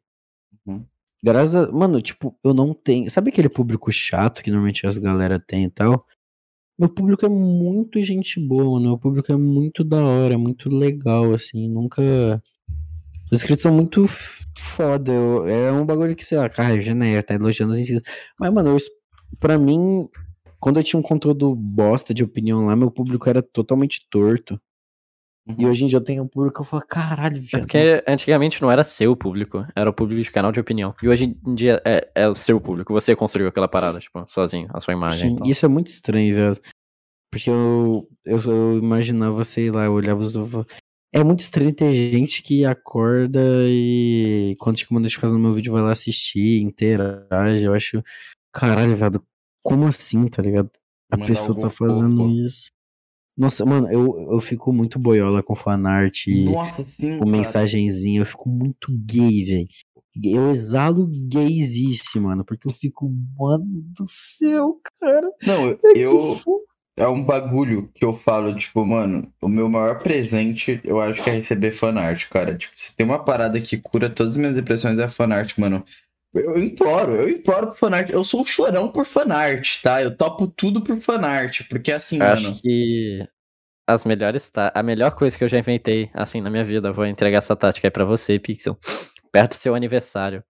Uhum. 0.66 0.86
Graças 1.24 1.56
a... 1.56 1.72
Mano, 1.72 2.02
tipo, 2.02 2.38
eu 2.44 2.54
não 2.54 2.74
tenho. 2.74 3.10
Sabe 3.10 3.30
aquele 3.30 3.50
público 3.50 3.92
chato 3.92 4.44
que 4.44 4.52
normalmente 4.52 4.86
as 4.86 4.98
galera 4.98 5.40
tem 5.40 5.66
e 5.66 5.70
tal? 5.70 6.06
Meu 6.80 6.90
público 6.90 7.26
é 7.26 7.30
muito 7.30 8.02
gente 8.04 8.40
boa, 8.40 8.64
mano. 8.64 8.90
Meu 8.90 8.98
público 9.00 9.32
é 9.32 9.36
muito 9.36 9.84
da 9.84 9.98
hora, 10.00 10.38
muito 10.38 10.70
legal, 10.70 11.34
assim. 11.34 11.68
Nunca. 11.68 12.42
Os 13.32 13.40
inscritos 13.40 13.62
são 13.64 13.74
muito 13.74 14.06
foda. 14.58 15.12
eu- 15.12 15.46
é 15.48 15.72
um 15.72 15.86
bagulho 15.86 16.16
que, 16.16 16.26
sei 16.26 16.38
lá, 16.38 16.50
cara, 16.50 16.80
Janeiro 16.82 17.22
tá 17.24 17.34
elogiando 17.36 17.74
os 17.74 17.80
inscritos. 17.80 18.10
Mas, 18.40 18.52
mano, 18.54 18.70
eu, 18.70 18.78
pra 19.40 19.58
mim, 19.58 20.06
quando 20.60 20.78
eu 20.80 20.84
tinha 20.84 21.00
um 21.00 21.04
conteúdo 21.04 21.54
bosta 21.56 22.14
de 22.14 22.24
opinião 22.24 22.66
lá, 22.66 22.76
meu 22.76 22.90
público 22.92 23.30
era 23.30 23.42
totalmente 23.42 24.08
torto. 24.10 24.60
E 25.58 25.66
hoje 25.66 25.86
em 25.86 25.88
dia 25.88 25.98
eu 25.98 26.04
tenho 26.04 26.24
um 26.24 26.28
público 26.28 26.56
que 26.56 26.62
eu 26.62 26.66
falo, 26.66 26.84
caralho, 26.86 27.38
É 27.38 27.40
viado. 27.40 27.62
porque 27.62 28.04
antigamente 28.06 28.62
não 28.62 28.70
era 28.70 28.84
seu 28.84 29.16
público, 29.16 29.66
era 29.74 29.90
o 29.90 29.94
público 29.94 30.22
de 30.22 30.30
canal 30.30 30.52
de 30.52 30.60
opinião. 30.60 30.94
E 31.02 31.08
hoje 31.08 31.38
em 31.46 31.56
dia 31.56 31.82
é, 31.86 32.10
é 32.14 32.28
o 32.28 32.36
seu 32.36 32.60
público. 32.60 32.92
Você 32.94 33.16
construiu 33.16 33.48
aquela 33.48 33.68
parada, 33.68 33.98
tipo, 34.00 34.26
sozinho, 34.28 34.68
a 34.74 34.82
sua 34.82 34.94
imagem. 34.94 35.30
Sim, 35.30 35.34
então. 35.36 35.48
isso 35.48 35.66
é 35.66 35.70
muito 35.70 35.88
estranho, 35.88 36.36
velho. 36.36 36.60
Porque 37.32 37.50
eu, 37.50 38.10
eu, 38.26 38.40
eu 38.42 38.78
imaginava, 38.78 39.42
sei 39.46 39.72
lá, 39.72 39.86
eu 39.86 39.94
olhava 39.94 40.20
os. 40.22 40.34
É 41.20 41.24
muito 41.24 41.40
estranho 41.40 41.74
ter 41.74 41.92
gente 42.12 42.44
que 42.44 42.64
acorda 42.64 43.40
e 43.68 44.56
quando 44.60 44.78
chega 44.78 44.92
uma 44.92 45.00
notificação 45.00 45.36
no 45.36 45.42
meu 45.42 45.54
vídeo 45.54 45.72
vai 45.72 45.82
lá 45.82 45.92
assistir, 45.92 46.62
interage. 46.62 47.64
Eu 47.66 47.74
acho. 47.74 48.04
Caralho, 48.54 48.96
velho, 48.96 49.24
como 49.64 49.88
assim, 49.88 50.28
tá 50.28 50.44
ligado? 50.44 50.70
A 51.12 51.18
Mandar 51.18 51.28
pessoa 51.28 51.60
tá 51.60 51.70
fazendo 51.72 52.18
fofo. 52.18 52.32
isso. 52.32 52.72
Nossa, 53.36 53.66
mano, 53.66 53.92
eu, 53.92 54.32
eu 54.32 54.40
fico 54.40 54.72
muito 54.72 55.00
boiola 55.00 55.42
com 55.42 55.56
fanart 55.56 56.28
e 56.28 56.46
Nossa, 56.46 56.84
sim. 56.86 57.18
com 57.18 57.28
mensagenzinha. 57.28 58.22
Eu 58.22 58.26
fico 58.26 58.48
muito 58.50 58.88
gay, 58.92 59.44
velho. 59.44 59.68
Eu 60.24 60.50
exalo 60.52 61.10
gaysice, 61.30 62.20
mano, 62.20 62.44
porque 62.44 62.68
eu 62.68 62.72
fico, 62.74 63.12
mano 63.38 63.66
do 63.66 64.06
céu, 64.08 64.80
cara. 65.00 65.30
Não, 65.46 65.68
eu. 65.70 65.78
Que 65.78 66.00
eu- 66.02 66.40
É 66.98 67.08
um 67.08 67.24
bagulho 67.24 67.92
que 67.94 68.04
eu 68.04 68.14
falo, 68.16 68.56
tipo, 68.58 68.84
mano, 68.84 69.32
o 69.40 69.48
meu 69.48 69.70
maior 69.70 70.00
presente 70.00 70.82
eu 70.84 71.00
acho 71.00 71.24
que 71.24 71.30
é 71.30 71.34
receber 71.34 71.72
fanart, 71.72 72.28
cara. 72.28 72.56
Tipo, 72.56 72.74
se 72.76 72.96
tem 72.96 73.06
uma 73.06 73.24
parada 73.24 73.62
que 73.62 73.78
cura 73.78 74.10
todas 74.10 74.32
as 74.32 74.38
minhas 74.38 74.56
depressões 74.56 74.98
é 74.98 75.08
fanart, 75.08 75.56
mano. 75.60 75.86
Eu 76.34 76.58
imploro, 76.58 77.16
eu 77.16 77.30
imploro 77.30 77.68
por 77.68 77.78
fanart. 77.78 78.10
Eu 78.10 78.24
sou 78.24 78.42
um 78.42 78.46
chorão 78.46 78.90
por 78.92 79.06
fanart, 79.06 79.80
tá? 79.84 80.02
Eu 80.02 80.16
topo 80.16 80.48
tudo 80.48 80.82
por 80.82 81.00
fanart, 81.00 81.62
porque 81.70 81.92
assim, 81.92 82.18
Eu 82.18 82.26
mano. 82.26 82.50
acho 82.50 82.62
que 82.62 83.24
as 83.88 84.04
melhores 84.04 84.50
tá 84.50 84.72
a 84.76 84.84
melhor 84.84 85.12
coisa 85.16 85.38
que 85.38 85.44
eu 85.44 85.48
já 85.50 85.58
inventei 85.60 86.10
assim 86.14 86.42
na 86.42 86.50
minha 86.50 86.64
vida, 86.64 86.92
vou 86.92 87.06
entregar 87.06 87.38
essa 87.38 87.56
tática 87.56 87.88
aí 87.88 87.92
pra 87.92 88.06
você, 88.06 88.40
Pixel. 88.40 88.78
Perto 89.32 89.52
do 89.56 89.60
seu 89.62 89.76
aniversário. 89.76 90.44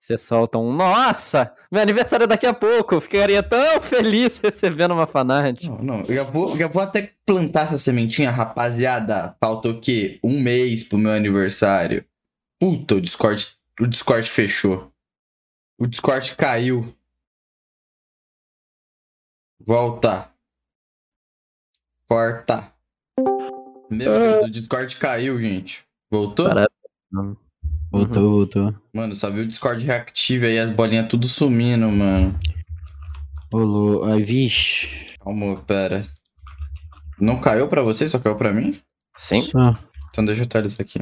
Você 0.00 0.16
solta 0.16 0.56
um, 0.56 0.72
nossa, 0.72 1.54
meu 1.70 1.82
aniversário 1.82 2.24
é 2.24 2.26
daqui 2.26 2.46
a 2.46 2.54
pouco, 2.54 2.94
eu 2.94 3.02
ficaria 3.02 3.42
tão 3.42 3.82
feliz 3.82 4.38
recebendo 4.42 4.92
uma 4.92 5.06
fanart. 5.06 5.62
Não, 5.64 5.76
não, 5.78 6.00
eu 6.00 6.14
já 6.14 6.22
vou, 6.22 6.56
já 6.56 6.66
vou 6.68 6.82
até 6.82 7.12
plantar 7.26 7.66
essa 7.66 7.76
sementinha, 7.76 8.30
rapaziada. 8.30 9.36
Falta 9.38 9.68
o 9.68 9.78
quê? 9.78 10.18
Um 10.24 10.40
mês 10.40 10.84
pro 10.84 10.96
meu 10.96 11.12
aniversário. 11.12 12.02
Puta, 12.58 12.94
o 12.94 13.00
Discord, 13.00 13.46
o 13.78 13.86
Discord 13.86 14.28
fechou. 14.30 14.90
O 15.78 15.86
Discord 15.86 16.34
caiu. 16.34 16.94
Volta. 19.60 20.32
Corta. 22.08 22.72
Meu 23.90 24.18
Deus, 24.18 24.44
o 24.46 24.50
Discord 24.50 24.96
caiu, 24.96 25.38
gente. 25.38 25.84
Voltou? 26.10 26.48
Para- 26.48 26.66
Voltou, 27.90 28.30
voltou. 28.30 28.74
Mano, 28.92 29.14
só 29.16 29.28
vi 29.30 29.40
o 29.40 29.46
Discord 29.46 29.84
reactivo 29.84 30.44
aí, 30.46 30.58
as 30.58 30.70
bolinhas 30.70 31.08
tudo 31.08 31.26
sumindo, 31.26 31.88
mano. 31.90 32.38
Rolou. 33.52 34.04
Ai, 34.04 34.22
vixe. 34.22 35.16
Calma, 35.18 35.56
pera. 35.62 36.02
Não 37.18 37.40
caiu 37.40 37.68
pra 37.68 37.82
você, 37.82 38.08
só 38.08 38.18
caiu 38.18 38.36
pra 38.36 38.52
mim? 38.52 38.80
Sim. 39.16 39.42
Só. 39.42 39.74
Então 40.10 40.24
deixa 40.24 40.42
eu 40.42 40.46
atualizar 40.46 40.80
aqui. 40.82 41.00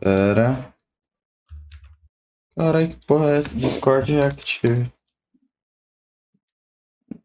Pera. 0.00 0.72
Caralho, 2.56 2.88
que 2.90 3.06
porra 3.06 3.30
é 3.30 3.38
essa? 3.38 3.48
Discord 3.56 4.12
reactive. 4.12 4.92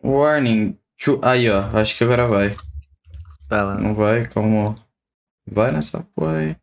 Warning. 0.04 0.78
Chu- 0.98 1.22
Aí, 1.24 1.50
ó. 1.50 1.62
Acho 1.78 1.96
que 1.96 2.04
agora 2.04 2.28
vai. 2.28 2.56
Vai 3.50 3.62
lá. 3.64 3.76
Não 3.80 3.94
vai, 3.94 4.26
calma. 4.28 4.76
Vai 5.50 5.72
nessa 5.72 6.04
porra 6.16 6.38
aí. 6.38 6.56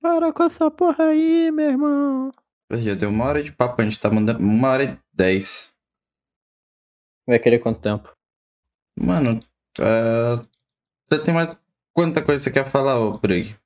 Para 0.00 0.32
com 0.32 0.42
essa 0.44 0.70
porra 0.70 1.04
aí, 1.04 1.50
meu 1.50 1.70
irmão. 1.70 2.32
Já 2.72 2.94
deu 2.94 3.10
uma 3.10 3.24
hora 3.24 3.42
de 3.42 3.52
papo, 3.52 3.80
a 3.80 3.84
gente 3.84 3.98
tá 3.98 4.10
mandando 4.10 4.38
uma 4.38 4.68
hora 4.68 4.84
e 4.84 4.98
dez. 5.12 5.72
Vai 7.26 7.38
querer 7.38 7.58
quanto 7.58 7.80
tempo? 7.80 8.12
Mano, 8.98 9.40
é, 9.78 10.36
você 11.08 11.22
tem 11.22 11.34
mais. 11.34 11.56
Quanta 11.92 12.22
coisa 12.22 12.42
você 12.42 12.50
quer 12.50 12.70
falar, 12.70 12.98
ô 12.98 13.18
Brig? 13.18 13.56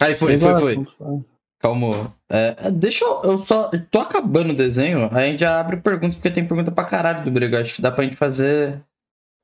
Aí 0.00 0.16
foi, 0.16 0.38
foi, 0.38 0.84
foi. 0.84 1.24
Calma. 1.58 2.14
É, 2.30 2.70
deixa 2.70 3.04
eu. 3.04 3.22
Eu 3.22 3.46
só. 3.46 3.70
Tô 3.90 3.98
acabando 3.98 4.50
o 4.50 4.56
desenho, 4.56 5.08
aí 5.12 5.28
a 5.28 5.30
gente 5.30 5.40
já 5.40 5.60
abre 5.60 5.76
perguntas, 5.78 6.14
porque 6.14 6.30
tem 6.30 6.46
pergunta 6.46 6.70
pra 6.70 6.84
caralho 6.84 7.24
do 7.24 7.30
Brego. 7.30 7.56
Acho 7.56 7.74
que 7.74 7.82
dá 7.82 7.90
pra 7.90 8.04
gente 8.04 8.16
fazer 8.16 8.80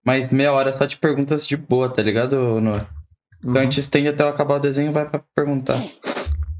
mais 0.05 0.28
meia 0.28 0.53
hora 0.53 0.72
só 0.72 0.87
de 0.87 0.97
perguntas 0.97 1.47
de 1.47 1.57
boa, 1.57 1.93
tá 1.93 2.03
ligado, 2.03 2.61
Noah? 2.61 2.89
Então 3.45 3.61
a 3.61 3.62
gente 3.64 3.80
estende 3.80 4.09
até 4.09 4.22
eu 4.22 4.28
acabar 4.28 4.57
o 4.57 4.61
desenho 4.61 4.90
e 4.90 4.92
vai 4.92 5.09
pra 5.09 5.22
perguntar. 5.34 5.78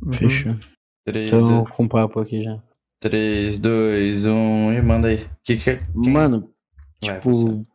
Uhum. 0.03 0.13
Fechou. 0.13 0.55
3, 1.07 1.31
Tô 1.31 1.65
com 1.65 1.89
papo 1.89 2.21
aqui 2.21 2.43
já. 2.43 2.63
3 3.01 3.59
2, 3.59 4.27
1 4.27 4.73
e 4.73 4.83
manda 4.83 5.09
aí. 5.09 5.27
Que 5.43 5.57
que 5.57 5.71
é? 5.71 5.83
Mano, 5.95 6.51
Vai, 7.05 7.17
tipo, 7.17 7.31
você. 7.33 7.67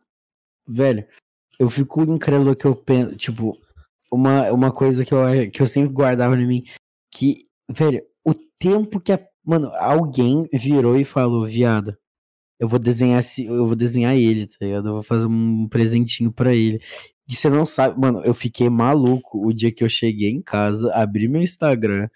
velho, 0.68 1.06
eu 1.58 1.68
fico 1.70 2.02
incrédulo 2.02 2.56
que 2.56 2.64
eu 2.64 2.74
penso, 2.74 3.16
tipo, 3.16 3.56
uma, 4.12 4.50
uma 4.50 4.72
coisa 4.72 5.04
que 5.04 5.12
eu, 5.14 5.50
que 5.50 5.62
eu 5.62 5.66
sempre 5.66 5.92
guardava 5.92 6.34
em 6.36 6.46
mim, 6.46 6.62
que, 7.12 7.44
velho, 7.70 8.02
o 8.24 8.34
tempo 8.58 9.00
que 9.00 9.12
a, 9.12 9.20
mano, 9.44 9.70
alguém 9.76 10.48
virou 10.52 10.96
e 10.98 11.04
falou, 11.04 11.46
viado, 11.46 11.96
eu 12.58 12.66
vou 12.68 12.78
desenhar 12.78 13.20
esse, 13.20 13.44
eu 13.44 13.66
vou 13.66 13.76
desenhar 13.76 14.14
ele, 14.16 14.46
tá 14.46 14.56
ligado? 14.60 14.88
Eu 14.88 14.94
vou 14.94 15.02
fazer 15.02 15.26
um 15.26 15.68
presentinho 15.68 16.32
pra 16.32 16.54
ele. 16.54 16.78
E 17.30 17.34
você 17.34 17.48
não 17.48 17.64
sabe, 17.64 18.00
mano, 18.00 18.22
eu 18.24 18.34
fiquei 18.34 18.68
maluco 18.68 19.46
o 19.46 19.52
dia 19.52 19.70
que 19.70 19.84
eu 19.84 19.88
cheguei 19.88 20.30
em 20.30 20.42
casa, 20.42 20.92
abri 20.94 21.28
meu 21.28 21.40
Instagram 21.42 22.08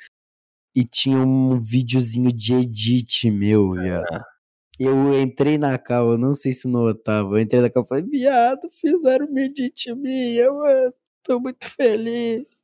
e 0.74 0.82
tinha 0.84 1.18
um 1.18 1.60
videozinho 1.60 2.32
de 2.32 2.54
edit 2.54 3.30
meu, 3.30 3.72
viado. 3.74 4.24
Eu 4.76 5.20
entrei 5.20 5.56
na 5.56 5.78
cal, 5.78 6.10
eu 6.10 6.18
não 6.18 6.34
sei 6.34 6.52
se 6.52 6.66
não 6.66 6.92
tava. 6.92 7.36
Eu 7.36 7.40
entrei 7.40 7.60
na 7.62 7.70
cal 7.70 7.84
e 7.84 7.86
falei, 7.86 8.04
viado, 8.04 8.68
fizeram 8.72 9.26
uma 9.26 9.40
edit 9.40 9.94
minha, 9.94 10.52
mano. 10.52 10.92
Tô 11.22 11.38
muito 11.38 11.68
feliz. 11.70 12.60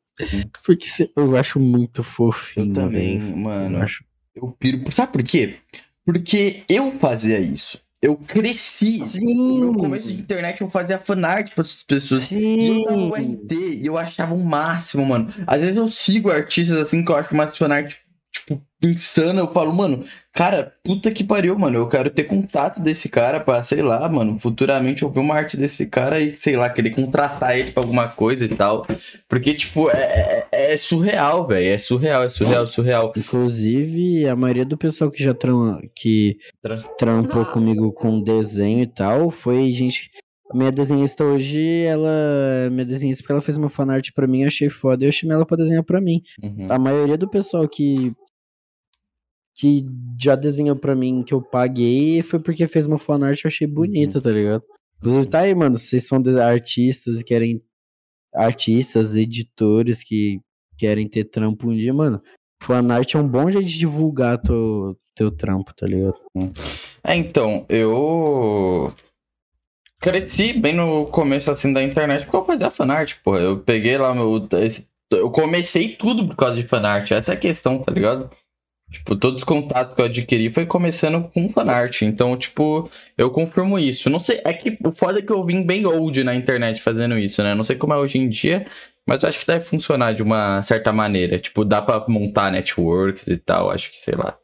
Porque 0.64 0.88
cê- 0.88 1.10
eu 1.16 1.36
acho 1.36 1.60
muito 1.60 2.02
fofinho. 2.02 2.70
Eu 2.70 2.72
também, 2.74 3.18
velho. 3.20 3.36
mano. 3.36 3.78
Eu 3.78 3.82
acho... 3.82 4.04
Eu 4.34 4.50
piro. 4.50 4.90
Sabe 4.90 5.12
por 5.12 5.22
quê? 5.22 5.54
Porque 6.04 6.64
eu 6.68 6.90
fazia 6.98 7.38
isso. 7.38 7.80
Eu 8.02 8.16
cresci. 8.16 9.02
No 9.20 9.60
meu 9.60 9.74
começo 9.74 10.08
de 10.08 10.20
internet 10.20 10.62
eu 10.62 10.70
fazia 10.70 10.98
fanart 10.98 11.52
para 11.52 11.60
as 11.60 11.82
pessoas. 11.82 12.30
E 12.30 12.68
eu 12.68 12.84
dava 12.84 12.96
o 12.96 13.16
Sim. 13.16 13.34
RT 13.34 13.52
e 13.52 13.86
eu 13.86 13.98
achava 13.98 14.34
o 14.34 14.42
máximo, 14.42 15.04
mano. 15.04 15.32
Às 15.46 15.60
vezes 15.60 15.76
eu 15.76 15.86
sigo 15.86 16.30
artistas 16.30 16.78
assim 16.78 17.04
que 17.04 17.10
eu 17.10 17.16
acho 17.16 17.36
mais 17.36 17.56
fanart, 17.56 17.96
tipo, 18.56 18.62
insana. 18.82 19.40
Eu 19.40 19.48
falo, 19.52 19.72
mano, 19.72 20.04
cara, 20.32 20.72
puta 20.84 21.10
que 21.10 21.22
pariu, 21.24 21.58
mano. 21.58 21.78
Eu 21.78 21.88
quero 21.88 22.10
ter 22.10 22.24
contato 22.24 22.80
desse 22.80 23.08
cara 23.08 23.40
pra, 23.40 23.62
sei 23.62 23.82
lá, 23.82 24.08
mano, 24.08 24.38
futuramente 24.38 25.02
eu 25.02 25.10
ver 25.10 25.20
uma 25.20 25.34
arte 25.34 25.56
desse 25.56 25.86
cara 25.86 26.20
e, 26.20 26.34
sei 26.36 26.56
lá, 26.56 26.68
querer 26.68 26.90
contratar 26.90 27.58
ele 27.58 27.72
pra 27.72 27.82
alguma 27.82 28.08
coisa 28.08 28.44
e 28.44 28.48
tal. 28.56 28.86
Porque, 29.28 29.54
tipo, 29.54 29.90
é, 29.90 30.46
é, 30.52 30.72
é 30.72 30.76
surreal, 30.76 31.46
velho. 31.46 31.66
É 31.74 31.78
surreal, 31.78 32.24
é 32.24 32.28
surreal, 32.30 32.66
surreal. 32.66 33.12
Inclusive, 33.16 34.26
a 34.28 34.36
maioria 34.36 34.64
do 34.64 34.76
pessoal 34.78 35.10
que 35.10 35.22
já 35.22 35.34
tram... 35.34 35.80
que 35.94 36.36
Tra- 36.62 36.82
trampou 36.98 37.44
comigo 37.46 37.92
com 37.92 38.20
desenho 38.22 38.80
e 38.80 38.86
tal, 38.86 39.30
foi 39.30 39.70
gente. 39.72 40.10
A 40.52 40.56
minha 40.56 40.72
desenhista 40.72 41.22
hoje, 41.22 41.84
ela. 41.84 42.10
Minha 42.72 42.84
desenhista, 42.84 43.22
porque 43.22 43.32
ela 43.32 43.40
fez 43.40 43.56
uma 43.56 43.68
fanart 43.68 44.08
pra 44.12 44.26
mim, 44.26 44.40
eu 44.42 44.48
achei 44.48 44.68
foda, 44.68 45.04
e 45.04 45.06
eu 45.06 45.12
chamei 45.12 45.36
ela 45.36 45.46
pra 45.46 45.56
desenhar 45.56 45.84
pra 45.84 46.00
mim. 46.00 46.22
Uhum. 46.42 46.66
A 46.68 46.76
maioria 46.76 47.16
do 47.16 47.28
pessoal 47.30 47.68
que. 47.68 48.12
Que 49.54 49.84
já 50.18 50.34
desenhou 50.34 50.76
pra 50.76 50.94
mim, 50.94 51.22
que 51.22 51.34
eu 51.34 51.42
paguei, 51.42 52.22
foi 52.22 52.38
porque 52.38 52.66
fez 52.66 52.86
uma 52.86 52.98
fanart 52.98 53.38
e 53.38 53.44
eu 53.44 53.48
achei 53.48 53.66
bonita, 53.66 54.20
tá 54.20 54.30
ligado? 54.30 54.62
Inclusive, 54.98 55.26
tá 55.26 55.40
aí, 55.40 55.54
mano. 55.54 55.76
Vocês 55.76 56.06
são 56.06 56.22
artistas 56.42 57.20
e 57.20 57.24
querem. 57.24 57.60
Artistas, 58.32 59.16
editores 59.16 60.04
que 60.04 60.40
querem 60.78 61.08
ter 61.08 61.24
trampo 61.24 61.68
um 61.68 61.74
dia, 61.74 61.92
mano. 61.92 62.22
Fanart 62.62 63.14
é 63.14 63.18
um 63.18 63.26
bom 63.26 63.50
jeito 63.50 63.66
de 63.66 63.78
divulgar 63.78 64.38
teu, 64.38 64.96
teu 65.14 65.30
trampo, 65.30 65.74
tá 65.74 65.86
ligado? 65.86 66.20
É, 67.02 67.16
então, 67.16 67.64
eu 67.68 68.86
cresci 70.00 70.52
bem 70.52 70.74
no 70.74 71.06
começo 71.06 71.50
assim 71.50 71.72
da 71.72 71.82
internet 71.82 72.24
porque 72.24 72.36
eu 72.36 72.44
fazia 72.44 72.70
fanart, 72.70 73.16
pô. 73.24 73.36
Eu 73.36 73.58
peguei 73.58 73.98
lá 73.98 74.14
meu. 74.14 74.48
Eu 75.10 75.30
comecei 75.30 75.96
tudo 75.96 76.28
por 76.28 76.36
causa 76.36 76.56
de 76.56 76.68
fanart. 76.68 77.10
Essa 77.10 77.32
é 77.32 77.34
a 77.34 77.40
questão, 77.40 77.82
tá 77.82 77.90
ligado? 77.90 78.30
Tipo, 78.90 79.14
todos 79.14 79.38
os 79.38 79.44
contatos 79.44 79.94
que 79.94 80.00
eu 80.00 80.06
adquiri 80.06 80.50
foi 80.50 80.66
começando 80.66 81.22
com 81.32 81.48
fanart. 81.48 82.02
Então, 82.02 82.36
tipo, 82.36 82.90
eu 83.16 83.30
confirmo 83.30 83.78
isso. 83.78 84.10
Não 84.10 84.18
sei, 84.18 84.40
é 84.44 84.52
que 84.52 84.76
o 84.84 84.90
foda 84.92 85.20
é 85.20 85.22
que 85.22 85.32
eu 85.32 85.44
vim 85.44 85.62
bem 85.64 85.86
old 85.86 86.24
na 86.24 86.34
internet 86.34 86.82
fazendo 86.82 87.16
isso, 87.16 87.40
né? 87.42 87.54
Não 87.54 87.62
sei 87.62 87.76
como 87.76 87.92
é 87.94 87.96
hoje 87.96 88.18
em 88.18 88.28
dia, 88.28 88.66
mas 89.06 89.22
eu 89.22 89.28
acho 89.28 89.38
que 89.38 89.46
deve 89.46 89.64
funcionar 89.64 90.12
de 90.12 90.22
uma 90.22 90.60
certa 90.62 90.92
maneira. 90.92 91.38
Tipo, 91.38 91.64
dá 91.64 91.80
pra 91.80 92.04
montar 92.08 92.50
networks 92.50 93.28
e 93.28 93.36
tal, 93.36 93.70
acho 93.70 93.90
que 93.92 93.98
sei 93.98 94.14
lá. 94.16 94.36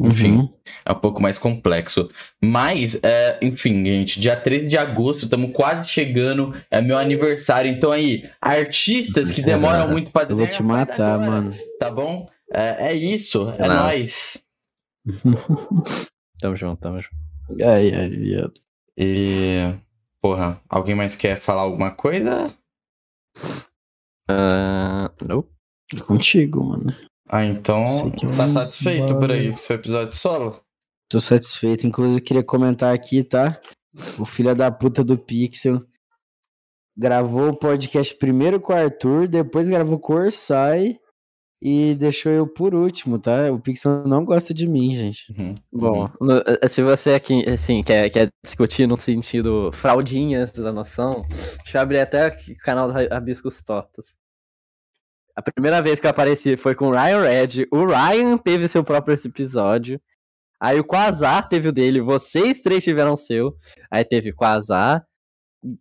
Enfim, 0.00 0.32
Uhum. 0.38 0.48
é 0.84 0.90
um 0.90 0.96
pouco 0.96 1.22
mais 1.22 1.38
complexo. 1.38 2.08
Mas, 2.42 2.98
é, 3.00 3.38
enfim, 3.40 3.84
gente, 3.84 4.18
dia 4.18 4.34
13 4.34 4.66
de 4.66 4.76
agosto, 4.76 5.24
estamos 5.24 5.52
quase 5.52 5.88
chegando. 5.88 6.52
É 6.68 6.80
meu 6.80 6.98
aniversário. 6.98 7.70
Então 7.70 7.92
aí, 7.92 8.28
artistas 8.40 9.30
que 9.30 9.40
demoram 9.42 9.88
muito 9.88 10.10
pra 10.10 10.26
Eu 10.28 10.36
vou 10.36 10.46
te 10.48 10.62
matar, 10.64 11.14
agora, 11.14 11.30
mano. 11.30 11.54
Tá 11.78 11.90
bom? 11.90 12.26
É, 12.52 12.88
é 12.90 12.94
isso, 12.94 13.48
é 13.50 13.68
Não. 13.68 13.74
nóis. 13.74 14.42
Tamo 16.40 16.56
junto, 16.56 16.80
tamo 16.80 17.00
junto. 17.00 17.16
Ai, 17.62 17.94
ai, 17.94 18.10
viado. 18.10 18.54
E. 18.96 19.74
Porra, 20.20 20.60
alguém 20.68 20.94
mais 20.94 21.14
quer 21.14 21.40
falar 21.40 21.62
alguma 21.62 21.94
coisa? 21.94 22.54
Ah, 24.28 25.10
nope. 25.22 25.50
É 25.94 26.00
contigo, 26.00 26.64
mano. 26.64 26.94
Ah, 27.28 27.44
então. 27.44 27.84
Tá 28.36 28.48
satisfeito 28.48 29.18
por 29.18 29.30
aí 29.30 29.48
com 29.48 29.54
o 29.54 29.58
seu 29.58 29.76
episódio 29.76 30.14
solo? 30.16 30.60
Tô 31.08 31.20
satisfeito. 31.20 31.86
Inclusive, 31.86 32.20
eu 32.20 32.24
queria 32.24 32.44
comentar 32.44 32.94
aqui, 32.94 33.22
tá? 33.22 33.60
O 34.18 34.24
filho 34.26 34.54
da 34.54 34.70
puta 34.70 35.04
do 35.04 35.16
Pixel 35.16 35.82
gravou 36.96 37.50
o 37.50 37.56
podcast 37.56 38.14
primeiro 38.16 38.60
com 38.60 38.72
o 38.72 38.76
Arthur, 38.76 39.28
depois 39.28 39.68
gravou 39.68 39.98
com 39.98 40.14
o 40.14 40.16
Orsai 40.16 40.98
e 41.66 41.94
deixou 41.94 42.30
eu 42.30 42.46
por 42.46 42.74
último, 42.74 43.18
tá? 43.18 43.50
O 43.50 43.58
Pixel 43.58 44.06
não 44.06 44.22
gosta 44.22 44.52
de 44.52 44.66
mim, 44.68 44.94
gente. 44.94 45.32
Uhum. 45.32 45.54
Bom, 45.72 46.10
no- 46.20 46.42
eh, 46.60 46.68
se 46.68 46.82
você 46.82 47.14
aqui, 47.14 47.48
assim, 47.48 47.82
quer, 47.82 48.10
quer 48.10 48.28
discutir 48.44 48.86
no 48.86 48.98
sentido 48.98 49.70
fraldinhas 49.72 50.52
da 50.52 50.70
noção, 50.70 51.22
deixa 51.26 51.78
eu 51.78 51.80
abrir 51.80 52.00
até 52.00 52.28
o 52.28 52.56
canal 52.58 52.86
do 52.88 52.92
Ra- 52.92 53.08
Rabiscos 53.10 53.62
Tortos. 53.62 54.14
A 55.34 55.40
primeira 55.40 55.80
vez 55.80 55.98
que 55.98 56.06
eu 56.06 56.10
apareci 56.10 56.54
foi 56.58 56.74
com 56.74 56.88
o 56.88 56.92
Ryan 56.92 57.22
Red. 57.22 57.66
O 57.72 57.86
Ryan 57.86 58.36
teve 58.36 58.68
seu 58.68 58.84
próprio 58.84 59.16
episódio. 59.24 59.98
Aí 60.60 60.78
o 60.78 60.84
Quasar 60.84 61.48
teve 61.48 61.68
o 61.68 61.72
dele. 61.72 62.00
Vocês 62.00 62.60
três 62.60 62.84
tiveram 62.84 63.14
o 63.14 63.16
seu. 63.16 63.56
Aí 63.90 64.04
teve 64.04 64.32
Quasar 64.32 65.02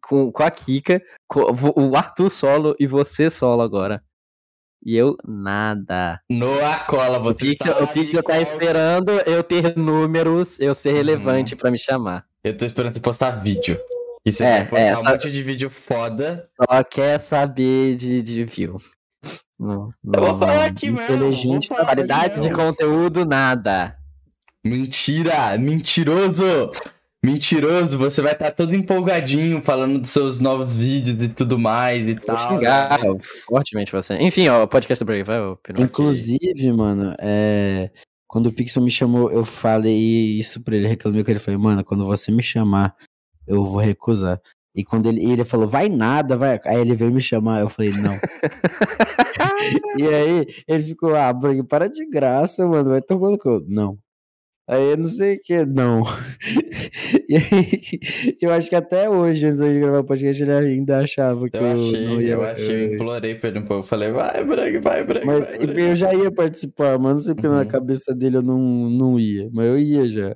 com, 0.08 0.32
com 0.32 0.44
a 0.44 0.50
Kika, 0.50 1.02
com 1.28 1.42
o 1.76 1.96
Arthur 1.96 2.32
solo 2.32 2.74
e 2.80 2.88
você 2.88 3.30
solo 3.30 3.62
agora. 3.62 4.02
E 4.86 4.96
eu, 4.98 5.16
nada. 5.26 6.20
No 6.30 6.64
Acola, 6.66 7.20
O 7.20 7.24
você 7.24 7.38
Pixel, 7.46 7.74
tá 7.74 7.84
o 7.84 7.88
Pixel 7.88 8.22
tá 8.24 8.42
esperando 8.42 9.12
eu 9.26 9.42
ter 9.42 9.78
números, 9.78 10.60
eu 10.60 10.76
ser 10.76 10.92
relevante 10.94 11.56
pra 11.56 11.72
me 11.72 11.80
chamar. 11.80 12.26
Eu 12.44 12.58
tô 12.58 12.66
esperando 12.66 12.94
você 12.94 13.00
postar 13.00 13.32
vídeo. 13.42 13.80
E 14.26 14.32
você 14.32 14.44
É, 14.44 14.64
postar 14.66 14.80
é, 14.86 14.98
um 14.98 15.02
só- 15.02 15.10
monte 15.12 15.32
de 15.32 15.42
vídeo 15.44 15.70
foda. 15.70 16.50
Só 16.52 16.84
quer 16.84 17.18
saber 17.20 17.96
de, 17.96 18.22
de 18.22 18.44
view. 18.44 18.78
Não, 19.58 19.90
Eu 20.14 20.20
vou 20.20 20.28
não, 20.34 20.40
falar 20.40 20.56
não. 20.56 20.64
aqui 20.64 20.92
mesmo. 20.92 21.16
inteligente, 21.16 21.68
Qualidade 21.70 22.42
de 22.42 22.50
conteúdo, 22.52 23.26
nada. 23.26 23.96
Mentira! 24.66 25.58
Mentiroso! 25.58 26.70
Mentiroso, 27.24 27.98
você 27.98 28.22
vai 28.22 28.34
estar 28.34 28.52
todo 28.52 28.76
empolgadinho 28.76 29.62
falando 29.62 29.98
dos 29.98 30.10
seus 30.10 30.40
novos 30.40 30.76
vídeos 30.76 31.22
e 31.22 31.30
tudo 31.30 31.58
mais 31.58 32.06
e 32.06 32.16
Vou 32.16 32.26
tal. 32.26 32.50
xingar 32.50 33.00
né? 33.02 33.18
fortemente 33.48 33.94
você. 33.94 34.16
Enfim, 34.16 34.50
ó, 34.50 34.64
o 34.64 34.68
podcast 34.68 35.02
do 35.02 35.08
Break, 35.08 35.24
vai. 35.24 35.40
Inclusive, 35.80 36.74
mano, 36.74 37.16
é... 37.22 37.90
quando 38.28 38.48
o 38.48 38.52
Pixel 38.52 38.84
me 38.84 38.92
chamou, 38.92 39.32
eu 39.32 39.46
falei 39.46 40.38
isso 40.38 40.62
pra 40.62 40.76
ele, 40.76 40.86
reclamei 40.86 41.24
com 41.24 41.32
ele, 41.32 41.40
falei, 41.40 41.58
mano, 41.58 41.82
quando 41.86 42.06
você 42.06 42.30
me 42.30 42.44
chamar, 42.44 42.94
eu 43.48 43.64
vou 43.64 43.80
recusar. 43.80 44.42
E 44.76 44.84
quando 44.84 45.08
ele, 45.08 45.24
ele 45.24 45.46
falou, 45.46 45.68
vai 45.68 45.88
nada, 45.88 46.36
vai. 46.36 46.60
Aí 46.66 46.82
ele 46.82 46.94
veio 46.94 47.14
me 47.14 47.22
chamar, 47.22 47.62
eu 47.62 47.70
falei, 47.70 47.92
não. 47.92 48.20
e 49.98 50.08
aí 50.08 50.48
ele 50.68 50.84
ficou, 50.84 51.16
ah, 51.16 51.34
para 51.70 51.88
de 51.88 52.06
graça, 52.10 52.68
mano, 52.68 52.90
vai 52.90 53.02
tomando 53.02 53.38
conta. 53.38 53.66
Não. 53.70 53.98
Aí 54.68 54.92
eu 54.92 54.98
não 54.98 55.06
sei 55.06 55.36
o 55.36 55.40
que, 55.42 55.66
não. 55.66 56.04
e 57.30 57.36
aí, 57.36 58.36
eu 58.42 58.52
acho 58.54 58.70
que 58.70 58.76
até 58.76 59.10
hoje, 59.10 59.46
antes 59.46 59.60
de 59.60 59.80
gravar 59.80 60.00
o 60.00 60.04
podcast, 60.06 60.42
ele 60.42 60.52
ainda 60.54 61.00
achava 61.00 61.50
que 61.50 61.58
Eu 61.58 61.62
eu, 61.66 61.72
achei, 61.88 62.06
não 62.08 62.22
ia. 62.22 62.30
eu 62.34 62.44
achei, 62.44 62.84
eu 62.90 62.94
implorei 62.94 63.36
pra 63.36 63.50
ele 63.50 63.60
um 63.60 63.64
pouco. 63.66 63.84
Eu 63.84 63.88
falei, 63.88 64.12
vai, 64.12 64.44
Brag, 64.46 64.78
vai, 64.80 65.04
Brag. 65.04 65.26
Mas 65.26 65.40
vai, 65.42 65.58
Brag. 65.60 65.80
eu 65.82 65.96
já 65.96 66.14
ia 66.14 66.32
participar, 66.32 66.98
mas 66.98 67.12
não 67.14 67.20
sei 67.20 67.34
porque 67.36 67.48
na 67.48 67.60
Uhum. 67.62 67.68
cabeça 67.68 68.16
dele 68.16 68.38
eu 68.38 68.42
não, 68.42 68.58
não 68.90 69.20
ia. 69.20 69.50
Mas 69.52 69.66
eu 69.68 69.78
ia 69.78 70.08
já. 70.10 70.36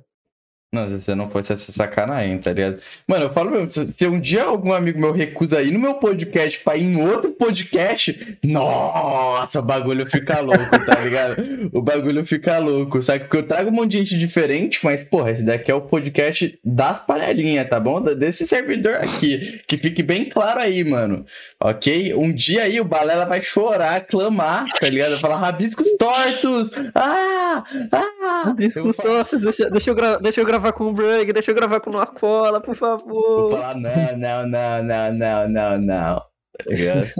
Não, 0.70 0.86
se 0.86 1.00
você 1.00 1.14
não 1.14 1.30
fosse 1.30 1.54
essa 1.54 1.72
sacanagem, 1.72 2.36
tá 2.38 2.52
ligado? 2.52 2.78
Mano, 3.06 3.24
eu 3.24 3.32
falo 3.32 3.50
mesmo, 3.50 3.70
se, 3.70 4.06
um 4.06 4.20
dia 4.20 4.44
algum 4.44 4.74
amigo 4.74 5.00
meu 5.00 5.12
recusa 5.12 5.62
ir 5.62 5.70
no 5.70 5.78
meu 5.78 5.94
podcast 5.94 6.60
pra 6.60 6.76
ir 6.76 6.82
em 6.82 7.00
outro 7.00 7.30
podcast, 7.30 8.36
nossa, 8.44 9.60
o 9.60 9.62
bagulho 9.62 10.04
fica 10.04 10.40
louco, 10.40 10.78
tá 10.84 11.00
ligado? 11.00 11.70
O 11.72 11.80
bagulho 11.80 12.22
fica 12.26 12.58
louco, 12.58 13.00
sabe? 13.00 13.20
Porque 13.20 13.38
eu 13.38 13.46
trago 13.46 13.70
um 13.70 13.72
monte 13.72 13.92
de 13.92 13.98
gente 13.98 14.18
diferente, 14.18 14.80
mas, 14.84 15.04
porra, 15.04 15.30
esse 15.30 15.42
daqui 15.42 15.70
é 15.70 15.74
o 15.74 15.80
podcast 15.80 16.58
das 16.62 17.00
palhadinhas, 17.00 17.66
tá 17.66 17.80
bom? 17.80 18.02
Desse 18.02 18.46
servidor 18.46 18.96
aqui, 18.96 19.62
que 19.66 19.78
fique 19.78 20.02
bem 20.02 20.26
claro 20.26 20.60
aí, 20.60 20.84
mano. 20.84 21.24
Ok? 21.60 22.14
Um 22.14 22.32
dia 22.32 22.62
aí 22.62 22.80
o 22.80 22.84
Balela 22.84 23.26
vai 23.26 23.42
chorar, 23.42 24.06
clamar, 24.06 24.66
tá 24.80 24.88
ligado? 24.88 25.10
Vai 25.10 25.18
falar 25.18 25.36
rabiscos 25.38 25.88
tortos! 25.98 26.70
Ah! 26.94 27.64
Ah! 27.92 28.54
Vou 28.76 28.92
falar- 28.92 29.08
Tortos, 29.24 29.40
deixa, 29.40 29.68
deixa, 29.68 29.90
eu 29.90 29.94
gra- 29.96 30.18
deixa 30.20 30.40
eu 30.40 30.44
gravar 30.46 30.72
com 30.72 30.84
o 30.84 30.92
Brug, 30.92 31.32
deixa 31.32 31.50
eu 31.50 31.54
gravar 31.56 31.80
com 31.80 31.90
o 31.90 31.92
Noacola, 31.94 32.60
por 32.60 32.76
Vou 32.76 32.98
favor. 32.98 33.50
falar, 33.50 33.74
não, 33.74 34.16
não, 34.16 34.46
não, 34.46 34.82
não, 34.84 35.12
não, 35.14 35.48
não, 35.48 35.78
não. 35.78 36.16
Tá 36.20 36.64
ligado? 36.68 37.10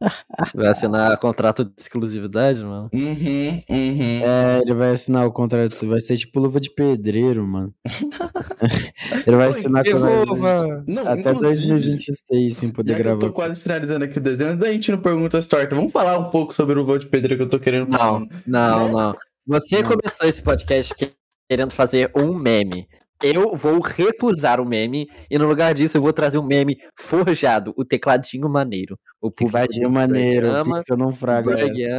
Vai 0.54 0.66
assinar 0.66 1.16
contrato 1.18 1.64
de 1.64 1.72
exclusividade, 1.78 2.62
mano? 2.62 2.90
Uhum, 2.92 3.62
uhum. 3.70 4.20
É, 4.24 4.60
ele 4.62 4.74
vai 4.74 4.92
assinar 4.92 5.26
o 5.26 5.32
contrato, 5.32 5.86
vai 5.86 6.00
ser 6.00 6.16
tipo 6.16 6.40
luva 6.40 6.60
de 6.60 6.70
pedreiro, 6.70 7.46
mano. 7.46 7.72
ele 9.26 9.36
vai 9.36 9.48
assinar 9.48 9.84
com 9.84 9.98
nós 9.98 10.84
Não, 10.86 11.02
até 11.06 11.30
inclusive, 11.30 11.68
2026 11.68 12.56
sem 12.56 12.70
poder 12.70 12.90
já 12.92 12.96
que 12.96 13.00
eu 13.00 13.04
gravar. 13.04 13.20
tô 13.20 13.32
quase 13.32 13.60
finalizando 13.60 14.04
aqui 14.04 14.18
o 14.18 14.20
desenho, 14.20 14.50
antes 14.50 14.60
da 14.60 14.72
gente 14.72 14.88
ir 14.88 14.92
no 14.92 14.98
Perguntas 15.02 15.46
Tortas, 15.46 15.76
vamos 15.76 15.92
falar 15.92 16.18
um 16.18 16.30
pouco 16.30 16.52
sobre 16.54 16.78
o 16.78 16.84
voo 16.84 16.98
de 16.98 17.06
pedreiro 17.06 17.36
que 17.36 17.42
eu 17.44 17.50
tô 17.50 17.60
querendo 17.60 17.90
falar. 17.90 18.20
Não, 18.20 18.28
não, 18.46 18.88
não. 18.92 19.16
Você 19.46 19.82
Não. 19.82 19.90
começou 19.90 20.28
esse 20.28 20.42
podcast 20.42 20.94
que- 20.94 21.12
querendo 21.48 21.72
fazer 21.72 22.10
um 22.16 22.34
meme. 22.34 22.88
Eu 23.22 23.56
vou 23.56 23.80
recusar 23.80 24.60
o 24.60 24.66
meme 24.66 25.06
e 25.30 25.38
no 25.38 25.46
lugar 25.46 25.72
disso 25.72 25.96
eu 25.96 26.02
vou 26.02 26.12
trazer 26.12 26.36
um 26.38 26.42
meme 26.44 26.76
forjado, 26.98 27.72
o 27.76 27.84
tecladinho 27.84 28.48
maneiro. 28.48 28.98
O 29.20 29.30
Tecladinho 29.30 29.90
maneiro, 29.90 30.48
o 30.48 30.54
ama, 30.54 30.76
Pixel 30.76 30.96
não 30.98 31.08
o 31.08 31.12
fraga 31.12 31.56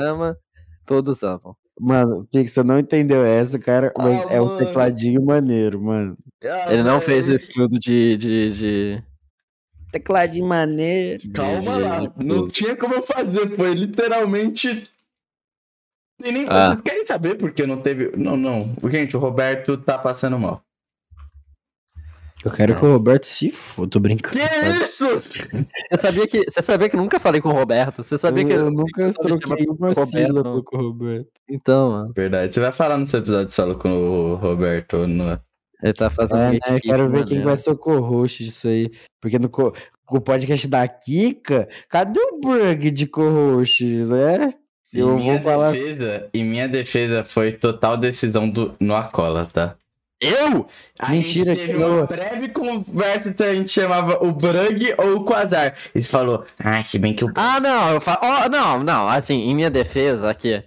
ama, 0.07 0.37
todos 0.85 1.23
amam. 1.23 1.55
Mano, 1.79 2.19
o 2.21 2.25
Pixel 2.25 2.63
não 2.63 2.77
entendeu 2.79 3.25
essa, 3.25 3.57
cara, 3.57 3.91
mas 3.97 4.21
Ah, 4.23 4.33
é 4.33 4.41
um 4.41 4.45
mano. 4.45 4.57
tecladinho 4.65 5.25
maneiro, 5.25 5.81
mano. 5.81 6.15
Ah, 6.43 6.71
Ele 6.73 6.83
não 6.83 7.01
fez 7.01 7.27
esse 7.27 7.49
estudo 7.49 7.79
de, 7.79 8.15
de, 8.17 8.51
de- 8.51 9.03
Tecladinho 9.91 10.45
maneiro. 10.47 11.23
Calma 11.33 11.75
de- 11.77 11.81
lá, 11.81 11.99
de- 12.07 12.23
não 12.25 12.47
tinha 12.47 12.75
como 12.75 12.93
eu 12.93 13.01
fazer, 13.03 13.55
foi 13.55 13.73
literalmente. 13.73 14.87
Tem 16.21 16.31
nem... 16.31 16.45
Ah. 16.47 16.69
Vocês 16.69 16.81
querem 16.81 17.05
saber 17.05 17.35
por 17.35 17.51
que 17.51 17.65
não 17.65 17.81
teve. 17.81 18.15
Não, 18.15 18.37
não. 18.37 18.75
Gente, 18.89 19.17
o 19.17 19.19
Roberto 19.19 19.77
tá 19.77 19.97
passando 19.97 20.37
mal. 20.39 20.61
Eu 22.45 22.51
quero 22.51 22.75
que 22.79 22.85
o 22.85 22.91
Roberto 22.91 23.25
se 23.25 23.49
foda, 23.51 23.89
tô 23.89 23.99
brincando. 23.99 24.37
Que 24.37 24.85
isso? 24.85 25.07
Você 25.19 25.97
sabia 25.97 26.27
que 26.27 26.43
você 26.49 26.61
sabia 26.61 26.87
que 26.87 26.95
eu 26.95 26.99
nunca 27.01 27.19
falei 27.19 27.41
com 27.41 27.49
o 27.49 27.53
Roberto? 27.53 28.03
Você 28.03 28.17
sabia 28.19 28.43
eu, 28.43 28.47
que 28.47 28.53
eu 28.53 28.71
nunca 28.71 29.11
troquei 29.13 29.65
uma 29.67 29.93
sílaba 30.05 30.61
com 30.61 30.77
o 30.77 30.81
Roberto. 30.89 31.27
Então, 31.49 31.89
mano, 31.91 32.13
Verdade. 32.15 32.53
Você 32.53 32.59
vai 32.59 32.71
falar 32.71 32.97
no 32.99 33.07
seu 33.07 33.19
episódio 33.19 33.51
solo 33.51 33.75
com 33.77 33.89
o 33.89 34.35
Roberto. 34.35 35.07
No... 35.07 35.39
ele 35.81 35.93
tá 35.93 36.09
fazendo 36.11 36.39
É, 36.41 36.51
né? 36.51 36.59
gatekeep, 36.59 36.81
Quero 36.87 37.09
ver 37.09 37.25
quem 37.25 37.41
vai 37.41 37.57
ser 37.57 37.71
o 37.71 37.77
co-host 37.77 38.43
disso 38.43 38.67
aí. 38.67 38.91
Porque 39.19 39.39
no 39.39 39.49
co- 39.49 39.73
o 40.11 40.21
podcast 40.21 40.67
da 40.67 40.87
Kika, 40.87 41.67
cadê 41.89 42.19
o 42.19 42.39
Brug 42.39 42.91
de 42.91 43.07
co-host, 43.07 43.83
né? 43.83 44.49
Em 44.93 44.99
Eu 44.99 45.15
minha 45.15 45.33
vou 45.39 45.51
falar. 45.51 45.71
defesa, 45.71 46.29
em 46.31 46.45
minha 46.45 46.67
defesa 46.69 47.23
foi 47.23 47.51
total 47.53 47.97
decisão 47.97 48.47
do 48.47 48.71
Noacola, 48.79 49.49
tá? 49.51 49.75
Eu? 50.25 50.65
A 50.99 51.09
Mentira, 51.11 51.53
gente 51.53 51.67
teve 51.67 51.73
que 51.73 51.77
uma 51.83 51.97
não- 51.97 52.05
breve 52.05 52.49
conversa 52.49 53.33
se 53.35 53.43
a 53.43 53.53
gente 53.53 53.71
chamava 53.71 54.23
o 54.23 54.31
Brug 54.31 54.93
ou 54.97 55.17
o 55.17 55.25
Quasar. 55.25 55.75
Ele 55.93 56.03
falou, 56.03 56.45
ah, 56.59 56.83
se 56.83 56.97
bem 56.97 57.13
que 57.15 57.25
o 57.25 57.31
Ah, 57.35 57.59
não, 57.59 57.91
eu 57.91 58.01
falo. 58.01 58.19
ó, 58.23 58.49
não, 58.49 58.83
não, 58.83 59.07
assim, 59.07 59.35
em 59.35 59.53
minha 59.55 59.69
defesa 59.69 60.29
aqui. 60.29 60.63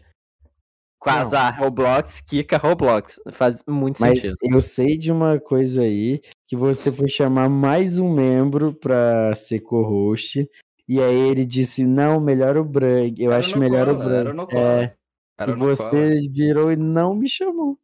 Quasar 1.00 1.56
Roblox, 1.60 2.20
Kika 2.22 2.56
Roblox. 2.58 3.20
Faz 3.30 3.62
muito 3.68 4.00
Mas 4.00 4.20
sentido. 4.20 4.36
eu 4.42 4.60
sei 4.60 4.98
de 4.98 5.12
uma 5.12 5.38
coisa 5.38 5.82
aí 5.82 6.20
que 6.48 6.56
você 6.56 6.90
foi 6.90 7.08
chamar 7.08 7.48
mais 7.48 8.00
um 8.00 8.12
membro 8.12 8.74
pra 8.74 9.32
ser 9.36 9.60
co-host. 9.60 10.48
E 10.88 11.00
aí 11.00 11.14
ele 11.30 11.44
disse: 11.44 11.84
não, 11.84 12.18
melhor 12.18 12.56
o 12.56 12.64
Brug. 12.64 13.14
Eu 13.22 13.30
Era 13.30 13.40
acho 13.40 13.56
melhor 13.58 13.88
o 13.88 13.92
Nocola, 13.92 14.10
era 14.14 14.20
o 14.20 14.24
Brug. 14.24 14.36
Nocola. 14.36 14.82
É, 14.82 14.94
Era 15.38 15.50
e 15.52 15.54
no 15.54 15.60
você 15.60 15.82
cola. 15.90 16.14
virou 16.32 16.72
e 16.72 16.76
não 16.76 17.14
me 17.14 17.28
chamou. 17.28 17.78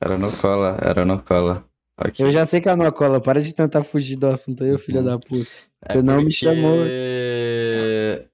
Era 0.00 0.18
no 0.18 0.30
cola, 0.30 0.78
era 0.82 1.04
no 1.04 1.22
cola. 1.22 1.64
Eu 2.18 2.30
já 2.30 2.44
sei 2.44 2.60
que 2.60 2.68
é 2.68 2.76
no 2.76 2.92
cola, 2.92 3.20
para 3.20 3.40
de 3.40 3.54
tentar 3.54 3.82
fugir 3.82 4.16
do 4.16 4.26
assunto 4.26 4.62
aí, 4.62 4.72
ô 4.72 4.78
filho 4.78 5.02
da 5.02 5.18
puta. 5.18 5.46
você 5.90 6.02
não 6.02 6.22
me 6.22 6.30
chamou. 6.32 6.84
É 6.84 8.28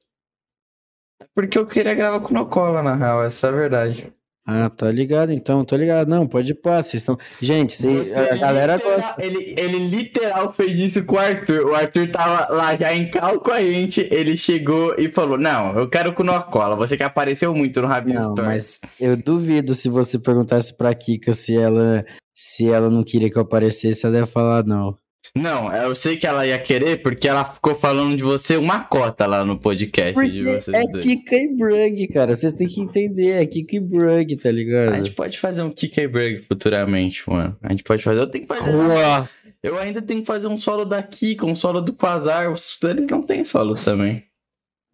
porque 1.34 1.58
eu 1.58 1.66
queria 1.66 1.94
gravar 1.94 2.20
com 2.20 2.30
o 2.30 2.34
Nocola, 2.34 2.82
na 2.82 2.94
real, 2.94 3.24
essa 3.24 3.46
é 3.46 3.50
a 3.50 3.52
verdade. 3.52 4.12
Ah, 4.44 4.68
tô 4.68 4.90
ligado 4.90 5.30
então, 5.32 5.64
tô 5.64 5.76
ligado. 5.76 6.08
Não, 6.08 6.26
pode 6.26 6.50
ir 6.50 6.54
pá, 6.56 6.82
vocês 6.82 6.94
estão. 7.02 7.16
Gente, 7.40 7.74
cê- 7.74 8.04
Você 8.04 8.12
a 8.12 8.34
galera 8.36 8.74
literal- 8.74 9.00
gosta. 9.00 9.24
Ele, 9.24 9.54
ele 9.56 9.78
literal 9.88 10.52
fez 10.52 10.78
isso 10.80 11.04
com 11.04 11.14
o 11.14 11.18
Arthur. 11.20 11.66
O 11.66 11.74
Arthur 11.76 12.10
tava 12.10 12.52
lá 12.52 12.74
já 12.74 12.92
em 12.92 13.08
cal 13.08 13.38
com 13.38 13.52
a 13.52 13.62
gente. 13.62 14.00
Ele 14.10 14.36
chegou 14.36 14.96
e 14.98 15.08
falou: 15.12 15.38
Não, 15.38 15.78
eu 15.78 15.88
quero 15.88 16.12
com 16.12 16.24
o 16.24 16.26
Nocola. 16.26 16.74
Você 16.74 16.96
que 16.96 17.04
apareceu 17.04 17.54
muito 17.54 17.80
no 17.80 17.86
Rabin 17.86 18.14
Não, 18.14 18.30
Story. 18.30 18.42
mas 18.48 18.80
eu 19.00 19.16
duvido 19.16 19.74
se 19.74 19.88
você 19.88 20.18
perguntasse 20.18 20.76
pra 20.76 20.92
Kika 20.92 21.32
se 21.32 21.56
ela 21.56 22.04
se 22.34 22.68
ela 22.68 22.90
não 22.90 23.04
queria 23.04 23.30
que 23.30 23.36
eu 23.38 23.42
aparecesse, 23.42 24.04
ela 24.04 24.16
ia 24.18 24.26
falar 24.26 24.64
não. 24.64 24.96
Não, 25.36 25.74
eu 25.74 25.94
sei 25.94 26.16
que 26.16 26.26
ela 26.26 26.46
ia 26.46 26.58
querer 26.58 27.02
porque 27.02 27.26
ela 27.28 27.44
ficou 27.44 27.74
falando 27.74 28.16
de 28.16 28.22
você 28.22 28.56
uma 28.56 28.84
cota 28.84 29.24
lá 29.26 29.44
no 29.44 29.58
podcast 29.58 30.12
de 30.14 30.14
Porque 30.14 30.42
vocês 30.60 30.68
é 30.76 30.82
dois. 30.90 31.04
Kika 31.04 31.36
e 31.36 31.54
Brug, 31.56 32.08
cara. 32.08 32.34
Vocês 32.36 32.54
têm 32.54 32.68
que 32.68 32.80
entender, 32.80 33.30
é 33.42 33.46
Kika 33.46 33.76
e 33.76 33.80
Brug, 33.80 34.36
tá 34.36 34.48
A 34.48 34.52
ligado? 34.52 34.96
gente 34.96 35.12
pode 35.12 35.38
fazer 35.38 35.62
um 35.62 35.70
Kick 35.70 36.06
Burg 36.08 36.42
futuramente, 36.48 37.28
mano. 37.30 37.56
A 37.62 37.70
gente 37.70 37.82
pode 37.84 38.02
fazer. 38.02 38.20
Eu 38.20 38.26
tenho 38.26 38.46
que 38.46 38.54
fazer. 38.54 38.70
Rua. 38.70 39.28
Eu 39.62 39.78
ainda 39.78 40.02
tenho 40.02 40.20
que 40.20 40.26
fazer 40.26 40.48
um 40.48 40.58
solo 40.58 40.84
da 40.84 41.00
Kika, 41.02 41.46
um 41.46 41.54
solo 41.54 41.80
do 41.80 41.92
Quasar. 41.92 42.50
Os- 42.50 42.76
Eles 42.82 43.06
não 43.08 43.22
têm 43.22 43.44
solos 43.44 43.84
também. 43.84 44.24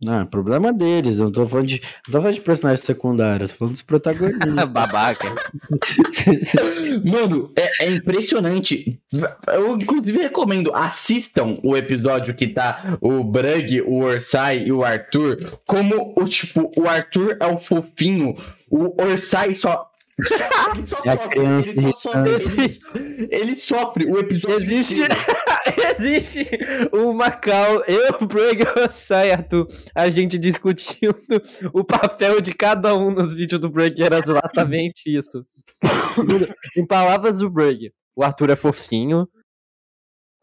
Não, 0.00 0.20
é 0.20 0.24
problema 0.24 0.72
deles. 0.72 1.18
Eu 1.18 1.24
não 1.24 1.32
tô 1.32 1.46
falando 1.46 1.66
de, 1.66 1.82
não 2.06 2.12
tô 2.12 2.18
falando 2.20 2.34
de 2.34 2.40
personagens 2.40 2.86
secundários, 2.86 3.50
tô 3.50 3.58
falando 3.58 3.72
dos 3.72 3.82
protagonistas. 3.82 4.70
Babaca. 4.70 5.34
Mano, 7.04 7.52
é, 7.56 7.86
é 7.86 7.90
impressionante. 7.90 9.00
Eu, 9.48 9.74
inclusive, 9.74 10.18
recomendo, 10.18 10.72
assistam 10.72 11.58
o 11.64 11.76
episódio 11.76 12.34
que 12.34 12.46
tá 12.46 12.96
o 13.00 13.24
Brug, 13.24 13.82
o 13.82 14.02
Orsai 14.04 14.64
e 14.66 14.72
o 14.72 14.84
Arthur. 14.84 15.58
Como 15.66 16.14
o 16.16 16.24
tipo, 16.24 16.70
o 16.76 16.88
Arthur 16.88 17.36
é 17.40 17.46
o 17.46 17.58
fofinho, 17.58 18.36
o 18.70 19.02
Orsai 19.02 19.54
só. 19.56 19.90
Ele 20.74 20.86
só 20.86 20.98
É 21.04 21.16
sofre, 21.16 21.40
ele 21.40 21.80
só 21.80 21.92
sofre, 21.92 22.30
ele, 22.32 23.28
ele 23.30 23.56
sofre 23.56 24.04
o 24.06 24.18
episódio 24.18 24.70
Existe, 24.72 25.00
existe 25.96 26.48
o 26.92 27.12
Macau, 27.14 27.84
eu, 27.86 28.18
sai, 28.90 29.30
Arthur, 29.30 29.66
a 29.94 30.10
gente 30.10 30.38
discutindo 30.38 31.14
o 31.72 31.84
papel 31.84 32.40
de 32.40 32.52
cada 32.52 32.94
um 32.96 33.10
nos 33.12 33.32
vídeos 33.34 33.60
do 33.60 33.70
Brug, 33.70 34.02
era 34.02 34.18
exatamente 34.18 35.02
isso. 35.16 35.46
em 36.76 36.84
palavras 36.84 37.38
do 37.38 37.48
Brug, 37.48 37.92
o 38.16 38.24
Arthur 38.24 38.50
é 38.50 38.56
fofinho, 38.56 39.28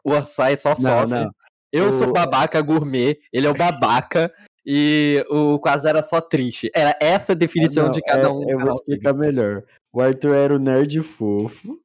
o 0.02 0.12
Osai 0.12 0.56
só 0.56 0.70
Não, 0.70 0.76
sofre, 1.02 1.08
não. 1.20 1.30
eu 1.72 1.92
sou 1.92 2.08
O- 2.08 2.12
babaca 2.12 2.60
gourmet, 2.62 3.18
ele 3.32 3.46
é 3.46 3.50
o 3.50 3.54
babaca, 3.54 4.32
e 4.66 5.24
o 5.30 5.60
Quasar 5.60 5.94
é 5.94 6.02
só 6.02 6.20
triste. 6.20 6.70
Era 6.74 6.98
essa 7.00 7.32
a 7.32 7.36
definição 7.36 7.84
Não, 7.84 7.92
de 7.92 8.02
cada 8.02 8.26
é- 8.26 8.28
um. 8.28 8.50
Eu 8.50 8.58
vou 8.58 8.72
explicar 8.72 9.14
melhor. 9.14 9.62
O 9.92 10.00
Arthur 10.00 10.34
era 10.34 10.56
o 10.56 10.58
nerd 10.58 11.00
fofo. 11.02 11.80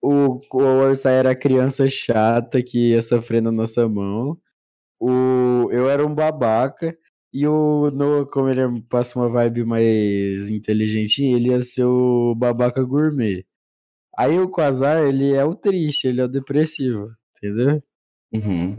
O, 0.00 0.38
o 0.52 0.62
Orsai 0.62 1.14
era 1.14 1.30
a 1.32 1.36
criança 1.36 1.88
chata 1.90 2.62
que 2.62 2.90
ia 2.90 3.02
sofrer 3.02 3.42
na 3.42 3.50
nossa 3.50 3.88
mão. 3.88 4.38
O, 5.00 5.68
eu 5.72 5.90
era 5.90 6.06
um 6.06 6.14
babaca. 6.14 6.96
E 7.32 7.46
o 7.46 7.90
Noah, 7.90 8.24
como 8.24 8.48
ele 8.48 8.80
passa 8.88 9.18
uma 9.18 9.28
vibe 9.28 9.64
mais 9.64 10.48
inteligente, 10.48 11.24
ele 11.24 11.48
ia 11.50 11.60
ser 11.60 11.84
o 11.84 12.34
babaca 12.36 12.82
gourmet. 12.82 13.44
Aí 14.16 14.38
o 14.38 14.48
Quasar, 14.48 15.04
ele 15.06 15.34
é 15.34 15.44
o 15.44 15.54
triste, 15.54 16.06
ele 16.06 16.20
é 16.20 16.24
o 16.24 16.28
depressivo. 16.28 17.10
Entendeu? 17.36 17.82
Uhum. 18.32 18.78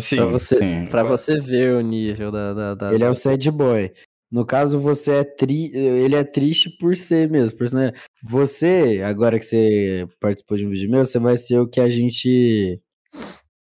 Sim, 0.00 0.16
Pra 0.16 0.26
você- 0.26 0.56
sim. 0.58 0.84
Pra 0.86 1.02
você 1.02 1.40
ver 1.40 1.74
o 1.74 1.80
nível 1.80 2.30
da. 2.30 2.52
da, 2.52 2.74
da- 2.74 2.92
Ele 2.94 3.04
é 3.04 3.10
o 3.10 3.14
sad 3.14 3.50
boy. 3.50 3.92
No 4.30 4.44
caso, 4.44 4.78
você 4.80 5.12
é 5.12 5.24
tri... 5.24 5.70
ele 5.74 6.14
é 6.16 6.24
triste 6.24 6.68
por 6.78 6.96
ser 6.96 7.30
mesmo. 7.30 7.56
Por 7.56 7.68
ser- 7.68 7.94
Você, 8.24 9.02
agora 9.04 9.38
que 9.38 9.44
você 9.44 10.04
participou 10.20 10.56
de 10.56 10.66
um 10.66 10.70
vídeo 10.70 10.90
meu, 10.90 11.04
você 11.04 11.18
vai 11.18 11.36
ser 11.36 11.58
o 11.58 11.68
que 11.68 11.80
a 11.80 11.88
gente. 11.88 12.80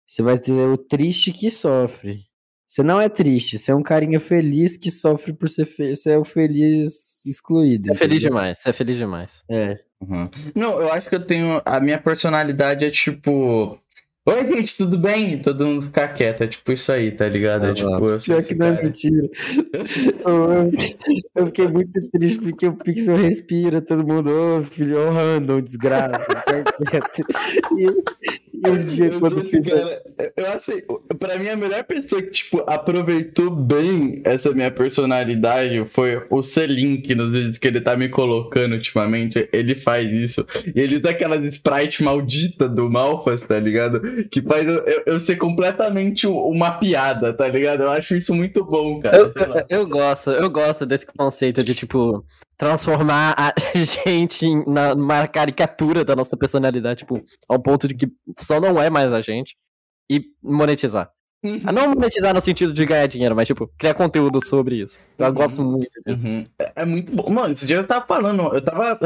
Você 0.06 0.22
vai 0.22 0.38
ter 0.38 0.52
o 0.52 0.76
triste 0.76 1.32
que 1.32 1.50
sofre. 1.50 2.20
Você 2.68 2.82
não 2.82 3.00
é 3.00 3.08
triste, 3.08 3.56
você 3.58 3.70
é 3.70 3.74
um 3.74 3.82
carinha 3.82 4.18
feliz 4.18 4.76
que 4.76 4.90
sofre 4.90 5.32
por 5.32 5.48
ser 5.48 5.64
fe... 5.64 5.94
Você 5.94 6.10
é 6.10 6.18
o 6.18 6.24
feliz 6.24 7.24
excluído. 7.24 7.86
Você 7.86 7.92
é 7.92 7.94
feliz 7.94 8.20
demais, 8.20 8.58
você 8.58 8.70
é 8.70 8.72
feliz 8.72 8.96
demais. 8.96 9.42
É. 9.48 9.78
Uhum. 10.00 10.28
Não, 10.56 10.80
eu 10.80 10.92
acho 10.92 11.08
que 11.08 11.14
eu 11.14 11.24
tenho. 11.24 11.62
A 11.64 11.78
minha 11.80 11.98
personalidade 11.98 12.84
é 12.84 12.90
tipo. 12.90 13.78
Oi, 14.26 14.46
gente, 14.46 14.74
tudo 14.74 14.98
bem? 14.98 15.38
Todo 15.38 15.66
mundo 15.66 15.82
ficar 15.82 16.08
quieto. 16.08 16.42
É 16.42 16.46
tipo 16.46 16.72
isso 16.72 16.90
aí, 16.90 17.12
tá 17.12 17.28
ligado? 17.28 17.66
É 17.66 17.74
tipo, 17.74 18.08
eu 18.08 18.18
Pior 18.18 18.42
que 18.42 18.54
não 18.54 18.66
é 18.66 18.82
mentira. 18.82 19.28
Eu, 21.34 21.46
fiquei 21.46 21.68
muito 21.68 22.10
triste 22.10 22.40
porque 22.40 22.66
o 22.66 22.74
Pixel 22.74 23.16
respira, 23.16 23.82
todo 23.82 24.06
mundo, 24.06 24.30
ô 24.30 24.62
filho, 24.62 24.98
ô 24.98 25.10
random, 25.10 25.60
desgraça. 25.60 26.24
fica 26.24 27.00
quieto." 27.12 27.24
e, 27.76 27.86
e 27.86 28.43
um 28.72 28.84
dia, 28.84 29.06
Eu 29.06 29.20
quando 29.20 29.32
sou 29.32 29.38
eu 29.40 29.44
esse 29.44 29.50
fiz. 29.62 29.72
cara. 29.72 30.02
Eu 30.36 30.46
achei. 30.52 30.84
Pra 31.18 31.38
mim, 31.38 31.48
a 31.48 31.56
melhor 31.56 31.84
pessoa 31.84 32.22
que, 32.22 32.30
tipo, 32.30 32.62
aproveitou 32.66 33.50
bem 33.50 34.20
essa 34.24 34.52
minha 34.52 34.70
personalidade 34.70 35.84
foi 35.86 36.22
o 36.30 36.42
Selink 36.42 37.14
nos 37.14 37.30
vídeos 37.30 37.58
que 37.58 37.68
ele 37.68 37.80
tá 37.80 37.96
me 37.96 38.08
colocando 38.08 38.72
ultimamente. 38.74 39.48
Ele 39.52 39.74
faz 39.74 40.10
isso. 40.10 40.46
E 40.74 40.80
ele 40.80 40.96
usa 40.96 41.10
aquelas 41.10 41.42
sprite 41.54 42.02
maldita 42.02 42.68
do 42.68 42.90
Malfas, 42.90 43.42
tá 43.46 43.58
ligado? 43.58 44.00
Que 44.30 44.40
faz 44.42 44.66
eu, 44.66 44.78
eu- 44.84 45.02
eu 45.06 45.20
ser 45.20 45.36
completamente 45.36 46.26
uma 46.26 46.72
piada, 46.72 47.32
tá 47.32 47.46
ligado? 47.48 47.82
Eu 47.82 47.90
acho 47.90 48.16
isso 48.16 48.34
muito 48.34 48.64
bom, 48.64 49.00
cara. 49.00 49.16
Eu, 49.16 49.32
sei 49.32 49.46
lá. 49.46 49.64
eu 49.68 49.84
gosto, 49.86 50.30
eu 50.30 50.50
gosto 50.50 50.86
desse 50.86 51.06
conceito 51.06 51.62
de, 51.62 51.74
tipo, 51.74 52.24
transformar 52.56 53.34
a 53.38 53.52
gente 53.84 54.46
na, 54.66 54.94
numa 54.94 55.26
caricatura 55.26 56.04
da 56.04 56.14
nossa 56.14 56.36
personalidade, 56.36 57.00
tipo, 57.00 57.22
ao 57.48 57.60
ponto 57.60 57.88
de 57.88 57.94
que 57.94 58.06
só 58.38 58.60
não 58.60 58.80
é 58.80 58.90
mais 58.90 59.12
a 59.12 59.20
gente. 59.20 59.56
E 60.10 60.22
monetizar. 60.42 61.10
Ah, 61.64 61.72
Não 61.72 61.88
monetizar 61.90 62.34
no 62.34 62.40
sentido 62.40 62.72
de 62.72 62.86
ganhar 62.86 63.06
dinheiro, 63.06 63.36
mas, 63.36 63.46
tipo, 63.46 63.70
criar 63.78 63.92
conteúdo 63.94 64.44
sobre 64.44 64.76
isso. 64.76 64.98
Eu 65.18 65.26
Uhum. 65.26 65.32
gosto 65.34 65.62
muito 65.62 65.88
disso. 66.06 66.26
Uhum. 66.26 66.46
É, 66.58 66.72
é 66.76 66.84
muito 66.84 67.12
bom. 67.14 67.28
Mano, 67.30 67.52
esse 67.54 67.66
dia 67.66 67.76
eu 67.76 67.84
tava 67.84 68.04
falando, 68.06 68.42
eu 68.54 68.60
tava, 68.62 68.98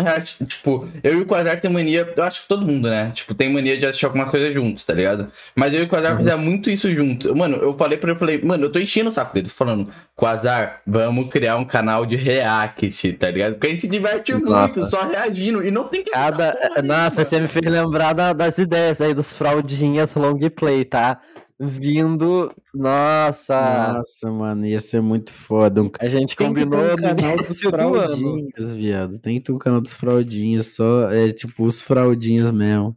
tipo, 0.47 0.89
eu 1.03 1.19
e 1.19 1.21
o 1.23 1.27
Quasar 1.27 1.61
tem 1.61 1.71
mania, 1.71 2.13
eu 2.17 2.23
acho 2.23 2.43
que 2.43 2.49
todo 2.49 2.65
mundo, 2.65 2.89
né? 2.89 3.11
Tipo, 3.15 3.35
tem 3.35 3.53
mania 3.53 3.77
de 3.77 3.85
assistir 3.85 4.07
alguma 4.07 4.31
coisa 4.31 4.51
juntos, 4.51 4.85
tá 4.85 4.95
ligado? 4.95 5.29
Mas 5.57 5.75
eu 5.75 5.81
e 5.81 5.83
o 5.85 5.89
Quasar 5.89 6.13
Uhum. 6.13 6.19
fazia 6.19 6.37
muito 6.37 6.71
isso 6.71 6.89
juntos. 6.95 7.31
Mano, 7.33 7.57
eu 7.57 7.77
falei 7.77 7.99
pra 7.99 8.09
ele, 8.11 8.15
eu 8.17 8.19
falei, 8.19 8.41
mano, 8.43 8.67
eu 8.67 8.73
tô 8.73 8.79
enchendo 8.79 9.09
o 9.09 9.13
saco 9.13 9.35
deles, 9.35 9.53
falando, 9.53 9.89
Quasar, 10.17 10.81
vamos 10.87 11.29
criar 11.29 11.57
um 11.57 11.65
canal 11.65 12.07
de 12.07 12.17
react, 12.17 13.13
tá 13.15 13.31
ligado? 13.31 13.55
Porque 13.55 13.67
a 13.67 13.71
gente 13.71 13.81
se 13.83 13.89
diverte 13.89 14.33
Nossa. 14.35 14.75
muito, 14.81 14.91
só 14.91 15.03
reagindo, 15.07 15.65
e 15.67 15.71
não 15.71 15.85
tem 15.85 16.05
que 16.05 16.11
Cada. 16.11 16.53
Nossa, 16.55 16.83
nenhuma. 16.83 17.11
você 17.11 17.41
me 17.41 17.49
fez 17.49 17.67
lembrar 17.67 18.13
da- 18.15 18.33
das 18.33 18.59
ideias 18.59 19.01
aí 19.01 19.13
dos 19.13 19.33
fraldinhas 19.33 20.15
long 20.15 20.39
play, 20.55 20.85
tá? 20.85 21.19
Vindo. 21.61 22.55
Nossa! 22.73 23.93
Nossa, 23.95 24.31
mano, 24.31 24.65
ia 24.65 24.81
ser 24.81 25.01
muito 25.01 25.33
foda. 25.33 25.83
Um... 25.83 25.91
A 25.99 26.07
gente 26.07 26.37
Tem 26.37 26.55
que 26.55 26.61
ter 26.61 26.67
combinou 26.67 26.93
um 26.93 26.97
canal 26.97 27.37
dos 27.37 27.47
início 27.47 27.71
do 27.71 27.77
fraldinhas, 27.77 28.73
viado. 28.75 29.19
Tem 29.19 29.35
que 29.35 29.41
ter 29.41 29.53
um 29.53 29.59
canal 29.59 29.81
dos 29.81 29.93
fraldinhas, 29.93 30.69
só. 30.69 31.11
É 31.11 31.33
tipo 31.33 31.65
os 31.65 31.83
fraldinhas 31.83 32.51
mesmo. 32.53 32.97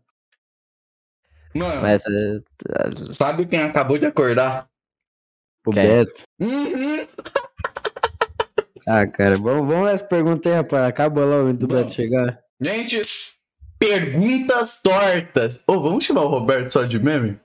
Mano, 1.55 1.81
Mas, 1.81 2.03
é, 2.05 3.13
sabe 3.13 3.45
quem 3.45 3.61
acabou 3.61 3.97
de 3.97 4.05
acordar? 4.05 4.69
O 5.65 5.71
Quem? 5.71 5.83
Beto. 5.83 6.23
Uhum. 6.39 7.07
Ah, 8.87 9.05
cara, 9.05 9.35
vamos, 9.35 9.67
vamos 9.67 9.85
nessa 9.85 10.05
pergunta 10.05 10.49
aí, 10.49 10.55
rapaz. 10.55 10.87
Acaba 10.87 11.25
logo 11.25 11.47
antes 11.47 11.59
do 11.59 11.67
Vamos. 11.67 11.83
Beto 11.83 11.93
chegar. 11.93 12.39
Gente, 12.59 13.01
perguntas 13.77 14.81
tortas. 14.81 15.63
Ô, 15.67 15.79
vamos 15.79 16.03
chamar 16.03 16.23
o 16.23 16.29
Roberto 16.29 16.71
só 16.71 16.83
de 16.83 16.99
meme? 16.99 17.39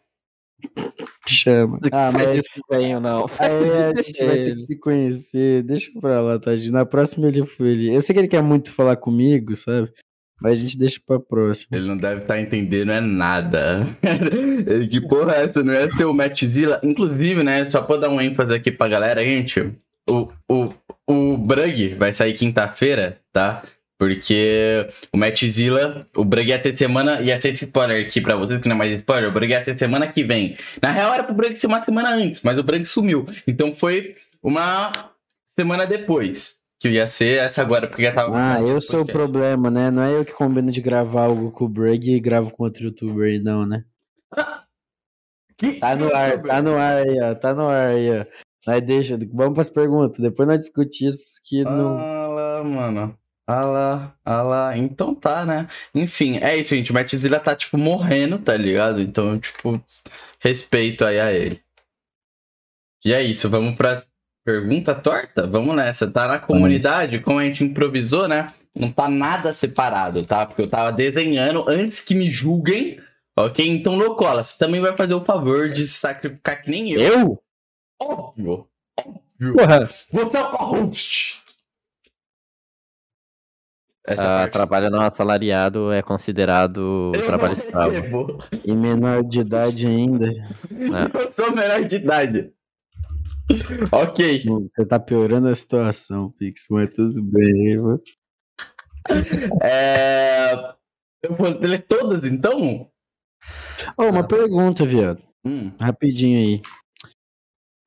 Chama. 1.28 1.78
Ah, 1.92 2.10
faz 2.12 2.26
mas 2.28 2.38
isso 2.38 2.60
bem 2.70 2.94
ou 2.94 3.00
não? 3.00 3.26
aí 3.38 3.70
a 3.90 3.92
Deixa 3.92 4.08
gente 4.08 4.24
vai 4.24 4.34
ter 4.36 4.40
ele. 4.42 4.54
que 4.54 4.60
se 4.60 4.78
conhecer. 4.78 5.62
Deixa 5.62 5.90
pra 6.00 6.20
lá, 6.20 6.38
tá? 6.38 6.52
Na 6.70 6.86
próxima 6.86 7.28
ele 7.28 7.44
foi. 7.44 7.68
Ele... 7.68 7.94
Eu 7.94 8.02
sei 8.02 8.14
que 8.14 8.20
ele 8.20 8.28
quer 8.28 8.42
muito 8.42 8.72
falar 8.72 8.96
comigo, 8.96 9.54
sabe? 9.56 9.90
Mas 10.40 10.52
a 10.52 10.56
gente 10.56 10.78
deixa 10.78 11.00
pra 11.04 11.18
próxima. 11.18 11.76
Ele 11.76 11.86
não 11.88 11.96
deve 11.96 12.22
estar 12.22 12.40
entendendo 12.40 12.92
é 12.92 13.00
nada. 13.00 13.86
Que 14.90 15.00
porra 15.00 15.34
é 15.36 15.44
essa? 15.44 15.62
Não 15.62 15.72
ia 15.72 15.90
ser 15.92 16.04
o 16.04 16.12
Mattzilla? 16.12 16.80
Inclusive, 16.82 17.42
né, 17.42 17.64
só 17.64 17.80
pra 17.80 17.96
dar 17.96 18.10
um 18.10 18.20
ênfase 18.20 18.52
aqui 18.54 18.70
pra 18.70 18.88
galera, 18.88 19.22
gente, 19.22 19.72
o, 20.08 20.28
o, 20.50 20.72
o 21.06 21.38
Brug 21.38 21.94
vai 21.94 22.12
sair 22.12 22.34
quinta-feira, 22.34 23.18
tá? 23.32 23.62
Porque 23.98 24.86
o 25.12 25.16
Mattzilla, 25.16 26.06
o 26.14 26.24
Brug 26.24 26.48
ia 26.50 26.62
ser 26.62 26.76
semana, 26.76 27.20
ia 27.22 27.40
ser 27.40 27.48
esse 27.48 27.64
spoiler 27.64 28.06
aqui 28.06 28.20
pra 28.20 28.36
vocês, 28.36 28.60
que 28.60 28.68
não 28.68 28.76
é 28.76 28.78
mais 28.78 28.92
spoiler, 28.96 29.30
o 29.30 29.32
Brug 29.32 29.50
ia 29.50 29.64
ser 29.64 29.78
semana 29.78 30.06
que 30.06 30.22
vem. 30.22 30.56
Na 30.82 30.90
real 30.90 31.14
era 31.14 31.24
pro 31.24 31.34
Brug 31.34 31.54
ser 31.56 31.66
uma 31.66 31.80
semana 31.80 32.10
antes, 32.14 32.42
mas 32.42 32.58
o 32.58 32.62
Brug 32.62 32.84
sumiu. 32.84 33.24
Então 33.48 33.74
foi 33.74 34.14
uma 34.42 34.92
semana 35.46 35.86
depois. 35.86 36.56
que 36.78 36.90
ia 36.90 37.08
ser 37.08 37.38
essa 37.38 37.62
agora, 37.62 37.86
porque 37.88 38.02
já 38.02 38.12
tava. 38.12 38.36
Ah, 38.36 38.60
eu 38.60 38.82
sou 38.82 39.00
o 39.00 39.06
problema, 39.06 39.70
né? 39.70 39.90
Não 39.90 40.02
é 40.02 40.12
eu 40.14 40.26
que 40.26 40.32
combino 40.34 40.70
de 40.70 40.82
gravar 40.82 41.22
algo 41.24 41.50
com 41.50 41.64
o 41.64 41.68
Brug 41.68 42.10
e 42.10 42.20
gravo 42.20 42.50
com 42.50 42.64
outro 42.64 42.84
youtuber 42.84 43.28
aí, 43.32 43.38
não, 43.42 43.64
né? 43.66 43.82
Que- 45.56 45.78
Tá 45.78 45.96
no 45.96 46.14
ar, 46.14 46.42
tá 46.42 46.60
no 46.60 46.76
ar 46.76 46.96
aí, 47.06 47.18
ó. 47.22 47.34
Tá 47.34 47.54
no 47.54 47.66
ar 47.68 47.88
aí, 47.88 48.20
ó. 48.20 48.24
Nós 48.66 48.82
deixa, 48.82 49.18
vamos 49.32 49.54
pras 49.54 49.70
perguntas. 49.70 50.18
Depois 50.18 50.46
nós 50.46 50.58
discutimos 50.58 51.14
isso 51.14 51.40
que 51.44 51.64
não. 51.64 51.94
Lá, 51.96 52.62
mano. 52.62 53.18
Ah 53.46 53.64
lá, 53.64 54.16
ah 54.24 54.42
lá. 54.42 54.76
Então 54.76 55.14
tá, 55.14 55.46
né? 55.46 55.68
Enfim, 55.94 56.38
é 56.38 56.56
isso, 56.56 56.74
gente. 56.74 56.90
O 56.90 56.94
Matzilla 56.94 57.38
tá, 57.38 57.54
tipo, 57.54 57.78
morrendo, 57.78 58.38
tá 58.38 58.56
ligado? 58.56 59.00
Então, 59.00 59.38
tipo, 59.38 59.80
respeito 60.40 61.04
aí 61.04 61.20
a 61.20 61.32
ele. 61.32 61.62
E 63.04 63.12
é 63.12 63.22
isso, 63.22 63.48
vamos 63.48 63.76
pra 63.76 64.02
pergunta 64.44 64.94
torta? 64.94 65.46
Vamos 65.46 65.76
nessa. 65.76 66.10
Tá 66.10 66.26
na 66.26 66.40
comunidade, 66.40 67.20
como 67.20 67.38
a 67.38 67.44
gente 67.44 67.62
improvisou, 67.62 68.26
né? 68.26 68.52
Não 68.74 68.90
tá 68.90 69.08
nada 69.08 69.54
separado, 69.54 70.26
tá? 70.26 70.44
Porque 70.44 70.62
eu 70.62 70.68
tava 70.68 70.92
desenhando 70.92 71.64
antes 71.68 72.00
que 72.00 72.16
me 72.16 72.28
julguem, 72.28 73.00
ok? 73.38 73.66
Então, 73.66 73.96
Locola, 73.96 74.42
você 74.42 74.58
também 74.58 74.80
vai 74.80 74.96
fazer 74.96 75.14
o 75.14 75.24
favor 75.24 75.68
de 75.68 75.86
se 75.86 75.98
sacrificar 75.98 76.62
que 76.62 76.70
nem 76.70 76.90
eu. 76.90 77.00
Eu? 77.00 77.42
Óbvio. 78.02 78.68
Porra. 79.54 79.84
Você 80.12 80.36
é 80.36 80.40
o 80.40 80.50
co-host. 80.50 81.45
Ah, 84.06 84.42
parte 84.42 84.52
trabalho 84.52 84.90
não 84.90 85.00
assalariado 85.00 85.92
é 85.92 86.00
considerado 86.00 87.12
eu 87.14 87.26
trabalho 87.26 87.54
escravo. 87.54 87.90
recebo. 87.90 88.38
E 88.64 88.72
menor 88.72 89.24
de 89.24 89.40
idade 89.40 89.86
ainda. 89.86 90.26
Eu 90.70 91.32
sou 91.34 91.54
menor 91.54 91.84
de 91.84 91.96
idade. 91.96 92.52
ok. 93.90 94.44
Você 94.44 94.86
tá 94.86 95.00
piorando 95.00 95.48
a 95.48 95.54
situação, 95.54 96.30
Pix, 96.38 96.66
mas 96.70 96.90
tudo 96.92 97.22
bem, 97.22 97.78
mano. 97.78 98.02
É... 99.62 100.52
Eu 101.22 101.34
vou 101.34 101.48
ler 101.58 101.84
todas, 101.86 102.24
então? 102.24 102.88
Ô, 103.96 104.04
uma 104.04 104.26
pergunta, 104.26 104.84
viado. 104.84 105.22
Hum. 105.44 105.72
Rapidinho 105.80 106.38
aí. 106.38 106.62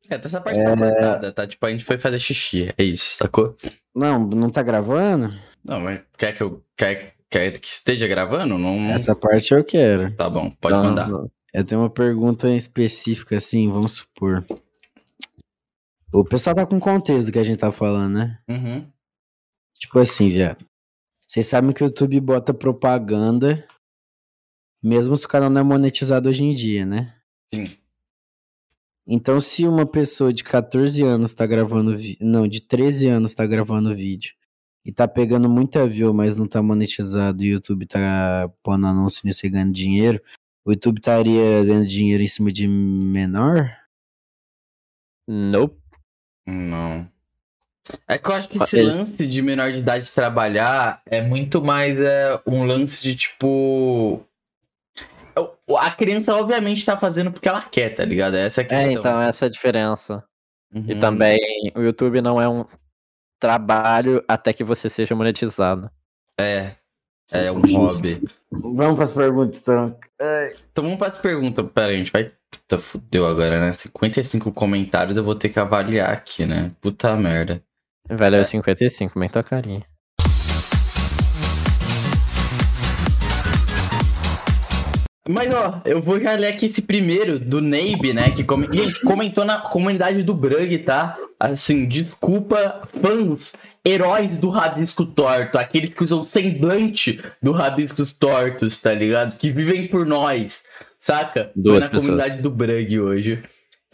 É, 0.09 0.15
essa 0.15 0.41
parte 0.41 0.63
tá 0.63 0.75
cortada, 0.75 1.31
tá? 1.31 1.47
Tipo, 1.47 1.65
a 1.65 1.71
gente 1.71 1.85
foi 1.85 1.99
fazer 1.99 2.19
xixi. 2.19 2.73
É 2.77 2.83
isso, 2.83 3.05
sacou? 3.15 3.55
Não, 3.93 4.19
não 4.19 4.49
tá 4.49 4.63
gravando? 4.63 5.33
Não, 5.63 5.79
mas 5.79 6.01
quer 6.17 6.35
que 6.35 6.41
eu... 6.41 6.63
Quer, 6.75 7.15
quer 7.29 7.59
que 7.59 7.67
esteja 7.67 8.07
gravando? 8.07 8.57
Não... 8.57 8.91
Essa 8.91 9.15
parte 9.15 9.53
eu 9.53 9.63
quero. 9.63 10.15
Tá 10.15 10.29
bom, 10.29 10.51
pode 10.51 10.75
Então, 10.75 10.83
mandar. 10.83 11.09
Eu 11.53 11.63
tenho 11.63 11.81
uma 11.81 11.89
pergunta 11.89 12.49
específica, 12.55 13.37
assim, 13.37 13.69
vamos 13.69 13.93
supor. 13.93 14.45
O 16.11 16.23
pessoal 16.23 16.55
tá 16.55 16.65
com 16.65 16.79
contexto 16.79 17.27
do 17.27 17.31
que 17.31 17.39
a 17.39 17.43
gente 17.43 17.59
tá 17.59 17.71
falando, 17.71 18.13
né? 18.13 18.39
Uhum. 18.47 18.87
Tipo 19.75 19.99
assim, 19.99 20.29
viado. 20.29 20.65
Vocês 21.27 21.45
sabem 21.45 21.71
que 21.71 21.83
o 21.83 21.85
YouTube 21.85 22.19
bota 22.19 22.53
propaganda, 22.53 23.65
mesmo 24.81 25.15
se 25.15 25.25
o 25.25 25.29
canal 25.29 25.49
não 25.49 25.61
é 25.61 25.63
monetizado 25.63 26.27
hoje 26.27 26.43
em 26.43 26.53
dia, 26.53 26.85
né? 26.85 27.15
Sim. 27.47 27.69
Então, 29.07 29.39
se 29.39 29.67
uma 29.67 29.85
pessoa 29.85 30.31
de 30.33 30.43
14 30.43 31.01
anos 31.01 31.33
tá 31.33 31.45
gravando 31.45 31.97
vídeo. 31.97 32.17
Não, 32.21 32.47
de 32.47 32.61
13 32.61 33.07
anos 33.07 33.33
tá 33.33 33.45
gravando 33.45 33.95
vídeo. 33.95 34.33
E 34.85 34.91
tá 34.91 35.07
pegando 35.07 35.49
muita 35.49 35.85
view, 35.85 36.13
mas 36.13 36.37
não 36.37 36.47
tá 36.47 36.61
monetizado 36.63 37.43
e 37.43 37.49
o 37.51 37.53
YouTube 37.53 37.85
tá 37.85 38.49
pondo 38.63 38.87
anúncio 38.87 39.21
nisso 39.25 39.45
e 39.45 39.49
ganhando 39.49 39.73
dinheiro. 39.73 40.21
O 40.65 40.71
YouTube 40.71 40.99
estaria 40.99 41.63
ganhando 41.65 41.85
dinheiro 41.87 42.23
em 42.23 42.27
cima 42.27 42.51
de 42.51 42.67
menor? 42.67 43.69
Nope. 45.27 45.77
Não. 46.47 47.07
É 48.07 48.17
que 48.17 48.29
eu 48.29 48.33
acho 48.35 48.47
que 48.49 48.57
esse 48.57 48.77
eles- 48.79 48.95
lance 48.95 49.25
de 49.27 49.41
menor 49.41 49.71
de 49.71 49.79
idade 49.79 50.11
trabalhar 50.11 51.01
é 51.05 51.21
muito 51.21 51.61
mais 51.63 51.99
é, 51.99 52.39
um 52.45 52.63
lance 52.63 53.01
de 53.01 53.15
tipo. 53.15 54.23
A 55.77 55.91
criança, 55.91 56.35
obviamente, 56.35 56.85
tá 56.85 56.97
fazendo 56.97 57.31
porque 57.31 57.47
ela 57.47 57.61
quer, 57.61 57.91
tá 57.93 58.03
ligado? 58.03 58.35
Essa 58.35 58.61
é 58.61 58.63
a 58.63 58.65
É, 58.65 58.83
questão. 58.85 58.99
então 59.01 59.21
essa 59.21 59.45
é 59.45 59.47
a 59.47 59.51
diferença. 59.51 60.23
E 60.73 60.93
Uhum. 60.93 60.99
também 60.99 61.39
o 61.75 61.81
YouTube 61.81 62.21
não 62.21 62.39
é 62.39 62.47
um 62.47 62.65
trabalho 63.39 64.23
até 64.27 64.51
que 64.53 64.63
você 64.63 64.89
seja 64.89 65.15
monetizado. 65.15 65.89
É. 66.39 66.75
É 67.31 67.51
um 67.51 67.65
Justo. 67.65 67.79
hobby. 67.79 68.27
Vamos 68.51 68.95
pras 68.95 69.11
perguntas, 69.11 69.59
então. 69.59 69.95
Então 70.71 70.83
vamos 70.83 70.97
para 70.97 71.09
as 71.09 71.17
perguntas. 71.17 71.65
Pera 71.73 71.91
aí, 71.91 71.95
a 71.95 71.97
gente 71.99 72.11
vai. 72.11 72.31
Puta, 72.49 72.79
fudeu 72.79 73.27
agora, 73.27 73.59
né? 73.59 73.71
55 73.71 74.51
comentários 74.51 75.15
eu 75.15 75.23
vou 75.23 75.35
ter 75.35 75.49
que 75.49 75.59
avaliar 75.59 76.11
aqui, 76.11 76.47
né? 76.47 76.71
Puta 76.81 77.15
merda. 77.15 77.61
Valeu 78.09 78.43
55, 78.43 79.19
bem 79.19 79.29
tua 79.29 79.43
carinha. 79.43 79.85
Mas 85.29 85.53
ó, 85.53 85.79
eu 85.85 86.01
vou 86.01 86.19
já 86.19 86.33
ler 86.33 86.47
aqui 86.47 86.65
esse 86.65 86.81
primeiro 86.81 87.37
do 87.37 87.61
Neib, 87.61 88.13
né? 88.13 88.31
Que. 88.31 88.43
Gente, 88.75 88.99
comentou 89.01 89.45
na 89.45 89.59
comunidade 89.59 90.23
do 90.23 90.33
Brug, 90.33 90.75
tá? 90.79 91.15
Assim, 91.39 91.87
desculpa, 91.87 92.87
fãs, 92.99 93.53
heróis 93.85 94.37
do 94.37 94.49
Rabisco 94.49 95.05
Torto, 95.05 95.59
aqueles 95.59 95.93
que 95.93 96.03
usam 96.03 96.25
semblante 96.25 97.21
do 97.41 97.51
Rabiscos 97.51 98.11
Tortos, 98.11 98.81
tá 98.81 98.91
ligado? 98.91 99.37
Que 99.37 99.51
vivem 99.51 99.87
por 99.87 100.03
nós, 100.03 100.63
saca? 100.99 101.51
Duas 101.55 101.77
Foi 101.77 101.79
na 101.79 101.89
pessoas. 101.89 102.05
comunidade 102.05 102.41
do 102.41 102.49
Brug 102.49 102.99
hoje. 102.99 103.43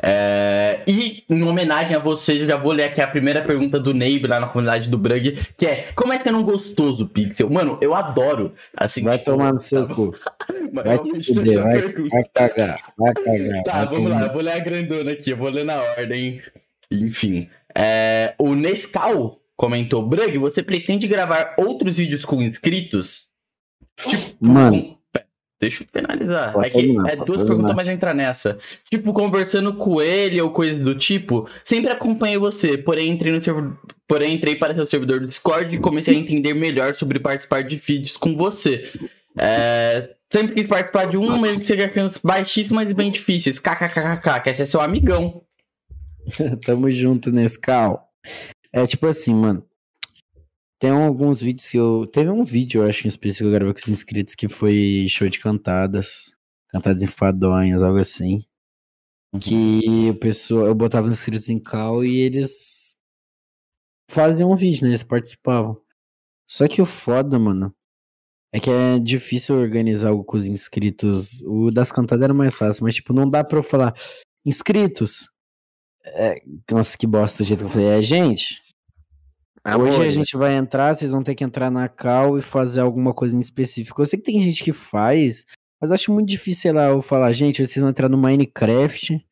É, 0.04 0.82
E 0.88 1.24
em 1.30 1.44
homenagem 1.44 1.96
a 1.96 2.00
vocês, 2.00 2.42
eu 2.42 2.48
já 2.48 2.58
vou 2.58 2.72
ler 2.72 2.84
aqui 2.86 3.00
a 3.02 3.08
primeira 3.08 3.42
pergunta 3.42 3.80
do 3.80 3.94
Neib 3.94 4.28
lá 4.28 4.40
na 4.40 4.48
comunidade 4.48 4.90
do 4.90 4.98
Brug, 4.98 5.40
que 5.58 5.66
é: 5.66 5.92
Como 5.96 6.12
é 6.12 6.20
ser 6.20 6.34
um 6.36 6.44
gostoso, 6.44 7.08
Pixel? 7.08 7.50
Mano, 7.50 7.78
eu 7.82 7.94
adoro. 7.96 8.54
Assim, 8.76 9.04
Vai 9.04 9.18
tipo, 9.18 9.32
tomar 9.32 9.54
no 9.54 9.60
seu 9.60 9.88
tá 9.88 9.94
cu. 9.96 10.14
mas 10.74 10.86
Vai 10.86 11.00
te 11.00 11.34
fuder, 11.34 11.62
vai, 11.64 11.82
vai 11.82 12.24
cagar, 12.34 12.80
vai 12.98 13.14
cagar. 13.14 13.64
Tá, 13.64 13.86
vai 13.86 13.96
vamos 13.96 14.12
lá, 14.12 14.22
eu 14.24 14.34
vou 14.34 14.42
ler 14.42 14.52
a 14.54 14.60
grandona 14.60 15.12
aqui, 15.12 15.30
eu 15.30 15.38
vou 15.38 15.50
ler 15.50 15.64
na 15.66 15.82
ordem. 15.82 16.42
Enfim. 16.92 17.50
É, 17.74 18.36
o 18.38 18.54
Nescau 18.54 19.40
comentou: 19.56 20.06
Brug, 20.06 20.38
você 20.38 20.62
pretende 20.62 21.08
gravar 21.08 21.56
outros 21.58 21.98
vídeos 21.98 22.26
com 22.26 22.42
inscritos? 22.42 23.30
Tipo, 23.98 24.36
Mano. 24.42 24.82
com- 24.84 24.95
Deixa 25.60 25.84
eu 25.84 25.88
finalizar. 25.92 26.52
Pode 26.52 26.68
É 26.68 26.70
que 26.70 26.78
terminar, 26.78 27.14
é 27.14 27.16
duas 27.16 27.42
perguntas, 27.42 27.74
mas 27.74 27.88
entra 27.88 28.14
nessa. 28.14 28.58
Tipo, 28.90 29.14
conversando 29.14 29.74
com 29.74 30.02
ele 30.02 30.42
ou 30.42 30.52
coisas 30.52 30.84
do 30.84 30.96
tipo, 30.96 31.48
sempre 31.64 31.92
acompanhei 31.92 32.38
você, 32.38 32.78
porém 32.78 33.12
entrei 33.12 33.32
no 33.32 33.40
servidor. 33.40 33.78
Porém, 34.08 34.36
entrei 34.36 34.56
para 34.56 34.76
seu 34.76 34.86
servidor 34.86 35.22
do 35.22 35.26
Discord 35.26 35.76
e 35.76 35.80
comecei 35.80 36.16
a 36.16 36.20
entender 36.20 36.54
melhor 36.54 36.94
sobre 36.94 37.20
participar 37.20 37.64
de 37.64 37.78
vídeos 37.78 38.18
com 38.18 38.36
você. 38.36 38.92
É, 39.38 40.16
sempre 40.32 40.54
quis 40.54 40.68
participar 40.68 41.06
de 41.08 41.18
um, 41.18 41.40
mesmo 41.40 41.60
que 41.60 41.66
seja 41.66 41.90
chances 41.90 42.20
baixíssimas 42.24 42.88
e 42.90 42.94
bem 42.94 43.10
difíceis. 43.10 43.58
KKKKK, 43.60 44.42
quer 44.44 44.56
ser 44.56 44.66
seu 44.66 44.82
amigão. 44.82 45.42
Tamo 46.66 46.92
junto 46.92 47.32
nesse 47.32 47.60
cal. 47.60 48.10
É 48.72 48.86
tipo 48.86 49.08
assim, 49.08 49.34
mano. 49.34 49.64
Tem 50.80 50.90
alguns 50.92 51.42
vídeos 51.42 51.70
que 51.70 51.78
eu. 51.78 52.06
Teve 52.08 52.30
um 52.30 52.44
vídeo, 52.44 52.84
eu 52.84 52.90
acho, 52.90 53.06
em 53.06 53.10
específico, 53.10 53.46
que 53.46 53.48
eu 53.48 53.60
gravei 53.60 53.74
com 53.74 53.80
os 53.80 53.88
inscritos, 53.88 54.36
que 54.36 54.48
foi 54.48 55.08
show 55.10 55.28
de 55.28 55.40
cantadas. 55.40 56.36
Cantadas 56.70 57.02
enfadonhas, 57.04 57.84
algo 57.84 58.00
assim. 58.00 58.44
Que 59.42 60.10
o 60.10 60.16
pessoal, 60.16 60.68
eu 60.68 60.76
botava 60.76 61.08
os 61.08 61.14
inscritos 61.14 61.50
em 61.50 61.60
cal 61.60 62.04
e 62.06 62.18
eles 62.18 62.96
faziam 64.10 64.52
um 64.52 64.56
vídeo, 64.56 64.84
né? 64.84 64.90
Eles 64.90 65.04
participavam. 65.04 65.82
Só 66.48 66.68
que 66.68 66.82
o 66.82 66.86
foda, 66.86 67.40
mano, 67.40 67.74
é 68.54 68.60
que 68.60 68.70
é 68.70 69.00
difícil 69.00 69.56
organizar 69.56 70.10
algo 70.10 70.24
com 70.24 70.38
os 70.38 70.48
inscritos. 70.48 71.42
O 71.44 71.72
das 71.72 71.92
cantadas 71.92 72.24
era 72.24 72.34
mais 72.34 72.56
fácil, 72.58 72.84
mas 72.84 72.96
tipo, 72.96 73.14
não 73.14 73.30
dá 73.30 73.44
pra 73.44 73.60
eu 73.60 73.64
falar, 73.64 73.94
inscritos. 74.46 75.30
É, 76.06 76.36
nossa, 76.72 76.98
que 76.98 77.08
bosta 77.08 77.44
do 77.44 77.48
jeito 77.48 77.60
que 77.60 77.66
eu 77.66 77.70
falei. 77.70 77.88
É, 77.88 78.02
gente, 78.02 78.62
hoje 79.78 80.02
a 80.08 80.10
gente 80.12 80.38
vai 80.38 80.56
entrar, 80.56 80.96
vocês 80.96 81.12
vão 81.12 81.24
ter 81.24 81.34
que 81.36 81.44
entrar 81.44 81.72
na 81.72 81.88
cal 81.90 82.38
e 82.38 82.42
fazer 82.42 82.82
alguma 82.82 83.14
coisa 83.14 83.36
em 83.36 83.40
específico. 83.40 84.02
Eu 84.02 84.06
sei 84.06 84.20
que 84.20 84.26
tem 84.26 84.42
gente 84.42 84.64
que 84.64 84.72
faz, 84.74 85.46
mas 85.82 85.92
acho 85.92 86.12
muito 86.14 86.28
difícil, 86.30 86.62
sei 86.64 86.72
lá, 86.72 86.90
eu 86.90 87.02
falar, 87.02 87.32
gente, 87.34 87.66
vocês 87.66 87.82
vão 87.82 87.90
entrar 87.90 88.08
no 88.10 88.18
Minecraft 88.18 89.26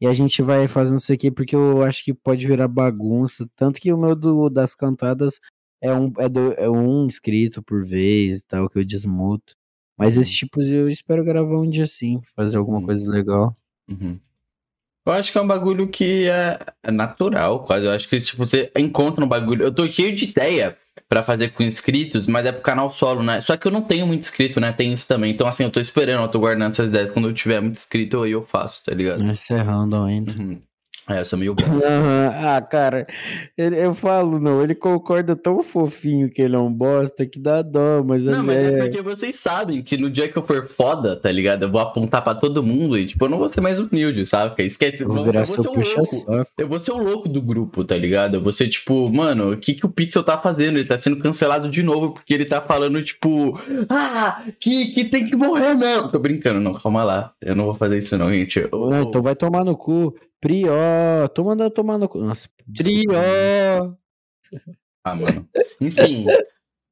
e 0.00 0.06
a 0.06 0.14
gente 0.14 0.40
vai 0.42 0.66
fazer 0.68 0.92
não 0.92 1.00
sei 1.00 1.16
o 1.16 1.18
que, 1.18 1.30
porque 1.30 1.54
eu 1.56 1.82
acho 1.82 2.04
que 2.04 2.14
pode 2.14 2.46
virar 2.46 2.68
bagunça. 2.68 3.48
Tanto 3.56 3.80
que 3.80 3.92
o 3.92 3.98
meu 3.98 4.14
do, 4.14 4.48
das 4.48 4.74
cantadas 4.74 5.40
é 5.82 5.92
um, 5.92 6.12
é, 6.18 6.28
do- 6.28 6.52
é 6.54 6.68
um 6.70 7.06
inscrito 7.06 7.62
por 7.62 7.84
vez 7.84 8.40
e 8.40 8.46
tal, 8.46 8.68
que 8.70 8.78
eu 8.78 8.84
desmuto. 8.84 9.54
Mas 9.98 10.16
esses 10.16 10.34
tipos 10.36 10.66
eu 10.68 10.88
espero 10.88 11.24
gravar 11.24 11.58
um 11.58 11.68
dia 11.68 11.86
sim, 11.86 12.20
fazer 12.36 12.56
alguma 12.56 12.78
Uhum. 12.78 12.84
coisa 12.86 13.10
legal. 13.10 13.52
Uhum. 13.88 14.18
Eu 15.08 15.14
acho 15.14 15.32
que 15.32 15.38
é 15.38 15.40
um 15.40 15.46
bagulho 15.46 15.88
que 15.88 16.28
é, 16.28 16.58
é 16.82 16.90
natural, 16.90 17.64
quase. 17.64 17.86
Eu 17.86 17.92
acho 17.92 18.08
que, 18.08 18.20
tipo, 18.20 18.44
você 18.44 18.70
encontra 18.76 19.24
um 19.24 19.28
bagulho. 19.28 19.64
Eu 19.64 19.72
tô 19.72 19.86
cheio 19.86 20.14
de 20.14 20.26
ideia 20.26 20.76
pra 21.08 21.22
fazer 21.22 21.48
com 21.48 21.62
inscritos, 21.62 22.26
mas 22.26 22.44
é 22.44 22.52
pro 22.52 22.60
canal 22.60 22.92
solo, 22.92 23.22
né? 23.22 23.40
Só 23.40 23.56
que 23.56 23.66
eu 23.66 23.72
não 23.72 23.80
tenho 23.80 24.06
muito 24.06 24.20
inscrito, 24.20 24.60
né? 24.60 24.70
Tem 24.70 24.92
isso 24.92 25.08
também. 25.08 25.32
Então, 25.32 25.46
assim, 25.46 25.64
eu 25.64 25.70
tô 25.70 25.80
esperando, 25.80 26.22
eu 26.22 26.28
tô 26.28 26.38
guardando 26.38 26.72
essas 26.72 26.90
ideias. 26.90 27.10
Quando 27.10 27.28
eu 27.28 27.34
tiver 27.34 27.60
muito 27.60 27.76
inscrito, 27.76 28.22
aí 28.22 28.32
eu 28.32 28.42
faço, 28.42 28.84
tá 28.84 28.94
ligado? 28.94 29.22
Encerrando 29.24 29.96
ainda. 29.96 30.32
Uhum. 30.32 30.60
É, 31.08 31.20
eu 31.20 31.24
sou 31.24 31.38
meio 31.38 31.54
bosta. 31.54 31.70
Aham. 31.88 32.28
Ah, 32.48 32.60
cara, 32.60 33.06
ele- 33.56 33.80
eu 33.82 33.94
falo, 33.94 34.38
não, 34.38 34.62
ele 34.62 34.74
concorda 34.74 35.34
tão 35.34 35.62
fofinho 35.62 36.30
que 36.30 36.40
ele 36.42 36.54
é 36.54 36.58
um 36.58 36.72
bosta 36.72 37.26
que 37.26 37.38
dá 37.38 37.62
dó, 37.62 38.02
mas 38.04 38.24
Não, 38.26 38.42
mas 38.42 38.56
é 38.56 38.74
é... 38.74 38.82
porque 38.82 39.02
vocês 39.02 39.36
sabem 39.36 39.82
que 39.82 39.96
no 39.96 40.08
dia 40.10 40.28
que 40.28 40.36
eu 40.36 40.42
for 40.42 40.66
foda, 40.68 41.16
tá 41.16 41.30
ligado? 41.30 41.62
Eu 41.64 41.70
vou 41.70 41.80
apontar 41.80 42.22
pra 42.22 42.34
todo 42.34 42.62
mundo 42.62 42.96
e, 42.98 43.06
tipo, 43.06 43.24
eu 43.24 43.28
não 43.28 43.38
vou 43.38 43.48
ser 43.48 43.60
mais 43.60 43.78
humilde, 43.78 44.24
sabe? 44.26 44.62
Esquece, 44.64 45.02
Eu 45.04 45.08
vou 45.08 45.24
virar 45.24 45.40
eu 45.40 45.46
vou 45.46 45.62
ser 45.62 45.68
o 45.68 45.74
louco. 45.74 46.46
Eu 46.56 46.68
vou 46.68 46.78
ser 46.78 46.92
o 46.92 46.98
louco 46.98 47.28
do 47.28 47.40
grupo, 47.42 47.84
tá 47.84 47.96
ligado? 47.96 48.34
Eu 48.36 48.42
vou 48.42 48.52
ser 48.52 48.68
tipo, 48.68 49.08
mano, 49.10 49.52
o 49.52 49.56
que, 49.56 49.74
que 49.74 49.86
o 49.86 49.90
Pixel 49.90 50.22
tá 50.22 50.38
fazendo? 50.38 50.78
Ele 50.78 50.88
tá 50.88 50.98
sendo 50.98 51.18
cancelado 51.18 51.68
de 51.70 51.82
novo 51.82 52.12
porque 52.12 52.32
ele 52.34 52.44
tá 52.44 52.60
falando, 52.60 53.02
tipo, 53.02 53.58
ah, 53.88 54.42
que, 54.60 54.86
que 54.92 55.04
tem 55.04 55.26
que 55.28 55.36
morrer 55.36 55.74
mesmo. 55.74 56.08
Tô 56.10 56.18
brincando, 56.18 56.60
não, 56.60 56.74
calma 56.74 57.02
lá. 57.04 57.32
Eu 57.40 57.54
não 57.56 57.64
vou 57.64 57.74
fazer 57.74 57.98
isso, 57.98 58.16
não, 58.18 58.30
gente. 58.32 58.58
Eu- 58.60 58.90
Não, 58.90 59.02
então 59.02 59.22
vai 59.22 59.34
tomar 59.34 59.64
no 59.64 59.76
cu. 59.76 60.14
Prió, 60.40 61.28
tô 61.34 61.44
mandando 61.44 61.70
tomar 61.70 61.98
no 61.98 62.08
cu. 62.08 62.18
Nossa, 62.18 62.48
desculpa. 62.66 63.00
Prió! 63.10 63.96
Ah, 65.04 65.14
mano. 65.14 65.48
Enfim, 65.80 66.26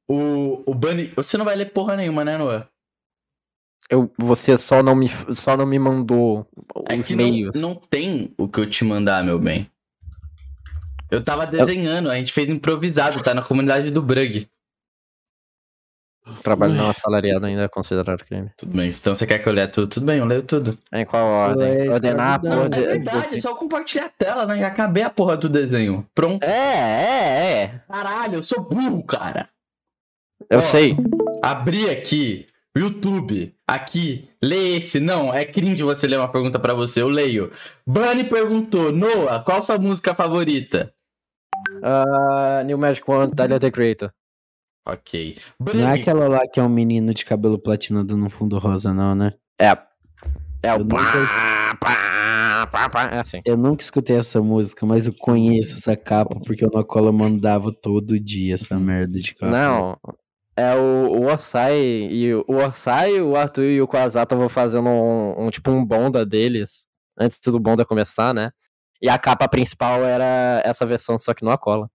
o, 0.09 0.63
o 0.71 0.75
Bunny. 0.75 1.13
Você 1.17 1.37
não 1.37 1.45
vai 1.45 1.55
ler 1.57 1.73
porra 1.73 1.97
nenhuma, 1.97 2.25
né, 2.25 2.37
Noah? 2.37 2.69
Eu, 3.89 4.11
você 4.19 4.59
só 4.59 4.83
não 4.83 4.97
me, 4.97 5.09
só 5.09 5.57
não 5.57 5.65
me 5.65 5.79
mandou 5.79 6.49
É 6.89 6.97
os 6.97 7.07
que 7.07 7.15
meios. 7.15 7.55
não, 7.55 7.71
não 7.71 7.75
tem 7.77 8.35
o 8.37 8.49
que 8.49 8.59
eu 8.59 8.69
te 8.69 8.85
mandar, 8.85 9.23
meu 9.23 9.39
bem. 9.39 9.71
Eu 11.09 11.23
tava 11.23 11.47
desenhando, 11.47 12.11
a 12.11 12.17
gente 12.17 12.33
fez 12.33 12.49
improvisado, 12.49 13.23
tá 13.23 13.33
na 13.33 13.43
comunidade 13.43 13.93
do 13.93 14.03
Brug. 14.03 14.49
Trabalho 16.43 16.75
não 16.75 16.89
assalariado 16.91 17.47
ainda 17.47 17.63
é 17.63 17.69
considerado 17.69 18.25
crime. 18.25 18.51
Tudo 18.57 18.77
bem, 18.77 18.89
então 18.89 19.15
você 19.15 19.27
quer 19.27 19.39
que 19.39 19.49
eu 19.49 19.53
leia 19.53 19.69
tudo? 19.69 19.87
Tudo 19.89 20.07
bem, 20.07 20.19
eu 20.19 20.25
leio 20.25 20.43
tudo. 20.43 20.77
Em 20.93 21.05
qual 21.07 21.29
ordem? 21.31 21.67
é 21.87 21.91
Ordenar 21.91 22.33
a 22.33 22.37
escravidão. 22.37 22.51
porra 22.57 22.67
É 22.67 22.69
de- 22.69 22.87
verdade, 23.05 23.37
é 23.37 23.41
só 23.41 23.55
compartilhar 23.55 24.07
a 24.07 24.09
tela, 24.09 24.47
né? 24.47 24.59
Já 24.59 24.67
acabei 24.67 25.03
a 25.05 25.11
porra 25.11 25.37
do 25.37 25.49
desenho. 25.49 26.05
Pronto. 26.15 26.43
É, 26.43 26.49
é, 26.49 27.63
é. 27.63 27.81
Caralho, 27.89 28.35
eu 28.37 28.43
sou 28.43 28.61
burro, 28.61 29.05
cara. 29.05 29.49
Eu 30.51 30.59
Ó. 30.59 30.63
sei. 30.63 30.97
Abri 31.43 31.89
aqui, 31.91 32.47
YouTube, 32.77 33.55
aqui, 33.67 34.29
lê 34.43 34.77
esse. 34.79 34.99
Não, 34.99 35.33
é 35.33 35.45
cringe 35.45 35.83
você 35.83 36.07
ler 36.09 36.19
uma 36.19 36.31
pergunta 36.31 36.59
pra 36.59 36.75
você, 36.75 37.03
eu 37.03 37.09
leio. 37.09 37.53
Bunny 37.87 38.25
perguntou, 38.25 38.91
Noah, 38.91 39.43
qual 39.45 39.63
sua 39.63 39.79
música 39.79 40.13
favorita? 40.15 40.93
Ah, 41.83 42.63
New 42.65 42.77
Magic 42.79 43.09
One, 43.09 43.33
Tyler 43.35 43.61
the 43.61 43.71
Creator. 43.71 44.13
Ok. 44.87 45.37
Não 45.59 45.81
é 45.89 45.93
aquela 46.01 46.29
lá 46.29 46.41
que 46.47 46.61
é 46.61 46.63
um 46.63 46.69
menino 46.69 47.13
de 47.13 47.25
cabelo 47.25 47.59
platinado 47.59 48.17
no 48.17 48.31
fundo 48.31 48.57
rosa, 48.59 48.95
não, 48.95 49.15
né? 49.15 49.33
É. 49.61 49.71
É 50.63 50.71
Eu 50.71 50.77
o. 50.77 50.79
nunca- 50.79 51.77
Pá, 51.81 51.91
pá, 51.91 52.67
pá, 52.67 52.89
pá. 52.89 53.05
É 53.17 53.21
assim. 53.21 53.41
Eu 53.45 53.57
nunca 53.57 53.83
escutei 53.83 54.17
essa 54.17 54.41
música, 54.41 54.87
mas 54.87 55.07
eu 55.07 55.13
conheço 55.19 55.75
essa 55.75 55.97
capa 55.97 56.39
porque 56.45 56.65
o 56.65 56.71
Nocola 56.73 57.11
mandava 57.13 57.73
todo 57.73 58.19
dia 58.21 58.55
essa 58.55 58.79
merda 58.79 59.19
de 59.19 59.35
capa. 59.35 59.51
Não. 59.51 59.99
É 60.57 60.75
o, 60.75 61.11
o 61.19 61.25
Orsai 61.27 61.77
e 61.79 62.33
o 62.35 62.45
Orsai, 62.49 63.21
o 63.21 63.37
Arthur 63.37 63.65
e 63.65 63.83
o 63.83 63.87
Quasar 63.89 64.23
estavam 64.23 64.49
fazendo 64.49 64.89
um, 64.89 65.47
um 65.47 65.51
tipo 65.51 65.71
um 65.71 65.85
bonda 65.85 66.25
deles 66.25 66.87
antes 67.19 67.39
do 67.45 67.61
bonda 67.61 67.85
começar, 67.85 68.33
né? 68.33 68.51
E 69.03 69.09
a 69.11 69.19
capa 69.19 69.47
principal 69.49 70.03
era 70.03 70.63
essa 70.65 70.87
versão, 70.87 71.19
só 71.19 71.35
que 71.35 71.45
não 71.45 71.53
a 71.53 71.59
cola. 71.59 71.91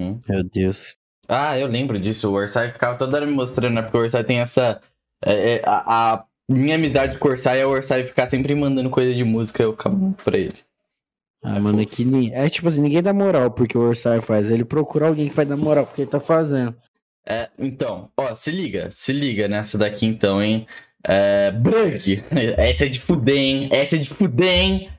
Meu 0.00 0.42
Deus. 0.42 0.96
Ah, 1.32 1.58
eu 1.58 1.66
lembro 1.66 1.98
disso. 1.98 2.30
O 2.30 2.34
Orsai 2.34 2.72
ficava 2.72 2.96
toda 2.98 3.16
hora 3.16 3.26
me 3.26 3.32
mostrando, 3.32 3.74
né? 3.74 3.82
Porque 3.82 3.96
o 3.96 4.00
Orsai 4.00 4.22
tem 4.24 4.40
essa. 4.40 4.80
é, 5.24 5.54
é, 5.56 5.62
a, 5.64 6.12
a 6.14 6.24
minha 6.48 6.74
amizade 6.74 7.16
com 7.18 7.28
o 7.28 7.30
Orsai 7.30 7.60
é 7.60 7.66
o 7.66 7.70
Orsai 7.70 8.04
ficar 8.04 8.28
sempre 8.28 8.54
mandando 8.54 8.90
coisa 8.90 9.14
de 9.14 9.24
música, 9.24 9.62
eu 9.62 9.70
acabo 9.70 10.14
pra 10.24 10.36
ele. 10.36 10.54
Ah, 11.42 11.56
É 11.56 11.60
mano, 11.60 11.80
é 11.80 11.84
fofo. 11.84 11.96
que 11.96 12.04
ni- 12.04 12.32
é 12.32 12.48
tipo 12.48 12.68
assim, 12.68 12.80
ninguém 12.80 13.02
dá 13.02 13.12
moral 13.12 13.50
porque 13.50 13.76
o 13.76 13.80
Orsay 13.80 14.20
faz. 14.20 14.50
Ele 14.50 14.64
procura 14.64 15.08
alguém 15.08 15.28
que 15.28 15.34
vai 15.34 15.44
dar 15.46 15.56
moral 15.56 15.86
porque 15.86 16.02
ele 16.02 16.10
tá 16.10 16.20
fazendo. 16.20 16.74
É, 17.26 17.48
então, 17.58 18.10
ó, 18.16 18.34
se 18.34 18.50
liga, 18.50 18.88
se 18.90 19.12
liga 19.12 19.46
nessa 19.48 19.78
daqui 19.78 20.06
então, 20.06 20.42
hein? 20.42 20.66
É, 21.04 21.50
Brug, 21.52 22.22
essa 22.58 22.84
é 22.84 22.88
de 22.88 23.00
fuder, 23.00 23.36
hein? 23.36 23.68
Essa 23.72 23.96
é 23.96 23.98
de 23.98 24.08
fuder, 24.10 24.48
hein? 24.48 24.90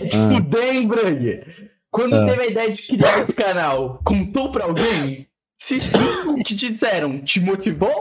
É 0.00 0.04
de 0.04 0.16
Ah. 0.16 0.26
fuder, 0.28 0.74
hein, 0.74 0.86
Brug? 0.86 1.42
Quando 1.90 2.14
Ah. 2.14 2.26
teve 2.26 2.42
a 2.42 2.46
ideia 2.46 2.70
de 2.70 2.82
criar 2.82 3.20
esse 3.20 3.34
canal, 3.34 3.98
contou 4.04 4.50
pra 4.52 4.64
alguém? 4.64 5.26
Se 5.62 5.78
sim, 5.78 6.26
o 6.26 6.42
que 6.42 6.54
disseram? 6.54 7.22
Te 7.22 7.38
motivou? 7.38 7.92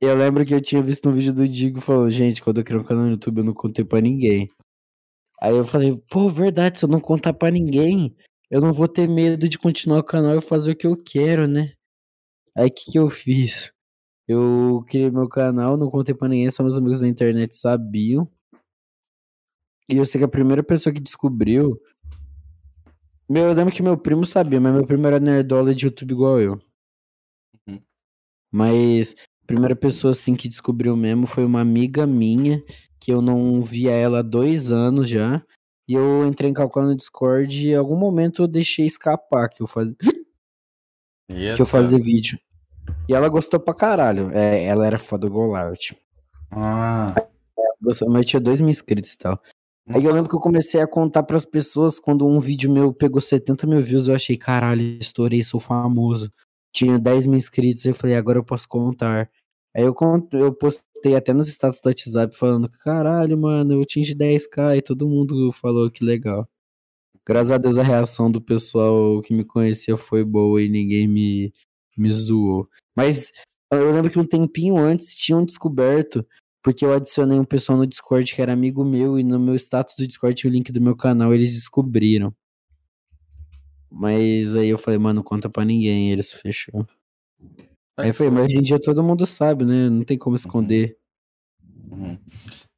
Eu 0.00 0.16
lembro 0.16 0.44
que 0.44 0.52
eu 0.52 0.60
tinha 0.60 0.82
visto 0.82 1.08
um 1.08 1.12
vídeo 1.12 1.32
do 1.32 1.46
Digo 1.46 1.80
falando, 1.80 2.10
gente, 2.10 2.42
quando 2.42 2.58
eu 2.58 2.64
criei 2.64 2.80
um 2.80 2.84
canal 2.84 3.04
no 3.04 3.12
YouTube 3.12 3.38
eu 3.38 3.44
não 3.44 3.54
contei 3.54 3.84
pra 3.84 4.00
ninguém. 4.00 4.48
Aí 5.40 5.54
eu 5.54 5.64
falei, 5.64 5.96
pô, 6.10 6.28
verdade, 6.28 6.80
se 6.80 6.84
eu 6.84 6.88
não 6.88 7.00
contar 7.00 7.32
pra 7.32 7.50
ninguém, 7.50 8.14
eu 8.50 8.60
não 8.60 8.72
vou 8.72 8.88
ter 8.88 9.08
medo 9.08 9.48
de 9.48 9.56
continuar 9.56 10.00
o 10.00 10.04
canal 10.04 10.36
e 10.36 10.42
fazer 10.42 10.72
o 10.72 10.76
que 10.76 10.86
eu 10.86 10.96
quero, 10.96 11.46
né? 11.46 11.74
Aí 12.56 12.66
o 12.66 12.72
que, 12.72 12.90
que 12.90 12.98
eu 12.98 13.08
fiz? 13.08 13.72
Eu 14.26 14.84
criei 14.88 15.10
meu 15.10 15.28
canal, 15.28 15.76
não 15.76 15.88
contei 15.88 16.14
pra 16.14 16.26
ninguém, 16.26 16.50
só 16.50 16.64
meus 16.64 16.76
amigos 16.76 17.00
da 17.00 17.06
internet 17.06 17.56
sabiam. 17.56 18.28
E 19.88 19.96
eu 19.96 20.04
sei 20.04 20.18
que 20.18 20.24
a 20.24 20.28
primeira 20.28 20.62
pessoa 20.62 20.92
que 20.92 21.00
descobriu. 21.00 21.80
Meu, 23.28 23.48
eu 23.48 23.54
lembro 23.54 23.72
que 23.72 23.82
meu 23.82 23.96
primo 23.96 24.26
sabia, 24.26 24.60
mas 24.60 24.72
meu 24.72 24.86
primo 24.86 25.06
era 25.06 25.18
nerdola 25.18 25.74
de 25.74 25.86
YouTube 25.86 26.12
igual 26.12 26.40
eu. 26.40 26.58
Uhum. 27.66 27.80
Mas 28.52 29.14
a 29.42 29.46
primeira 29.46 29.74
pessoa 29.74 30.12
assim 30.12 30.34
que 30.34 30.48
descobriu 30.48 30.96
mesmo 30.96 31.26
foi 31.26 31.44
uma 31.44 31.60
amiga 31.60 32.06
minha, 32.06 32.62
que 33.00 33.12
eu 33.12 33.22
não 33.22 33.62
via 33.62 33.92
ela 33.92 34.20
há 34.20 34.22
dois 34.22 34.70
anos 34.70 35.08
já. 35.08 35.42
E 35.88 35.94
eu 35.94 36.26
entrei 36.26 36.50
em 36.50 36.54
calcular 36.54 36.86
no 36.86 36.96
Discord 36.96 37.66
e 37.66 37.72
em 37.72 37.76
algum 37.76 37.96
momento 37.96 38.42
eu 38.42 38.46
deixei 38.46 38.86
escapar 38.86 39.48
que 39.48 39.62
eu 39.62 39.66
fazia, 39.66 39.96
que 41.28 41.60
eu 41.60 41.66
fazia 41.66 41.98
vídeo. 41.98 42.38
E 43.08 43.14
ela 43.14 43.28
gostou 43.28 43.60
pra 43.60 43.74
caralho. 43.74 44.30
É, 44.32 44.64
ela 44.64 44.86
era 44.86 44.98
foda 44.98 45.26
do 45.26 45.32
Golart. 45.32 45.92
Ah, 46.50 47.14
Gostou, 47.84 48.08
mas 48.08 48.22
eu 48.22 48.24
tinha 48.24 48.40
dois 48.40 48.60
mil 48.60 48.70
inscritos 48.70 49.12
e 49.12 49.18
tal. 49.18 49.40
Aí 49.88 50.04
eu 50.04 50.12
lembro 50.12 50.28
que 50.30 50.34
eu 50.34 50.40
comecei 50.40 50.80
a 50.80 50.86
contar 50.86 51.22
pras 51.24 51.44
pessoas 51.44 52.00
quando 52.00 52.26
um 52.26 52.40
vídeo 52.40 52.72
meu 52.72 52.92
pegou 52.92 53.20
70 53.20 53.66
mil 53.66 53.82
views. 53.82 54.08
Eu 54.08 54.14
achei, 54.14 54.36
caralho, 54.36 54.80
estourei, 54.98 55.42
sou 55.42 55.60
famoso. 55.60 56.32
Tinha 56.72 56.98
10 56.98 57.26
mil 57.26 57.36
inscritos. 57.36 57.84
Eu 57.84 57.94
falei, 57.94 58.16
agora 58.16 58.38
eu 58.38 58.44
posso 58.44 58.66
contar. 58.66 59.30
Aí 59.76 59.82
eu, 59.84 59.94
cont- 59.94 60.32
eu 60.32 60.54
postei 60.54 61.14
até 61.16 61.34
nos 61.34 61.48
status 61.48 61.80
do 61.80 61.86
WhatsApp 61.88 62.34
falando, 62.36 62.68
caralho, 62.68 63.36
mano, 63.36 63.74
eu 63.74 63.82
atingi 63.82 64.14
10k 64.14 64.76
e 64.78 64.82
todo 64.82 65.08
mundo 65.08 65.52
falou 65.52 65.90
que 65.90 66.04
legal. 66.04 66.48
Graças 67.26 67.50
a 67.50 67.58
Deus 67.58 67.76
a 67.78 67.82
reação 67.82 68.30
do 68.30 68.40
pessoal 68.40 69.20
que 69.22 69.34
me 69.34 69.44
conhecia 69.44 69.96
foi 69.96 70.24
boa 70.24 70.62
e 70.62 70.68
ninguém 70.68 71.08
me, 71.08 71.52
me 71.96 72.10
zoou. 72.10 72.68
Mas 72.96 73.32
eu 73.72 73.92
lembro 73.92 74.10
que 74.10 74.18
um 74.18 74.26
tempinho 74.26 74.76
antes 74.76 75.14
tinham 75.14 75.44
descoberto 75.44 76.26
porque 76.64 76.82
eu 76.82 76.94
adicionei 76.94 77.38
um 77.38 77.44
pessoal 77.44 77.76
no 77.76 77.86
Discord 77.86 78.34
que 78.34 78.40
era 78.40 78.54
amigo 78.54 78.82
meu 78.82 79.18
e 79.18 79.22
no 79.22 79.38
meu 79.38 79.54
status 79.54 79.96
do 79.98 80.06
Discord 80.06 80.34
tinha 80.34 80.50
o 80.50 80.52
link 80.52 80.72
do 80.72 80.80
meu 80.80 80.96
canal, 80.96 81.34
eles 81.34 81.52
descobriram. 81.52 82.34
Mas 83.90 84.56
aí 84.56 84.70
eu 84.70 84.78
falei, 84.78 84.98
mano, 84.98 85.22
conta 85.22 85.50
pra 85.50 85.62
ninguém, 85.62 86.10
eles 86.10 86.32
fechou. 86.32 86.86
Aí 87.98 88.14
foi, 88.14 88.30
mas 88.30 88.46
hoje 88.46 88.58
em 88.58 88.62
dia 88.62 88.80
todo 88.80 89.02
mundo 89.02 89.26
sabe, 89.26 89.66
né? 89.66 89.90
Não 89.90 90.02
tem 90.02 90.16
como 90.16 90.36
esconder. 90.36 90.96
Uhum. 91.92 92.18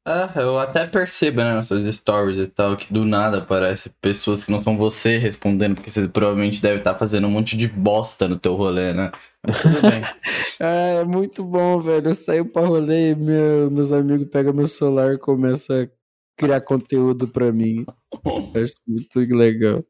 Ah, 0.09 0.31
eu 0.37 0.57
até 0.57 0.87
percebo, 0.87 1.39
né, 1.41 1.53
nas 1.55 1.65
suas 1.65 1.83
stories 1.93 2.37
e 2.37 2.47
tal, 2.47 2.77
que 2.77 2.93
do 2.93 3.03
nada 3.03 3.39
aparece 3.39 3.89
pessoas 4.01 4.45
que 4.45 4.51
não 4.53 4.59
são 4.59 4.77
você 4.77 5.17
respondendo, 5.17 5.75
porque 5.75 5.89
você 5.89 6.07
provavelmente 6.07 6.61
deve 6.61 6.77
estar 6.77 6.95
fazendo 6.95 7.27
um 7.27 7.31
monte 7.31 7.57
de 7.57 7.67
bosta 7.67 8.25
no 8.25 8.39
teu 8.39 8.55
rolê, 8.55 8.93
né? 8.93 9.11
Mas 9.45 9.61
tudo 9.61 9.81
bem. 9.81 10.01
Ah, 10.59 10.65
é 11.01 11.03
muito 11.03 11.43
bom, 11.43 11.79
velho. 11.81 12.07
Eu 12.09 12.15
saio 12.15 12.43
pra 12.45 12.65
rolê 12.65 13.11
e 13.11 13.15
meu- 13.15 13.69
meus 13.69 13.91
amigos 13.91 14.27
pegam 14.31 14.53
meu 14.53 14.65
celular 14.65 15.13
e 15.13 15.17
começam 15.19 15.83
a 15.83 15.87
criar 16.35 16.61
conteúdo 16.61 17.27
pra 17.27 17.51
mim. 17.51 17.85
Eu 18.55 18.63
Acho 18.63 18.75
muito 18.87 19.19
legal. 19.35 19.83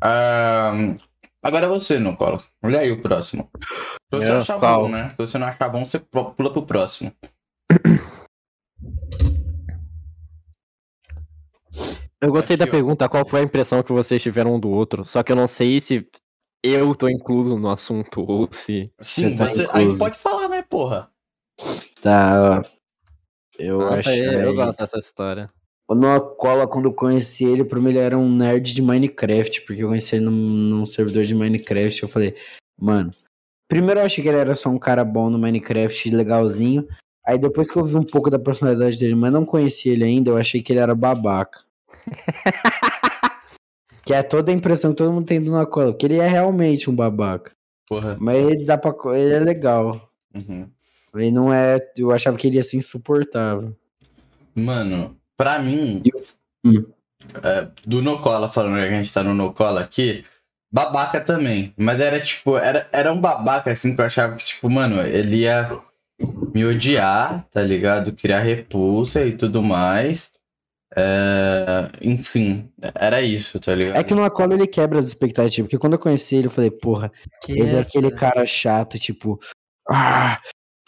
Ah, 0.00 0.72
agora 1.42 1.66
é 1.66 1.68
você, 1.68 1.98
Nicola. 1.98 2.38
Olha 2.62 2.80
aí 2.80 2.92
o 2.92 3.00
próximo. 3.02 3.50
Se 4.12 4.20
você 4.20 4.32
É, 4.32 4.36
achar 4.36 4.58
qual? 4.60 4.82
bom, 4.82 4.88
né? 4.90 5.10
Se 5.10 5.16
você 5.16 5.38
não 5.38 5.46
achar 5.48 5.68
bom, 5.68 5.84
você 5.84 5.98
pula 5.98 6.52
pro 6.52 6.62
próximo. 6.62 7.12
Eu 12.22 12.30
gostei 12.30 12.56
da 12.56 12.68
pergunta 12.68 13.08
qual 13.08 13.26
foi 13.28 13.40
a 13.40 13.42
impressão 13.42 13.82
que 13.82 13.92
vocês 13.92 14.22
tiveram 14.22 14.54
um 14.54 14.60
do 14.60 14.70
outro. 14.70 15.04
Só 15.04 15.24
que 15.24 15.32
eu 15.32 15.36
não 15.36 15.48
sei 15.48 15.80
se 15.80 16.08
eu 16.62 16.94
tô 16.94 17.08
incluso 17.08 17.58
no 17.58 17.68
assunto 17.68 18.24
ou 18.24 18.48
se. 18.52 18.92
Sim, 19.00 19.34
tá 19.34 19.48
você. 19.48 19.66
Aí 19.72 19.98
pode 19.98 20.16
falar, 20.16 20.48
né, 20.48 20.62
porra? 20.62 21.10
Tá, 22.00 22.62
ó. 22.62 22.62
Eu 23.58 23.82
Ah, 23.82 23.96
achei. 23.96 24.24
eu 24.24 24.54
gosto 24.54 24.78
dessa 24.78 24.98
história. 24.98 25.48
O 25.88 25.96
Nocola, 25.96 26.68
quando 26.68 26.84
eu 26.86 26.94
conheci 26.94 27.44
ele, 27.44 27.64
pra 27.64 27.80
mim 27.80 27.90
ele 27.90 27.98
era 27.98 28.16
um 28.16 28.30
nerd 28.32 28.72
de 28.72 28.80
Minecraft, 28.80 29.62
porque 29.62 29.82
eu 29.82 29.88
conheci 29.88 30.14
ele 30.14 30.26
num, 30.26 30.30
num 30.30 30.86
servidor 30.86 31.24
de 31.24 31.34
Minecraft. 31.34 32.04
Eu 32.04 32.08
falei, 32.08 32.36
mano. 32.80 33.10
Primeiro 33.68 33.98
eu 33.98 34.04
achei 34.06 34.22
que 34.22 34.28
ele 34.28 34.38
era 34.38 34.54
só 34.54 34.68
um 34.68 34.78
cara 34.78 35.04
bom 35.04 35.28
no 35.28 35.38
Minecraft, 35.38 36.08
legalzinho. 36.10 36.86
Aí 37.26 37.36
depois 37.36 37.68
que 37.68 37.76
eu 37.76 37.84
vi 37.84 37.96
um 37.96 38.02
pouco 38.04 38.30
da 38.30 38.38
personalidade 38.38 38.98
dele, 38.98 39.14
mas 39.16 39.32
não 39.32 39.44
conheci 39.44 39.88
ele 39.88 40.04
ainda, 40.04 40.30
eu 40.30 40.36
achei 40.36 40.62
que 40.62 40.72
ele 40.72 40.80
era 40.80 40.94
babaca. 40.94 41.64
que 44.04 44.12
é 44.12 44.22
toda 44.22 44.50
a 44.50 44.54
impressão 44.54 44.90
que 44.90 44.96
todo 44.96 45.12
mundo 45.12 45.26
tem 45.26 45.40
do 45.42 45.50
Nocola, 45.50 45.92
porque 45.92 46.06
ele 46.06 46.18
é 46.18 46.26
realmente 46.26 46.90
um 46.90 46.94
babaca. 46.94 47.52
Porra. 47.88 48.16
Mas 48.20 48.36
ele 48.36 48.64
dá 48.64 48.76
pra. 48.78 48.92
co- 48.92 49.14
Ele 49.14 49.34
é 49.34 49.38
legal. 49.40 50.08
Uhum. 50.34 50.68
Ele 51.14 51.30
não 51.30 51.52
é. 51.52 51.78
Eu 51.96 52.10
achava 52.10 52.36
que 52.36 52.46
ele 52.46 52.56
ia 52.56 52.62
ser 52.62 52.76
insuportável. 52.78 53.76
Mano, 54.54 55.16
pra 55.36 55.58
mim, 55.58 56.02
Hum. 56.64 56.84
é, 57.42 57.68
do 57.86 58.00
Nocola, 58.02 58.48
falando 58.48 58.76
que 58.76 58.80
a 58.82 58.90
gente 58.90 59.12
tá 59.12 59.22
no 59.22 59.34
Nocola 59.34 59.80
aqui, 59.80 60.24
babaca 60.70 61.20
também. 61.20 61.72
Mas 61.76 62.00
era 62.00 62.20
tipo, 62.20 62.56
era, 62.56 62.88
era 62.92 63.12
um 63.12 63.20
babaca 63.20 63.70
assim 63.70 63.94
que 63.94 64.00
eu 64.00 64.04
achava 64.06 64.36
que, 64.36 64.44
tipo, 64.44 64.70
mano, 64.70 65.00
ele 65.02 65.38
ia 65.38 65.78
me 66.54 66.64
odiar, 66.64 67.46
tá 67.50 67.62
ligado? 67.62 68.12
Criar 68.12 68.40
repulsa 68.40 69.24
e 69.24 69.36
tudo 69.36 69.62
mais. 69.62 70.31
É, 70.96 71.88
enfim, 72.02 72.68
era 72.94 73.22
isso, 73.22 73.58
tá 73.58 73.74
ligado? 73.74 73.96
É 73.96 74.04
que 74.04 74.14
no 74.14 74.20
Nocola 74.20 74.54
ele 74.54 74.66
quebra 74.66 74.98
as 74.98 75.06
expectativas. 75.06 75.66
Porque 75.66 75.78
quando 75.78 75.94
eu 75.94 75.98
conheci 75.98 76.36
ele, 76.36 76.46
eu 76.46 76.50
falei, 76.50 76.70
porra, 76.70 77.10
ele 77.48 77.76
é 77.76 77.80
aquele 77.80 78.10
cara 78.10 78.44
chato, 78.46 78.98
tipo. 78.98 79.40
Ah, 79.88 80.38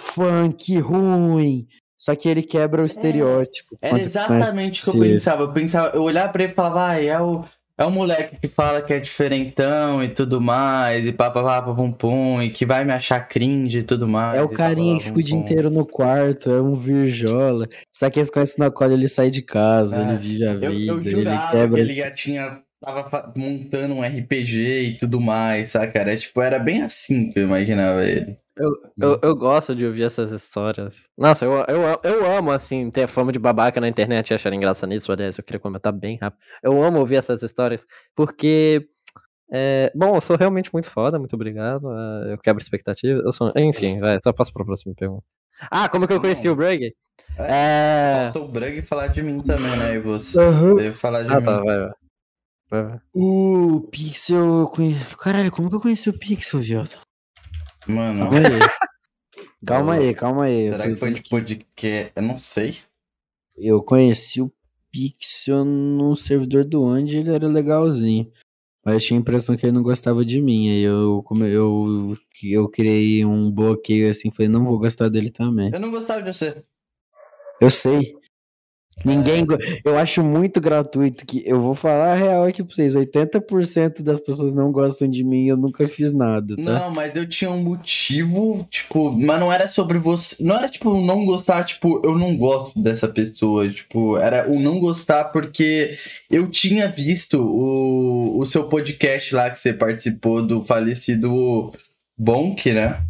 funk 0.00 0.78
ruim. 0.78 1.66
Só 1.98 2.14
que 2.14 2.28
ele 2.28 2.42
quebra 2.42 2.82
o 2.82 2.84
estereótipo. 2.84 3.78
Era 3.80 3.92
quando 3.96 4.02
você 4.02 4.10
conhece- 4.10 4.34
exatamente 4.34 4.80
o 4.82 4.84
que 4.84 4.90
eu 4.90 5.00
pensava. 5.00 5.42
Eu 5.44 5.52
pensava, 5.52 5.96
eu 5.96 6.02
olhava 6.02 6.32
pra 6.32 6.42
ele 6.42 6.52
e 6.52 6.54
falava, 6.54 6.88
ah, 6.88 7.02
é 7.02 7.18
o, 7.20 7.44
é 7.76 7.84
o 7.84 7.90
moleque 7.90 8.36
que 8.40 8.48
fala 8.48 8.80
que 8.82 8.92
é 8.92 9.00
diferentão 9.00 10.02
e 10.02 10.08
tudo 10.08 10.40
mais, 10.40 11.04
e 11.06 11.12
papapá, 11.12 11.60
pum 11.74 11.90
pum, 11.92 12.40
e 12.42 12.50
que 12.50 12.64
vai 12.64 12.84
me 12.84 12.92
achar 12.92 13.20
cringe 13.28 13.78
e 13.78 13.82
tudo 13.82 14.06
mais. 14.06 14.38
É 14.38 14.42
o 14.42 14.48
carinha 14.48 14.98
que 14.98 15.04
fica 15.04 15.18
o 15.18 15.22
dia 15.22 15.36
inteiro 15.36 15.70
no 15.70 15.84
quarto, 15.84 16.50
é 16.50 16.60
um 16.62 16.74
virjola. 16.74 17.68
Só 17.92 18.08
que 18.10 18.18
eles 18.20 18.30
conhecem 18.30 18.56
na 18.58 18.70
qual 18.70 18.90
ele 18.90 19.08
sai 19.08 19.30
de 19.30 19.42
casa, 19.42 20.00
É, 20.02 20.08
ele 20.10 20.18
vive 20.18 20.44
a 20.46 20.52
Eu, 20.52 20.70
vida, 20.70 20.92
eu 21.10 21.18
ele 21.20 21.38
quebra. 21.50 21.74
que 21.76 21.80
ele 21.90 21.94
já 21.94 22.10
tinha. 22.10 22.62
Tava 22.80 23.32
montando 23.34 23.94
um 23.94 24.02
RPG 24.02 24.58
e 24.90 24.96
tudo 24.98 25.18
mais, 25.18 25.68
saca? 25.68 25.98
Era, 25.98 26.14
tipo, 26.16 26.42
era 26.42 26.58
bem 26.58 26.82
assim 26.82 27.30
que 27.30 27.38
eu 27.38 27.44
imaginava 27.44 28.04
ele. 28.06 28.36
Eu, 28.56 29.18
eu 29.20 29.34
gosto 29.34 29.74
de 29.74 29.84
ouvir 29.84 30.04
essas 30.04 30.30
histórias. 30.30 31.02
Nossa, 31.18 31.44
eu, 31.44 31.52
eu, 31.68 32.00
eu 32.04 32.30
amo, 32.36 32.52
assim, 32.52 32.88
ter 32.90 33.02
a 33.02 33.08
fama 33.08 33.32
de 33.32 33.38
babaca 33.38 33.80
na 33.80 33.88
internet 33.88 34.30
e 34.30 34.34
achar 34.34 34.50
graça 34.56 34.86
nisso. 34.86 35.10
Aliás, 35.10 35.36
eu 35.36 35.42
queria 35.44 35.58
comentar 35.58 35.92
bem 35.92 36.16
rápido. 36.20 36.40
Eu 36.62 36.82
amo 36.82 37.00
ouvir 37.00 37.16
essas 37.16 37.42
histórias, 37.42 37.84
porque. 38.14 38.86
é, 39.52 39.90
bom, 39.94 40.14
eu 40.16 40.20
sou 40.20 40.36
realmente 40.36 40.70
muito 40.72 40.88
foda, 40.88 41.18
muito 41.18 41.34
obrigado. 41.34 41.88
é, 42.28 42.32
eu 42.34 42.38
quebro 42.38 42.62
expectativa. 42.62 43.20
Eu 43.24 43.32
sou, 43.32 43.52
enfim, 43.56 43.98
vai, 44.00 44.20
só 44.20 44.32
passo 44.32 44.52
pra 44.52 44.64
próxima 44.64 44.94
pergunta. 44.96 45.24
Ah, 45.70 45.88
como 45.88 46.06
que 46.06 46.12
eu 46.12 46.20
conheci 46.20 46.48
o 46.48 46.54
Brugge? 46.56 46.94
É. 47.38 48.24
Faltou 48.32 48.44
o 48.48 48.52
Brug 48.52 48.82
falar 48.82 49.08
de 49.08 49.22
mim 49.22 49.38
também, 49.40 49.76
né? 49.76 49.94
E 49.94 49.98
você 50.00 50.40
Aham. 50.40 50.74
deve 50.76 50.96
falar 50.96 51.22
de 51.22 51.32
Ah, 51.32 51.36
mim. 51.38 51.44
tá, 51.44 51.60
vai, 51.62 51.78
vai. 51.78 51.90
Vai, 52.70 52.82
vai. 52.84 52.98
O 53.12 53.88
Pixel. 53.90 54.60
eu 54.60 54.66
conhe- 54.68 54.96
Caralho, 55.20 55.50
como 55.52 55.68
que 55.70 55.76
eu 55.76 55.80
conheci 55.80 56.08
o 56.10 56.18
Pixel, 56.18 56.60
viado? 56.60 57.03
Mano, 57.86 58.30
Calma 58.30 58.38
aí. 58.48 58.58
calma 59.66 59.94
aí, 59.94 60.14
calma 60.14 60.44
aí. 60.44 60.64
será 60.70 60.84
que 60.84 60.96
foi 60.96 61.12
de 61.12 61.22
podcast? 61.28 62.12
Eu 62.16 62.22
não 62.22 62.36
sei. 62.36 62.78
Eu 63.56 63.82
conheci 63.82 64.40
o 64.40 64.52
Pixel 64.90 65.64
num 65.64 66.14
servidor 66.14 66.64
do 66.64 66.84
Andy 66.86 67.18
ele 67.18 67.30
era 67.34 67.46
legalzinho. 67.46 68.30
Mas 68.84 68.94
eu 68.94 69.00
tinha 69.00 69.18
a 69.18 69.20
impressão 69.20 69.56
que 69.56 69.64
ele 69.64 69.72
não 69.72 69.82
gostava 69.82 70.24
de 70.24 70.40
mim. 70.40 70.70
Aí 70.70 70.82
eu, 70.82 71.22
como 71.24 71.44
eu, 71.44 72.14
eu 72.42 72.68
criei 72.68 73.24
um 73.24 73.50
bloqueio 73.50 74.10
assim, 74.10 74.30
falei, 74.30 74.48
não 74.48 74.64
vou 74.64 74.78
gostar 74.78 75.08
dele 75.08 75.30
também. 75.30 75.70
Eu 75.72 75.80
não 75.80 75.90
gostava 75.90 76.22
de 76.22 76.32
você. 76.32 76.62
Eu 77.60 77.70
sei. 77.70 78.14
Ninguém. 79.02 79.46
Eu 79.84 79.98
acho 79.98 80.22
muito 80.22 80.60
gratuito 80.60 81.26
que. 81.26 81.42
Eu 81.46 81.60
vou 81.60 81.74
falar 81.74 82.12
a 82.12 82.14
real 82.14 82.44
aqui 82.44 82.62
pra 82.62 82.74
vocês: 82.74 82.94
80% 82.94 84.02
das 84.02 84.20
pessoas 84.20 84.54
não 84.54 84.70
gostam 84.70 85.08
de 85.08 85.24
mim 85.24 85.46
eu 85.46 85.56
nunca 85.56 85.88
fiz 85.88 86.12
nada, 86.12 86.54
tá? 86.56 86.62
Não, 86.62 86.90
mas 86.90 87.14
eu 87.16 87.26
tinha 87.26 87.50
um 87.50 87.62
motivo, 87.62 88.66
tipo, 88.70 89.10
mas 89.10 89.40
não 89.40 89.52
era 89.52 89.66
sobre 89.66 89.98
você. 89.98 90.42
Não 90.42 90.56
era 90.56 90.68
tipo 90.68 90.94
não 91.00 91.26
gostar, 91.26 91.64
tipo, 91.64 92.00
eu 92.04 92.16
não 92.16 92.36
gosto 92.36 92.78
dessa 92.78 93.08
pessoa. 93.08 93.68
Tipo, 93.68 94.16
era 94.16 94.50
o 94.50 94.60
não 94.60 94.78
gostar 94.78 95.24
porque 95.24 95.96
eu 96.30 96.48
tinha 96.50 96.88
visto 96.88 97.40
o, 97.40 98.38
o 98.38 98.46
seu 98.46 98.68
podcast 98.68 99.34
lá 99.34 99.50
que 99.50 99.58
você 99.58 99.72
participou 99.72 100.40
do 100.40 100.62
falecido 100.62 101.72
Bonk, 102.16 102.72
né? 102.72 103.02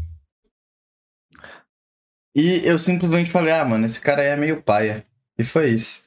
E 2.37 2.63
eu 2.65 2.79
simplesmente 2.79 3.31
falei, 3.31 3.53
ah, 3.53 3.65
mano, 3.65 3.87
esse 3.87 4.01
cara 4.01 4.23
aí 4.23 4.29
é 4.29 4.37
meio 4.37 4.61
paia. 4.61 5.05
E 5.39 5.45
foi 5.45 5.71
isso. 5.71 6.03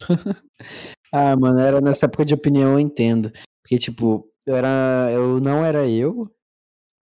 Ah, 1.12 1.36
mano, 1.36 1.60
era 1.60 1.80
nessa 1.80 2.06
época 2.06 2.24
de 2.24 2.34
opinião, 2.34 2.72
eu 2.72 2.80
entendo. 2.80 3.32
Porque, 3.62 3.78
tipo, 3.78 4.28
eu 4.46 4.56
era. 4.56 5.10
Eu 5.12 5.40
não 5.40 5.64
era 5.64 5.88
eu. 5.88 6.30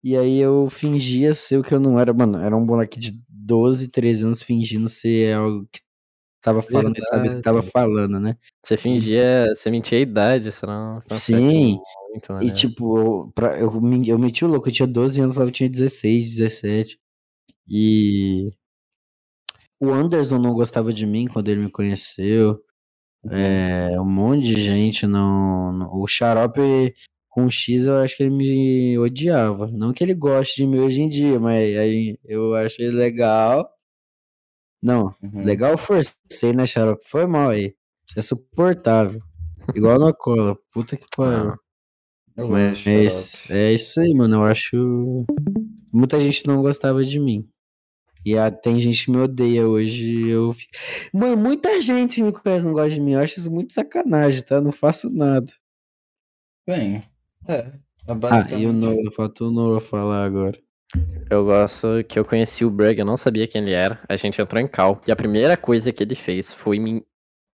E 0.05 0.16
aí 0.16 0.39
eu 0.39 0.68
fingia 0.70 1.34
ser 1.34 1.59
o 1.59 1.62
que 1.62 1.74
eu 1.74 1.80
não 1.80 1.98
era. 2.01 2.12
Mano, 2.12 2.39
era 2.39 2.56
um 2.56 2.64
moleque 2.64 2.98
de 2.98 3.20
12, 3.28 3.89
13 3.89 4.24
anos 4.24 4.43
fingindo 4.43 4.89
ser 4.89 5.34
algo 5.36 5.66
que 5.72 5.80
tava 6.43 6.62
falando 6.62 6.97
e 6.98 7.02
sabia 7.02 7.32
o 7.32 7.36
que 7.36 7.43
tava 7.43 7.62
Verdade. 7.62 7.72
falando, 7.72 8.20
né? 8.20 8.36
Você 8.64 8.76
fingia, 8.76 9.48
você 9.55 9.70
mentia 9.70 9.98
a 9.98 10.02
idade, 10.02 10.52
senão. 10.52 11.01
Sim. 11.10 11.78
Muito 12.12 12.43
E 12.43 12.52
tipo, 12.52 12.98
eu, 12.98 13.32
pra, 13.34 13.59
eu, 13.59 13.72
eu 14.06 14.18
meti 14.18 14.44
o 14.44 14.48
louco, 14.48 14.68
eu 14.68 14.72
tinha 14.72 14.86
12 14.89 15.20
anos, 15.20 15.36
lá 15.36 15.44
eu 15.44 15.51
tinha 15.52 15.68
16, 15.70 16.30
17. 16.36 16.98
E 17.68 18.52
o 19.82 19.90
Anderson 19.92 20.38
não 20.38 20.54
gostava 20.54 20.92
de 20.92 21.04
mim 21.06 21.26
quando 21.26 21.48
ele 21.48 21.64
me 21.64 21.70
conheceu. 21.70 22.60
É, 23.30 24.00
um 24.00 24.04
monte 24.04 24.42
de 24.46 24.60
gente 24.60 25.06
não. 25.06 25.72
não- 25.72 25.94
O 25.94 26.06
Xarope 26.09 26.94
com 27.28 27.48
X 27.50 27.86
eu 27.86 27.96
acho 27.98 28.16
que 28.16 28.24
ele 28.24 28.34
me 28.34 28.98
odiava. 28.98 29.66
Não 29.68 29.92
que 29.92 30.02
ele 30.04 30.14
goste 30.14 30.56
de 30.56 30.66
mim 30.66 30.80
hoje 30.80 31.02
em 31.02 31.09
dia, 31.09 31.38
mas 31.40 31.76
aí 31.78 32.18
eu 32.24 32.54
achei 32.54 32.90
legal. 32.90 33.68
Não, 34.82 35.14
Uhum. 35.22 35.44
legal 35.44 35.78
forcei, 35.78 36.52
né, 36.54 36.66
Xarope? 36.66 37.04
Foi 37.09 37.26
mal 37.26 37.50
aí. 37.50 37.74
Isso 38.06 38.18
é 38.18 38.22
suportável. 38.22 39.20
Igual 39.74 39.98
na 40.00 40.12
cola. 40.12 40.56
Puta 40.72 40.96
que 40.96 41.06
pariu. 41.16 41.54
Mas 42.48 42.84
é, 43.50 43.68
é 43.68 43.72
isso 43.74 44.00
aí, 44.00 44.12
mano. 44.14 44.36
Eu 44.36 44.44
acho. 44.44 45.24
Muita 45.92 46.20
gente 46.20 46.46
não 46.46 46.60
gostava 46.62 47.04
de 47.04 47.20
mim. 47.20 47.46
E 48.24 48.36
ah, 48.39 48.51
tem 48.51 48.78
gente 48.81 49.05
que 49.05 49.11
me 49.11 49.19
odeia 49.19 49.66
hoje. 49.66 50.28
Eu... 50.28 50.53
fi- 50.53 50.69
Mano, 51.12 51.36
muita 51.36 51.81
gente 51.82 52.16
que 52.16 52.23
me 52.23 52.32
conhece 52.32 52.65
não 52.65 52.73
gosta 52.73 52.90
de 52.90 53.01
mim. 53.01 53.12
Eu 53.12 53.20
acho 53.20 53.39
isso 53.40 53.51
muito 53.51 53.73
sacanagem, 53.73 54.43
tá? 54.43 54.57
Eu 54.57 54.62
não 54.62 54.73
faço 54.73 55.09
nada. 55.11 55.51
Bem, 56.69 57.03
é. 57.49 57.53
é 57.55 57.73
Ah, 58.07 58.15
basicamente. 58.15 58.62
e 58.62 58.66
o 58.66 58.73
Noah, 58.73 59.11
faltou 59.15 59.49
o 59.49 59.53
Noah 59.53 59.81
falar 59.81 60.24
agora. 60.24 60.59
Eu 61.31 61.44
gosto 61.44 62.05
que 62.09 62.19
eu 62.19 62.24
conheci 62.24 62.65
o 62.65 62.70
Brugge, 62.70 63.01
eu 63.01 63.07
não 63.07 63.16
sabia 63.16 63.49
quem 63.49 63.62
ele 63.62 63.73
era. 63.73 63.99
A 64.09 64.16
gente 64.16 64.40
entrou 64.40 64.61
em 64.61 64.69
cal. 64.69 65.01
E 65.07 65.11
a 65.12 65.16
primeira 65.16 65.57
coisa 65.57 65.90
que 65.93 66.03
ele 66.03 66.15
fez 66.15 66.53
foi 66.53 66.78
me 66.78 67.03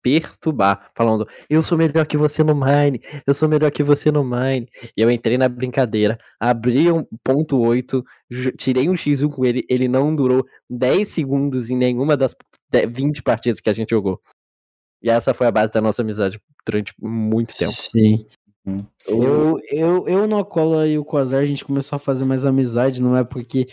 perturbar, 0.02 0.92
falando: 0.96 1.28
Eu 1.50 1.62
sou 1.64 1.78
melhor 1.78 2.06
que 2.06 2.18
você 2.18 2.44
no 2.44 2.56
Mine, 2.56 3.00
eu 3.26 3.34
sou 3.34 3.48
melhor 3.50 3.72
que 3.72 3.84
você 3.84 4.12
no 4.12 4.24
Mine. 4.24 4.68
E 4.96 5.02
eu 5.02 5.12
entrei 5.12 5.38
na 5.38 5.50
brincadeira, 5.50 6.18
abri 6.40 6.92
um 6.92 7.06
ponto 7.24 7.58
8, 7.60 8.04
ju- 8.30 8.52
tirei 8.54 8.90
um 8.90 8.94
X1 8.94 9.30
com 9.30 9.46
ele, 9.46 9.66
ele 9.70 9.88
não 9.88 10.16
durou 10.16 10.46
10 10.70 11.08
segundos 11.08 11.70
em 11.70 11.76
nenhuma 11.78 12.16
das 12.16 12.36
de- 12.72 12.88
20 12.88 13.22
partidas 13.24 13.60
que 13.60 13.70
a 13.70 13.74
gente 13.74 13.90
jogou. 13.90 14.20
E 15.02 15.10
essa 15.10 15.34
foi 15.34 15.48
a 15.48 15.52
base 15.52 15.72
da 15.72 15.82
nossa 15.82 16.02
amizade 16.02 16.40
durante 16.66 16.94
muito 17.00 17.56
tempo. 17.56 17.72
Sim. 17.74 18.26
Hum. 18.66 18.78
Eu, 19.08 19.60
eu, 19.72 20.08
eu 20.08 20.28
no 20.28 20.44
Cola 20.44 20.88
e 20.88 20.98
o 20.98 21.06
Quasar, 21.06 21.42
a 21.42 21.46
gente 21.46 21.64
começou 21.64 21.96
a 21.96 22.00
fazer 22.00 22.26
mais 22.26 22.44
amizade, 22.44 23.02
não 23.02 23.16
é 23.16 23.24
porque 23.24 23.68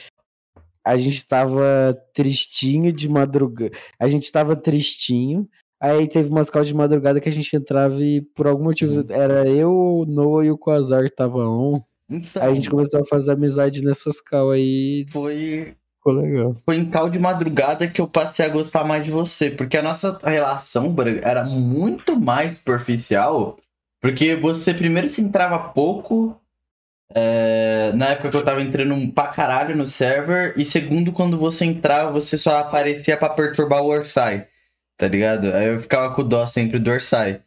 a 0.86 0.96
gente 0.96 1.26
tava 1.26 1.96
tristinho 2.12 2.92
de 2.92 3.08
madrugada. 3.08 3.74
A 3.98 4.06
gente 4.06 4.30
tava 4.30 4.54
tristinho. 4.54 5.48
Aí 5.80 6.08
teve 6.08 6.28
umas 6.30 6.48
calls 6.48 6.68
de 6.68 6.74
madrugada 6.74 7.20
que 7.20 7.28
a 7.28 7.32
gente 7.32 7.54
entrava 7.54 7.96
e 8.02 8.22
por 8.34 8.46
algum 8.46 8.64
motivo 8.64 8.94
Uhum. 8.94 9.04
era 9.10 9.46
eu, 9.48 9.70
o 9.72 10.04
Noah 10.06 10.44
e 10.46 10.50
o 10.50 10.56
Quasar 10.58 11.04
que 11.04 11.14
tava 11.14 11.38
on. 11.46 11.80
Então, 12.08 12.42
Aí 12.42 12.52
a 12.52 12.54
gente 12.54 12.70
começou 12.70 13.00
a 13.00 13.04
fazer 13.04 13.32
amizade 13.32 13.82
nessas 13.82 14.20
cal 14.20 14.50
aí. 14.50 15.06
foi 15.10 15.74
Ficou 15.96 16.12
legal. 16.20 16.56
foi 16.66 16.76
em 16.76 16.84
cal 16.84 17.08
de 17.08 17.18
madrugada 17.18 17.88
que 17.88 18.00
eu 18.00 18.06
passei 18.06 18.44
a 18.44 18.48
gostar 18.50 18.84
mais 18.84 19.04
de 19.04 19.10
você, 19.10 19.50
porque 19.50 19.76
a 19.76 19.82
nossa 19.82 20.18
relação 20.22 20.94
era 21.22 21.44
muito 21.44 22.18
mais 22.20 22.52
superficial, 22.54 23.56
porque 24.02 24.34
você 24.36 24.74
primeiro 24.74 25.08
se 25.08 25.22
entrava 25.22 25.58
pouco, 25.70 26.38
é, 27.14 27.90
na 27.94 28.08
época 28.08 28.30
que 28.30 28.36
eu 28.36 28.44
tava 28.44 28.60
entrando 28.62 29.12
pra 29.12 29.28
caralho 29.28 29.74
no 29.76 29.86
server, 29.86 30.52
e 30.56 30.64
segundo, 30.64 31.10
quando 31.12 31.38
você 31.38 31.64
entrava, 31.64 32.10
você 32.12 32.36
só 32.36 32.58
aparecia 32.58 33.16
pra 33.16 33.30
perturbar 33.30 33.82
o 33.82 33.88
Orsai, 33.88 34.46
tá 34.96 35.08
ligado? 35.08 35.52
Aí 35.54 35.68
eu 35.68 35.80
ficava 35.80 36.14
com 36.14 36.26
dó 36.26 36.46
sempre 36.46 36.78
do 36.78 36.90
Orsai. 36.90 37.40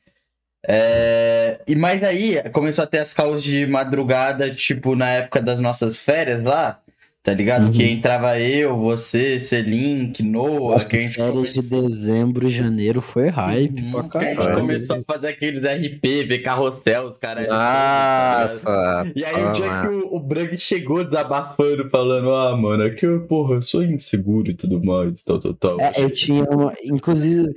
É, 0.67 1.61
e 1.67 1.75
mais 1.75 2.03
aí, 2.03 2.41
começou 2.51 2.83
a 2.83 2.87
ter 2.87 2.99
as 2.99 3.13
calls 3.13 3.41
de 3.41 3.65
madrugada, 3.65 4.51
tipo, 4.51 4.95
na 4.95 5.09
época 5.09 5.41
das 5.41 5.59
nossas 5.59 5.97
férias 5.97 6.43
lá, 6.43 6.81
Tá 7.27 7.33
ligado? 7.33 7.65
Uhum. 7.65 7.71
Que 7.73 7.83
entrava 7.83 8.39
eu, 8.39 8.77
você, 8.77 9.37
Selink, 9.37 10.23
Noah, 10.23 10.71
Nossa, 10.71 10.87
que 10.87 11.09
férias 11.09 11.53
de 11.55 11.61
dezembro 11.61 12.47
e 12.47 12.49
janeiro 12.49 13.01
foi 13.01 13.27
hype 13.27 13.81
Uhum, 13.81 13.91
pra 13.91 14.03
que 14.03 14.17
a 14.17 14.21
gente 14.21 14.37
caralho. 14.37 14.61
começou 14.61 14.95
a 14.95 15.03
fazer 15.03 15.27
aqueles 15.27 15.61
RP, 15.61 16.25
ver 16.25 16.39
carrossel, 16.39 17.07
os 17.07 17.17
caras. 17.17 17.45
Nossa! 17.49 19.11
E 19.13 19.25
aí 19.25 19.43
o 19.43 19.51
dia 19.51 19.69
ah, 19.69 19.81
que 19.81 19.87
o, 19.93 20.15
o 20.15 20.57
chegou 20.57 21.03
desabafando, 21.03 21.89
falando, 21.89 22.33
ah, 22.33 22.55
mano, 22.55 22.83
é 22.83 22.91
que 22.91 23.05
eu, 23.05 23.19
porra, 23.27 23.55
eu 23.55 23.61
sou 23.61 23.83
inseguro 23.83 24.49
e 24.49 24.53
tudo 24.53 24.81
mais, 24.81 25.21
tal, 25.21 25.37
tal, 25.37 25.53
tal. 25.53 25.81
É, 25.81 25.91
eu 25.97 26.09
tinha 26.09 26.45
uma. 26.45 26.73
Inclusive, 26.81 27.53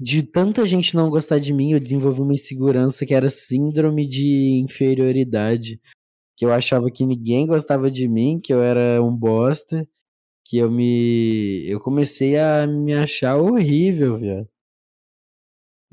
de 0.00 0.22
tanta 0.22 0.66
gente 0.66 0.94
não 0.94 1.10
gostar 1.10 1.38
de 1.38 1.52
mim, 1.52 1.72
eu 1.72 1.78
desenvolvi 1.78 2.22
uma 2.22 2.32
insegurança 2.32 3.04
que 3.04 3.12
era 3.12 3.28
síndrome 3.28 4.08
de 4.08 4.62
inferioridade. 4.64 5.78
Que 6.40 6.46
eu 6.46 6.54
achava 6.54 6.90
que 6.90 7.04
ninguém 7.04 7.46
gostava 7.46 7.90
de 7.90 8.08
mim, 8.08 8.40
que 8.42 8.50
eu 8.50 8.62
era 8.62 9.02
um 9.02 9.14
bosta. 9.14 9.86
Que 10.42 10.56
eu 10.56 10.70
me. 10.70 11.66
Eu 11.68 11.78
comecei 11.78 12.38
a 12.38 12.66
me 12.66 12.94
achar 12.94 13.36
horrível, 13.36 14.18
viado. 14.18 14.48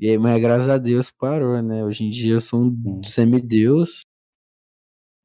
E 0.00 0.08
aí, 0.08 0.16
mas 0.16 0.40
graças 0.40 0.70
a 0.70 0.78
Deus 0.78 1.10
parou, 1.10 1.60
né? 1.60 1.84
Hoje 1.84 2.02
em 2.02 2.08
dia 2.08 2.32
eu 2.32 2.40
sou 2.40 2.62
um 2.62 3.04
semideus. 3.04 4.06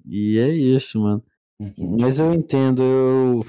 E 0.06 0.38
é 0.38 0.50
isso, 0.50 1.00
mano. 1.00 1.24
Uhum. 1.58 1.98
Mas 2.02 2.20
eu 2.20 2.34
entendo, 2.34 2.84
eu... 2.84 3.40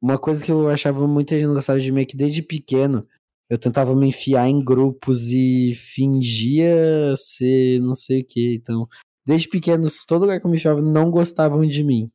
Uma 0.00 0.16
coisa 0.16 0.42
que 0.42 0.50
eu 0.50 0.66
achava 0.70 1.06
muita 1.06 1.34
gente 1.38 1.52
gostava 1.52 1.78
de 1.78 1.92
mim 1.92 2.00
é 2.00 2.06
que 2.06 2.16
desde 2.16 2.42
pequeno 2.42 3.06
eu 3.50 3.58
tentava 3.58 3.94
me 3.94 4.08
enfiar 4.08 4.48
em 4.48 4.64
grupos 4.64 5.30
e 5.30 5.74
fingia 5.74 7.14
ser 7.18 7.80
não 7.82 7.94
sei 7.94 8.22
o 8.22 8.24
que. 8.24 8.54
Então, 8.54 8.88
desde 9.28 9.46
pequeno, 9.46 9.86
todo 10.06 10.22
lugar 10.22 10.40
que 10.40 10.46
eu 10.46 10.50
me 10.50 10.56
enfiava 10.56 10.80
não 10.80 11.10
gostavam 11.10 11.66
de 11.66 11.84
mim. 11.84 12.10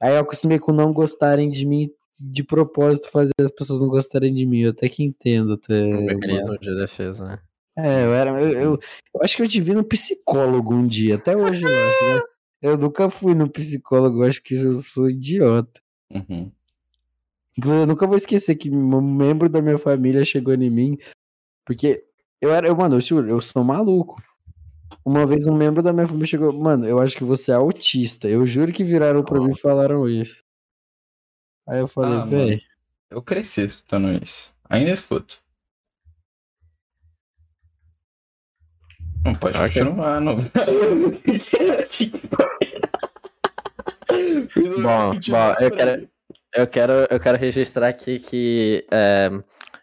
Aí 0.00 0.14
eu 0.14 0.20
acostumei 0.20 0.58
com 0.58 0.72
não 0.72 0.90
gostarem 0.90 1.50
de 1.50 1.66
mim 1.66 1.90
de 2.18 2.42
propósito 2.42 3.10
fazer 3.10 3.32
as 3.38 3.50
pessoas 3.50 3.82
não 3.82 3.88
gostarem 3.88 4.32
de 4.32 4.46
mim. 4.46 4.60
Eu 4.60 4.70
até 4.70 4.88
que 4.88 5.04
entendo. 5.04 5.52
Até, 5.52 5.74
um 5.74 6.06
mecanismo 6.06 6.58
de 6.58 6.74
defesa, 6.74 7.26
né? 7.26 7.38
é, 7.76 8.06
eu 8.06 8.14
era. 8.14 8.30
Eu, 8.42 8.52
eu, 8.52 8.80
eu 9.14 9.22
acho 9.22 9.36
que 9.36 9.42
eu 9.42 9.46
ir 9.46 9.74
no 9.74 9.84
psicólogo 9.84 10.74
um 10.74 10.86
dia, 10.86 11.16
até 11.16 11.36
hoje 11.36 11.62
eu 11.62 11.68
acho, 11.68 12.04
né? 12.14 12.22
Eu 12.62 12.76
nunca 12.76 13.08
fui 13.08 13.34
no 13.34 13.48
psicólogo, 13.48 14.22
eu 14.22 14.28
acho 14.28 14.42
que 14.42 14.54
eu 14.54 14.76
sou 14.80 15.08
idiota. 15.08 15.80
Uhum. 16.10 16.52
Eu 17.56 17.86
nunca 17.86 18.06
vou 18.06 18.18
esquecer 18.18 18.54
que 18.54 18.68
um 18.68 19.00
membro 19.00 19.48
da 19.48 19.62
minha 19.62 19.78
família 19.78 20.22
chegou 20.26 20.52
em 20.52 20.68
mim, 20.68 20.98
porque 21.64 22.04
eu 22.38 22.52
era, 22.52 22.68
eu, 22.68 22.76
mano, 22.76 22.98
eu, 22.98 23.26
eu 23.26 23.40
sou 23.40 23.64
maluco. 23.64 24.22
Uma 25.04 25.26
vez 25.26 25.46
um 25.46 25.54
membro 25.56 25.82
da 25.82 25.92
minha 25.92 26.06
família 26.06 26.26
chegou, 26.26 26.52
mano, 26.52 26.86
eu 26.86 26.98
acho 27.00 27.16
que 27.16 27.24
você 27.24 27.50
é 27.50 27.54
autista. 27.54 28.28
Eu 28.28 28.46
juro 28.46 28.72
que 28.72 28.84
viraram 28.84 29.24
pra 29.24 29.40
mim 29.40 29.52
e 29.52 29.58
falaram 29.58 30.08
isso. 30.08 30.42
Aí 31.66 31.78
eu 31.78 31.88
falei, 31.88 32.18
Ah, 32.18 32.24
velho. 32.24 32.46
mano. 32.48 32.60
Eu 33.10 33.22
cresci 33.22 33.62
escutando 33.62 34.12
isso. 34.22 34.52
Ainda 34.68 34.90
escuto. 34.90 35.40
Não 39.24 39.34
pode 39.34 39.56
Ok. 39.58 39.68
continuar, 39.72 40.20
não. 40.20 40.36
Bom, 44.82 45.14
bom, 45.28 45.54
eu 45.60 45.70
quero, 45.70 46.08
eu 46.54 46.66
quero, 46.66 46.92
eu 47.10 47.20
quero 47.20 47.38
registrar 47.38 47.88
aqui 47.88 48.18
que 48.18 48.84
é, 48.90 49.30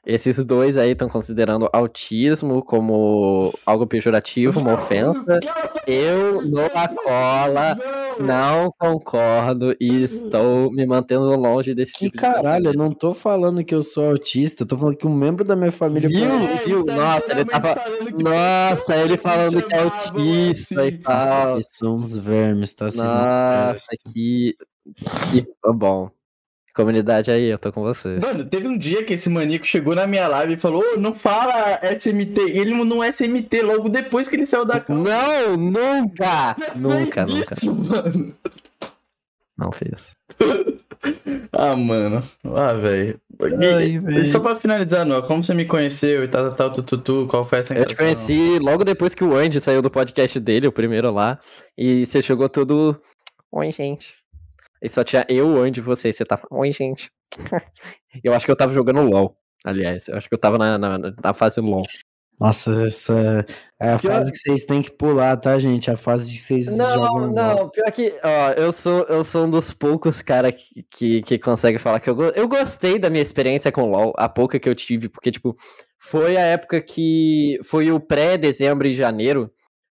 esses 0.07 0.43
dois 0.45 0.77
aí 0.77 0.91
estão 0.91 1.09
considerando 1.09 1.69
autismo 1.73 2.63
como 2.63 3.53
algo 3.65 3.85
pejorativo, 3.85 4.59
uma 4.61 4.75
ofensa. 4.75 5.39
Eu, 5.85 6.41
Noah 6.47 6.87
Cola, 6.87 7.77
não 8.19 8.73
concordo 8.79 9.75
e 9.81 10.03
estou 10.03 10.71
me 10.71 10.85
mantendo 10.85 11.35
longe 11.35 11.75
desse 11.75 11.91
Que 11.93 12.05
tipo 12.05 12.15
de 12.15 12.21
caralho, 12.21 12.67
eu 12.67 12.73
não 12.73 12.89
tô 12.91 13.13
falando 13.13 13.63
que 13.65 13.75
eu 13.75 13.83
sou 13.83 14.05
autista, 14.09 14.63
eu 14.63 14.67
tô 14.67 14.77
falando 14.77 14.95
que 14.95 15.05
um 15.05 15.13
membro 15.13 15.43
da 15.43 15.55
minha 15.57 15.71
família. 15.73 16.07
Viu? 16.07 16.23
É, 16.25 16.65
viu? 16.65 16.85
Nossa, 16.85 17.31
ele 17.33 17.43
tava- 17.45 17.75
Nossa, 18.17 18.95
ele 18.95 19.17
falando 19.17 19.61
que 19.61 19.73
é 19.73 19.79
autista 19.79 20.87
e 20.87 20.91
tal. 20.99 21.61
São 21.61 21.97
uns 21.97 22.17
vermes, 22.17 22.73
tá? 22.73 22.85
Nossa, 22.85 23.89
que. 24.13 24.55
que 25.31 25.45
bom. 25.73 26.09
Comunidade 26.77 27.31
aí, 27.31 27.45
eu 27.45 27.57
tô 27.57 27.71
com 27.73 27.81
você. 27.81 28.19
Mano, 28.21 28.45
teve 28.45 28.67
um 28.67 28.77
dia 28.77 29.03
que 29.03 29.15
esse 29.15 29.27
maníaco 29.31 29.65
chegou 29.65 29.95
na 29.95 30.05
minha 30.05 30.27
live 30.27 30.53
e 30.53 30.57
falou: 30.57 30.83
"Ô, 30.93 30.99
não 30.99 31.11
fala 31.11 31.79
SMT. 31.81 32.39
E 32.53 32.59
ele 32.59 32.75
mandou 32.75 32.99
um 32.99 33.03
SMT 33.03 33.63
logo 33.63 33.89
depois 33.89 34.27
que 34.27 34.35
ele 34.35 34.45
saiu 34.45 34.63
da 34.63 34.79
calça. 34.79 35.01
Não, 35.01 35.57
nunca! 35.57 36.55
Nunca, 36.75 37.25
Fez 37.25 37.39
nunca. 37.39 37.55
isso, 37.57 37.73
mano. 37.75 38.35
Não 39.57 39.71
fez. 39.71 40.11
Ah, 41.53 41.75
mano. 41.75 42.21
Ah, 42.43 42.73
velho. 42.73 43.19
Só 44.25 44.39
pra 44.39 44.55
finalizar, 44.55 45.05
Noah, 45.05 45.25
como 45.25 45.43
você 45.43 45.53
me 45.53 45.65
conheceu 45.65 46.23
e 46.23 46.27
tal, 46.27 46.53
tal, 46.53 46.71
tal, 46.71 46.71
tu, 46.71 46.83
tu, 46.83 46.97
tu, 46.97 47.27
qual 47.29 47.45
foi 47.45 47.59
a 47.59 47.61
Eu 47.61 47.63
sensação? 47.63 47.87
te 47.89 47.95
conheci 47.95 48.59
logo 48.59 48.83
depois 48.83 49.15
que 49.15 49.23
o 49.23 49.35
Andy 49.35 49.61
saiu 49.61 49.81
do 49.81 49.89
podcast 49.91 50.39
dele, 50.39 50.67
o 50.67 50.71
primeiro 50.71 51.11
lá. 51.11 51.39
E 51.77 52.05
você 52.05 52.21
chegou 52.21 52.49
todo. 52.49 52.99
Oi, 53.51 53.71
gente. 53.71 54.15
E 54.87 54.89
só 54.89 55.03
tinha 55.03 55.25
eu, 55.29 55.47
o 55.47 55.61
Andy 55.61 55.79
e 55.79 55.83
você. 55.83 56.11
Você 56.13 56.23
tava. 56.25 56.43
Oi, 56.49 56.71
gente. 56.71 57.11
eu 58.23 58.33
acho 58.33 58.45
que 58.45 58.51
eu 58.51 58.55
tava 58.57 58.73
jogando 58.73 59.01
LOL. 59.01 59.37
Aliás, 59.65 60.07
eu 60.07 60.15
acho 60.15 60.27
que 60.29 60.33
eu 60.33 60.39
tava 60.39 60.57
na, 60.57 60.77
na, 60.77 60.97
na 60.97 61.33
fase 61.33 61.59
LOL. 61.59 61.83
Nossa, 62.39 62.85
essa 62.85 63.45
é 63.81 63.93
a 63.93 63.97
Pior- 63.99 64.11
fase 64.13 64.31
que 64.31 64.37
vocês 64.37 64.63
têm 64.63 64.81
que 64.83 64.91
pular, 64.91 65.35
tá, 65.37 65.57
gente? 65.57 65.89
A 65.89 65.97
fase 65.97 66.31
que 66.31 66.37
vocês 66.37 66.77
Não, 66.77 66.93
jogam 66.93 67.31
não, 67.31 67.55
bola. 67.55 67.71
pior 67.71 67.91
que, 67.91 68.13
ó, 68.23 68.51
eu 68.51 68.71
sou, 68.71 69.01
eu 69.09 69.23
sou 69.23 69.45
um 69.45 69.49
dos 69.49 69.73
poucos 69.73 70.21
cara 70.21 70.51
que, 70.51 70.83
que, 70.89 71.21
que 71.23 71.39
consegue 71.39 71.79
falar 71.79 71.99
que 71.99 72.07
eu, 72.07 72.15
go- 72.15 72.31
eu 72.35 72.47
gostei 72.47 72.99
da 72.99 73.09
minha 73.09 73.23
experiência 73.23 73.71
com 73.71 73.89
LoL, 73.89 74.13
a 74.15 74.29
pouca 74.29 74.59
que 74.59 74.69
eu 74.69 74.75
tive, 74.75 75.09
porque, 75.09 75.31
tipo, 75.31 75.55
foi 75.97 76.37
a 76.37 76.41
época 76.41 76.79
que, 76.79 77.59
foi 77.63 77.91
o 77.91 77.99
pré-dezembro 77.99 78.87
e 78.87 78.93
janeiro, 78.93 79.51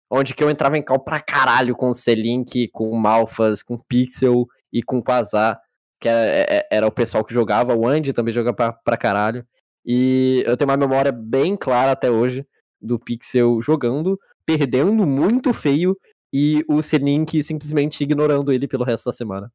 onde 0.10 0.34
que 0.34 0.44
eu 0.44 0.50
entrava 0.50 0.78
em 0.78 0.84
cal 0.84 1.00
pra 1.00 1.20
caralho 1.20 1.76
com 1.76 1.90
o 1.90 1.94
Selink, 1.94 2.70
com 2.70 2.90
o 2.90 3.00
Malfas, 3.00 3.64
com 3.64 3.76
o 3.76 3.84
Pixel 3.88 4.46
e 4.72 4.84
com 4.84 4.98
o 4.98 5.04
Quasar, 5.04 5.60
que 6.00 6.08
era, 6.08 6.32
é- 6.32 6.68
era 6.72 6.88
o 6.88 6.92
pessoal 6.92 7.24
que 7.24 7.34
jogava, 7.34 7.76
o 7.76 7.88
Andy 7.88 8.14
também 8.14 8.34
jogava 8.34 8.56
pra, 8.56 8.74
pra 8.74 8.98
caralho, 8.98 9.46
e 9.86 10.44
eu 10.46 10.56
tenho 10.58 10.70
uma 10.70 10.78
memória 10.78 11.12
bem 11.12 11.56
clara 11.56 11.92
até 11.92 12.10
hoje 12.10 12.46
do 12.82 13.00
Pixel 13.00 13.62
jogando, 13.62 14.20
perdendo 14.46 15.06
muito 15.08 15.54
feio, 15.54 15.98
e 16.34 16.64
o 16.68 16.82
Selink 16.82 17.42
simplesmente 17.44 18.04
ignorando 18.04 18.52
ele 18.52 18.68
pelo 18.68 18.84
resto 18.84 19.06
da 19.06 19.14
semana. 19.14 19.52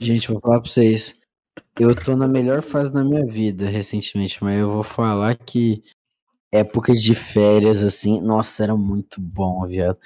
Gente, 0.00 0.28
vou 0.28 0.40
falar 0.40 0.60
pra 0.60 0.68
vocês. 0.68 1.12
Eu 1.78 1.94
tô 1.94 2.16
na 2.16 2.26
melhor 2.26 2.60
fase 2.60 2.92
da 2.92 3.04
minha 3.04 3.24
vida 3.24 3.68
recentemente, 3.68 4.42
mas 4.42 4.58
eu 4.58 4.68
vou 4.68 4.82
falar 4.82 5.36
que 5.36 5.82
épocas 6.58 7.02
de 7.02 7.14
férias, 7.14 7.82
assim, 7.82 8.20
nossa, 8.20 8.62
era 8.62 8.76
muito 8.76 9.20
bom, 9.20 9.66
viado. 9.66 9.98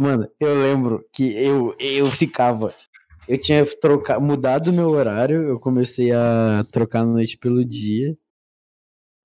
Mano, 0.00 0.28
eu 0.38 0.54
lembro 0.60 1.04
que 1.12 1.32
eu, 1.36 1.74
eu 1.78 2.06
ficava. 2.06 2.72
Eu 3.28 3.38
tinha 3.38 3.64
trocar, 3.80 4.20
mudado 4.20 4.70
o 4.70 4.72
meu 4.72 4.88
horário, 4.88 5.48
eu 5.48 5.60
comecei 5.60 6.12
a 6.12 6.64
trocar 6.72 7.00
a 7.00 7.04
noite 7.04 7.38
pelo 7.38 7.64
dia. 7.64 8.16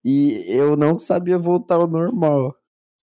E 0.04 0.46
eu 0.48 0.76
não 0.78 1.00
sabia 1.00 1.38
voltar 1.38 1.76
ao 1.76 1.88
normal. 1.88 2.56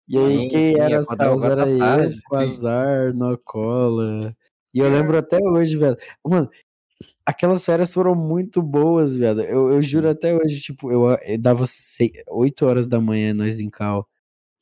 E 0.08 0.18
aí, 0.18 0.42
Sim, 0.42 0.48
quem 0.50 0.64
sim, 0.64 0.80
era 0.80 1.00
as 1.00 1.08
causas 1.08 1.52
era 1.52 1.70
eu, 1.70 2.38
azar, 2.38 3.14
Nocola. 3.14 4.36
E 4.74 4.80
eu 4.80 4.90
lembro 4.90 5.18
até 5.18 5.38
hoje, 5.42 5.78
velho. 5.78 5.98
Mano, 6.24 6.50
aquelas 7.26 7.66
férias 7.66 7.94
foram 7.94 8.14
muito 8.16 8.62
boas, 8.62 9.16
velho. 9.16 9.42
Eu, 9.42 9.74
eu 9.74 9.82
juro 9.82 10.10
até 10.10 10.36
hoje, 10.36 10.62
tipo, 10.62 10.92
eu, 10.92 11.18
eu 11.26 11.38
dava 11.38 11.66
sei- 11.66 12.14
8 12.30 12.66
horas 12.66 12.88
da 12.88 13.02
manhã 13.02 13.34
nós 13.34 13.60
em 13.60 13.70
cal. 13.70 14.08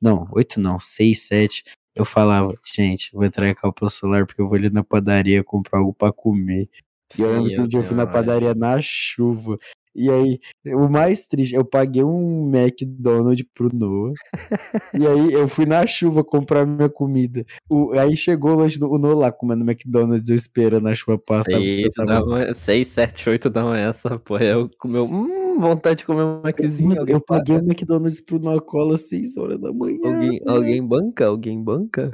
Não, 0.01 0.27
8 0.31 0.59
não, 0.59 0.79
6, 0.79 1.23
7. 1.23 1.63
Eu 1.95 2.05
falava, 2.05 2.53
gente, 2.73 3.11
vou 3.13 3.23
entrar 3.23 3.47
em 3.49 3.53
cal 3.55 3.71
pelo 3.71 3.89
celular 3.89 4.25
porque 4.25 4.41
eu 4.41 4.47
vou 4.47 4.55
ali 4.55 4.69
na 4.69 4.83
padaria 4.83 5.43
comprar 5.43 5.79
algo 5.79 5.93
pra 5.93 6.11
comer. 6.11 6.69
E 7.17 7.21
eu 7.21 7.29
lembro 7.31 7.53
que 7.53 7.61
um 7.61 7.67
dia 7.67 7.79
eu 7.79 7.83
fui 7.83 7.95
na 7.95 8.07
padaria 8.07 8.53
na 8.55 8.81
chuva. 8.81 9.57
E 9.95 10.09
aí, 10.09 10.39
o 10.73 10.89
mais 10.89 11.27
triste, 11.27 11.53
eu 11.53 11.63
paguei 11.63 12.03
um 12.03 12.49
McDonald's 12.53 13.45
pro 13.53 13.69
Noah. 13.73 14.13
e 14.93 15.05
aí, 15.05 15.33
eu 15.33 15.47
fui 15.47 15.65
na 15.65 15.85
chuva 15.85 16.23
comprar 16.23 16.65
minha 16.65 16.89
comida. 16.89 17.45
O, 17.69 17.91
aí 17.91 18.17
chegou 18.17 18.51
o 18.51 18.55
lanche 18.55 18.79
do 18.79 18.89
o 18.91 18.97
Noah 18.97 19.15
lá 19.15 19.31
comendo 19.31 19.63
McDonald's, 19.63 20.29
eu 20.29 20.35
esperando 20.35 20.87
a 20.87 20.95
chuva 20.95 21.17
passar. 21.17 21.57
porque 21.57 21.83
eu 21.85 21.91
6, 21.91 22.07
tava- 22.07 22.55
6, 22.55 22.87
7, 22.87 23.29
8 23.29 23.49
da 23.49 23.63
manhã, 23.63 23.89
essa 23.89 24.17
porra. 24.17 24.43
Eu 24.45 24.67
comeu. 24.79 25.05
Hum, 25.05 25.59
vontade 25.59 25.97
de 25.97 26.05
comer 26.05 26.23
um 26.23 26.41
Maczinho. 26.41 26.99
Alguém, 26.99 27.13
eu 27.13 27.21
paguei 27.21 27.55
o 27.57 27.59
McDonald's 27.59 28.19
pro 28.21 28.39
Noah 28.39 28.61
Cola 28.61 28.95
às 28.95 29.07
6 29.07 29.37
horas 29.37 29.59
da 29.59 29.71
manhã. 29.71 29.99
alguém, 30.03 30.41
alguém 30.47 30.83
banca? 30.85 31.25
Alguém 31.27 31.63
banca? 31.63 32.11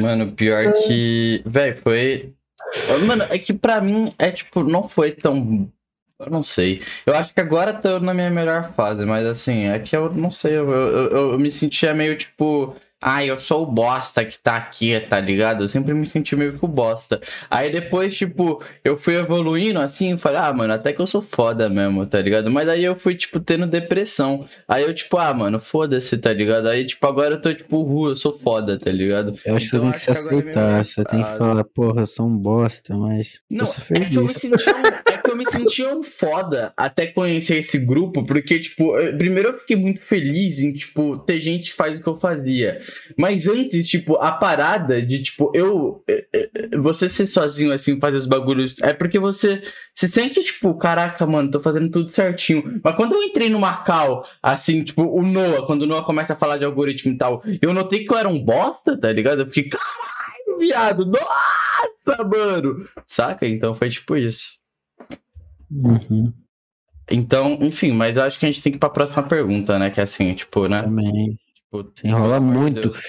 Mano, 0.00 0.32
pior 0.32 0.72
que. 0.72 1.42
Véi, 1.44 1.74
foi. 1.74 2.34
Mano, 3.06 3.24
é 3.30 3.38
que 3.38 3.52
pra 3.52 3.80
mim 3.80 4.12
é 4.18 4.30
tipo, 4.30 4.62
não 4.62 4.88
foi 4.88 5.12
tão. 5.12 5.70
Eu 6.18 6.30
não 6.30 6.42
sei. 6.42 6.82
Eu 7.04 7.14
acho 7.14 7.34
que 7.34 7.40
agora 7.40 7.74
tô 7.74 8.00
na 8.00 8.14
minha 8.14 8.30
melhor 8.30 8.72
fase, 8.72 9.04
mas 9.04 9.26
assim, 9.26 9.64
é 9.66 9.78
que 9.78 9.94
eu 9.94 10.10
não 10.12 10.30
sei. 10.30 10.54
Eu, 10.56 10.70
eu, 10.70 11.10
eu- 11.10 11.32
eu 11.32 11.38
me 11.38 11.50
sentia 11.50 11.92
meio 11.94 12.16
tipo. 12.16 12.74
Ah, 13.08 13.24
eu 13.24 13.38
sou 13.38 13.62
o 13.62 13.66
bosta 13.70 14.24
que 14.24 14.36
tá 14.36 14.56
aqui, 14.56 14.98
tá 14.98 15.20
ligado? 15.20 15.62
Eu 15.62 15.68
sempre 15.68 15.94
me 15.94 16.04
senti 16.04 16.34
meio 16.34 16.58
que 16.58 16.64
o 16.64 16.66
bosta. 16.66 17.20
Aí 17.48 17.70
depois, 17.70 18.16
tipo, 18.16 18.60
eu 18.84 18.98
fui 18.98 19.14
evoluindo 19.14 19.78
assim, 19.78 20.16
falei, 20.16 20.40
ah, 20.40 20.52
mano, 20.52 20.72
até 20.72 20.92
que 20.92 21.00
eu 21.00 21.06
sou 21.06 21.22
foda 21.22 21.68
mesmo, 21.68 22.04
tá 22.04 22.20
ligado? 22.20 22.50
Mas 22.50 22.68
aí 22.68 22.82
eu 22.82 22.96
fui, 22.96 23.14
tipo, 23.14 23.38
tendo 23.38 23.64
depressão. 23.64 24.44
Aí 24.66 24.82
eu, 24.82 24.92
tipo, 24.92 25.16
ah, 25.18 25.32
mano, 25.32 25.60
foda-se, 25.60 26.18
tá 26.18 26.32
ligado? 26.32 26.68
Aí, 26.68 26.84
tipo, 26.84 27.06
agora 27.06 27.34
eu 27.34 27.40
tô, 27.40 27.54
tipo, 27.54 27.80
ru, 27.84 28.08
eu 28.08 28.16
sou 28.16 28.36
foda, 28.40 28.76
tá 28.76 28.90
ligado? 28.90 29.38
Eu 29.44 29.54
acho 29.54 29.66
que 29.66 29.70
você 29.70 29.76
Então, 29.76 29.82
tem 29.82 29.92
que 29.92 30.00
se 30.00 30.10
acho 30.10 30.22
que 30.22 30.34
é 30.34 30.42
meio 30.42 30.48
aceitar. 30.48 30.84
Você 30.84 31.04
tem 31.04 31.22
que 31.22 31.38
falar, 31.38 31.62
porra, 31.62 32.00
eu 32.00 32.06
sou 32.06 32.26
um 32.26 32.36
bosta, 32.36 32.92
mas. 32.92 33.38
Não, 33.48 33.66
sou 33.66 33.84
é 33.96 34.04
que 34.06 34.16
eu 34.16 34.24
me 34.24 34.34
senti 34.34 34.68
um, 34.68 34.84
é 34.84 35.30
eu 35.30 35.36
me 35.36 35.46
senti 35.46 35.84
um 35.84 36.02
foda 36.02 36.72
até 36.76 37.06
conhecer 37.06 37.56
esse 37.58 37.78
grupo, 37.78 38.24
porque, 38.24 38.58
tipo, 38.58 38.92
primeiro 39.18 39.50
eu 39.50 39.58
fiquei 39.58 39.76
muito 39.76 40.00
feliz 40.00 40.60
em, 40.60 40.72
tipo, 40.72 41.16
ter 41.18 41.40
gente 41.40 41.70
que 41.70 41.76
faz 41.76 41.98
o 41.98 42.02
que 42.02 42.08
eu 42.08 42.18
fazia. 42.18 42.80
Mas 43.18 43.46
antes, 43.46 43.88
tipo, 43.88 44.16
a 44.16 44.32
parada 44.32 45.00
de, 45.02 45.22
tipo, 45.22 45.50
eu. 45.54 46.02
eh, 46.08 46.26
eh, 46.32 46.76
Você 46.78 47.08
ser 47.08 47.26
sozinho, 47.26 47.72
assim, 47.72 47.98
fazer 48.00 48.16
os 48.18 48.26
bagulhos. 48.26 48.74
É 48.82 48.92
porque 48.92 49.18
você 49.18 49.62
se 49.94 50.08
sente, 50.08 50.42
tipo, 50.42 50.74
caraca, 50.76 51.26
mano, 51.26 51.50
tô 51.50 51.60
fazendo 51.60 51.90
tudo 51.90 52.08
certinho. 52.08 52.80
Mas 52.82 52.96
quando 52.96 53.14
eu 53.14 53.22
entrei 53.22 53.48
no 53.50 53.58
Macau, 53.60 54.24
assim, 54.42 54.84
tipo, 54.84 55.02
o 55.02 55.22
Noah, 55.22 55.66
quando 55.66 55.82
o 55.82 55.86
Noah 55.86 56.04
começa 56.04 56.32
a 56.34 56.36
falar 56.36 56.58
de 56.58 56.64
algoritmo 56.64 57.12
e 57.12 57.16
tal, 57.18 57.42
eu 57.62 57.72
notei 57.72 58.04
que 58.04 58.12
eu 58.12 58.18
era 58.18 58.28
um 58.28 58.38
bosta, 58.38 58.96
tá 58.98 59.10
ligado? 59.12 59.40
Eu 59.42 59.46
fiquei, 59.46 59.68
caralho, 59.70 60.58
viado, 60.58 61.06
nossa, 61.06 62.24
mano. 62.24 62.86
Saca? 63.06 63.46
Então 63.46 63.74
foi 63.74 63.88
tipo 63.90 64.16
isso. 64.16 64.56
Uhum, 65.70 66.32
Então, 67.10 67.54
enfim, 67.62 67.92
mas 67.92 68.16
eu 68.16 68.22
acho 68.24 68.38
que 68.38 68.46
a 68.46 68.50
gente 68.50 68.62
tem 68.62 68.72
que 68.72 68.76
ir 68.76 68.80
pra 68.80 68.90
próxima 68.90 69.22
pergunta, 69.22 69.78
né? 69.78 69.90
Que 69.90 70.00
é 70.00 70.02
assim, 70.04 70.34
tipo, 70.34 70.68
né? 70.68 70.82
também. 70.82 71.38
Tipo, 71.72 71.92
Você 71.94 72.08
enrola 72.08 72.40
muito. 72.40 72.90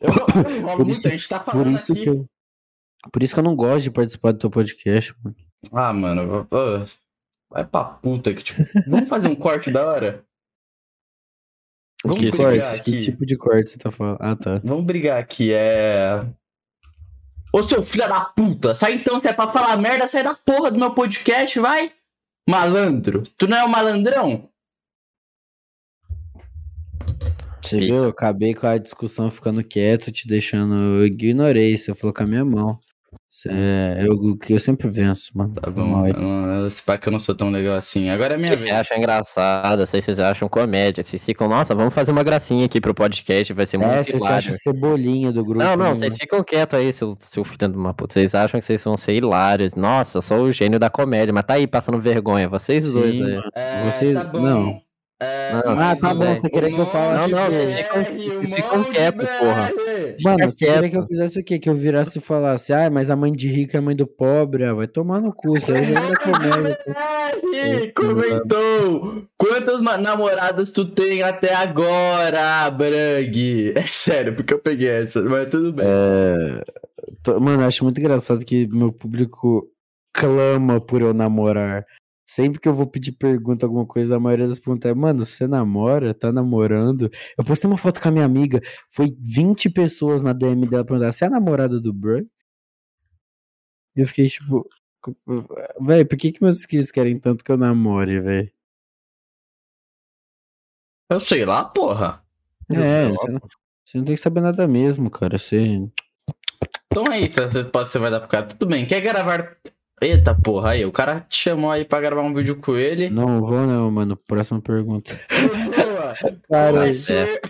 Eu 0.00 0.10
eu 0.10 0.56
enrolo 0.56 0.76
Por 0.76 0.84
muito, 0.84 0.90
isso- 0.90 1.08
a 1.08 1.10
gente 1.12 1.28
tá 1.28 1.38
Por 1.40 1.52
falando 1.52 1.76
isso 1.76 1.92
aqui. 1.92 2.02
que 2.02 2.08
eu. 2.10 2.26
Por 3.12 3.22
isso 3.22 3.32
que 3.34 3.40
eu 3.40 3.44
não 3.44 3.54
gosto 3.56 3.84
de 3.84 3.90
participar 3.90 4.32
do 4.32 4.38
teu 4.38 4.50
podcast, 4.50 5.14
mano. 5.22 5.36
Ah, 5.72 5.92
mano, 5.92 6.46
vai 7.50 7.64
pra 7.64 7.84
puta 7.84 8.34
que 8.34 8.42
tipo. 8.42 8.62
Vamos 8.86 9.08
fazer 9.08 9.28
um 9.28 9.34
corte 9.34 9.70
da 9.70 9.86
hora? 9.86 10.24
Vamos 12.04 12.18
Que 12.20 12.30
Cortes, 12.36 12.80
que 12.80 13.02
tipo 13.02 13.24
de 13.24 13.36
corte 13.36 13.70
você 13.70 13.78
tá 13.78 13.90
falando? 13.90 14.18
Ah, 14.20 14.36
tá. 14.36 14.60
Vamos 14.62 14.84
brigar 14.84 15.18
aqui, 15.18 15.52
é. 15.54 16.26
Ô 17.52 17.62
seu 17.62 17.82
filho 17.82 18.06
da 18.08 18.20
puta, 18.26 18.74
sai 18.74 18.94
então, 18.94 19.18
se 19.20 19.28
é 19.28 19.32
pra 19.32 19.50
falar 19.50 19.76
merda, 19.78 20.06
sai 20.08 20.22
da 20.22 20.34
porra 20.34 20.70
do 20.70 20.78
meu 20.78 20.92
podcast, 20.92 21.58
vai! 21.60 21.92
Malandro, 22.48 23.22
tu 23.38 23.46
não 23.46 23.56
é 23.56 23.64
o 23.64 23.68
malandrão? 23.70 24.50
Você 27.64 27.78
Pizza. 27.78 27.92
viu? 27.94 28.04
Eu 28.04 28.10
acabei 28.10 28.54
com 28.54 28.66
a 28.66 28.78
discussão 28.78 29.30
ficando 29.30 29.62
quieto, 29.64 30.12
te 30.12 30.28
deixando. 30.28 30.74
Eu 30.82 31.06
ignorei, 31.06 31.76
você 31.78 31.94
falou 31.94 32.12
com 32.14 32.22
a 32.22 32.26
minha 32.26 32.44
mão. 32.44 32.78
Você- 33.30 33.48
eu, 33.98 34.38
eu 34.48 34.60
sempre 34.60 34.88
venço, 34.88 35.30
mano. 35.34 35.54
Tá 35.54 35.62
Foi 35.64 35.72
bom, 35.72 35.98
aí. 36.04 36.66
esse 36.68 36.80
pá 36.82 36.96
que 36.96 37.08
eu 37.08 37.12
não 37.12 37.18
sou 37.18 37.34
tão 37.34 37.50
legal 37.50 37.74
assim. 37.76 38.08
Agora 38.08 38.34
é 38.34 38.36
minha 38.36 38.50
Vocês 38.50 38.62
vez. 38.62 38.74
acham 38.74 38.96
engraçado, 38.96 39.84
sei 39.86 40.00
se 40.00 40.04
vocês 40.06 40.20
acham 40.20 40.48
comédia. 40.48 41.02
Vocês 41.02 41.24
ficam, 41.24 41.48
nossa, 41.48 41.74
vamos 41.74 41.92
fazer 41.92 42.12
uma 42.12 42.22
gracinha 42.22 42.64
aqui 42.64 42.80
pro 42.80 42.94
podcast, 42.94 43.52
vai 43.52 43.66
ser 43.66 43.78
muito 43.78 43.90
É, 43.90 44.04
você 44.04 44.12
se 44.12 44.16
hilário. 44.18 44.36
acha 44.38 44.52
cebolinha 44.52 45.32
do 45.32 45.44
grupo. 45.44 45.64
Não, 45.64 45.76
não, 45.76 45.86
né, 45.88 45.94
vocês 45.96 46.16
ficam 46.16 46.44
quietos 46.44 46.78
aí, 46.78 46.92
seu, 46.92 47.16
seu 47.18 47.42
filho 47.44 47.68
de 47.72 47.76
uma 47.76 47.92
puta. 47.92 48.14
Vocês 48.14 48.36
acham 48.36 48.60
que 48.60 48.66
vocês 48.66 48.84
vão 48.84 48.96
ser 48.96 49.14
hilários. 49.14 49.74
Nossa, 49.74 50.20
sou 50.20 50.42
o 50.44 50.52
gênio 50.52 50.78
da 50.78 50.88
comédia, 50.88 51.32
mas 51.32 51.44
tá 51.44 51.54
aí 51.54 51.66
passando 51.66 52.00
vergonha. 52.00 52.48
Vocês 52.48 52.84
dois 52.92 53.16
Sim, 53.16 53.24
aí. 53.24 53.30
mano. 53.34 53.50
É, 53.56 53.90
Você- 53.90 54.14
tá 54.14 54.24
bom. 54.24 54.40
não. 54.40 54.83
É, 55.24 55.50
Ah, 55.66 55.74
mas 55.76 56.00
tá 56.00 56.14
bom, 56.14 56.34
você 56.34 56.50
queria 56.50 56.70
que 56.70 56.78
eu 56.80 56.86
falasse 56.86 57.30
Não, 57.30 57.38
não, 57.40 57.46
vocês 57.46 57.72
ficam- 57.76 58.02
vocês 58.02 58.54
ficam 58.54 58.84
quietos, 58.84 59.28
porra. 59.38 59.72
Mano, 60.22 60.50
você 60.52 60.66
queria 60.66 60.90
que 60.90 60.96
eu 60.96 61.06
fizesse 61.06 61.38
o 61.40 61.44
quê? 61.44 61.58
Que 61.58 61.68
eu 61.68 61.74
virasse 61.74 62.18
e 62.18 62.20
falasse, 62.20 62.72
ah, 62.72 62.90
mas 62.90 63.10
a 63.10 63.16
mãe 63.16 63.32
de 63.32 63.48
rico 63.48 63.76
é 63.76 63.78
a 63.78 63.82
mãe 63.82 63.94
do 63.96 64.06
pobre, 64.06 64.64
ah, 64.64 64.74
vai 64.74 64.86
tomar 64.86 65.20
no 65.20 65.32
cu, 65.32 65.56
isso 65.56 65.72
aí 65.72 65.84
já 65.84 65.94
é 66.00 66.16
comédia. 66.16 67.92
comentou! 67.94 69.22
Quantas 69.38 69.80
namoradas 69.80 70.70
tu 70.72 70.84
tem 70.84 71.22
até 71.22 71.54
agora, 71.54 72.70
Brang? 72.70 73.72
É 73.76 73.82
sério, 73.86 74.34
porque 74.34 74.54
eu 74.54 74.58
peguei 74.58 74.88
essa, 74.88 75.20
mas 75.22 75.48
tudo 75.48 75.72
bem. 75.72 75.86
É, 75.86 76.60
Mano, 77.40 77.62
eu 77.62 77.66
acho 77.68 77.84
muito 77.84 77.98
engraçado 77.98 78.44
que 78.44 78.68
meu 78.72 78.92
público 78.92 79.68
clama 80.12 80.80
por 80.80 81.00
eu 81.00 81.14
namorar. 81.14 81.84
Sempre 82.26 82.58
que 82.58 82.68
eu 82.68 82.74
vou 82.74 82.86
pedir 82.86 83.12
pergunta, 83.12 83.66
alguma 83.66 83.84
coisa, 83.86 84.16
a 84.16 84.20
maioria 84.20 84.48
das 84.48 84.58
perguntas 84.58 84.90
é, 84.90 84.94
mano, 84.94 85.26
você 85.26 85.46
namora? 85.46 86.14
Tá 86.14 86.32
namorando? 86.32 87.10
Eu 87.36 87.44
postei 87.44 87.68
uma 87.70 87.76
foto 87.76 88.00
com 88.00 88.08
a 88.08 88.10
minha 88.10 88.24
amiga, 88.24 88.62
foi 88.90 89.14
20 89.20 89.68
pessoas 89.70 90.22
na 90.22 90.32
DM 90.32 90.66
dela 90.66 90.84
perguntar, 90.84 91.12
você 91.12 91.24
é 91.24 91.26
a 91.26 91.30
namorada 91.30 91.78
do 91.78 91.92
Brug? 91.92 92.26
E 93.96 94.00
eu 94.00 94.06
fiquei 94.06 94.28
tipo, 94.28 94.66
velho, 95.80 96.08
por 96.08 96.16
que 96.16 96.32
que 96.32 96.42
meus 96.42 96.58
inscritos 96.58 96.90
querem 96.90 97.18
tanto 97.18 97.44
que 97.44 97.52
eu 97.52 97.58
namore, 97.58 98.20
velho? 98.20 98.50
Eu 101.10 101.20
sei 101.20 101.44
lá, 101.44 101.64
porra. 101.64 102.24
É, 102.70 103.08
você 103.08 103.30
não, 103.30 103.40
você 103.84 103.98
não 103.98 104.04
tem 104.04 104.14
que 104.14 104.20
saber 104.20 104.40
nada 104.40 104.66
mesmo, 104.66 105.10
cara. 105.10 105.38
Você. 105.38 105.78
Então 106.86 107.12
é 107.12 107.20
isso, 107.20 107.40
você, 107.40 107.62
pode, 107.62 107.88
você 107.88 107.98
vai 107.98 108.10
dar 108.10 108.20
pro 108.20 108.28
cara. 108.28 108.46
Tudo 108.46 108.66
bem, 108.66 108.86
quer 108.86 109.00
gravar. 109.00 109.56
Eita 110.02 110.34
porra, 110.34 110.70
aí, 110.70 110.84
o 110.84 110.92
cara 110.92 111.20
te 111.20 111.36
chamou 111.44 111.70
aí 111.70 111.84
pra 111.84 112.00
gravar 112.00 112.22
um 112.22 112.34
vídeo 112.34 112.56
com 112.60 112.76
ele. 112.76 113.08
Não 113.08 113.40
vou, 113.40 113.66
não, 113.66 113.90
mano. 113.90 114.16
Próxima 114.26 114.60
pergunta. 114.60 115.18
Cara, 116.50 116.72
Vai 116.72 116.94
ser- 116.94 117.40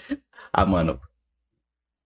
Ah, 0.53 0.65
mano. 0.67 1.01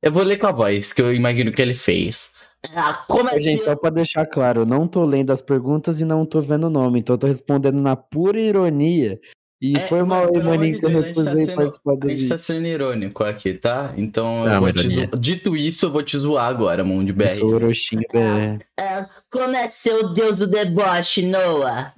Eu 0.03 0.13
vou 0.13 0.23
ler 0.23 0.37
com 0.39 0.47
a 0.47 0.53
voz 0.53 0.93
que 0.93 1.03
eu 1.03 1.13
imagino 1.13 1.51
que 1.53 1.61
ele 1.61 1.75
fez. 1.75 2.33
Ah, 2.75 3.05
como 3.09 3.29
é 3.29 3.41
Gente, 3.41 3.63
só 3.63 3.77
pra 3.77 3.91
deixar 3.91 4.27
claro, 4.27 4.63
eu 4.63 4.67
não 4.67 4.87
tô 4.89 5.05
lendo 5.05 5.31
as 5.33 5.41
perguntas 5.43 6.01
e 6.01 6.05
não 6.05 6.25
tô 6.27 6.41
vendo 6.41 6.65
o 6.67 6.71
nome, 6.71 6.99
então 7.01 7.15
eu 7.15 7.19
tô 7.19 7.27
respondendo 7.27 7.81
na 7.81 7.95
pura 7.95 8.41
ironia. 8.41 9.21
E 9.61 9.77
É, 9.77 9.81
foi 9.81 10.05
mal 10.05 10.29
aí, 10.35 10.43
maninho, 10.43 10.79
que 10.79 10.87
eu 10.87 10.91
tá 10.93 11.01
recusei 11.09 11.45
sendo- 11.47 11.57
participar 11.57 11.97
do 11.97 12.07
A 12.07 12.11
gente 12.11 12.19
vídeo. 12.21 12.29
tá 12.29 12.39
sendo 12.39 12.67
irônico 12.69 13.25
aqui, 13.25 13.55
tá? 13.55 13.93
Então 13.97 14.49
É 14.49 14.55
eu 14.57 14.61
vou 14.61 14.73
te 14.73 14.89
zo... 14.89 15.07
Dito 15.19 15.57
isso, 15.57 15.87
eu 15.87 15.91
vou 15.91 16.03
te 16.03 16.17
zoar 16.17 16.47
agora, 16.49 16.85
mão 16.85 17.05
de 17.05 17.11
Eu 17.11 17.17
BR. 17.17 17.31
sou 17.37 17.51
Orochinho 17.55 18.03
BR. 18.13 18.65
É, 18.79 19.03
como 19.03 19.09
é 19.35 19.69
seu 19.69 20.13
deus 20.13 20.39
do 20.39 20.47
deboche, 20.47 21.23
Noah? 21.23 21.93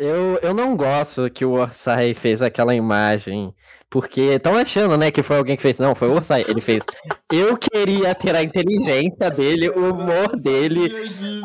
Eu, 0.00 0.38
eu 0.42 0.54
não 0.54 0.76
gosto 0.76 1.28
que 1.28 1.44
o 1.44 1.54
Orsay 1.54 2.14
fez 2.14 2.40
aquela 2.40 2.72
imagem, 2.72 3.52
porque 3.90 4.20
estão 4.20 4.54
achando, 4.54 4.96
né, 4.96 5.10
que 5.10 5.24
foi 5.24 5.36
alguém 5.36 5.56
que 5.56 5.62
fez. 5.62 5.76
Não, 5.80 5.92
foi 5.92 6.06
o 6.06 6.14
Orsay. 6.14 6.44
Ele 6.46 6.60
fez. 6.60 6.84
Eu 7.32 7.56
queria 7.56 8.14
ter 8.14 8.36
a 8.36 8.42
inteligência 8.44 9.28
dele, 9.28 9.68
o 9.68 9.92
humor 9.92 10.40
dele, 10.40 10.88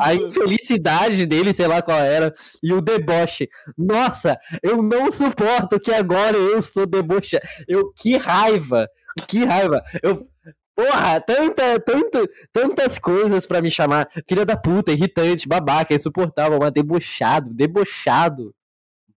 a 0.00 0.14
infelicidade 0.14 1.26
dele, 1.26 1.52
sei 1.52 1.66
lá 1.66 1.82
qual 1.82 1.98
era, 1.98 2.32
e 2.62 2.72
o 2.72 2.80
deboche. 2.80 3.48
Nossa, 3.76 4.38
eu 4.62 4.80
não 4.80 5.10
suporto 5.10 5.80
que 5.80 5.92
agora 5.92 6.36
eu 6.36 6.62
sou 6.62 6.86
deboche. 6.86 7.36
Eu, 7.66 7.92
que 7.92 8.16
raiva, 8.16 8.88
que 9.26 9.44
raiva. 9.44 9.82
Eu, 10.00 10.28
porra, 10.74 11.20
tanta, 11.20 11.80
tanto, 11.80 12.28
tantas 12.52 12.98
coisas 12.98 13.46
pra 13.46 13.62
me 13.62 13.70
chamar. 13.70 14.08
Filha 14.28 14.44
da 14.44 14.56
puta, 14.56 14.92
irritante, 14.92 15.48
babaca, 15.48 15.94
insuportável, 15.94 16.58
mas 16.58 16.72
debochado, 16.72 17.52
debochado. 17.52 18.54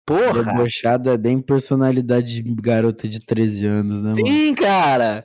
Porra. 0.07 0.45
Debochado 0.45 1.09
é 1.09 1.17
bem 1.17 1.41
personalidade 1.41 2.43
de 2.43 2.55
garota 2.61 3.09
de 3.09 3.25
13 3.25 3.65
anos, 3.65 4.03
né, 4.03 4.11
mano? 4.11 4.27
Sim, 4.27 4.55
cara. 4.55 5.25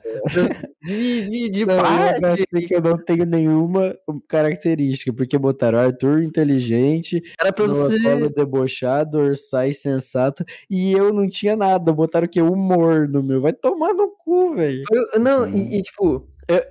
De, 0.82 1.22
de, 1.24 1.48
de 1.50 1.66
Não, 1.66 1.74
eu 1.74 1.82
parte. 1.82 2.20
gostei 2.20 2.66
que 2.66 2.74
eu 2.74 2.80
não 2.80 2.96
tenho 2.96 3.26
nenhuma 3.26 3.94
característica, 4.26 5.12
porque 5.12 5.36
botaram 5.36 5.78
Arthur 5.78 6.22
inteligente, 6.22 7.22
Era 7.38 7.52
pra 7.52 7.66
você. 7.66 7.98
Debochado, 8.34 9.18
Orsai 9.18 9.74
sensato, 9.74 10.44
e 10.70 10.92
eu 10.92 11.12
não 11.12 11.28
tinha 11.28 11.54
nada, 11.54 11.92
botaram 11.92 12.26
o 12.26 12.30
quê? 12.30 12.40
Humor 12.40 13.06
no 13.06 13.22
meu, 13.22 13.42
vai 13.42 13.52
tomar 13.52 13.92
no 13.92 14.08
cu, 14.24 14.54
velho. 14.54 14.82
Eu- 14.90 15.20
não, 15.20 15.46
e, 15.46 15.76
e, 15.78 15.82
tipo. 15.82 16.26
Eu, 16.48 16.62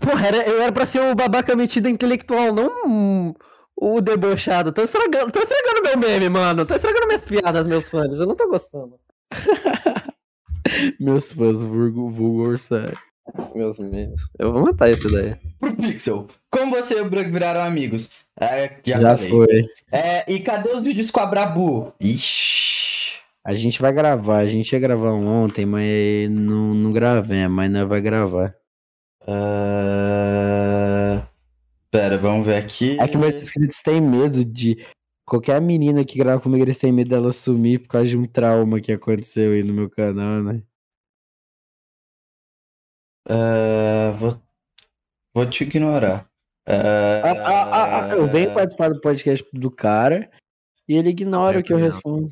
porra, 0.00 0.28
era, 0.28 0.48
eu 0.48 0.62
era 0.62 0.70
pra 0.72 0.86
ser 0.86 1.00
o 1.00 1.14
babaca 1.14 1.56
metido 1.56 1.88
intelectual, 1.88 2.54
não 2.54 2.70
um- 2.86 3.34
o 3.82 4.00
debochado. 4.00 4.70
Tô 4.70 4.82
estragando, 4.82 5.32
tô 5.32 5.40
estragando 5.40 5.82
meu 5.82 5.98
meme, 5.98 6.28
mano. 6.28 6.64
Tô 6.64 6.74
estragando 6.74 7.08
minhas 7.08 7.24
piadas, 7.24 7.66
meus 7.66 7.88
fãs. 7.88 8.20
Eu 8.20 8.26
não 8.26 8.36
tô 8.36 8.48
gostando. 8.48 8.98
Meus 11.00 11.32
fãs, 11.32 11.62
vulgo, 11.62 12.08
vulgo. 12.08 12.54
Meus 13.54 13.78
memes. 13.80 14.20
Eu 14.38 14.52
vou 14.52 14.62
matar 14.62 14.88
esse 14.88 15.10
daí. 15.10 15.34
Pro 15.58 15.74
Pixel, 15.74 16.28
como 16.50 16.70
você 16.70 16.98
e 16.98 17.00
o 17.00 17.10
Brug 17.10 17.30
viraram 17.30 17.62
amigos? 17.62 18.10
É, 18.40 18.78
já, 18.84 19.00
Já 19.00 19.18
foi. 19.18 19.68
É, 19.90 20.24
e 20.32 20.38
cadê 20.40 20.70
os 20.70 20.84
vídeos 20.84 21.10
com 21.10 21.20
a 21.20 21.26
Brabu? 21.26 21.92
Ixi. 22.00 23.18
A 23.44 23.54
gente 23.54 23.82
vai 23.82 23.92
gravar, 23.92 24.38
a 24.38 24.46
gente 24.46 24.72
ia 24.72 24.78
gravar 24.78 25.10
ontem, 25.10 25.66
mas 25.66 26.30
não, 26.30 26.72
não 26.72 26.92
gravei, 26.92 27.48
mas 27.48 27.70
nós 27.70 27.88
vai 27.88 28.00
gravar. 28.00 28.54
Ah, 29.26 30.91
Pera, 31.92 32.16
vamos 32.16 32.46
ver 32.46 32.56
aqui. 32.56 32.98
É 32.98 33.06
que 33.06 33.18
meus 33.18 33.34
inscritos 33.34 33.80
têm 33.84 34.00
medo 34.00 34.42
de. 34.42 34.82
Qualquer 35.28 35.60
menina 35.60 36.04
que 36.04 36.16
grava 36.16 36.40
comigo, 36.40 36.64
eles 36.64 36.78
têm 36.78 36.90
medo 36.90 37.10
dela 37.10 37.32
sumir 37.32 37.80
por 37.80 37.88
causa 37.88 38.08
de 38.08 38.16
um 38.16 38.24
trauma 38.24 38.80
que 38.80 38.90
aconteceu 38.90 39.52
aí 39.52 39.62
no 39.62 39.74
meu 39.74 39.90
canal, 39.90 40.42
né? 40.42 40.62
Ah, 43.28 44.10
vou, 44.18 44.42
vou 45.34 45.48
te 45.48 45.64
ignorar. 45.64 46.26
Ah, 46.66 47.22
Ah, 47.24 47.30
ah, 47.30 47.70
ah, 47.72 48.10
ah, 48.10 48.14
eu 48.14 48.26
venho 48.26 48.54
participar 48.54 48.88
do 48.88 49.00
podcast 49.00 49.46
do 49.52 49.70
cara 49.70 50.30
e 50.88 50.96
ele 50.96 51.10
ignora 51.10 51.58
o 51.58 51.62
que 51.62 51.74
eu 51.74 51.78
respondo. 51.78 52.30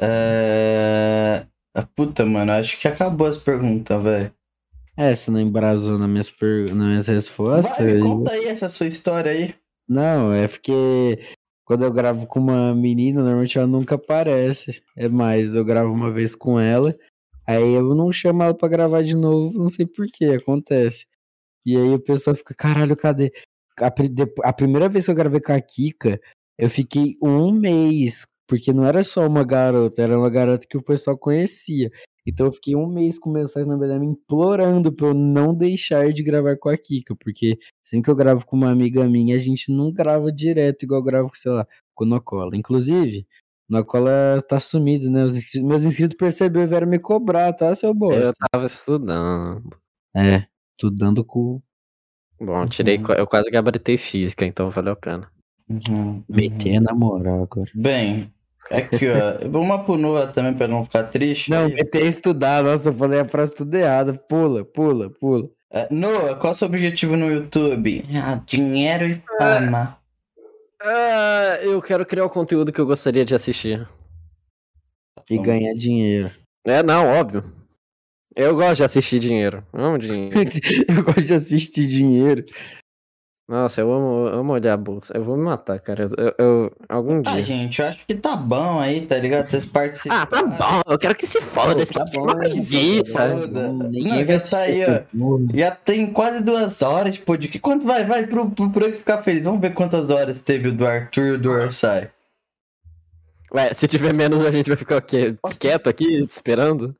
ah, 0.00 1.46
ah, 1.74 1.86
puta, 1.94 2.24
mano, 2.24 2.52
acho 2.52 2.78
que 2.78 2.88
acabou 2.88 3.26
as 3.26 3.36
perguntas, 3.36 4.02
velho. 4.02 4.34
É, 4.96 5.14
você 5.14 5.30
não 5.30 5.40
embrasou 5.40 5.98
nas 5.98 6.08
minhas, 6.08 6.30
per... 6.30 6.72
nas 6.74 6.88
minhas 6.88 7.06
respostas. 7.06 7.76
Vai, 7.76 7.98
conta 7.98 8.32
aí 8.32 8.46
essa 8.46 8.68
sua 8.68 8.86
história 8.86 9.32
aí. 9.32 9.54
Não, 9.88 10.32
é 10.32 10.46
porque 10.46 11.18
quando 11.64 11.84
eu 11.84 11.92
gravo 11.92 12.26
com 12.26 12.38
uma 12.38 12.74
menina, 12.74 13.22
normalmente 13.22 13.58
ela 13.58 13.66
nunca 13.66 13.96
aparece. 13.96 14.82
É 14.96 15.08
mais, 15.08 15.54
eu 15.54 15.64
gravo 15.64 15.92
uma 15.92 16.10
vez 16.10 16.34
com 16.34 16.60
ela, 16.60 16.96
aí 17.46 17.72
eu 17.74 17.94
não 17.94 18.12
chamo 18.12 18.42
ela 18.42 18.54
pra 18.54 18.68
gravar 18.68 19.02
de 19.02 19.16
novo, 19.16 19.58
não 19.58 19.68
sei 19.68 19.86
por 19.86 20.06
que, 20.06 20.26
acontece. 20.26 21.06
E 21.66 21.76
aí 21.76 21.90
o 21.94 22.00
pessoal 22.00 22.36
fica, 22.36 22.54
caralho, 22.54 22.96
cadê? 22.96 23.32
A, 23.80 23.88
a 24.48 24.52
primeira 24.52 24.88
vez 24.88 25.06
que 25.06 25.10
eu 25.10 25.14
gravei 25.14 25.40
com 25.40 25.52
a 25.52 25.60
Kika, 25.60 26.20
eu 26.58 26.70
fiquei 26.70 27.16
um 27.22 27.50
mês, 27.52 28.26
porque 28.46 28.72
não 28.72 28.86
era 28.86 29.02
só 29.02 29.26
uma 29.26 29.44
garota, 29.44 30.02
era 30.02 30.18
uma 30.18 30.30
garota 30.30 30.66
que 30.68 30.76
o 30.76 30.82
pessoal 30.82 31.18
conhecia. 31.18 31.90
Então 32.26 32.46
eu 32.46 32.52
fiquei 32.52 32.74
um 32.74 32.86
mês 32.86 33.18
com 33.18 33.30
mensagens 33.30 33.68
na 33.68 33.76
verdade 33.76 34.00
me 34.00 34.06
implorando 34.12 34.90
pra 34.92 35.08
eu 35.08 35.14
não 35.14 35.54
deixar 35.54 36.12
de 36.12 36.22
gravar 36.22 36.56
com 36.56 36.68
a 36.68 36.76
Kika, 36.78 37.14
porque 37.16 37.58
Sempre 37.86 38.04
que 38.06 38.10
eu 38.10 38.16
gravo 38.16 38.46
com 38.46 38.56
uma 38.56 38.70
amiga 38.70 39.06
minha, 39.06 39.36
a 39.36 39.38
gente 39.38 39.70
não 39.70 39.92
grava 39.92 40.32
direto, 40.32 40.84
igual 40.84 41.00
eu 41.00 41.04
gravo, 41.04 41.30
sei 41.34 41.52
lá, 41.52 41.66
com 41.94 42.04
o 42.04 42.08
Nocola. 42.08 42.56
Inclusive, 42.56 43.26
o 43.68 43.72
Nocola 43.74 44.42
tá 44.48 44.58
sumido, 44.58 45.10
né? 45.10 45.22
Os 45.22 45.36
inscritos- 45.36 45.68
meus 45.68 45.84
inscritos 45.84 46.16
perceberam 46.16 46.64
e 46.64 46.68
vieram 46.68 46.86
me 46.88 46.98
cobrar, 46.98 47.52
tá, 47.52 47.74
seu 47.76 47.90
Eu 47.90 47.94
bosta? 47.94 48.32
tava 48.50 48.64
estudando. 48.66 49.76
É, 50.16 50.46
estudando 50.74 51.22
com. 51.24 51.60
Bom, 52.40 52.66
tirei, 52.66 52.96
Uhum. 52.98 53.12
eu 53.18 53.26
quase 53.26 53.50
gabaritei 53.50 53.96
física, 53.98 54.46
então 54.46 54.70
valeu 54.70 54.94
a 54.94 54.96
pena. 54.96 55.30
Uhum, 55.68 56.24
Meter 56.28 56.80
na 56.80 56.94
moral 56.94 57.42
agora. 57.44 57.70
Bem, 57.74 58.32
aqui, 58.70 59.06
ó. 59.08 59.48
Vamos 59.48 59.84
pro 59.84 59.96
Noah 59.96 60.26
também 60.26 60.54
pra 60.54 60.68
não 60.68 60.84
ficar 60.84 61.04
triste. 61.04 61.50
Não, 61.50 61.66
aí. 61.66 61.74
meter 61.74 62.06
estudar, 62.06 62.62
nossa, 62.62 62.88
eu 62.88 62.94
falei 62.94 63.20
a 63.20 63.24
frase 63.24 63.54
tudo 63.54 63.74
errada. 63.74 64.14
Pula, 64.14 64.64
pula, 64.64 65.10
pula. 65.10 65.48
É, 65.72 65.88
Noah, 65.90 66.34
qual 66.36 66.52
é 66.52 66.54
o 66.54 66.56
seu 66.56 66.68
objetivo 66.68 67.16
no 67.16 67.32
YouTube? 67.32 68.04
Ah, 68.14 68.40
dinheiro 68.46 69.06
e 69.06 69.20
fama. 69.38 69.98
Ah, 70.80 71.58
eu 71.62 71.80
quero 71.80 72.04
criar 72.04 72.24
o 72.24 72.30
conteúdo 72.30 72.72
que 72.72 72.80
eu 72.80 72.86
gostaria 72.86 73.24
de 73.24 73.34
assistir. 73.34 73.88
E 75.30 75.38
ganhar 75.38 75.72
dinheiro. 75.74 76.30
É, 76.66 76.82
não, 76.82 77.08
óbvio. 77.08 77.44
Eu 78.36 78.54
gosto 78.54 78.76
de 78.76 78.84
assistir 78.84 79.18
dinheiro. 79.20 79.64
Amo 79.72 79.98
dinheiro. 79.98 80.34
eu 80.88 81.02
gosto 81.02 81.22
de 81.22 81.34
assistir 81.34 81.86
dinheiro. 81.86 82.44
Nossa, 83.46 83.82
eu 83.82 83.92
amo, 83.92 84.26
eu 84.28 84.38
amo 84.40 84.52
olhar 84.54 84.72
a 84.72 84.76
bolsa. 84.76 85.14
Eu 85.14 85.22
vou 85.22 85.36
me 85.36 85.42
matar, 85.44 85.78
cara. 85.78 86.08
Eu, 86.16 86.34
eu- 86.38 86.72
algum 86.88 87.20
Ah, 87.26 87.32
dia. 87.34 87.44
gente, 87.44 87.78
eu 87.82 87.86
acho 87.88 88.06
que 88.06 88.14
tá 88.14 88.34
bom 88.34 88.78
aí, 88.80 89.02
tá 89.02 89.18
ligado? 89.18 89.50
Vocês 89.50 89.66
participam. 89.66 90.16
Ah, 90.16 90.24
tá 90.24 90.42
bom. 90.42 90.80
Eu 90.90 90.98
quero 90.98 91.14
que 91.14 91.26
se 91.26 91.42
foda. 91.42 91.82
Esse 91.82 91.92
tá 91.92 92.06
tá 92.06 92.10
bom, 92.14 92.26
foda. 92.26 92.48
Ninguém 93.90 94.24
vai 94.24 94.40
sair, 94.40 94.80
ó. 94.88 94.92
essa 94.92 95.06
porra. 95.18 95.44
Já 95.52 95.70
tem 95.72 96.10
quase 96.10 96.42
duas 96.42 96.80
horas 96.80 97.14
de 97.14 97.20
podcast. 97.20 97.58
Quanto 97.58 97.86
vai? 97.86 98.02
Vai 98.06 98.26
pro, 98.26 98.50
pro 98.50 98.66
Branco 98.66 98.96
ficar 98.96 99.22
feliz. 99.22 99.44
Vamos 99.44 99.60
ver 99.60 99.74
quantas 99.74 100.08
horas 100.08 100.40
teve 100.40 100.68
o 100.68 100.72
do 100.72 100.86
Arthur 100.86 101.22
e 101.26 101.30
o 101.32 101.38
do 101.38 101.50
Orsai. 101.50 102.10
Ué, 103.52 103.74
se 103.74 103.86
tiver 103.86 104.14
menos, 104.14 104.44
a 104.44 104.50
gente 104.50 104.68
vai 104.68 104.76
ficar 104.76 104.96
o 104.96 105.02
quê? 105.02 105.36
Quieto 105.58 105.88
aqui, 105.88 106.18
esperando? 106.24 106.96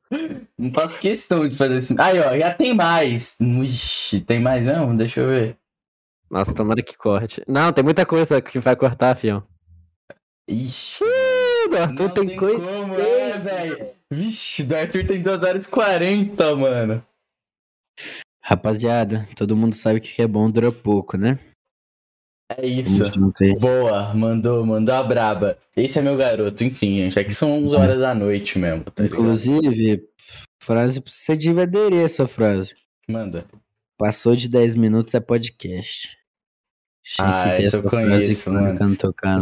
Não 0.57 0.71
faço 0.71 1.01
questão 1.01 1.49
de 1.49 1.57
fazer 1.57 1.77
assim. 1.77 1.95
Aí, 1.97 2.19
ó, 2.19 2.37
já 2.37 2.53
tem 2.53 2.71
mais. 2.73 3.35
Ixi, 3.41 4.21
tem 4.21 4.39
mais 4.39 4.63
mesmo? 4.63 4.95
Deixa 4.95 5.19
eu 5.21 5.27
ver. 5.27 5.57
Nossa, 6.35 6.53
tomara 6.53 6.83
que 6.83 6.97
corte. 6.97 7.41
Não, 7.47 7.71
tem 7.71 7.81
muita 7.81 8.05
coisa 8.05 8.41
que 8.41 8.59
vai 8.59 8.75
cortar, 8.75 9.15
fião. 9.15 9.41
Ixi. 10.49 11.01
Do 11.69 11.77
Arthur 11.77 12.03
não 12.03 12.09
tem, 12.09 12.35
coisa. 12.35 12.59
como, 12.59 12.93
é, 12.95 13.39
velho. 13.39 13.89
Vixe, 14.11 14.65
do 14.65 14.75
Arthur 14.75 15.07
tem 15.07 15.21
2 15.21 15.41
horas 15.41 15.65
e 15.65 15.69
40, 15.69 16.55
mano. 16.57 17.07
Rapaziada, 18.43 19.25
todo 19.37 19.55
mundo 19.55 19.75
sabe 19.75 20.01
que 20.01 20.11
o 20.11 20.15
que 20.15 20.21
é 20.23 20.27
bom 20.27 20.51
dura 20.51 20.73
pouco, 20.73 21.15
né? 21.15 21.39
É 22.49 22.67
isso. 22.67 23.09
Boa, 23.57 24.13
mandou, 24.13 24.65
mandou 24.65 24.93
a 24.93 25.03
braba. 25.03 25.57
Esse 25.73 25.99
é 25.99 26.01
meu 26.01 26.17
garoto, 26.17 26.65
enfim, 26.65 26.97
gente. 26.97 27.17
Aqui 27.17 27.33
são 27.33 27.63
11 27.63 27.75
horas 27.77 27.99
da 27.99 28.13
noite 28.13 28.59
mesmo, 28.59 28.83
tá? 28.83 29.05
Inclusive, 29.05 30.03
frase, 30.61 31.01
você 31.03 31.37
devia 31.37 31.63
aderir 31.63 32.03
essa 32.03 32.27
frase. 32.27 32.75
Manda. 33.09 33.45
Passou 33.97 34.35
de 34.35 34.49
10 34.49 34.75
minutos 34.75 35.13
é 35.13 35.21
podcast. 35.21 36.24
Ah, 37.19 37.49
essa 37.49 37.77
eu 37.77 37.83
conheço, 37.83 38.51
mano. 38.51 38.77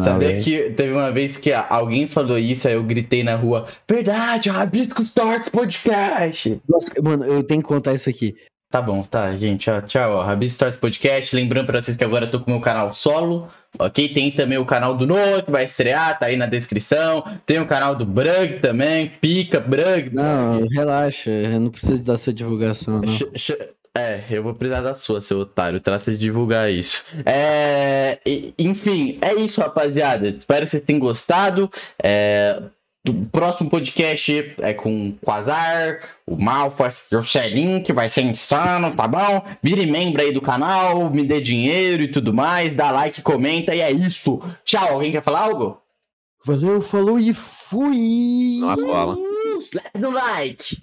Sabia 0.03 0.27
velho. 0.29 0.43
que 0.43 0.69
teve 0.71 0.91
uma 0.91 1.11
vez 1.11 1.37
que 1.37 1.51
alguém 1.53 2.05
falou 2.07 2.37
isso, 2.37 2.67
aí 2.67 2.73
eu 2.73 2.83
gritei 2.83 3.23
na 3.23 3.35
rua, 3.35 3.67
verdade, 3.89 4.49
Rabiscos 4.49 5.13
Tortos 5.13 5.47
Podcast. 5.49 6.61
Nossa, 6.67 6.91
mano, 7.01 7.23
eu 7.25 7.41
tenho 7.43 7.61
que 7.61 7.67
contar 7.67 7.93
isso 7.93 8.09
aqui. 8.09 8.35
Tá 8.69 8.81
bom, 8.81 9.03
tá, 9.03 9.35
gente, 9.37 9.69
ó, 9.69 9.79
tchau, 9.81 10.13
ó, 10.15 10.23
Rabiscos 10.23 10.57
Tortos 10.57 10.79
Podcast, 10.79 11.35
lembrando 11.35 11.67
pra 11.67 11.79
vocês 11.81 11.95
que 11.95 12.03
agora 12.03 12.25
eu 12.25 12.31
tô 12.31 12.39
com 12.39 12.49
o 12.49 12.53
meu 12.55 12.61
canal 12.61 12.91
solo, 12.93 13.47
ok? 13.77 14.09
Tem 14.09 14.31
também 14.31 14.57
o 14.57 14.65
canal 14.65 14.95
do 14.97 15.05
Noah, 15.05 15.43
que 15.43 15.51
vai 15.51 15.65
estrear, 15.65 16.17
tá 16.17 16.25
aí 16.25 16.35
na 16.35 16.47
descrição, 16.47 17.23
tem 17.45 17.59
o 17.59 17.67
canal 17.67 17.95
do 17.95 18.03
Brug 18.05 18.59
também, 18.61 19.11
pica, 19.21 19.59
Brug. 19.59 20.09
Não, 20.11 20.67
relaxa, 20.67 21.29
eu 21.29 21.59
não 21.59 21.69
preciso 21.69 22.01
dar 22.03 22.17
sua 22.17 22.33
divulgação, 22.33 22.95
não. 22.99 23.07
Ch- 23.07 23.53
É, 23.95 24.23
eu 24.31 24.41
vou 24.41 24.55
precisar 24.55 24.81
da 24.81 24.95
sua, 24.95 25.21
seu 25.21 25.39
otário. 25.39 25.79
Trata 25.79 26.09
de 26.11 26.17
divulgar 26.17 26.71
isso. 26.71 27.03
É, 27.25 28.19
enfim, 28.57 29.19
é 29.21 29.35
isso, 29.35 29.61
rapaziada. 29.61 30.27
Espero 30.27 30.65
que 30.65 30.71
vocês 30.71 30.83
tenham 30.83 30.99
gostado. 30.99 31.71
É, 32.01 32.59
o 33.07 33.25
próximo 33.27 33.69
podcast 33.69 34.55
é 34.59 34.73
com 34.73 35.09
o 35.09 35.13
Quasar, 35.23 35.99
o 36.25 36.35
Malfas 36.35 37.05
e 37.11 37.15
o 37.15 37.23
Celim, 37.23 37.83
que 37.83 37.93
vai 37.93 38.09
ser 38.09 38.21
insano, 38.21 38.95
tá 38.95 39.07
bom? 39.07 39.45
Vire 39.61 39.85
membro 39.85 40.21
aí 40.21 40.31
do 40.31 40.41
canal, 40.41 41.11
me 41.11 41.23
dê 41.23 41.39
dinheiro 41.39 42.01
e 42.01 42.07
tudo 42.07 42.33
mais. 42.33 42.75
Dá 42.75 42.89
like, 42.89 43.21
comenta 43.21 43.75
e 43.75 43.81
é 43.81 43.91
isso. 43.91 44.41
Tchau. 44.65 44.93
Alguém 44.93 45.11
quer 45.11 45.21
falar 45.21 45.41
algo? 45.41 45.79
Valeu, 46.43 46.81
falou 46.81 47.19
e 47.19 47.31
fui! 47.31 48.59
Cola. 48.59 49.15
Uh, 49.15 49.59
slap 49.59 49.95
no 49.95 50.09
like. 50.09 50.77